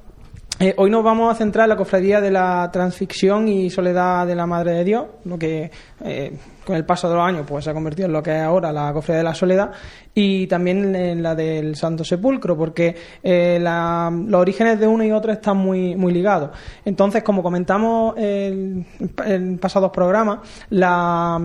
Eh, 0.59 0.75
hoy 0.77 0.91
nos 0.91 1.03
vamos 1.03 1.31
a 1.31 1.35
centrar 1.35 1.65
en 1.65 1.69
la 1.69 1.75
cofradía 1.75 2.21
de 2.21 2.29
la 2.29 2.69
transfixión 2.71 3.47
y 3.47 3.71
soledad 3.71 4.27
de 4.27 4.35
la 4.35 4.45
Madre 4.45 4.73
de 4.73 4.83
Dios, 4.83 5.05
lo 5.25 5.39
que 5.39 5.71
eh, 6.03 6.37
con 6.63 6.75
el 6.75 6.85
paso 6.85 7.09
de 7.09 7.15
los 7.15 7.23
años 7.23 7.45
pues 7.47 7.63
se 7.65 7.71
ha 7.71 7.73
convertido 7.73 8.05
en 8.05 8.13
lo 8.13 8.21
que 8.21 8.35
es 8.35 8.41
ahora 8.43 8.71
la 8.71 8.93
cofradía 8.93 9.17
de 9.19 9.23
la 9.23 9.33
soledad, 9.33 9.71
y 10.13 10.45
también 10.45 10.95
en 10.95 11.23
la 11.23 11.33
del 11.33 11.75
Santo 11.75 12.03
Sepulcro, 12.03 12.55
porque 12.55 12.95
eh, 13.23 13.59
los 13.59 14.39
orígenes 14.39 14.79
de 14.79 14.85
uno 14.85 15.03
y 15.03 15.11
otro 15.11 15.31
están 15.31 15.57
muy, 15.57 15.95
muy 15.95 16.13
ligados. 16.13 16.51
Entonces, 16.85 17.23
como 17.23 17.41
comentamos 17.41 18.13
en 18.17 19.57
pasados 19.59 19.89
programas, 19.89 20.39
la, 20.69 21.41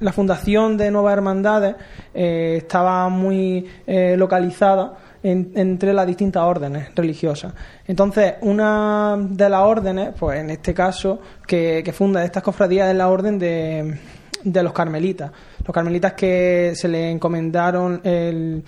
la 0.00 0.12
fundación 0.12 0.78
de 0.78 0.90
Nuevas 0.90 1.12
Hermandades 1.12 1.74
eh, 2.14 2.54
estaba 2.58 3.10
muy 3.10 3.66
localizada 3.86 4.94
en- 5.24 5.50
entre 5.56 5.92
las 5.92 6.06
distintas 6.06 6.42
órdenes 6.44 6.94
religiosas. 6.94 7.52
Entonces, 7.86 8.34
una 8.42 9.16
de 9.18 9.48
las 9.48 9.62
órdenes, 9.62 10.10
pues 10.16 10.38
en 10.38 10.50
este 10.50 10.72
caso, 10.72 11.18
que, 11.46 11.82
funda 11.92 12.24
estas 12.24 12.42
cofradías 12.44 12.88
es 12.90 12.96
la 12.96 13.08
orden 13.08 13.38
de, 13.38 13.98
los 14.44 14.72
carmelitas. 14.72 15.32
Los 15.66 15.74
carmelitas 15.74 16.12
que 16.12 16.72
se 16.76 16.86
le 16.86 17.10
encomendaron 17.10 18.00
el, 18.04 18.62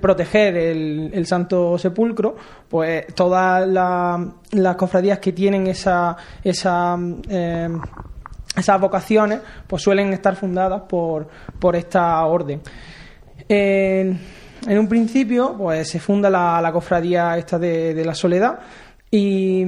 proteger 0.00 0.56
el, 0.56 1.26
Santo 1.26 1.78
Sepulcro, 1.78 2.34
pues 2.68 3.06
todas 3.14 3.68
la- 3.68 4.26
las 4.52 4.76
cofradías 4.76 5.18
que 5.18 5.32
tienen 5.32 5.66
esa, 5.68 6.16
esa 6.42 6.98
eh, 7.28 7.68
esas 8.56 8.80
vocaciones 8.80 9.40
pues 9.66 9.82
suelen 9.82 10.12
estar 10.12 10.34
fundadas 10.34 10.82
por, 10.88 11.28
por 11.60 11.76
esta 11.76 12.24
orden. 12.26 12.60
En, 13.48 14.18
en 14.66 14.78
un 14.78 14.88
principio, 14.88 15.54
pues 15.56 15.88
se 15.88 16.00
funda 16.00 16.30
la, 16.30 16.70
cofradía 16.72 17.36
esta 17.36 17.58
de, 17.58 18.02
la 18.04 18.14
soledad 18.14 18.58
y, 19.10 19.62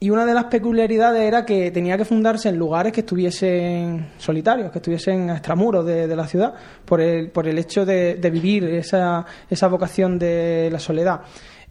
y 0.00 0.10
una 0.10 0.24
de 0.24 0.34
las 0.34 0.44
peculiaridades 0.44 1.22
era 1.22 1.44
que 1.44 1.70
tenía 1.70 1.96
que 1.96 2.04
fundarse 2.04 2.48
en 2.48 2.56
lugares 2.56 2.92
que 2.92 3.00
estuviesen 3.00 4.12
solitarios, 4.18 4.70
que 4.70 4.78
estuviesen 4.78 5.30
a 5.30 5.34
extramuros 5.34 5.84
de, 5.84 6.06
de 6.06 6.16
la 6.16 6.26
ciudad, 6.26 6.54
por 6.84 7.00
el, 7.00 7.30
por 7.30 7.48
el 7.48 7.58
hecho 7.58 7.84
de, 7.84 8.16
de 8.16 8.30
vivir 8.30 8.64
esa, 8.64 9.24
esa 9.48 9.68
vocación 9.68 10.18
de 10.18 10.68
la 10.70 10.78
soledad. 10.78 11.20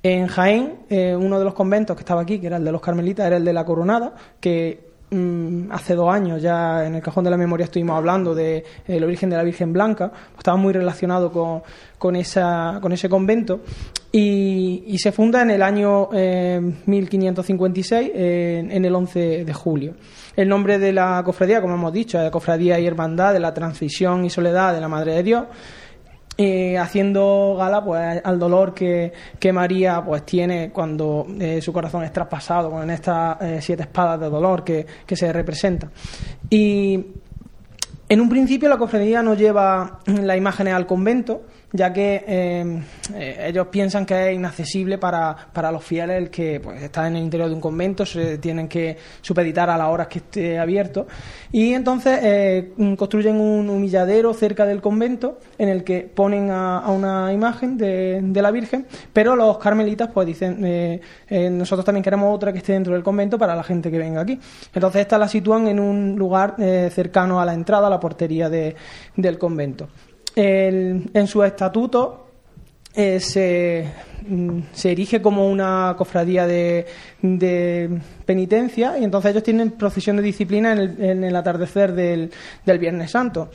En 0.05 0.27
Jaén, 0.27 0.79
eh, 0.89 1.15
uno 1.15 1.39
de 1.39 1.45
los 1.45 1.53
conventos 1.53 1.95
que 1.95 2.01
estaba 2.01 2.21
aquí, 2.21 2.37
que 2.37 2.47
era 2.47 2.57
el 2.57 2.65
de 2.65 2.73
los 2.73 2.81
carmelitas, 2.81 3.25
era 3.25 3.37
el 3.37 3.45
de 3.45 3.53
la 3.53 3.63
Coronada, 3.63 4.13
que 4.41 4.92
mm, 5.13 5.71
hace 5.71 5.95
dos 5.95 6.13
años 6.13 6.41
ya 6.41 6.85
en 6.85 6.95
el 6.95 7.01
cajón 7.01 7.23
de 7.23 7.29
la 7.29 7.37
memoria 7.37 7.65
estuvimos 7.65 7.97
hablando 7.97 8.33
de 8.33 8.63
el 8.87 9.03
origen 9.03 9.29
de 9.29 9.37
la 9.37 9.43
Virgen 9.43 9.71
Blanca, 9.71 10.09
pues 10.09 10.39
estaba 10.39 10.57
muy 10.57 10.73
relacionado 10.73 11.31
con, 11.31 11.61
con, 11.97 12.15
esa, 12.15 12.79
con 12.81 12.91
ese 12.91 13.07
convento 13.09 13.61
y, 14.11 14.97
se 14.97 15.11
funda 15.11 15.41
en 15.41 15.51
el 15.51 15.61
año 15.61 16.09
eh, 16.13 16.61
1556, 16.85 18.11
en, 18.13 18.71
en 18.71 18.85
el 18.85 18.95
11 18.95 19.43
de 19.43 19.53
julio. 19.53 19.95
El 20.35 20.49
nombre 20.49 20.79
de 20.79 20.93
la 20.93 21.21
cofradía, 21.23 21.61
como 21.61 21.75
hemos 21.75 21.93
dicho, 21.93 22.19
es 22.19 22.31
Cofradía 22.31 22.79
y 22.79 22.87
Hermandad 22.87 23.33
de 23.33 23.39
la 23.39 23.53
Transición 23.53 24.25
y 24.25 24.29
Soledad 24.29 24.73
de 24.73 24.81
la 24.81 24.87
Madre 24.87 25.13
de 25.13 25.23
Dios 25.23 25.43
eh, 26.37 26.77
haciendo 26.77 27.55
gala 27.57 27.83
pues 27.83 28.21
al 28.23 28.39
dolor 28.39 28.73
que, 28.73 29.13
que 29.39 29.53
María 29.53 30.03
pues 30.03 30.25
tiene 30.25 30.71
cuando 30.71 31.27
eh, 31.39 31.61
su 31.61 31.71
corazón 31.71 32.03
es 32.03 32.11
traspasado 32.11 32.71
con 32.71 32.89
estas 32.89 33.39
eh, 33.41 33.59
siete 33.61 33.83
espadas 33.83 34.19
de 34.19 34.29
dolor 34.29 34.63
que, 34.63 34.85
que 35.05 35.15
se 35.15 35.31
representan 35.31 35.91
y 36.49 37.05
en 38.09 38.21
un 38.21 38.29
principio 38.29 38.67
la 38.67 38.77
cofradía 38.77 39.21
no 39.21 39.33
lleva 39.33 39.99
las 40.05 40.37
imágenes 40.37 40.73
al 40.73 40.85
convento, 40.85 41.43
ya 41.75 41.91
que 41.91 42.23
eh, 42.27 42.81
eh, 43.15 43.45
ellos 43.47 43.67
piensan 43.67 44.05
que 44.05 44.29
es 44.29 44.35
inaccesible 44.35 44.99
para, 44.99 45.35
para 45.51 45.71
los 45.71 45.83
fieles 45.83 46.17
el 46.17 46.29
que 46.29 46.59
pues, 46.59 46.81
están 46.83 47.07
en 47.07 47.15
el 47.15 47.23
interior 47.23 47.49
de 47.49 47.55
un 47.55 47.61
convento, 47.61 48.05
se 48.05 48.37
tienen 48.37 48.67
que 48.67 48.95
supeditar 49.21 49.71
a 49.71 49.77
las 49.77 49.87
horas 49.87 50.07
que 50.07 50.19
esté 50.19 50.59
abierto. 50.59 51.07
Y 51.51 51.73
entonces 51.73 52.19
eh, 52.21 52.73
construyen 52.95 53.37
un 53.37 53.69
humilladero 53.71 54.33
cerca 54.35 54.67
del 54.67 54.81
convento 54.81 55.39
en 55.57 55.69
el 55.69 55.83
que 55.83 56.01
ponen 56.01 56.51
a, 56.51 56.87
una 56.91 57.33
imagen 57.33 57.75
de, 57.75 58.19
de 58.21 58.41
la 58.43 58.51
Virgen, 58.51 58.85
pero 59.11 59.35
los 59.35 59.57
carmelitas 59.57 60.09
pues 60.13 60.27
dicen, 60.27 61.01
nosotros 61.57 61.83
también 61.83 62.03
queremos 62.03 62.35
otra 62.35 62.51
que 62.51 62.59
esté 62.59 62.73
dentro 62.73 62.93
del 62.93 63.01
convento 63.03 63.39
para 63.39 63.55
la 63.55 63.63
gente 63.63 63.89
que 63.89 63.97
venga 63.97 64.21
aquí. 64.21 64.39
Entonces 64.75 65.01
esta 65.01 65.17
la 65.17 65.27
sitúan 65.27 65.67
en 65.67 65.79
un 65.79 66.15
lugar 66.17 66.55
cercano 66.91 67.41
a 67.41 67.45
la 67.45 67.53
entrada, 67.55 67.87
a 67.87 67.89
la 67.89 67.99
portería 67.99 68.47
de- 68.49 68.75
del 69.15 69.37
convento. 69.39 69.87
El- 70.35 71.09
en 71.13 71.27
su 71.27 71.43
estatuto 71.43 72.27
eh, 72.95 73.19
se, 73.19 73.87
mm, 74.27 74.59
se 74.71 74.91
erige 74.91 75.21
como 75.21 75.47
una 75.49 75.95
cofradía 75.97 76.45
de, 76.45 76.85
de 77.21 77.99
penitencia 78.25 78.97
y 78.99 79.03
entonces 79.03 79.31
ellos 79.31 79.43
tienen 79.43 79.71
procesión 79.71 80.15
de 80.17 80.21
disciplina 80.23 80.73
en 80.73 81.23
el, 81.23 81.35
atardecer 81.35 81.93
del, 81.93 82.31
del 82.65 82.79
Viernes 82.79 83.11
Santo. 83.11 83.49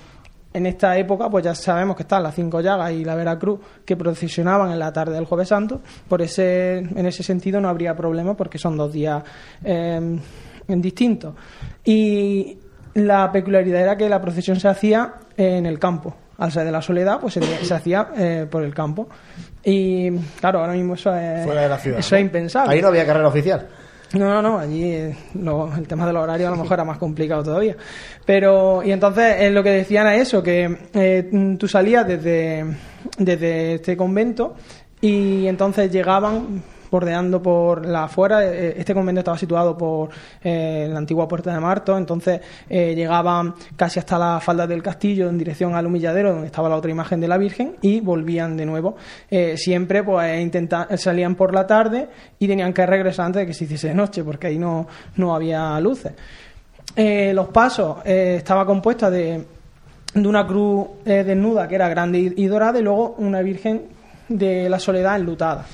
En 0.52 0.66
esta 0.66 0.96
época, 0.96 1.28
pues 1.30 1.44
ya 1.44 1.54
sabemos 1.54 1.94
que 1.94 2.02
están 2.02 2.22
las 2.22 2.34
cinco 2.34 2.60
llagas 2.60 2.90
y 2.92 3.04
la 3.04 3.14
Veracruz 3.14 3.60
que 3.84 3.96
procesionaban 3.96 4.72
en 4.72 4.78
la 4.78 4.92
tarde 4.92 5.14
del 5.14 5.26
Jueves 5.26 5.48
Santo. 5.48 5.82
Por 6.08 6.22
ese, 6.22 6.78
en 6.78 7.06
ese 7.06 7.22
sentido 7.22 7.60
no 7.60 7.68
habría 7.68 7.94
problema 7.94 8.34
porque 8.34 8.58
son 8.58 8.76
dos 8.76 8.92
días 8.92 9.22
eh, 9.62 10.18
distintos. 10.66 11.34
Y 11.84 12.58
la 12.94 13.30
peculiaridad 13.30 13.82
era 13.82 13.96
que 13.96 14.08
la 14.08 14.20
procesión 14.20 14.58
se 14.58 14.68
hacía 14.68 15.14
en 15.36 15.66
el 15.66 15.78
campo. 15.78 16.16
Al 16.38 16.52
ser 16.52 16.64
de 16.64 16.70
la 16.72 16.80
soledad, 16.80 17.18
pues 17.20 17.34
se, 17.34 17.42
se 17.42 17.74
hacía 17.74 18.08
eh, 18.16 18.46
por 18.50 18.62
el 18.62 18.72
campo. 18.72 19.08
Y 19.64 20.10
claro, 20.40 20.60
ahora 20.60 20.72
mismo 20.72 20.94
eso 20.94 21.14
es, 21.14 21.44
Fuera 21.44 21.62
de 21.62 21.68
la 21.68 21.78
ciudad. 21.78 21.98
eso 21.98 22.14
¿no? 22.14 22.18
es 22.18 22.24
impensable. 22.24 22.74
Ahí 22.74 22.80
no 22.80 22.88
había 22.88 23.04
carrera 23.04 23.28
oficial. 23.28 23.66
No, 24.14 24.24
no, 24.26 24.40
no, 24.40 24.58
allí 24.58 24.84
eh, 24.84 25.16
lo- 25.34 25.70
el 25.76 25.86
tema 25.86 26.06
del 26.06 26.16
horario 26.16 26.48
a 26.48 26.50
lo 26.52 26.56
mejor 26.56 26.74
era 26.74 26.84
más 26.84 26.96
complicado 26.96 27.42
todavía. 27.42 27.76
Pero, 28.24 28.82
y 28.82 28.90
entonces 28.92 29.34
eh, 29.40 29.50
lo 29.50 29.62
que 29.62 29.70
decían 29.70 30.06
es 30.08 30.22
eso, 30.28 30.42
que 30.42 30.78
eh, 30.94 31.28
tú 31.58 31.68
salías 31.68 32.06
desde, 32.06 32.64
desde 33.18 33.74
este 33.74 33.96
convento 33.96 34.54
y 35.00 35.46
entonces 35.46 35.90
llegaban 35.92 36.62
bordeando 36.90 37.40
por 37.42 37.86
la 37.86 38.04
afuera. 38.04 38.44
eh, 38.44 38.74
Este 38.78 38.94
convento 38.94 39.20
estaba 39.20 39.38
situado 39.38 39.76
por 39.76 40.10
eh, 40.42 40.86
la 40.90 40.98
antigua 40.98 41.26
Puerta 41.28 41.52
de 41.52 41.60
Marto, 41.60 41.96
entonces 41.96 42.40
eh, 42.68 42.94
llegaban 42.94 43.54
casi 43.76 43.98
hasta 43.98 44.18
la 44.18 44.40
falda 44.40 44.66
del 44.66 44.82
castillo 44.82 45.28
en 45.28 45.38
dirección 45.38 45.74
al 45.74 45.86
humilladero 45.86 46.32
donde 46.32 46.46
estaba 46.46 46.68
la 46.68 46.76
otra 46.76 46.90
imagen 46.90 47.20
de 47.20 47.28
la 47.28 47.38
Virgen 47.38 47.76
y 47.82 48.00
volvían 48.00 48.56
de 48.56 48.66
nuevo. 48.66 48.96
Siempre 49.56 50.02
pues 50.02 50.40
intenta- 50.40 50.88
salían 50.96 51.34
por 51.34 51.54
la 51.54 51.66
tarde 51.66 52.08
y 52.38 52.46
tenían 52.48 52.72
que 52.72 52.84
regresar 52.86 53.26
antes 53.26 53.40
de 53.40 53.46
que 53.46 53.54
se 53.54 53.64
hiciese 53.64 53.94
noche 53.94 54.24
porque 54.24 54.46
ahí 54.48 54.58
no, 54.58 54.86
no 55.16 55.34
había 55.34 55.78
luces. 55.80 56.12
Los 56.96 57.48
pasos 57.48 57.98
estaba 58.04 58.64
compuesta 58.66 59.10
de, 59.10 59.44
de 60.14 60.28
una 60.28 60.46
cruz 60.46 60.86
desnuda 61.04 61.68
que 61.68 61.74
era 61.76 61.88
grande 61.88 62.32
y 62.36 62.46
dorada 62.46 62.78
y 62.78 62.82
luego 62.82 63.14
una 63.18 63.40
Virgen 63.42 63.82
de 64.28 64.68
la 64.68 64.78
Soledad 64.78 65.16
enlutada. 65.16 65.64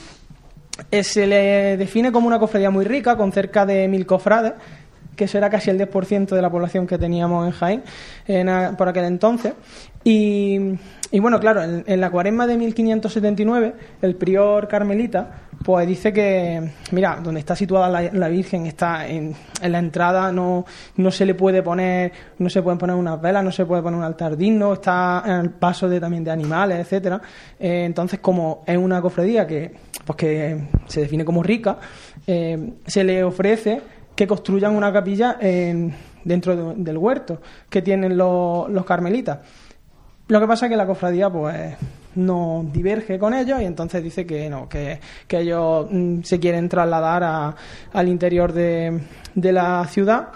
Eh, 0.90 1.04
se 1.04 1.26
le 1.26 1.76
define 1.76 2.10
como 2.10 2.26
una 2.26 2.38
cofradía 2.38 2.70
muy 2.70 2.84
rica, 2.84 3.16
con 3.16 3.32
cerca 3.32 3.64
de 3.64 3.86
mil 3.88 4.06
cofrades, 4.06 4.54
que 5.16 5.24
eso 5.24 5.38
era 5.38 5.48
casi 5.48 5.70
el 5.70 5.78
10% 5.78 6.34
de 6.34 6.42
la 6.42 6.50
población 6.50 6.86
que 6.86 6.98
teníamos 6.98 7.46
en 7.46 7.52
Jaén 7.52 7.82
en 8.26 8.76
por 8.76 8.88
aquel 8.88 9.04
entonces. 9.04 9.52
Y, 10.02 10.58
y 11.14 11.20
bueno, 11.20 11.38
claro, 11.38 11.62
en, 11.62 12.00
la 12.00 12.10
cuaresma 12.10 12.44
de 12.44 12.58
1579, 12.58 13.74
el 14.02 14.16
prior 14.16 14.66
carmelita, 14.66 15.42
pues 15.64 15.86
dice 15.86 16.12
que, 16.12 16.72
mira, 16.90 17.20
donde 17.22 17.38
está 17.38 17.54
situada 17.54 18.10
la, 18.12 18.28
Virgen, 18.28 18.66
está 18.66 19.06
en, 19.06 19.32
la 19.62 19.78
entrada, 19.78 20.32
no, 20.32 20.66
no 20.96 21.10
se 21.12 21.24
le 21.24 21.36
puede 21.36 21.62
poner, 21.62 22.10
no 22.40 22.50
se 22.50 22.62
pueden 22.62 22.80
poner 22.80 22.96
unas 22.96 23.22
velas, 23.22 23.44
no 23.44 23.52
se 23.52 23.64
puede 23.64 23.80
poner 23.80 23.96
un 23.96 24.04
altar 24.04 24.36
digno, 24.36 24.72
está 24.72 25.22
en 25.24 25.36
el 25.36 25.50
paso 25.50 25.88
de, 25.88 26.00
también 26.00 26.24
de 26.24 26.32
animales, 26.32 26.80
etcétera. 26.80 27.22
Eh, 27.60 27.84
entonces, 27.84 28.18
como 28.18 28.64
es 28.66 28.76
una 28.76 29.00
cofradía 29.00 29.46
que, 29.46 29.70
pues 30.04 30.16
que 30.16 30.64
se 30.88 31.02
define 31.02 31.24
como 31.24 31.44
rica, 31.44 31.78
eh, 32.26 32.72
se 32.86 33.04
le 33.04 33.22
ofrece 33.22 33.80
que 34.16 34.26
construyan 34.26 34.74
una 34.74 34.92
capilla 34.92 35.36
en, 35.40 35.94
dentro 36.24 36.74
del 36.74 36.98
huerto 36.98 37.40
que 37.70 37.82
tienen 37.82 38.16
los 38.16 38.84
carmelitas. 38.84 39.38
Lo 40.28 40.40
que 40.40 40.46
pasa 40.46 40.66
es 40.66 40.70
que 40.70 40.76
la 40.76 40.86
cofradía, 40.86 41.28
pues, 41.30 41.76
no 42.14 42.64
diverge 42.72 43.18
con 43.18 43.34
ellos 43.34 43.60
y 43.60 43.64
entonces 43.64 44.02
dice 44.02 44.24
que 44.26 44.48
no, 44.48 44.68
que, 44.68 45.00
ellos 45.28 45.86
mm, 45.90 46.22
se 46.22 46.38
quieren 46.38 46.68
trasladar 46.68 47.54
al 47.92 48.08
interior 48.08 48.52
de, 48.52 49.00
de 49.34 49.52
la 49.52 49.86
ciudad 49.86 50.28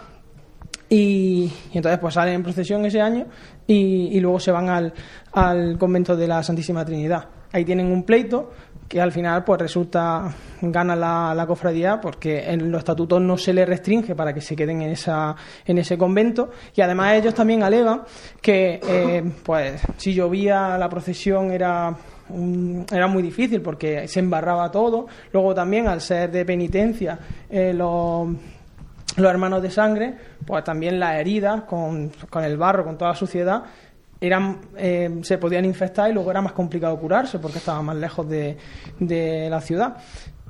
y, 0.88 1.52
entonces 1.72 1.98
pues 1.98 2.14
salen 2.14 2.34
en 2.34 2.42
procesión 2.42 2.84
ese 2.84 3.00
año 3.00 3.26
y, 3.66 4.16
y 4.16 4.20
luego 4.20 4.40
se 4.40 4.50
van 4.50 4.68
al, 4.68 4.92
al 5.32 5.78
convento 5.78 6.16
de 6.16 6.26
la 6.26 6.42
Santísima 6.42 6.84
Trinidad. 6.84 7.28
Ahí 7.52 7.64
tienen 7.64 7.90
un 7.90 8.02
pleito 8.02 8.52
que 8.88 9.00
al 9.00 9.12
final 9.12 9.44
pues 9.44 9.60
resulta 9.60 10.34
gana 10.62 10.96
la, 10.96 11.44
cofradía 11.46 12.00
porque 12.00 12.50
en 12.50 12.70
los 12.72 12.80
estatutos 12.80 13.20
no 13.20 13.36
se 13.36 13.52
le 13.52 13.64
restringe 13.66 14.14
para 14.14 14.32
que 14.32 14.40
se 14.40 14.56
queden 14.56 14.82
en 14.82 14.90
esa 14.90 15.36
en 15.66 15.78
ese 15.78 15.98
convento. 15.98 16.50
Y 16.74 16.80
además 16.80 17.14
ellos 17.14 17.34
también 17.34 17.62
alegan 17.62 18.02
que 18.40 18.80
eh, 18.82 19.32
pues 19.42 19.82
si 19.98 20.14
llovía 20.14 20.78
la 20.78 20.88
procesión 20.88 21.52
era 21.52 21.94
era 22.90 23.06
muy 23.06 23.22
difícil 23.22 23.60
porque 23.60 24.08
se 24.08 24.20
embarraba 24.20 24.70
todo. 24.70 25.06
Luego 25.32 25.54
también 25.54 25.86
al 25.86 26.00
ser 26.00 26.30
de 26.30 26.44
penitencia 26.44 27.18
eh, 27.50 27.72
los 27.74 28.28
los 29.16 29.30
hermanos 29.30 29.62
de 29.62 29.70
sangre 29.70 30.14
pues 30.46 30.62
también 30.62 31.00
las 31.00 31.16
heridas 31.16 31.62
con, 31.62 32.10
con 32.30 32.44
el 32.44 32.56
barro 32.56 32.84
con 32.84 32.96
toda 32.96 33.10
la 33.10 33.16
suciedad 33.16 33.64
eran, 34.20 34.60
eh, 34.76 35.20
se 35.22 35.38
podían 35.38 35.64
infectar 35.64 36.10
y 36.10 36.14
luego 36.14 36.30
era 36.30 36.42
más 36.42 36.52
complicado 36.52 36.98
curarse 36.98 37.38
porque 37.38 37.58
estaban 37.58 37.84
más 37.84 37.96
lejos 37.96 38.28
de, 38.28 38.56
de 38.98 39.48
la 39.48 39.60
ciudad. 39.60 39.96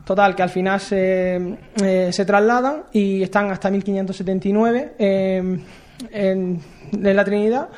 Total, 0.04 0.34
que 0.34 0.42
al 0.42 0.48
final 0.48 0.80
se, 0.80 1.58
eh, 1.82 2.08
se 2.12 2.24
trasladan 2.24 2.84
y 2.92 3.22
están 3.22 3.50
hasta 3.50 3.70
1579 3.70 4.94
eh, 4.98 5.58
en, 6.10 6.60
la 6.92 7.24
Trinidad. 7.24 7.68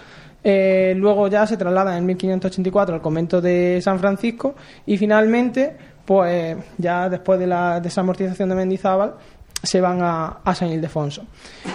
luego 0.45 1.27
ya 1.27 1.45
se 1.47 1.57
trasladan 1.57 1.97
en 1.99 2.07
1584 2.07 2.95
al 2.95 3.03
convento 3.03 3.41
de 3.41 3.81
San 3.83 3.99
Francisco 3.99 4.55
y 4.87 4.97
finalmente, 4.97 5.77
pues 6.05 6.57
ya 6.79 7.09
después 7.09 7.41
de 7.41 7.49
la 7.49 7.81
desamortización 7.81 8.49
de 8.49 8.55
Mendizábal, 8.55 9.15
se 9.63 9.81
van 9.81 10.01
a, 10.03 10.55
San 10.55 10.69
Ildefonso. 10.69 11.25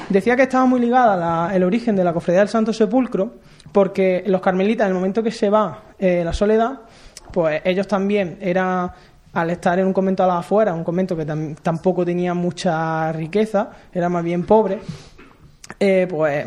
Decía 0.10 0.36
que 0.36 0.44
estaba 0.44 0.66
muy 0.66 0.80
ligada 0.80 1.54
el 1.56 1.64
origen 1.64 1.96
de 1.96 2.04
la 2.04 2.14
cofradía 2.14 2.40
del 2.40 2.50
Santo 2.50 2.74
Sepulcro 2.74 3.36
porque 3.72 4.24
los 4.28 4.42
carmelitas, 4.42 4.86
en 4.86 4.92
el 4.92 4.96
momento 4.96 5.22
que 5.22 5.32
se 5.32 5.50
va 5.50 5.84
eh, 6.00 6.24
la 6.24 6.34
soledad, 6.34 6.80
pues 7.32 7.62
ellos 7.66 7.88
también 7.88 8.38
eran, 8.40 8.92
al 9.34 9.50
estar 9.50 9.78
en 9.80 9.88
un 9.88 9.94
convento 9.94 10.24
a 10.24 10.28
la 10.28 10.38
afuera, 10.40 10.74
un 10.74 10.84
convento 10.84 11.16
que 11.18 11.26
tampoco 11.62 12.06
tenía 12.06 12.34
mucha 12.34 13.12
riqueza, 13.12 13.72
era 13.92 14.08
más 14.08 14.24
bien 14.24 14.46
pobre, 14.46 14.80
eh, 15.80 16.08
pues 16.10 16.46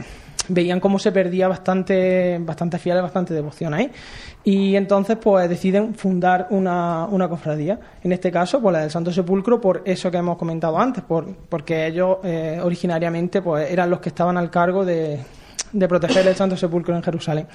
veían 0.48 0.80
cómo 0.80 0.98
se 0.98 1.12
perdía 1.12 1.48
bastante, 1.48 2.38
bastante 2.40 2.78
fieles, 2.78 3.02
bastante 3.02 3.34
devoción 3.34 3.74
ahí. 3.74 3.90
Y 4.44 4.76
entonces, 4.76 5.18
pues 5.20 5.48
deciden 5.48 5.94
fundar 5.94 6.46
una, 6.50 7.06
una 7.06 7.28
cofradía. 7.28 7.78
En 8.02 8.12
este 8.12 8.30
caso, 8.30 8.60
pues 8.62 8.72
la 8.72 8.80
del 8.80 8.90
Santo 8.90 9.12
Sepulcro, 9.12 9.60
por 9.60 9.82
eso 9.84 10.10
que 10.10 10.16
hemos 10.16 10.38
comentado 10.38 10.78
antes, 10.78 11.04
por, 11.04 11.26
porque 11.48 11.86
ellos 11.86 12.18
eh, 12.22 12.58
originariamente 12.62 13.42
pues 13.42 13.70
eran 13.70 13.90
los 13.90 14.00
que 14.00 14.08
estaban 14.08 14.38
al 14.38 14.50
cargo 14.50 14.84
de, 14.84 15.20
de 15.72 15.88
proteger 15.88 16.26
el 16.26 16.34
Santo 16.34 16.56
Sepulcro 16.56 16.96
en 16.96 17.02
Jerusalén. 17.02 17.46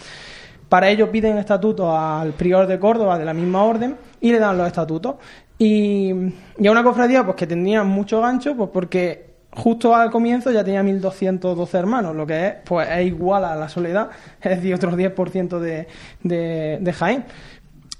Para 0.70 0.90
ello 0.90 1.12
piden 1.12 1.38
estatuto 1.38 1.96
al 1.96 2.34
prior 2.34 2.68
de 2.68 2.80
Córdoba 2.80 3.18
de 3.18 3.26
la 3.26 3.34
misma 3.34 3.64
orden 3.64 3.96
y 4.22 4.32
le 4.32 4.40
dan 4.40 4.58
los 4.58 4.68
estatutos. 4.68 5.16
Y, 5.58 6.12
y 6.58 6.68
a 6.68 6.72
una 6.72 6.84
cofradía 6.84 7.24
pues 7.24 7.38
que 7.38 7.48
tenía 7.48 7.84
mucho 7.84 8.22
gancho, 8.22 8.56
pues 8.56 8.70
porque 8.72 9.33
justo 9.56 9.96
al 9.96 10.10
comienzo 10.12 10.52
ya 10.52 10.64
tenía 10.64 10.84
1.212 10.84 11.74
hermanos, 11.76 12.16
lo 12.16 12.26
que 12.26 12.48
es, 12.48 12.54
pues, 12.64 12.88
es 12.90 13.06
igual 13.08 13.46
a 13.46 13.56
la 13.56 13.70
soledad, 13.70 14.10
es 14.42 14.58
decir, 14.58 14.74
otros 14.74 14.96
10% 14.96 15.60
de, 15.60 15.88
de, 16.24 16.78
de 16.82 16.94
Jaén. 16.94 17.26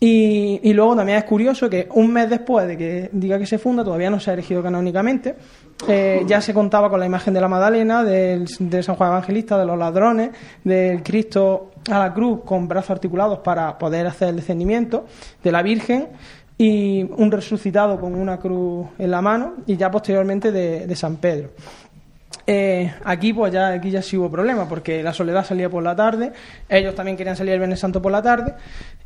Y, 0.06 0.74
luego 0.74 0.98
también 0.98 1.18
es 1.18 1.24
curioso 1.24 1.70
que 1.70 1.88
un 1.94 2.12
mes 2.12 2.30
después 2.30 2.68
de 2.68 2.76
que 2.76 3.10
diga 3.14 3.40
que 3.40 3.46
se 3.46 3.58
funda, 3.58 3.86
todavía 3.86 4.10
no 4.10 4.20
se 4.20 4.32
ha 4.32 4.34
erigido 4.34 4.62
canónicamente, 4.62 5.34
eh, 5.88 6.24
ya 6.28 6.42
se 6.42 6.54
contaba 6.54 6.90
con 6.90 7.00
la 7.00 7.06
imagen 7.06 7.34
de 7.34 7.40
la 7.40 7.48
Magdalena, 7.48 8.04
del, 8.04 8.46
de 8.60 8.84
San 8.84 8.96
Juan 8.96 9.12
Evangelista, 9.12 9.58
de 9.58 9.66
los 9.66 9.78
ladrones, 9.78 10.32
del 10.62 11.02
Cristo 11.04 11.72
a 11.90 12.00
la 12.00 12.14
cruz 12.14 12.42
con 12.44 12.68
brazos 12.68 12.92
articulados 12.92 13.40
para 13.40 13.78
poder 13.78 14.06
hacer 14.08 14.28
el 14.28 14.36
descendimiento, 14.36 15.06
de 15.42 15.52
la 15.54 15.62
Virgen 15.62 16.10
y 16.64 17.04
un 17.04 17.30
resucitado 17.30 18.00
con 18.00 18.16
una 18.16 18.38
cruz 18.38 18.88
en 18.98 19.12
la 19.12 19.22
mano 19.22 19.56
y 19.68 19.76
ya 19.76 19.92
posteriormente 19.92 20.50
de 20.54 20.96
San 20.96 21.18
Pedro. 21.18 21.50
Eh, 22.48 22.94
aquí 23.04 23.34
pues 23.34 23.52
ya 23.52 23.70
aquí 23.70 23.90
ya 23.90 24.02
sí 24.02 24.18
hubo 24.18 24.30
problema 24.30 24.68
porque 24.68 25.04
la 25.04 25.14
Soledad 25.14 25.46
salía 25.46 25.70
por 25.70 25.84
la 25.84 25.94
tarde, 25.96 26.32
ellos 26.70 26.96
también 26.96 27.18
querían 27.18 27.36
salir 27.36 27.54
el 27.54 27.60
Viernes 27.60 27.80
Santo 27.80 28.02
por 28.02 28.12
la 28.12 28.22
tarde 28.22 28.56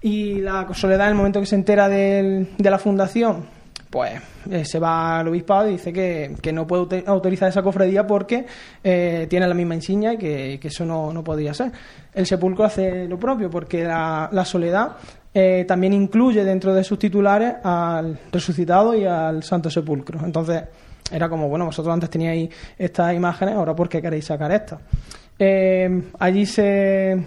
y 0.02 0.42
la 0.42 0.68
Soledad 0.74 1.08
en 1.08 1.12
el 1.12 1.18
momento 1.18 1.40
que 1.40 1.48
se 1.48 1.56
entera 1.56 1.90
de 1.90 2.48
la 2.60 2.78
fundación 2.78 3.58
pues 3.90 4.22
eh, 4.52 4.66
se 4.66 4.80
va 4.80 5.20
al 5.20 5.28
obispado 5.30 5.68
y 5.70 5.74
dice 5.74 5.94
que, 5.94 6.52
no 6.52 6.68
puede 6.68 7.04
autorizar 7.06 7.50
esa 7.50 7.62
cofradía 7.62 8.06
porque 8.06 8.46
eh, 8.84 9.28
tiene 9.30 9.48
la 9.48 9.54
misma 9.54 9.76
insignia 9.76 10.14
y 10.14 10.18
que, 10.18 10.60
eso 10.62 10.86
no, 10.86 11.14
no, 11.14 11.24
podría 11.24 11.54
ser. 11.54 11.72
El 12.14 12.26
sepulcro 12.26 12.66
hace 12.66 13.08
lo 13.08 13.18
propio 13.18 13.50
porque 13.50 13.84
la, 13.84 14.30
la 14.32 14.46
soledad 14.46 14.98
también 15.68 15.94
incluye 15.94 16.44
dentro 16.44 16.74
de 16.74 16.84
sus 16.84 16.98
titulares 16.98 17.56
al 17.64 18.18
resucitado 18.32 18.96
y 18.96 19.06
al 19.06 19.44
santo 19.44 19.70
sepulcro. 19.70 20.20
Entonces, 20.26 20.64
era 21.12 21.30
como, 21.30 21.48
bueno, 21.48 21.66
vosotros 21.66 21.94
antes 21.94 22.10
teníais 22.10 22.50
estas 22.78 23.14
imágenes, 23.14 23.56
ahora 23.56 23.76
¿por 23.76 23.88
qué 23.88 24.02
queréis 24.02 24.26
sacar 24.26 24.52
estas? 24.52 24.80
Eh, 25.40 26.10
allí 26.20 26.46
se, 26.46 27.24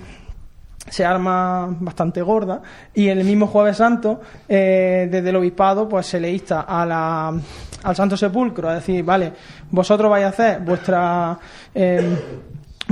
se 0.88 1.04
arma 1.04 1.76
bastante 1.78 2.20
gorda 2.22 2.60
y 2.92 3.08
el 3.08 3.24
mismo 3.24 3.46
jueves 3.46 3.76
santo 3.76 4.20
eh, 4.48 5.08
desde 5.10 5.30
el 5.30 5.36
obispado 5.36 5.88
pues 5.88 6.06
se 6.06 6.18
le 6.18 6.30
insta 6.32 6.62
al 6.62 7.94
santo 7.94 8.16
sepulcro 8.16 8.68
a 8.68 8.74
decir 8.74 9.04
vale 9.04 9.32
vosotros 9.70 10.10
vais 10.10 10.24
a 10.24 10.28
hacer 10.28 10.60
vuestra 10.60 11.38
eh, 11.72 12.18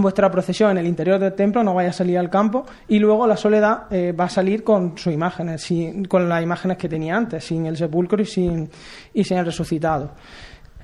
vuestra 0.03 0.31
procesión 0.31 0.73
en 0.73 0.79
el 0.79 0.87
interior 0.87 1.19
del 1.19 1.35
templo 1.35 1.63
no 1.63 1.75
vaya 1.75 1.91
a 1.91 1.93
salir 1.93 2.19
al 2.19 2.31
campo 2.31 2.65
y 2.89 2.99
luego 2.99 3.27
la 3.27 3.37
soledad 3.37 3.85
va 4.19 4.25
a 4.25 4.29
salir 4.29 4.65
con 4.65 4.97
sus 4.97 5.13
imágenes 5.13 5.69
con 6.09 6.29
las 6.29 6.43
imágenes 6.43 6.77
que 6.77 6.89
tenía 6.89 7.17
antes 7.17 7.45
sin 7.45 7.67
el 7.67 7.77
sepulcro 7.77 8.23
y 8.23 8.27
sin 8.27 8.69
sin 9.15 9.39
el 9.39 9.45
resucitado. 9.45 10.13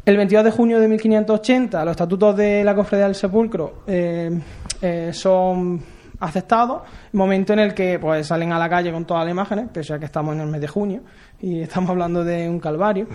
El 0.07 0.19
22 0.19 0.45
de 0.45 0.51
junio 0.51 0.81
de 0.81 0.87
1580 0.87 1.83
los 1.83 1.93
estatutos 1.93 2.37
de 2.37 2.63
la 2.63 2.75
Cofradía 2.75 3.07
del 3.07 3.15
Sepulcro 3.15 3.85
eh, 3.87 4.39
eh, 4.83 5.11
son 5.15 5.81
aceptados, 6.21 6.83
momento 7.13 7.55
en 7.55 7.61
el 7.61 7.73
que 7.73 7.99
pues 7.99 8.27
salen 8.27 8.53
a 8.53 8.59
la 8.59 8.69
calle 8.69 8.93
con 8.93 9.07
todas 9.07 9.25
las 9.25 9.33
imágenes, 9.33 9.69
pese 9.73 9.95
a 9.95 9.99
que 9.99 10.05
estamos 10.05 10.35
en 10.35 10.43
el 10.43 10.49
mes 10.49 10.61
de 10.61 10.69
junio 10.69 11.01
y 11.45 11.61
estamos 11.61 11.91
hablando 11.91 12.25
de 12.25 12.49
un 12.49 12.59
calvario. 12.59 13.07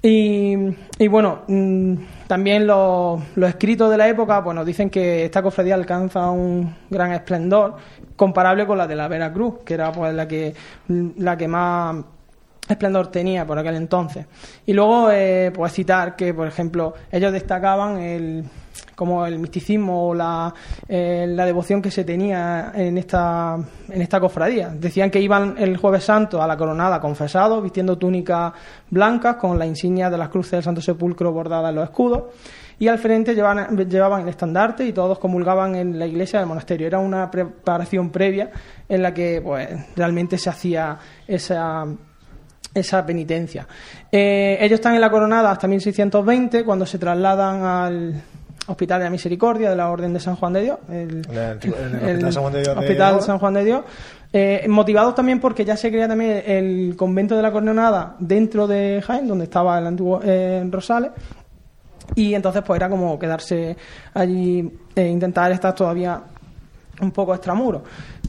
Y, 0.00 0.54
y, 0.98 1.08
bueno, 1.08 1.42
mm, 1.48 1.96
también 2.26 2.66
los, 2.66 3.20
escritos 3.46 3.90
de 3.90 3.98
la 3.98 4.08
época 4.08 4.42
pues, 4.42 4.54
nos 4.54 4.64
dicen 4.64 4.88
que 4.88 5.26
esta 5.26 5.42
cofradía 5.42 5.74
alcanza 5.74 6.30
un 6.30 6.74
gran 6.88 7.12
esplendor 7.12 7.76
comparable 8.16 8.66
con 8.66 8.78
la 8.78 8.86
de 8.86 8.96
la 8.96 9.06
Veracruz, 9.06 9.56
que 9.66 9.74
era 9.74 9.92
pues 9.92 10.14
la 10.14 10.26
que, 10.26 10.54
la 10.88 11.36
que 11.36 11.46
más 11.46 11.96
esplendor 12.74 13.08
tenía 13.08 13.46
por 13.46 13.58
aquel 13.58 13.76
entonces. 13.76 14.26
Y 14.66 14.72
luego, 14.72 15.10
eh, 15.10 15.50
pues 15.54 15.72
citar 15.72 16.16
que, 16.16 16.34
por 16.34 16.46
ejemplo, 16.46 16.94
ellos 17.10 17.32
destacaban 17.32 17.98
el 17.98 18.44
como 18.98 19.24
el 19.24 19.38
misticismo 19.38 20.08
o 20.08 20.14
la, 20.14 20.52
eh, 20.88 21.24
la 21.28 21.46
devoción 21.46 21.80
que 21.80 21.88
se 21.88 22.02
tenía 22.02 22.72
en 22.74 22.98
esta, 22.98 23.56
en 23.88 24.02
esta 24.02 24.18
cofradía. 24.18 24.70
Decían 24.70 25.08
que 25.08 25.20
iban 25.20 25.54
el 25.56 25.76
jueves 25.76 26.02
santo 26.02 26.42
a 26.42 26.48
la 26.48 26.56
coronada 26.56 27.00
confesados, 27.00 27.62
vistiendo 27.62 27.96
túnicas 27.96 28.52
blancas 28.90 29.36
con 29.36 29.56
la 29.56 29.66
insignia 29.66 30.10
de 30.10 30.18
las 30.18 30.28
cruces 30.30 30.50
del 30.50 30.62
Santo 30.64 30.80
Sepulcro 30.80 31.30
bordadas 31.30 31.70
en 31.70 31.76
los 31.76 31.84
escudos, 31.84 32.24
y 32.80 32.88
al 32.88 32.98
frente 32.98 33.36
llevaban, 33.36 33.76
llevaban 33.88 34.22
el 34.22 34.28
estandarte 34.30 34.84
y 34.84 34.92
todos 34.92 35.20
comulgaban 35.20 35.76
en 35.76 35.96
la 35.96 36.06
iglesia 36.06 36.40
del 36.40 36.48
monasterio. 36.48 36.88
Era 36.88 36.98
una 36.98 37.30
preparación 37.30 38.10
previa 38.10 38.50
en 38.88 39.02
la 39.02 39.14
que 39.14 39.40
pues 39.40 39.68
realmente 39.94 40.38
se 40.38 40.50
hacía 40.50 40.98
esa 41.26 41.86
esa 42.78 43.04
penitencia. 43.04 43.66
Eh, 44.10 44.58
ellos 44.60 44.78
están 44.78 44.94
en 44.94 45.00
la 45.00 45.10
coronada 45.10 45.50
hasta 45.50 45.66
1620, 45.68 46.64
cuando 46.64 46.86
se 46.86 46.98
trasladan 46.98 47.62
al, 47.62 48.22
Hospital 48.68 48.98
de 49.00 49.04
la 49.04 49.10
Misericordia 49.10 49.70
de 49.70 49.76
la 49.76 49.88
Orden 49.88 50.12
de 50.12 50.20
San 50.20 50.36
Juan 50.36 50.52
de 50.52 50.60
Dios, 50.60 50.78
el, 50.90 51.26
el 52.02 52.22
Hospital 52.22 53.16
de 53.16 53.22
San 53.22 53.38
Juan 53.38 53.54
de 53.54 53.64
Dios. 53.64 53.82
Eh, 54.30 54.66
motivados 54.68 55.14
también 55.14 55.40
porque 55.40 55.64
ya 55.64 55.74
se 55.74 55.90
crea 55.90 56.06
también 56.06 56.42
el 56.44 56.94
convento 56.94 57.34
de 57.34 57.40
la 57.40 57.50
Cornonada 57.50 58.14
dentro 58.18 58.66
de 58.66 59.02
Jaén, 59.06 59.26
donde 59.26 59.44
estaba 59.44 59.78
el 59.78 59.86
antiguo 59.86 60.20
eh, 60.22 60.68
Rosales. 60.70 61.12
Y 62.14 62.34
entonces 62.34 62.62
pues 62.62 62.76
era 62.76 62.90
como 62.90 63.18
quedarse 63.18 63.74
allí 64.12 64.70
e 64.94 65.06
intentar 65.06 65.50
estar 65.50 65.74
todavía 65.74 66.20
un 67.00 67.10
poco 67.10 67.34
extramuros. 67.34 67.80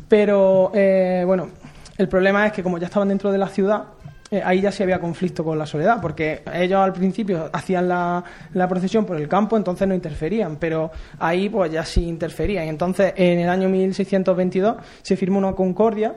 Pero 0.07 0.71
bueno, 0.71 1.49
el 1.97 2.07
problema 2.07 2.47
es 2.47 2.53
que 2.53 2.63
como 2.63 2.77
ya 2.77 2.85
estaban 2.85 3.09
dentro 3.09 3.29
de 3.29 3.37
la 3.37 3.49
ciudad, 3.49 3.83
eh, 4.31 4.41
ahí 4.43 4.61
ya 4.61 4.71
sí 4.71 4.83
había 4.83 4.99
conflicto 4.99 5.43
con 5.43 5.57
la 5.57 5.65
soledad, 5.65 5.99
porque 6.01 6.43
ellos 6.53 6.79
al 6.79 6.93
principio 6.93 7.49
hacían 7.51 7.87
la, 7.87 8.23
procesión 8.69 9.05
por 9.05 9.17
el 9.17 9.27
campo, 9.27 9.57
entonces 9.57 9.87
no 9.87 9.95
interferían, 9.95 10.57
pero 10.57 10.91
ahí 11.19 11.49
pues 11.49 11.71
ya 11.71 11.83
sí 11.83 12.07
interferían. 12.07 12.67
Entonces 12.67 13.13
en 13.15 13.39
el 13.39 13.49
año 13.49 13.69
1622 13.69 14.75
se 15.01 15.15
firmó 15.15 15.39
una 15.39 15.53
concordia, 15.53 16.15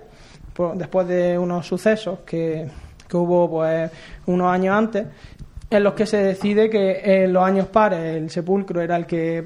por- 0.52 0.76
después 0.76 1.08
de 1.08 1.38
unos 1.38 1.66
sucesos 1.66 2.20
que, 2.26 2.66
que 3.08 3.16
hubo 3.16 3.48
pues 3.48 3.90
unos 4.26 4.52
años 4.52 4.76
antes, 4.76 5.06
en 5.70 5.82
los 5.82 5.94
que 5.94 6.04
se 6.04 6.18
decide 6.18 6.68
que 6.68 7.00
en 7.24 7.32
los 7.32 7.42
años 7.42 7.66
pares 7.68 8.16
el 8.16 8.28
sepulcro 8.28 8.82
era 8.82 8.94
el 8.94 9.06
que 9.06 9.38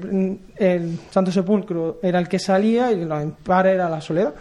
el 0.57 0.99
santo 1.09 1.31
sepulcro 1.31 1.99
era 2.03 2.19
el 2.19 2.27
que 2.27 2.37
salía 2.37 2.91
y 2.91 3.05
los 3.05 3.23
impares 3.23 3.75
era 3.75 3.87
la 3.89 4.01
soledad 4.01 4.33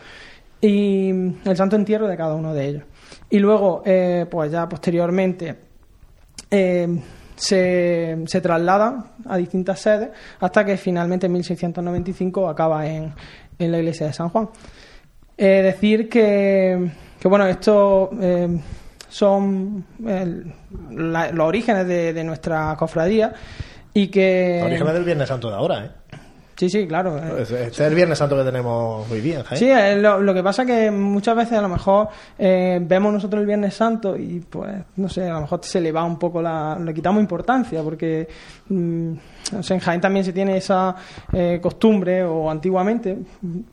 y 0.61 1.11
el 1.11 1.57
santo 1.57 1.77
entierro 1.77 2.09
de 2.09 2.17
cada 2.17 2.35
uno 2.35 2.53
de 2.55 2.67
ellos 2.67 2.83
y 3.31 3.39
luego 3.39 3.83
eh, 3.85 4.27
pues 4.31 4.53
ya 4.53 4.69
posteriormente 4.69 5.57
eh, 6.51 7.03
se, 7.35 8.19
se 8.27 8.41
trasladan 8.41 9.05
a 9.27 9.37
distintas 9.37 9.81
sedes 9.81 10.11
hasta 10.41 10.65
que 10.65 10.77
finalmente 10.77 11.27
en 11.27 11.33
1695 11.33 12.49
acaba 12.49 12.87
en, 12.87 13.13
en 13.59 13.73
la 13.73 13.79
iglesia 13.79 14.07
de 14.07 14.13
San 14.13 14.29
Juan 14.29 14.49
eh, 15.39 15.63
decir 15.63 16.09
que, 16.09 16.91
que, 17.21 17.29
bueno, 17.29 17.47
esto 17.47 18.11
eh, 18.21 18.59
son 19.09 19.85
los 19.99 21.47
orígenes 21.47 21.87
de, 21.87 22.15
de 22.15 22.25
nuestra 22.25 22.75
cofradía 22.79 23.35
y 23.93 24.09
que... 24.09 24.59
Los 24.61 24.69
orígenes 24.69 24.95
del 24.95 25.05
Viernes 25.05 25.29
Santo 25.29 25.51
de 25.51 25.57
ahora, 25.57 25.85
¿eh? 25.85 25.91
Sí, 26.57 26.71
sí, 26.71 26.87
claro. 26.87 27.19
eh. 27.19 27.43
Este 27.43 27.67
es 27.67 27.81
el 27.81 27.95
Viernes 27.95 28.17
Santo 28.17 28.35
que 28.35 28.45
tenemos 28.45 29.11
hoy 29.11 29.21
día, 29.21 29.41
¿eh? 29.51 29.57
Sí, 29.57 29.71
eh, 29.71 29.97
lo, 29.97 30.21
lo 30.23 30.33
que 30.33 30.43
pasa 30.43 30.65
que 30.65 30.91
muchas 30.91 31.37
veces 31.37 31.59
a 31.59 31.63
lo 31.63 31.69
mejor 31.69 32.09
eh, 32.39 32.79
vemos 32.81 33.13
nosotros 33.13 33.41
el 33.41 33.47
Viernes 33.47 33.75
Santo 33.75 34.17
y 34.17 34.41
pues, 34.41 34.75
no 34.97 35.09
sé, 35.09 35.29
a 35.29 35.35
lo 35.35 35.43
mejor 35.43 35.61
se 35.63 35.81
le 35.81 35.93
va 35.93 36.05
un 36.05 36.19
poco 36.19 36.41
la... 36.41 36.79
le 36.83 36.95
quitamos 36.95 37.21
importancia 37.21 37.83
porque 37.83 38.27
mm, 38.71 39.13
o 39.59 39.63
sea, 39.63 39.75
en 39.75 39.81
Jaén 39.81 40.01
también 40.01 40.25
se 40.25 40.33
tiene 40.33 40.57
esa 40.57 40.97
eh, 41.33 41.61
costumbre 41.63 42.25
o 42.25 42.51
antiguamente. 42.51 43.19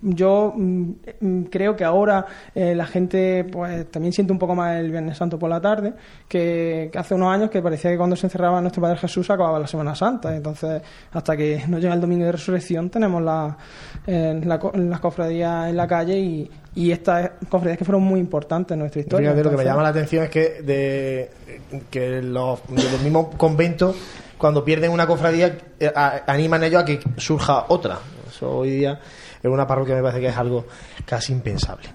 Yo 0.01 0.53
mm, 0.55 0.91
mm, 1.21 1.43
creo 1.45 1.77
que 1.77 1.85
ahora 1.85 2.25
eh, 2.53 2.75
la 2.75 2.85
gente 2.85 3.45
pues 3.45 3.89
también 3.89 4.11
siente 4.11 4.33
un 4.33 4.39
poco 4.39 4.55
más 4.55 4.75
el 4.77 4.91
Viernes 4.91 5.17
Santo 5.17 5.39
por 5.39 5.49
la 5.49 5.61
tarde 5.61 5.93
que, 6.27 6.89
que 6.91 6.99
hace 6.99 7.15
unos 7.15 7.33
años 7.33 7.49
que 7.49 7.61
parecía 7.61 7.91
que 7.91 7.97
cuando 7.97 8.17
se 8.17 8.27
encerraba 8.27 8.59
nuestro 8.59 8.81
Padre 8.81 8.97
Jesús 8.97 9.29
acababa 9.29 9.57
la 9.57 9.67
Semana 9.67 9.95
Santa. 9.95 10.35
Entonces, 10.35 10.81
hasta 11.11 11.37
que 11.37 11.63
nos 11.69 11.79
llega 11.79 11.93
el 11.93 12.01
Domingo 12.01 12.25
de 12.25 12.33
Resurrección 12.33 12.72
tenemos 12.89 13.21
la, 13.21 13.57
eh, 14.07 14.41
la 14.45 14.59
las 14.73 14.99
cofradías 14.99 15.69
en 15.69 15.77
la 15.77 15.87
calle 15.87 16.17
y, 16.19 16.51
y 16.75 16.91
estas 16.91 17.31
cofradías 17.49 17.77
que 17.77 17.85
fueron 17.85 18.03
muy 18.03 18.19
importantes 18.19 18.73
en 18.73 18.79
nuestra 18.79 19.01
historia. 19.01 19.29
Fíjate, 19.31 19.43
lo 19.43 19.49
que 19.51 19.57
me 19.57 19.63
llama 19.65 19.83
la 19.83 19.89
atención 19.89 20.23
es 20.25 20.29
que 20.29 20.61
de 20.61 21.31
que 21.89 22.21
los, 22.21 22.59
de 22.67 22.83
los 22.91 23.01
mismos 23.01 23.27
conventos, 23.37 23.95
cuando 24.37 24.63
pierden 24.65 24.91
una 24.91 25.07
cofradía, 25.07 25.57
eh, 25.79 25.91
a- 25.95 26.21
animan 26.27 26.63
ellos 26.63 26.81
a 26.81 26.85
que 26.85 26.99
surja 27.17 27.65
otra. 27.69 27.99
Eso 28.27 28.49
hoy 28.51 28.71
día 28.71 28.99
en 29.43 29.51
una 29.51 29.67
parroquia 29.67 29.93
me 29.95 30.01
parece 30.01 30.21
que 30.21 30.27
es 30.27 30.37
algo 30.37 30.65
casi 31.05 31.33
impensable. 31.33 31.89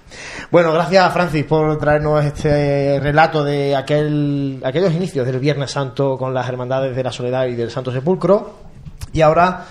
Bueno, 0.51 0.71
gracias 0.73 1.11
Francis 1.15 1.45
por 1.45 1.79
traernos 1.79 2.23
este 2.25 3.01
relato 3.03 3.43
de 3.43 3.75
aquel, 3.75 4.61
aquellos 4.65 4.93
inicios 4.93 5.27
del 5.27 5.39
Viernes 5.39 5.71
Santo 5.71 6.19
con 6.19 6.35
las 6.35 6.47
hermandades 6.49 6.95
de 6.95 7.03
la 7.03 7.11
Soledad 7.11 7.47
y 7.47 7.55
del 7.55 7.71
Santo 7.71 7.91
Sepulcro. 7.91 8.69
Y 9.15 9.23
ahora 9.23 9.65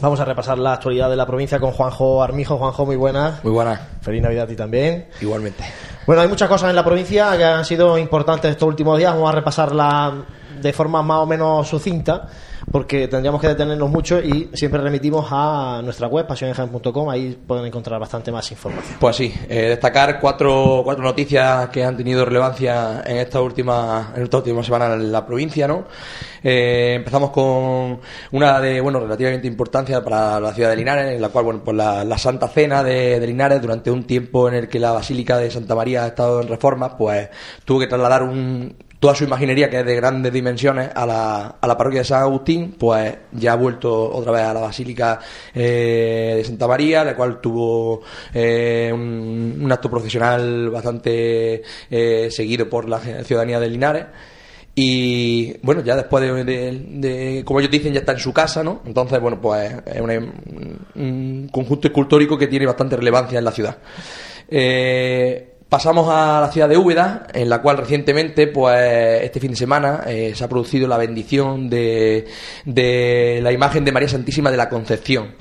vamos 0.00 0.20
a 0.20 0.24
repasar 0.24 0.58
la 0.58 0.74
actualidad 0.74 1.10
de 1.10 1.16
la 1.16 1.26
provincia 1.26 1.60
con 1.60 1.72
Juanjo 1.72 2.22
Armijo. 2.22 2.58
Juanjo, 2.58 2.86
muy 2.86 2.96
buenas. 2.96 3.42
Muy 3.44 3.52
buena, 3.52 3.88
Feliz 4.00 4.22
Navidad 4.22 4.44
a 4.44 4.48
ti 4.48 4.56
también. 4.56 5.08
igualmente. 5.20 5.64
Bueno, 6.06 6.22
hay 6.22 6.28
muchas 6.28 6.48
cosas 6.48 6.70
en 6.70 6.76
la 6.76 6.84
provincia 6.84 7.36
que 7.36 7.44
han 7.44 7.64
sido 7.64 7.96
importantes 7.98 8.50
estos 8.50 8.68
últimos 8.68 8.98
días. 8.98 9.12
Vamos 9.12 9.30
a 9.30 9.34
repasarlas 9.34 10.14
de 10.60 10.72
forma 10.72 11.02
más 11.02 11.18
o 11.18 11.26
menos 11.26 11.68
sucinta, 11.68 12.26
porque 12.70 13.08
tendríamos 13.08 13.40
que 13.40 13.48
detenernos 13.48 13.90
mucho 13.90 14.20
y 14.20 14.50
siempre 14.54 14.80
remitimos 14.80 15.26
a 15.30 15.80
nuestra 15.82 16.06
web, 16.06 16.26
pasionenjaen.com. 16.26 17.08
Ahí 17.10 17.38
pueden 17.46 17.66
encontrar 17.66 17.98
bastante 18.00 18.30
más 18.30 18.50
información. 18.50 18.96
Pues 19.00 19.16
sí, 19.16 19.34
eh, 19.48 19.68
destacar 19.68 20.20
cuatro, 20.20 20.82
cuatro 20.84 21.02
noticias 21.02 21.68
que 21.68 21.84
han 21.84 21.96
tenido 21.96 22.24
relevancia 22.24 23.02
en 23.04 23.18
esta 23.18 23.40
última, 23.40 24.12
en 24.14 24.22
esta 24.22 24.38
última 24.38 24.62
semana 24.62 24.94
en 24.94 25.10
la 25.10 25.26
provincia, 25.26 25.66
¿no? 25.66 25.84
Eh, 26.42 26.94
empezamos 26.96 27.30
con 27.30 28.00
una 28.32 28.60
de, 28.60 28.80
bueno, 28.80 29.00
relativamente 29.00 29.46
importancia 29.46 30.02
para 30.02 30.40
la 30.40 30.52
ciudad 30.52 30.70
de 30.70 30.76
Linares, 30.76 31.14
en 31.14 31.22
la 31.22 31.28
cual, 31.28 31.44
bueno, 31.44 31.60
pues 31.64 31.76
la, 31.76 32.04
la 32.04 32.18
Santa 32.18 32.48
Cena 32.48 32.82
de, 32.82 33.20
de 33.20 33.26
Linares, 33.26 33.60
durante 33.62 33.90
un 33.90 34.04
tiempo 34.04 34.48
en 34.48 34.54
el 34.54 34.68
que 34.68 34.78
la 34.78 34.92
Basílica 34.92 35.38
de 35.38 35.50
Santa 35.50 35.74
María 35.74 36.04
ha 36.04 36.08
estado 36.08 36.40
en 36.40 36.48
reformas, 36.48 36.92
pues 36.98 37.28
tuvo 37.64 37.80
que 37.80 37.86
trasladar 37.86 38.22
un, 38.22 38.74
toda 39.02 39.16
su 39.16 39.24
imaginería, 39.24 39.68
que 39.68 39.80
es 39.80 39.84
de 39.84 39.96
grandes 39.96 40.32
dimensiones, 40.32 40.88
a 40.94 41.04
la, 41.04 41.56
a 41.60 41.66
la 41.66 41.76
parroquia 41.76 42.02
de 42.02 42.04
San 42.04 42.22
Agustín, 42.22 42.76
pues 42.78 43.12
ya 43.32 43.54
ha 43.54 43.56
vuelto 43.56 44.12
otra 44.14 44.30
vez 44.30 44.42
a 44.44 44.54
la 44.54 44.60
Basílica 44.60 45.18
eh, 45.52 46.34
de 46.36 46.44
Santa 46.44 46.68
María, 46.68 47.02
la 47.02 47.16
cual 47.16 47.40
tuvo 47.40 48.02
eh, 48.32 48.92
un, 48.94 49.68
acto 49.72 49.90
profesional 49.90 50.70
bastante 50.70 51.62
eh, 51.90 52.28
seguido 52.30 52.70
por 52.70 52.88
la 52.88 53.00
ciudadanía 53.00 53.58
de 53.58 53.68
Linares. 53.70 54.04
Y 54.72 55.52
bueno, 55.62 55.82
ya 55.82 55.96
después 55.96 56.22
de, 56.22 56.44
de- 56.44 57.42
como 57.44 57.58
ellos 57.58 57.72
dicen, 57.72 57.92
ya 57.92 57.98
está 58.00 58.12
en 58.12 58.20
su 58.20 58.32
casa, 58.32 58.62
¿no? 58.62 58.82
Entonces, 58.86 59.20
bueno, 59.20 59.40
pues 59.40 59.72
es 59.84 60.00
un 60.00 61.48
conjunto 61.52 61.88
escultórico 61.88 62.38
que 62.38 62.46
tiene 62.46 62.66
bastante 62.66 62.94
relevancia 62.96 63.40
en 63.40 63.44
la 63.44 63.50
ciudad. 63.50 63.76
Pasamos 65.72 66.06
a 66.10 66.38
la 66.38 66.52
ciudad 66.52 66.68
de 66.68 66.76
Úbeda, 66.76 67.28
en 67.32 67.48
la 67.48 67.62
cual 67.62 67.78
recientemente, 67.78 68.46
pues 68.46 69.22
este 69.22 69.40
fin 69.40 69.52
de 69.52 69.56
semana, 69.56 70.02
eh, 70.06 70.34
se 70.34 70.44
ha 70.44 70.46
producido 70.46 70.86
la 70.86 70.98
bendición 70.98 71.70
de, 71.70 72.26
de 72.66 73.40
la 73.42 73.52
imagen 73.52 73.82
de 73.82 73.90
María 73.90 74.06
Santísima 74.06 74.50
de 74.50 74.58
la 74.58 74.68
Concepción. 74.68 75.34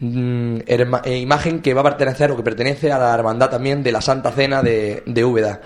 Mm, 0.00 0.60
eh, 0.66 1.18
imagen 1.18 1.60
que 1.60 1.74
va 1.74 1.82
a 1.82 1.84
pertenecer 1.84 2.30
o 2.30 2.36
que 2.38 2.42
pertenece 2.42 2.92
a 2.92 2.98
la 2.98 3.14
hermandad 3.14 3.50
también 3.50 3.82
de 3.82 3.92
la 3.92 4.00
Santa 4.00 4.32
Cena 4.32 4.62
de, 4.62 5.02
de 5.04 5.22
Úbeda. 5.22 5.60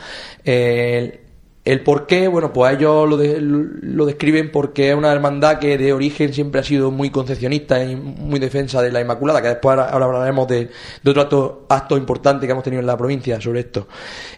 El 1.70 1.82
por 1.82 2.06
qué, 2.06 2.28
bueno, 2.28 2.52
pues 2.52 2.76
ellos 2.76 3.08
lo, 3.08 3.16
de- 3.16 3.38
lo 3.40 4.06
describen 4.06 4.50
porque 4.50 4.90
es 4.90 4.94
una 4.96 5.12
hermandad 5.12 5.58
que 5.58 5.76
de 5.76 5.92
origen 5.92 6.32
siempre 6.32 6.60
ha 6.60 6.64
sido 6.64 6.90
muy 6.90 7.10
concepcionista 7.10 7.82
y 7.84 7.94
muy 7.96 8.38
defensa 8.40 8.80
de 8.80 8.90
la 8.90 9.00
Inmaculada, 9.00 9.42
que 9.42 9.48
después 9.48 9.78
ahora, 9.78 10.06
hablaremos 10.06 10.48
de, 10.48 10.70
de 11.02 11.10
otro 11.10 11.66
acto, 11.68 11.96
importante 11.96 12.46
que 12.46 12.52
hemos 12.52 12.64
tenido 12.64 12.80
en 12.80 12.86
la 12.86 12.96
provincia 12.96 13.40
sobre 13.40 13.60
esto. 13.60 13.86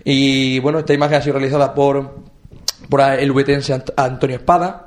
Y 0.05 0.59
bueno, 0.61 0.81
esta 0.81 0.93
imagen 0.95 1.19
ha 1.19 1.23
sido 1.23 1.35
realizada 1.35 1.73
por, 1.75 2.17
por 2.89 3.01
el 3.01 3.31
ubetense 3.31 3.75
Ant- 3.75 3.93
Antonio 3.97 4.37
Espada. 4.37 4.87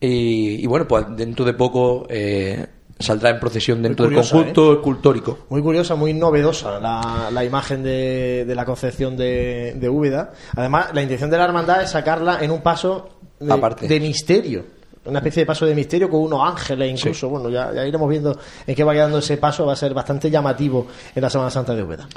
Y, 0.00 0.62
y 0.62 0.66
bueno, 0.66 0.86
pues 0.86 1.04
dentro 1.16 1.44
de 1.44 1.54
poco 1.54 2.06
eh, 2.08 2.66
saldrá 2.98 3.30
en 3.30 3.38
procesión 3.40 3.82
dentro 3.82 4.06
curiosa, 4.06 4.36
del 4.36 4.44
conjunto 4.44 4.72
escultórico. 4.74 5.38
Muy 5.50 5.62
curiosa, 5.62 5.94
muy 5.94 6.14
novedosa 6.14 6.80
la, 6.80 7.28
la 7.30 7.44
imagen 7.44 7.82
de, 7.82 8.44
de 8.46 8.54
la 8.54 8.64
concepción 8.64 9.16
de, 9.16 9.74
de 9.76 9.88
Úbeda. 9.88 10.32
Además, 10.56 10.88
la 10.94 11.02
intención 11.02 11.30
de 11.30 11.38
la 11.38 11.44
hermandad 11.44 11.82
es 11.82 11.90
sacarla 11.90 12.38
en 12.40 12.50
un 12.50 12.62
paso 12.62 13.08
de, 13.38 13.52
Aparte. 13.52 13.86
de 13.86 14.00
misterio. 14.00 14.64
Una 15.04 15.20
especie 15.20 15.42
de 15.42 15.46
paso 15.46 15.66
de 15.66 15.74
misterio 15.74 16.10
con 16.10 16.20
unos 16.20 16.40
ángeles 16.42 16.90
incluso. 16.90 17.28
Bueno, 17.28 17.48
ya, 17.48 17.72
ya 17.72 17.86
iremos 17.86 18.08
viendo 18.08 18.36
en 18.66 18.74
qué 18.74 18.82
va 18.82 18.92
quedando 18.92 19.18
ese 19.18 19.36
paso. 19.36 19.64
Va 19.64 19.74
a 19.74 19.76
ser 19.76 19.94
bastante 19.94 20.30
llamativo 20.30 20.88
en 21.14 21.22
la 21.22 21.30
Semana 21.30 21.50
Santa 21.50 21.74
de 21.76 21.82
Úbeda. 21.84 22.08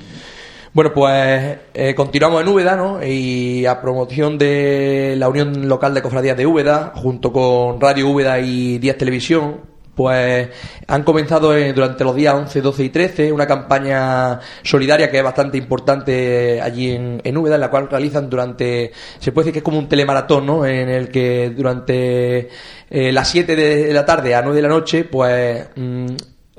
Bueno, 0.74 0.92
pues 0.94 1.58
eh, 1.74 1.94
continuamos 1.96 2.42
en 2.42 2.48
Úbeda, 2.48 2.76
¿no? 2.76 3.04
Y 3.04 3.66
a 3.66 3.82
promoción 3.82 4.38
de 4.38 5.16
la 5.18 5.28
Unión 5.28 5.68
Local 5.68 5.94
de 5.94 6.02
Cofradías 6.02 6.38
de 6.38 6.46
Úbeda, 6.46 6.94
junto 6.96 7.32
con 7.32 7.80
Radio 7.82 8.08
Úbeda 8.10 8.40
y 8.40 8.78
Díaz 8.80 8.98
Televisión, 8.98 9.62
pues 10.00 10.48
han 10.88 11.04
comenzado 11.04 11.54
eh, 11.54 11.74
durante 11.74 12.06
los 12.06 12.16
días 12.16 12.34
11, 12.34 12.62
12 12.62 12.84
y 12.86 12.90
13 12.90 13.34
una 13.34 13.46
campaña 13.46 14.40
solidaria 14.64 15.12
que 15.12 15.18
es 15.18 15.24
bastante 15.26 15.58
importante 15.58 16.62
allí 16.62 16.92
en, 16.92 17.20
en 17.22 17.38
Úbeda, 17.38 17.56
en 17.56 17.62
la 17.62 17.70
cual 17.70 17.90
realizan 17.90 18.30
durante, 18.30 18.94
se 19.20 19.34
puede 19.34 19.44
decir 19.44 19.54
que 19.56 19.60
es 19.60 19.64
como 19.66 19.78
un 19.78 19.90
telemaratón, 19.90 20.46
¿no? 20.46 20.66
En 20.66 20.88
el 20.88 21.10
que 21.10 21.50
durante 21.50 22.48
eh, 22.90 23.12
las 23.12 23.28
7 23.28 23.58
de 23.58 23.94
la 23.94 24.06
tarde 24.06 24.34
a 24.36 24.42
9 24.42 24.56
de 24.56 24.62
la 24.62 24.70
noche, 24.70 25.04
pues... 25.04 25.68
mm, 25.76 26.08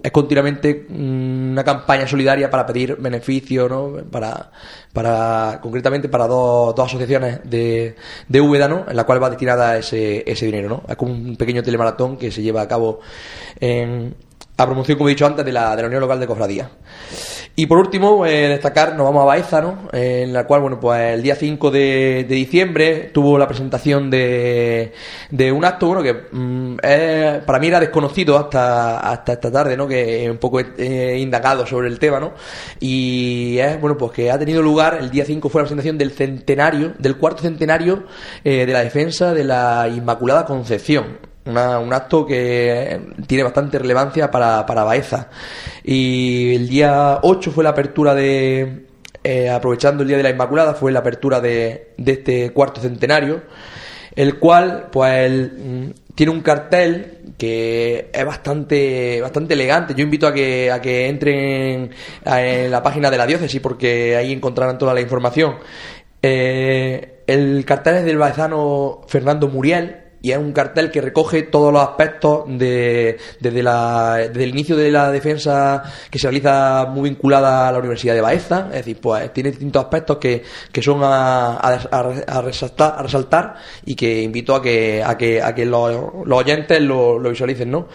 es 0.03 0.11
continuamente 0.13 0.87
una 0.91 1.65
campaña 1.65 2.07
solidaria 2.07 2.51
para 2.51 2.67
pedir 2.67 2.97
beneficios, 2.97 3.71
¿no? 3.71 3.93
Para, 4.11 4.51
para, 4.93 5.59
concretamente 5.63 6.09
para 6.09 6.27
dos, 6.27 6.75
dos 6.75 6.87
asociaciones 6.87 7.41
de, 7.45 7.97
de 8.29 8.41
Úbeda, 8.41 8.69
¿no? 8.69 8.87
En 8.89 8.97
la 8.97 9.05
cual 9.05 9.23
va 9.23 9.31
destinada 9.31 9.77
ese, 9.77 10.25
ese 10.31 10.47
dinero, 10.47 10.69
¿no? 10.69 10.83
Es 10.89 10.97
como 10.97 11.13
un 11.13 11.37
pequeño 11.37 11.63
telemaratón 11.63 12.17
que 12.17 12.31
se 12.31 12.43
lleva 12.43 12.63
a 12.63 12.69
cabo 12.69 13.01
en, 13.59 14.15
a 14.57 14.67
promoción, 14.67 14.99
como 14.99 15.09
he 15.09 15.13
dicho 15.13 15.27
antes, 15.27 15.45
de 15.45 15.53
la, 15.53 15.75
de 15.75 15.83
la 15.83 15.89
Unión 15.89 16.01
Local 16.01 16.21
de 16.21 16.27
Cofradía. 16.27 16.71
Y 17.61 17.67
por 17.67 17.77
último, 17.77 18.25
eh, 18.25 18.49
destacar, 18.49 18.97
nos 18.97 19.05
vamos 19.05 19.21
a 19.21 19.27
Baeza, 19.27 19.61
¿no? 19.61 19.91
Eh, 19.93 20.23
en 20.23 20.33
la 20.33 20.47
cual, 20.47 20.63
bueno, 20.63 20.81
pues 20.81 21.13
el 21.13 21.21
día 21.21 21.35
5 21.35 21.71
de, 21.71 22.25
diciembre 22.27 23.11
tuvo 23.13 23.37
la 23.37 23.47
presentación 23.47 24.09
de, 24.09 24.95
de 25.31 25.53
un 25.53 25.63
acto, 25.67 25.89
bueno, 25.89 26.03
que 26.03 26.15
mm, 26.33 26.77
para 27.45 27.59
mí 27.59 27.67
era 27.67 27.79
desconocido 27.79 28.39
hasta, 28.39 29.01
hasta 29.01 29.35
esta 29.35 29.53
tarde, 29.53 29.77
¿no? 29.77 29.87
Que 29.87 30.31
un 30.31 30.39
poco 30.39 30.61
he, 30.61 30.73
he 30.79 31.19
indagado 31.19 31.67
sobre 31.67 31.89
el 31.89 31.99
tema, 31.99 32.19
¿no? 32.19 32.33
Y 32.81 33.59
es, 33.59 33.79
bueno, 33.79 33.99
pues 33.99 34.13
que 34.13 34.31
ha 34.31 34.39
tenido 34.39 34.63
lugar, 34.63 34.97
el 34.99 35.11
día 35.11 35.27
5 35.27 35.51
fue 35.51 35.61
la 35.61 35.65
presentación 35.65 35.99
del 35.99 36.13
centenario, 36.13 36.95
del 36.99 37.19
cuarto 37.19 37.43
centenario 37.43 38.05
eh, 38.43 38.65
de 38.65 38.73
la 38.73 38.83
defensa 38.83 39.35
de 39.35 39.45
la 39.45 39.87
Inmaculada 39.87 40.47
Concepción. 40.47 41.30
Un 41.51 41.93
acto 41.93 42.27
que 42.27 43.01
tiene 43.27 43.45
bastante 43.45 43.79
relevancia 43.79 44.31
para, 44.31 44.65
para 44.67 44.85
Baeza. 44.85 45.29
Y 45.85 46.55
el 46.55 46.69
día 46.69 47.19
8 47.23 47.51
fue 47.51 47.65
la 47.65 47.71
apertura 47.71 48.15
de, 48.15 48.87
eh, 49.23 49.51
aprovechando 49.51 50.03
el 50.03 50.09
Día 50.09 50.17
de 50.17 50.23
la 50.23 50.31
Inmaculada, 50.31 50.75
fue 50.75 50.93
la 50.93 51.01
apertura 51.01 51.41
de, 51.41 51.93
de 51.99 52.13
este 52.13 52.51
cuarto 52.53 52.81
centenario, 52.81 53.43
el 54.17 54.39
cual, 54.39 54.89
pues, 54.91 55.51
mm, 55.59 55.91
tiene 56.15 56.33
un 56.33 56.41
cartel 56.41 57.35
que 57.39 58.11
es 58.13 58.25
bastante 58.27 59.21
bastante 59.21 59.55
elegante. 59.55 59.95
Yo 59.95 60.05
invito 60.05 60.27
a 60.27 60.35
que, 60.35 60.71
a 60.71 60.81
que 60.81 61.09
entren 61.09 61.91
en 62.25 62.71
la 62.71 62.83
página 62.83 63.11
de 63.11 63.19
la 63.19 63.27
diócesis 63.27 63.61
porque 63.61 64.17
ahí 64.17 64.33
encontrarán 64.33 64.79
toda 64.79 64.93
la 64.95 65.01
información. 65.01 65.57
Eh, 66.23 67.23
el 67.27 67.65
cartel 67.65 67.97
es 67.97 68.05
del 68.05 68.19
baezano 68.19 69.01
Fernando 69.07 69.49
Muriel 69.49 70.10
y 70.23 70.33
es 70.33 70.39
un 70.39 70.53
cartel 70.53 70.91
que 70.91 71.01
recoge 71.01 71.43
todos 71.45 71.73
los 71.73 71.83
aspectos 71.83 72.45
de, 72.47 73.17
desde, 73.41 73.63
la, 73.63 74.17
desde 74.19 74.45
el 74.45 74.51
inicio 74.51 74.77
de 74.77 74.91
la 74.91 75.11
defensa 75.11 75.83
que 76.11 76.19
se 76.19 76.27
realiza 76.29 76.87
muy 76.91 77.09
vinculada 77.11 77.69
a 77.69 77.73
la 77.73 77.79
Universidad 77.79 78.15
de 78.15 78.21
Baeza, 78.21 78.67
es 78.71 78.79
decir, 78.79 78.99
pues 79.01 79.33
tiene 79.33 79.51
distintos 79.51 79.83
aspectos 79.85 80.19
que, 80.19 80.43
que 80.71 80.83
son 80.83 81.01
a, 81.03 81.55
a, 81.57 81.89
a- 81.91 82.43
resaltar, 82.43 82.95
a 82.99 83.03
resaltar 83.03 83.55
y 83.87 83.95
que 83.95 84.23
invito 84.23 84.55
a 84.55 84.61
que, 84.63 85.03
a 85.03 85.17
que, 85.17 85.41
a 85.43 85.55
que 85.55 85.65
los, 85.65 85.95
los 86.25 86.39
oyentes 86.39 86.81
lo, 86.83 87.19
lo 87.19 87.31
visualicen, 87.31 87.71
¿no? 87.71 87.89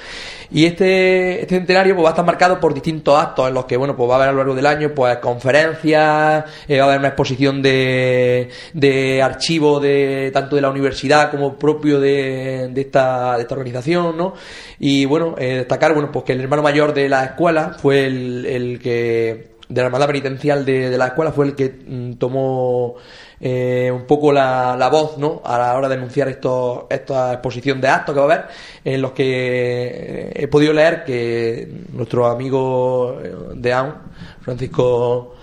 Y 0.51 0.65
este, 0.65 1.41
este 1.41 1.55
centenario 1.55 1.95
pues, 1.95 2.05
va 2.05 2.09
a 2.09 2.11
estar 2.11 2.25
marcado 2.25 2.59
por 2.59 2.73
distintos 2.73 3.17
actos 3.17 3.47
en 3.47 3.53
los 3.53 3.65
que, 3.65 3.77
bueno, 3.77 3.95
pues 3.95 4.09
va 4.09 4.13
a 4.13 4.17
haber 4.17 4.29
a 4.29 4.31
lo 4.31 4.37
largo 4.39 4.55
del 4.55 4.65
año, 4.65 4.93
pues 4.93 5.17
conferencias, 5.17 6.45
eh, 6.67 6.77
va 6.77 6.85
a 6.85 6.87
haber 6.87 6.99
una 6.99 7.09
exposición 7.09 7.61
de, 7.61 8.49
de 8.73 9.21
archivos 9.21 9.81
de, 9.81 10.31
tanto 10.33 10.55
de 10.55 10.61
la 10.61 10.69
universidad 10.69 11.31
como 11.31 11.55
propio 11.57 11.99
de, 11.99 12.69
de 12.71 12.81
esta, 12.81 13.35
de 13.35 13.43
esta 13.43 13.55
organización, 13.55 14.17
¿no? 14.17 14.33
Y 14.79 15.05
bueno, 15.05 15.35
eh, 15.37 15.57
destacar, 15.57 15.93
bueno, 15.93 16.11
pues 16.11 16.25
que 16.25 16.33
el 16.33 16.41
hermano 16.41 16.61
mayor 16.61 16.93
de 16.93 17.09
la 17.09 17.25
escuela 17.25 17.75
fue 17.79 18.05
el, 18.05 18.45
el 18.45 18.79
que, 18.79 19.55
de 19.67 19.81
la 19.81 19.87
hermandad 19.87 20.07
penitencial 20.07 20.65
de, 20.65 20.89
de 20.89 20.97
la 20.97 21.07
escuela 21.07 21.31
fue 21.31 21.45
el 21.45 21.55
que 21.55 21.69
mm, 21.69 22.13
tomó 22.13 22.95
eh, 23.39 23.91
un 23.93 24.05
poco 24.05 24.31
la, 24.31 24.75
la 24.77 24.89
voz 24.89 25.17
¿no? 25.17 25.41
a 25.43 25.57
la 25.57 25.75
hora 25.75 25.87
de 25.89 25.95
anunciar 25.95 26.27
estos, 26.29 26.83
esta 26.89 27.33
exposición 27.33 27.81
de 27.81 27.87
actos 27.89 28.13
que 28.15 28.19
va 28.21 28.25
a 28.25 28.33
haber, 28.33 28.45
en 28.83 29.01
los 29.01 29.11
que 29.11 29.25
eh, 29.27 30.31
he 30.35 30.47
podido 30.47 30.73
leer 30.73 31.03
que 31.03 31.67
nuestro 31.93 32.27
amigo 32.27 33.19
eh, 33.23 33.33
de 33.55 33.73
AUN, 33.73 33.93
Francisco, 34.41 35.35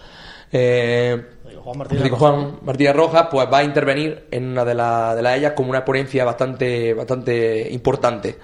eh, 0.51 1.23
Juan 1.63 1.79
Martínez 1.79 2.01
Francisco 2.03 2.17
Juan 2.19 2.59
Martínez 2.63 2.97
Rojas, 2.97 3.29
pues 3.31 3.47
va 3.53 3.59
a 3.59 3.65
intervenir 3.65 4.27
en 4.31 4.49
una 4.51 4.65
de, 4.65 4.75
la- 4.75 5.15
de 5.15 5.23
las 5.23 5.37
ellas 5.37 5.53
como 5.55 5.69
una 5.71 5.79
exponencia 5.79 6.25
bastante, 6.25 6.93
bastante 6.95 7.69
importante. 7.71 8.39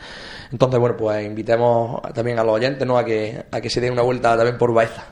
Entonces, 0.53 0.79
bueno, 0.81 0.97
pues 0.97 1.27
invitemos 1.27 2.01
también 2.15 2.39
a 2.39 2.45
los 2.45 2.55
oyentes 2.55 2.87
¿no? 2.87 2.97
a, 2.97 3.05
que, 3.05 3.45
a 3.51 3.61
que 3.61 3.69
se 3.69 3.81
den 3.81 3.93
una 3.93 4.03
vuelta 4.03 4.37
también 4.37 4.57
por 4.57 4.73
Baeza. 4.73 5.05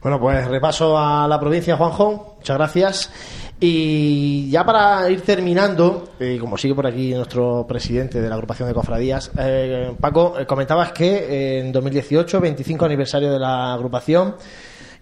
Bueno, 0.00 0.20
pues 0.20 0.46
repaso 0.46 0.96
a 0.98 1.26
la 1.26 1.40
provincia, 1.40 1.76
Juanjo. 1.76 2.36
Muchas 2.38 2.56
gracias. 2.56 3.10
Y 3.60 4.50
ya 4.50 4.64
para 4.64 5.08
ir 5.10 5.20
terminando, 5.22 6.10
y 6.20 6.38
como 6.38 6.58
sigue 6.58 6.74
por 6.74 6.86
aquí 6.86 7.14
nuestro 7.14 7.64
presidente 7.66 8.20
de 8.20 8.28
la 8.28 8.34
agrupación 8.34 8.68
de 8.68 8.74
cofradías, 8.74 9.30
eh, 9.38 9.92
Paco, 10.00 10.38
eh, 10.38 10.44
comentabas 10.46 10.92
que 10.92 11.06
eh, 11.16 11.60
en 11.60 11.72
2018, 11.72 12.40
25 12.40 12.84
aniversario 12.84 13.32
de 13.32 13.38
la 13.38 13.72
agrupación, 13.72 14.34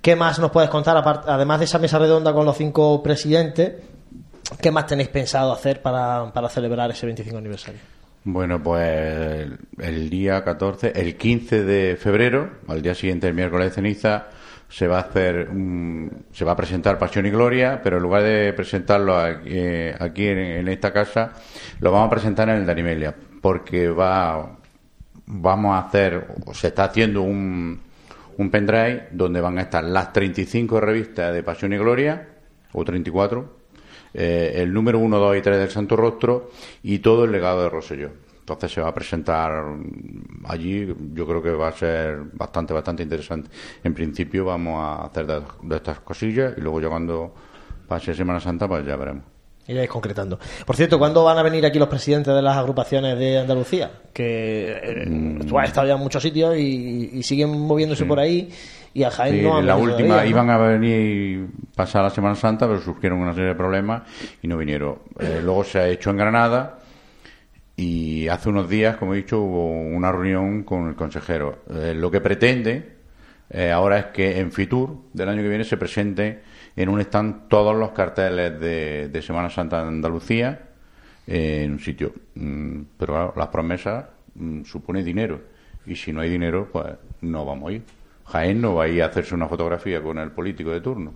¿qué 0.00 0.14
más 0.16 0.38
nos 0.38 0.50
puedes 0.50 0.68
contar, 0.70 0.96
apart- 0.96 1.24
además 1.26 1.58
de 1.60 1.64
esa 1.64 1.78
mesa 1.78 1.98
redonda 1.98 2.32
con 2.32 2.44
los 2.44 2.56
cinco 2.56 3.02
presidentes? 3.02 3.72
¿Qué 4.60 4.70
más 4.70 4.86
tenéis 4.86 5.08
pensado 5.08 5.50
hacer 5.52 5.80
para, 5.80 6.30
para 6.32 6.48
celebrar 6.50 6.90
ese 6.90 7.06
25 7.06 7.38
aniversario? 7.38 7.80
Bueno, 8.24 8.62
pues 8.62 9.48
el 9.78 10.10
día 10.10 10.44
14, 10.44 10.92
el 10.94 11.16
15 11.16 11.64
de 11.64 11.96
febrero, 11.96 12.50
al 12.68 12.82
día 12.82 12.94
siguiente, 12.94 13.26
el 13.26 13.34
miércoles 13.34 13.70
de 13.70 13.74
ceniza, 13.74 14.26
se 14.72 14.86
va 14.86 14.96
a 14.96 15.00
hacer, 15.02 15.48
un- 15.50 16.24
se 16.32 16.46
va 16.46 16.52
a 16.52 16.56
presentar 16.56 16.98
Pasión 16.98 17.26
y 17.26 17.30
Gloria, 17.30 17.80
pero 17.84 17.98
en 17.98 18.02
lugar 18.02 18.22
de 18.22 18.54
presentarlo 18.54 19.18
aquí, 19.18 19.42
eh, 19.52 20.58
en, 20.60 20.66
esta 20.68 20.94
casa, 20.94 21.32
lo 21.80 21.92
vamos 21.92 22.06
a 22.06 22.10
presentar 22.10 22.48
en 22.48 22.56
el 22.56 22.64
Danimelia, 22.66 23.14
porque 23.42 23.88
va, 23.88 24.56
vamos 25.26 25.74
a 25.74 25.86
hacer, 25.86 26.26
se 26.54 26.68
está 26.68 26.84
haciendo 26.84 27.20
un, 27.20 27.80
un 28.38 28.50
pendrive 28.50 29.08
donde 29.10 29.42
van 29.42 29.58
a 29.58 29.62
estar 29.62 29.84
las 29.84 30.10
35 30.10 30.80
revistas 30.80 31.34
de 31.34 31.42
Pasión 31.42 31.74
y 31.74 31.76
Gloria, 31.76 32.28
o 32.72 32.82
34, 32.82 33.58
eh, 34.14 34.52
el 34.56 34.72
número 34.72 34.98
1, 35.00 35.18
2 35.18 35.36
y 35.36 35.42
3 35.42 35.58
del 35.58 35.68
Santo 35.68 35.96
Rostro 35.96 36.50
y 36.82 37.00
todo 37.00 37.24
el 37.26 37.32
legado 37.32 37.62
de 37.62 37.68
Rosselló. 37.68 38.10
Entonces 38.52 38.74
se 38.74 38.80
va 38.80 38.88
a 38.88 38.94
presentar 38.94 39.64
allí, 40.44 40.94
yo 41.14 41.26
creo 41.26 41.42
que 41.42 41.50
va 41.50 41.68
a 41.68 41.72
ser 41.72 42.18
bastante, 42.32 42.72
bastante 42.72 43.02
interesante. 43.02 43.50
En 43.82 43.94
principio 43.94 44.44
vamos 44.44 44.78
a 44.78 45.06
hacer 45.06 45.26
de, 45.26 45.42
de 45.62 45.76
estas 45.76 46.00
cosillas 46.00 46.54
y 46.56 46.60
luego 46.60 46.80
ya 46.80 46.88
cuando 46.88 47.34
pase 47.88 48.14
Semana 48.14 48.40
Santa 48.40 48.68
pues 48.68 48.86
ya 48.86 48.96
veremos. 48.96 49.24
Iréis 49.66 49.88
concretando. 49.88 50.40
Por 50.66 50.74
cierto, 50.74 50.98
¿cuándo 50.98 51.22
van 51.22 51.38
a 51.38 51.42
venir 51.42 51.64
aquí 51.64 51.78
los 51.78 51.88
presidentes 51.88 52.34
de 52.34 52.42
las 52.42 52.56
agrupaciones 52.56 53.16
de 53.16 53.38
Andalucía? 53.38 53.92
Que 54.12 54.72
eh, 54.72 55.38
tú 55.46 55.56
has 55.56 55.68
estado 55.68 55.86
ya 55.86 55.94
en 55.94 56.00
muchos 56.00 56.20
sitios 56.20 56.56
y, 56.56 57.10
y 57.12 57.22
siguen 57.22 57.60
moviéndose 57.60 58.04
por 58.04 58.18
ahí 58.18 58.50
y 58.92 59.04
a 59.04 59.10
Jaén 59.10 59.36
Sí, 59.36 59.42
no 59.42 59.58
han 59.58 59.66
la 59.66 59.76
última 59.76 60.08
todavía, 60.08 60.24
¿no? 60.24 60.30
iban 60.30 60.50
a 60.50 60.58
venir 60.58 61.46
pasar 61.76 62.02
la 62.02 62.10
Semana 62.10 62.34
Santa, 62.34 62.66
pero 62.66 62.80
surgieron 62.80 63.20
una 63.20 63.32
serie 63.32 63.50
de 63.50 63.54
problemas 63.54 64.02
y 64.42 64.48
no 64.48 64.56
vinieron. 64.56 64.98
Eh, 65.20 65.40
luego 65.42 65.62
se 65.62 65.78
ha 65.78 65.88
hecho 65.88 66.10
en 66.10 66.16
Granada 66.16 66.78
y 67.76 68.28
hace 68.28 68.48
unos 68.48 68.68
días, 68.68 68.96
como 68.96 69.14
he 69.14 69.18
dicho, 69.18 69.40
hubo 69.40 69.70
una 69.70 70.12
reunión 70.12 70.62
con 70.62 70.88
el 70.88 70.94
consejero. 70.94 71.60
Eh, 71.70 71.94
lo 71.96 72.10
que 72.10 72.20
pretende 72.20 72.96
eh, 73.50 73.70
ahora 73.70 73.98
es 73.98 74.04
que 74.06 74.38
en 74.38 74.52
Fitur 74.52 74.96
del 75.12 75.28
año 75.28 75.42
que 75.42 75.48
viene 75.48 75.64
se 75.64 75.76
presente 75.76 76.42
en 76.76 76.88
un 76.88 77.00
stand 77.00 77.48
todos 77.48 77.76
los 77.76 77.90
carteles 77.92 78.58
de, 78.58 79.08
de 79.08 79.22
Semana 79.22 79.50
Santa 79.50 79.82
de 79.82 79.88
Andalucía 79.88 80.60
eh, 81.26 81.62
en 81.64 81.72
un 81.72 81.78
sitio. 81.78 82.12
Mm, 82.34 82.82
pero 82.98 83.12
claro, 83.12 83.34
las 83.36 83.48
promesas 83.48 84.06
mm, 84.34 84.64
supone 84.64 85.02
dinero 85.02 85.40
y 85.86 85.96
si 85.96 86.12
no 86.12 86.20
hay 86.20 86.30
dinero, 86.30 86.68
pues 86.72 86.94
no 87.20 87.44
vamos 87.44 87.70
a 87.70 87.72
ir. 87.74 87.82
Jaén 88.26 88.60
no 88.60 88.74
va 88.74 88.84
a 88.84 88.88
ir 88.88 89.02
a 89.02 89.06
hacerse 89.06 89.34
una 89.34 89.48
fotografía 89.48 90.00
con 90.02 90.18
el 90.18 90.30
político 90.30 90.70
de 90.70 90.80
turno. 90.80 91.12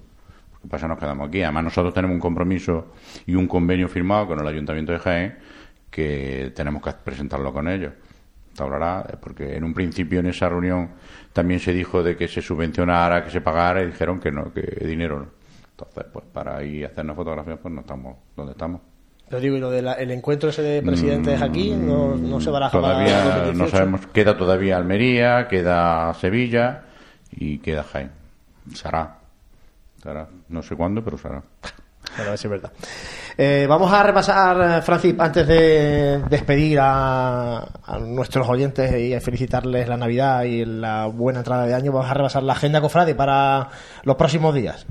Pasa 0.68 0.88
nos 0.88 0.98
quedamos 0.98 1.28
aquí. 1.28 1.42
Además 1.42 1.64
nosotros 1.64 1.94
tenemos 1.94 2.14
un 2.14 2.20
compromiso 2.20 2.92
y 3.26 3.34
un 3.34 3.46
convenio 3.46 3.88
firmado 3.88 4.26
con 4.26 4.40
el 4.40 4.46
Ayuntamiento 4.46 4.92
de 4.92 4.98
Jaén 4.98 5.38
que 5.90 6.52
tenemos 6.54 6.82
que 6.82 6.92
presentarlo 6.92 7.52
con 7.52 7.68
ellos. 7.68 7.92
Hablará, 8.58 9.04
eh, 9.08 9.16
porque 9.20 9.56
en 9.56 9.64
un 9.64 9.74
principio 9.74 10.20
en 10.20 10.26
esa 10.26 10.48
reunión 10.48 10.90
también 11.32 11.60
se 11.60 11.72
dijo 11.72 12.02
de 12.02 12.16
que 12.16 12.28
se 12.28 12.40
subvencionara, 12.40 13.22
que 13.22 13.30
se 13.30 13.40
pagara 13.40 13.82
y 13.82 13.86
dijeron 13.86 14.18
que 14.18 14.30
no, 14.30 14.52
que 14.52 14.62
dinero 14.86 15.18
no. 15.20 15.26
Entonces, 15.70 16.04
pues 16.10 16.24
para 16.32 16.62
ir 16.64 16.86
a 16.86 16.88
hacernos 16.88 17.16
fotografías, 17.16 17.58
pues 17.60 17.74
no 17.74 17.82
estamos 17.82 18.16
donde 18.34 18.52
estamos. 18.52 18.80
Pero 19.28 19.40
digo, 19.40 19.56
¿y 19.56 19.60
lo 19.60 19.70
del 19.70 19.88
el 19.88 20.10
encuentro 20.12 20.50
ese 20.50 20.62
de 20.62 20.82
presidentes 20.82 21.42
aquí 21.42 21.72
no, 21.72 22.14
no 22.16 22.40
se 22.40 22.48
baraja 22.48 22.78
Todavía 22.78 23.24
2018? 23.24 23.58
no 23.58 23.68
sabemos, 23.68 24.06
queda 24.06 24.36
todavía 24.36 24.76
Almería, 24.76 25.48
queda 25.48 26.14
Sevilla 26.14 26.84
y 27.32 27.58
queda 27.58 27.82
Jaén. 27.82 28.12
Será. 28.72 29.18
Será. 30.00 30.28
No 30.48 30.62
sé 30.62 30.76
cuándo, 30.76 31.02
pero 31.02 31.18
será. 31.18 31.42
Bueno, 32.16 32.28
a 32.28 32.30
ver 32.30 32.38
si 32.38 32.46
es 32.46 32.50
verdad. 32.50 32.72
Eh, 33.38 33.66
vamos 33.68 33.92
a 33.92 34.02
repasar, 34.02 34.78
eh, 34.78 34.82
Francis, 34.82 35.14
antes 35.18 35.46
de 35.46 36.22
despedir 36.30 36.78
a, 36.80 37.58
a 37.84 37.98
nuestros 37.98 38.48
oyentes 38.48 38.90
y 38.98 39.12
a 39.12 39.20
felicitarles 39.20 39.86
la 39.88 39.98
Navidad 39.98 40.44
y 40.44 40.64
la 40.64 41.04
buena 41.06 41.40
entrada 41.40 41.66
de 41.66 41.74
año, 41.74 41.92
vamos 41.92 42.10
a 42.10 42.14
repasar 42.14 42.42
la 42.42 42.54
agenda 42.54 42.80
cofrade 42.80 43.14
para 43.14 43.68
los 44.04 44.16
próximos 44.16 44.54
días. 44.54 44.86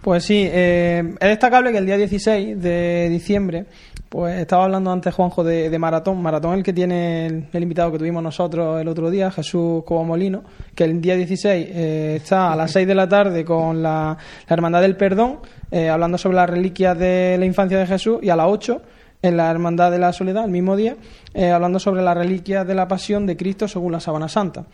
Pues 0.00 0.24
sí, 0.24 0.48
eh, 0.50 1.14
es 1.20 1.28
destacable 1.28 1.70
que 1.70 1.78
el 1.78 1.86
día 1.86 1.96
16 1.96 2.60
de 2.60 3.08
diciembre 3.08 3.66
Pues 4.12 4.38
estaba 4.40 4.64
hablando 4.64 4.92
antes, 4.92 5.14
Juanjo, 5.14 5.42
de, 5.42 5.70
de 5.70 5.78
Maratón. 5.78 6.20
Maratón 6.20 6.52
el 6.52 6.62
que 6.62 6.74
tiene 6.74 7.46
el, 7.50 7.62
invitado 7.62 7.90
que 7.90 7.96
tuvimos 7.96 8.22
nosotros 8.22 8.78
el 8.78 8.86
otro 8.86 9.10
día, 9.10 9.30
Jesús 9.30 9.84
Cobo 9.86 10.04
Molino, 10.04 10.44
que 10.74 10.84
el 10.84 11.00
día 11.00 11.16
16 11.16 11.68
eh, 11.70 12.16
está 12.16 12.52
a 12.52 12.56
las 12.56 12.72
6 12.72 12.86
de 12.86 12.94
la 12.94 13.08
tarde 13.08 13.42
con 13.42 13.82
la, 13.82 14.18
la 14.46 14.54
Hermandad 14.54 14.82
del 14.82 14.98
Perdón, 14.98 15.38
eh, 15.70 15.88
hablando 15.88 16.18
sobre 16.18 16.36
las 16.36 16.50
reliquias 16.50 16.98
de 16.98 17.36
la 17.38 17.46
infancia 17.46 17.78
de 17.78 17.86
Jesús, 17.86 18.18
y 18.20 18.28
a 18.28 18.36
las 18.36 18.48
8 18.48 18.82
en 19.22 19.36
la 19.38 19.50
Hermandad 19.50 19.90
de 19.90 19.98
la 19.98 20.12
Soledad, 20.12 20.44
el 20.44 20.50
mismo 20.50 20.76
día, 20.76 20.96
eh, 21.32 21.50
hablando 21.50 21.78
sobre 21.78 22.02
las 22.02 22.14
reliquias 22.14 22.66
de 22.66 22.74
la 22.74 22.88
pasión 22.88 23.24
de 23.24 23.36
Cristo 23.36 23.66
según 23.66 23.92
la 23.92 24.00
Sábana 24.00 24.28
Santa. 24.28 24.66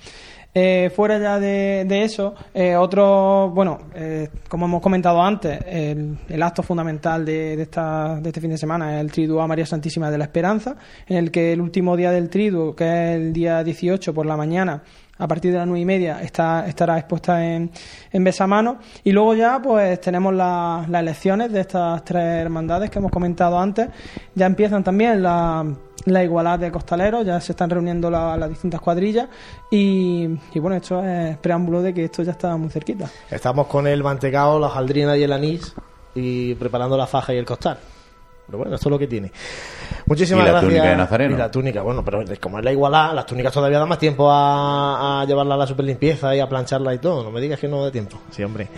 Eh, 0.54 0.90
fuera 0.96 1.18
ya 1.18 1.38
de, 1.38 1.84
de 1.86 2.02
eso, 2.02 2.34
eh, 2.54 2.74
otro, 2.74 3.50
bueno, 3.54 3.78
eh, 3.94 4.28
como 4.48 4.64
hemos 4.66 4.82
comentado 4.82 5.22
antes, 5.22 5.56
el, 5.68 6.42
acto 6.42 6.62
fundamental 6.64 7.24
de, 7.24 7.54
de 7.56 7.62
esta, 7.62 8.18
de 8.20 8.28
este 8.30 8.40
fin 8.40 8.50
de 8.50 8.58
semana 8.58 8.96
es 8.96 9.00
el 9.02 9.12
Triduo 9.12 9.40
a 9.40 9.46
María 9.46 9.66
Santísima 9.66 10.10
de 10.10 10.18
la 10.18 10.24
Esperanza, 10.24 10.74
en 11.06 11.18
el 11.18 11.30
que 11.30 11.52
el 11.52 11.60
último 11.60 11.96
día 11.96 12.10
del 12.10 12.28
Triduo, 12.28 12.74
que 12.74 12.84
es 12.84 13.16
el 13.16 13.32
día 13.32 13.62
18 13.62 14.12
por 14.12 14.26
la 14.26 14.36
mañana, 14.36 14.82
a 15.20 15.28
partir 15.28 15.52
de 15.52 15.58
las 15.58 15.66
nueve 15.66 15.80
y 15.80 15.84
media 15.84 16.22
está, 16.22 16.66
estará 16.66 16.96
expuesta 16.98 17.44
en, 17.44 17.70
en 18.12 18.24
Besamano. 18.24 18.78
Y 19.04 19.12
luego 19.12 19.34
ya 19.34 19.60
pues 19.60 20.00
tenemos 20.00 20.32
la- 20.32 20.86
las 20.88 21.02
elecciones 21.02 21.52
de 21.52 21.60
estas 21.60 22.04
tres 22.04 22.22
hermandades 22.24 22.88
que 22.90 22.98
hemos 23.00 23.10
comentado 23.10 23.58
antes. 23.58 23.88
Ya 24.34 24.46
empiezan 24.46 24.82
también 24.84 25.20
la, 25.22 25.66
la 26.12 26.24
igualdad 26.24 26.58
de 26.58 26.70
costaleros, 26.72 27.24
ya 27.26 27.40
se 27.40 27.52
están 27.52 27.70
reuniendo 27.70 28.10
la- 28.10 28.36
las 28.36 28.48
distintas 28.48 28.80
cuadrillas. 28.80 29.28
Y, 29.70 30.28
y 30.54 30.58
bueno, 30.58 30.76
esto 30.76 31.02
es 31.04 31.36
preámbulo 31.38 31.82
de 31.82 31.94
que 31.94 32.04
esto 32.04 32.22
ya 32.22 32.32
está 32.32 32.56
muy 32.56 32.70
cerquita. 32.70 33.08
Estamos 33.30 33.66
con 33.66 33.86
el 33.86 34.02
mantecado, 34.02 34.58
la 34.58 34.68
jaldrina 34.68 35.16
y 35.16 35.22
el 35.22 35.32
anís 35.32 35.74
y 36.14 36.54
preparando 36.54 36.96
la 36.96 37.06
faja 37.06 37.32
y 37.34 37.38
el 37.38 37.44
costal. 37.46 37.78
Pero 38.46 38.58
bueno, 38.58 38.74
esto 38.74 38.88
es 38.88 38.90
lo 38.90 38.98
que 38.98 39.06
tiene. 39.06 39.30
Muchísimas 40.06 40.42
Y 40.42 40.46
la 40.46 40.52
gracias. 40.52 40.70
túnica 40.72 40.88
de 40.90 40.96
Nazareno. 40.96 41.34
Y 41.34 41.38
la 41.38 41.50
túnica, 41.50 41.82
bueno, 41.82 42.02
pero 42.02 42.22
como 42.40 42.58
es 42.58 42.64
la 42.64 42.72
igualdad, 42.72 43.14
las 43.14 43.26
túnicas 43.26 43.52
todavía 43.52 43.78
dan 43.78 43.88
más 43.90 43.98
tiempo 43.98 44.30
a, 44.30 45.20
a 45.20 45.24
llevarla 45.26 45.54
a 45.54 45.58
la 45.58 45.66
superlimpieza 45.66 46.34
y 46.34 46.40
a 46.40 46.48
plancharla 46.48 46.94
y 46.94 46.98
todo. 46.98 47.22
No 47.24 47.30
me 47.30 47.42
digas 47.42 47.60
que 47.60 47.68
no 47.68 47.84
da 47.84 47.90
tiempo. 47.90 48.18
Sí, 48.30 48.42
hombre. 48.42 48.68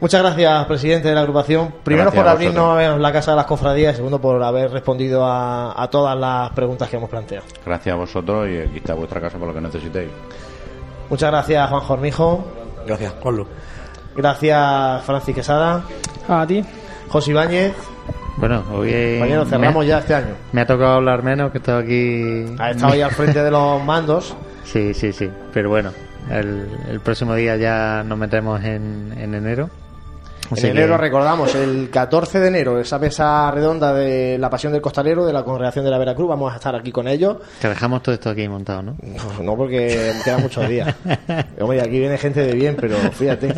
Muchas 0.00 0.22
gracias, 0.22 0.64
presidente 0.64 1.08
de 1.08 1.14
la 1.14 1.20
agrupación. 1.20 1.74
Primero 1.84 2.10
Gracias 2.10 2.24
por 2.24 2.30
abrirnos 2.32 3.00
la 3.00 3.12
casa 3.12 3.32
de 3.32 3.36
las 3.36 3.44
cofradías 3.46 3.92
y 3.92 3.96
segundo 3.96 4.18
por 4.20 4.42
haber 4.42 4.70
respondido 4.70 5.24
a, 5.26 5.80
a 5.80 5.90
todas 5.90 6.18
las 6.18 6.50
preguntas 6.52 6.88
que 6.88 6.96
hemos 6.96 7.10
planteado. 7.10 7.44
Gracias 7.66 7.92
a 7.92 7.96
vosotros 7.96 8.48
y 8.48 8.58
aquí 8.58 8.78
está 8.78 8.94
vuestra 8.94 9.20
casa 9.20 9.36
por 9.38 9.48
lo 9.48 9.54
que 9.54 9.60
necesitéis. 9.60 10.08
Muchas 11.10 11.30
gracias, 11.30 11.68
Juan 11.68 11.80
Jormijo. 11.82 12.44
Gracias, 12.86 13.12
Juanlu. 13.20 13.46
Gracias, 14.16 15.02
Francis 15.04 15.34
Quesada. 15.34 15.82
A 16.28 16.46
ti. 16.46 16.64
José 17.08 17.32
Ibáñez. 17.32 17.74
Bueno, 18.38 18.62
hoy 18.72 19.16
Compañero, 19.18 19.44
cerramos 19.44 19.86
ya 19.86 19.98
este 19.98 20.14
año. 20.14 20.34
me 20.52 20.62
ha 20.62 20.66
tocado 20.66 20.94
hablar 20.94 21.22
menos, 21.22 21.50
que 21.52 21.58
he 21.58 21.60
estado 21.60 21.78
aquí. 21.78 22.46
Ha 22.58 22.70
estado 22.70 22.92
ahí 22.94 23.02
al 23.02 23.10
frente 23.10 23.42
de 23.42 23.50
los 23.50 23.84
mandos. 23.84 24.34
Sí, 24.64 24.94
sí, 24.94 25.12
sí. 25.12 25.28
Pero 25.52 25.68
bueno, 25.68 25.90
el, 26.30 26.66
el 26.88 27.00
próximo 27.00 27.34
día 27.34 27.56
ya 27.56 28.02
nos 28.06 28.16
metemos 28.16 28.62
en, 28.64 29.12
en 29.18 29.34
enero. 29.34 29.68
Así 30.50 30.66
En 30.66 30.72
que- 30.74 30.78
enero 30.80 30.96
recordamos, 30.96 31.54
el 31.54 31.90
14 31.90 32.40
de 32.40 32.48
enero, 32.48 32.80
esa 32.80 32.98
mesa 32.98 33.50
redonda 33.52 33.92
de 33.92 34.36
la 34.36 34.50
Pasión 34.50 34.72
del 34.72 34.82
Costalero, 34.82 35.24
de 35.24 35.32
la 35.32 35.44
Congregación 35.44 35.84
de 35.84 35.90
la 35.92 35.98
Veracruz, 35.98 36.28
vamos 36.28 36.52
a 36.52 36.56
estar 36.56 36.74
aquí 36.74 36.90
con 36.90 37.06
ellos. 37.06 37.36
Que 37.60 37.68
dejamos 37.68 38.02
todo 38.02 38.14
esto 38.14 38.30
aquí 38.30 38.48
montado, 38.48 38.82
¿no? 38.82 38.96
No, 39.02 39.42
no 39.44 39.56
porque 39.56 40.12
quedan 40.24 40.42
muchos 40.42 40.68
días. 40.68 40.92
Hombre, 41.60 41.80
aquí 41.80 42.00
viene 42.00 42.18
gente 42.18 42.40
de 42.44 42.52
bien, 42.54 42.76
pero 42.80 42.96
fíjate. 43.12 43.54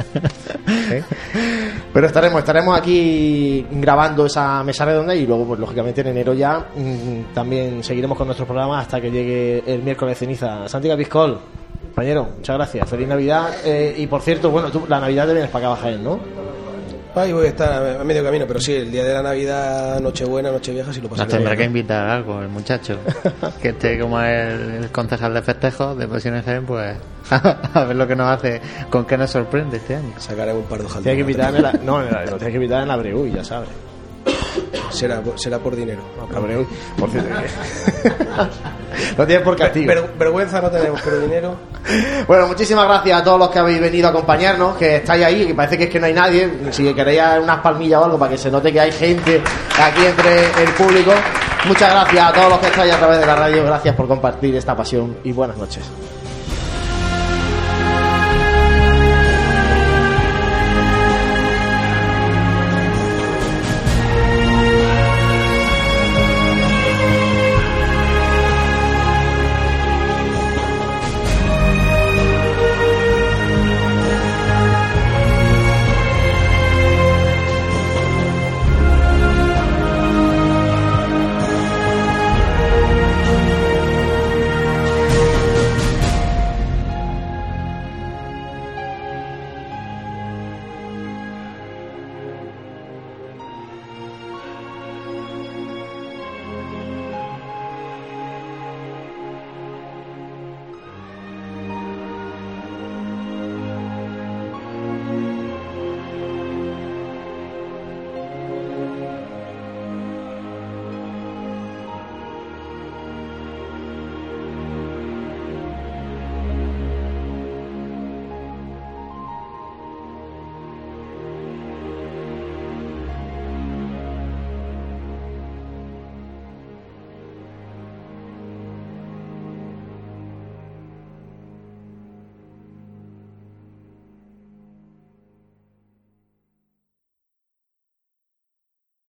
¿Eh? 0.90 1.02
Pero 1.94 2.06
estaremos, 2.06 2.40
estaremos 2.40 2.78
aquí 2.78 3.66
grabando 3.70 4.26
esa 4.26 4.62
mesa 4.62 4.84
redonda 4.84 5.14
y 5.14 5.26
luego, 5.26 5.46
pues 5.46 5.60
lógicamente 5.60 6.02
en 6.02 6.08
enero 6.08 6.34
ya 6.34 6.66
mm, 6.76 7.32
también 7.34 7.82
seguiremos 7.82 8.18
con 8.18 8.26
nuestros 8.26 8.46
programas 8.46 8.82
hasta 8.82 9.00
que 9.00 9.10
llegue 9.10 9.62
el 9.66 9.82
miércoles 9.82 10.18
ceniza. 10.18 10.68
Santiago 10.68 10.98
Piscol, 10.98 11.38
compañero, 11.86 12.28
muchas 12.36 12.56
gracias. 12.56 12.88
Feliz 12.88 13.08
Navidad. 13.08 13.48
Eh, 13.64 13.94
y 13.96 14.06
por 14.06 14.20
cierto, 14.20 14.50
bueno, 14.50 14.70
tú 14.70 14.84
la 14.88 15.00
Navidad 15.00 15.26
te 15.26 15.32
vienes 15.32 15.50
para 15.50 15.68
acá 15.72 15.80
a 15.80 15.82
Jaén, 15.84 16.04
¿no? 16.04 16.18
Ahí 17.14 17.30
voy 17.32 17.46
a 17.46 17.48
estar 17.50 18.00
a 18.00 18.04
medio 18.04 18.24
camino, 18.24 18.46
pero 18.48 18.58
sí, 18.58 18.72
el 18.74 18.90
día 18.90 19.04
de 19.04 19.12
la 19.12 19.22
Navidad, 19.22 20.00
Nochebuena, 20.00 20.50
Nochevieja, 20.50 20.92
sí 20.92 21.00
lo 21.00 21.08
Nos 21.08 21.18
pasaré. 21.18 21.30
tendrá 21.30 21.50
bien, 21.50 21.58
que 21.58 21.64
¿no? 21.64 21.78
invitar 21.78 22.08
algo, 22.08 22.40
el 22.40 22.48
muchacho. 22.48 22.98
que 23.62 23.68
esté 23.68 23.98
como 23.98 24.18
el, 24.20 24.76
el 24.82 24.90
concejal 24.90 25.34
de 25.34 25.42
festejos 25.42 25.98
de 25.98 26.08
Pasiones 26.08 26.44
Jaén, 26.44 26.64
pues 26.64 26.96
a 27.30 27.84
ver 27.84 27.96
lo 27.96 28.06
que 28.08 28.16
nos 28.16 28.28
hace, 28.30 28.60
con 28.88 29.04
qué 29.04 29.18
nos 29.18 29.30
sorprende 29.30 29.76
este 29.76 29.96
año. 29.96 30.12
Sacaré 30.18 30.54
un 30.54 30.64
par 30.64 30.78
de 30.80 30.86
hojas. 30.86 31.02
Tienes 31.02 31.16
que 31.16 31.30
invitar 31.30 31.54
en 31.54 31.62
la, 31.62 31.72
no, 31.84 32.00
lo 32.00 32.08
tienes 32.08 32.48
que 32.48 32.54
invitar 32.54 32.82
en 32.82 32.88
la 32.88 32.96
Breu, 32.96 33.26
ya 33.26 33.44
sabes. 33.44 33.68
Será, 34.90 35.22
será 35.36 35.58
por 35.58 35.76
dinero. 35.76 36.02
Breu, 36.40 36.66
por 36.98 37.10
cierto. 37.10 37.30
no 39.18 39.26
tienes 39.26 39.44
por 39.44 39.56
castigo. 39.56 39.86
Ver- 39.86 40.10
vergüenza 40.18 40.60
no 40.60 40.70
tenemos, 40.70 41.00
pero 41.02 41.18
dinero. 41.20 41.56
Bueno, 42.28 42.46
muchísimas 42.46 42.86
gracias 42.86 43.20
a 43.20 43.24
todos 43.24 43.38
los 43.40 43.50
que 43.50 43.58
habéis 43.58 43.80
venido 43.80 44.06
a 44.06 44.10
acompañarnos, 44.10 44.76
que 44.76 44.96
estáis 44.96 45.24
ahí, 45.24 45.46
que 45.46 45.54
parece 45.54 45.76
que 45.76 45.84
es 45.84 45.90
que 45.90 45.98
no 45.98 46.06
hay 46.06 46.12
nadie. 46.14 46.48
Si 46.70 46.94
queréis 46.94 47.20
unas 47.42 47.58
palmillas 47.58 48.00
o 48.00 48.04
algo 48.04 48.18
para 48.18 48.30
que 48.30 48.38
se 48.38 48.50
note 48.50 48.72
que 48.72 48.78
hay 48.80 48.92
gente 48.92 49.42
aquí 49.78 50.06
entre 50.06 50.62
el 50.62 50.70
público. 50.76 51.10
Muchas 51.66 51.90
gracias 51.90 52.24
a 52.24 52.32
todos 52.32 52.48
los 52.50 52.58
que 52.60 52.66
estáis 52.66 52.92
a 52.94 52.98
través 52.98 53.18
de 53.18 53.26
la 53.26 53.34
radio. 53.34 53.64
Gracias 53.64 53.94
por 53.96 54.06
compartir 54.06 54.54
esta 54.54 54.76
pasión 54.76 55.16
y 55.24 55.32
buenas 55.32 55.56
noches. 55.56 55.82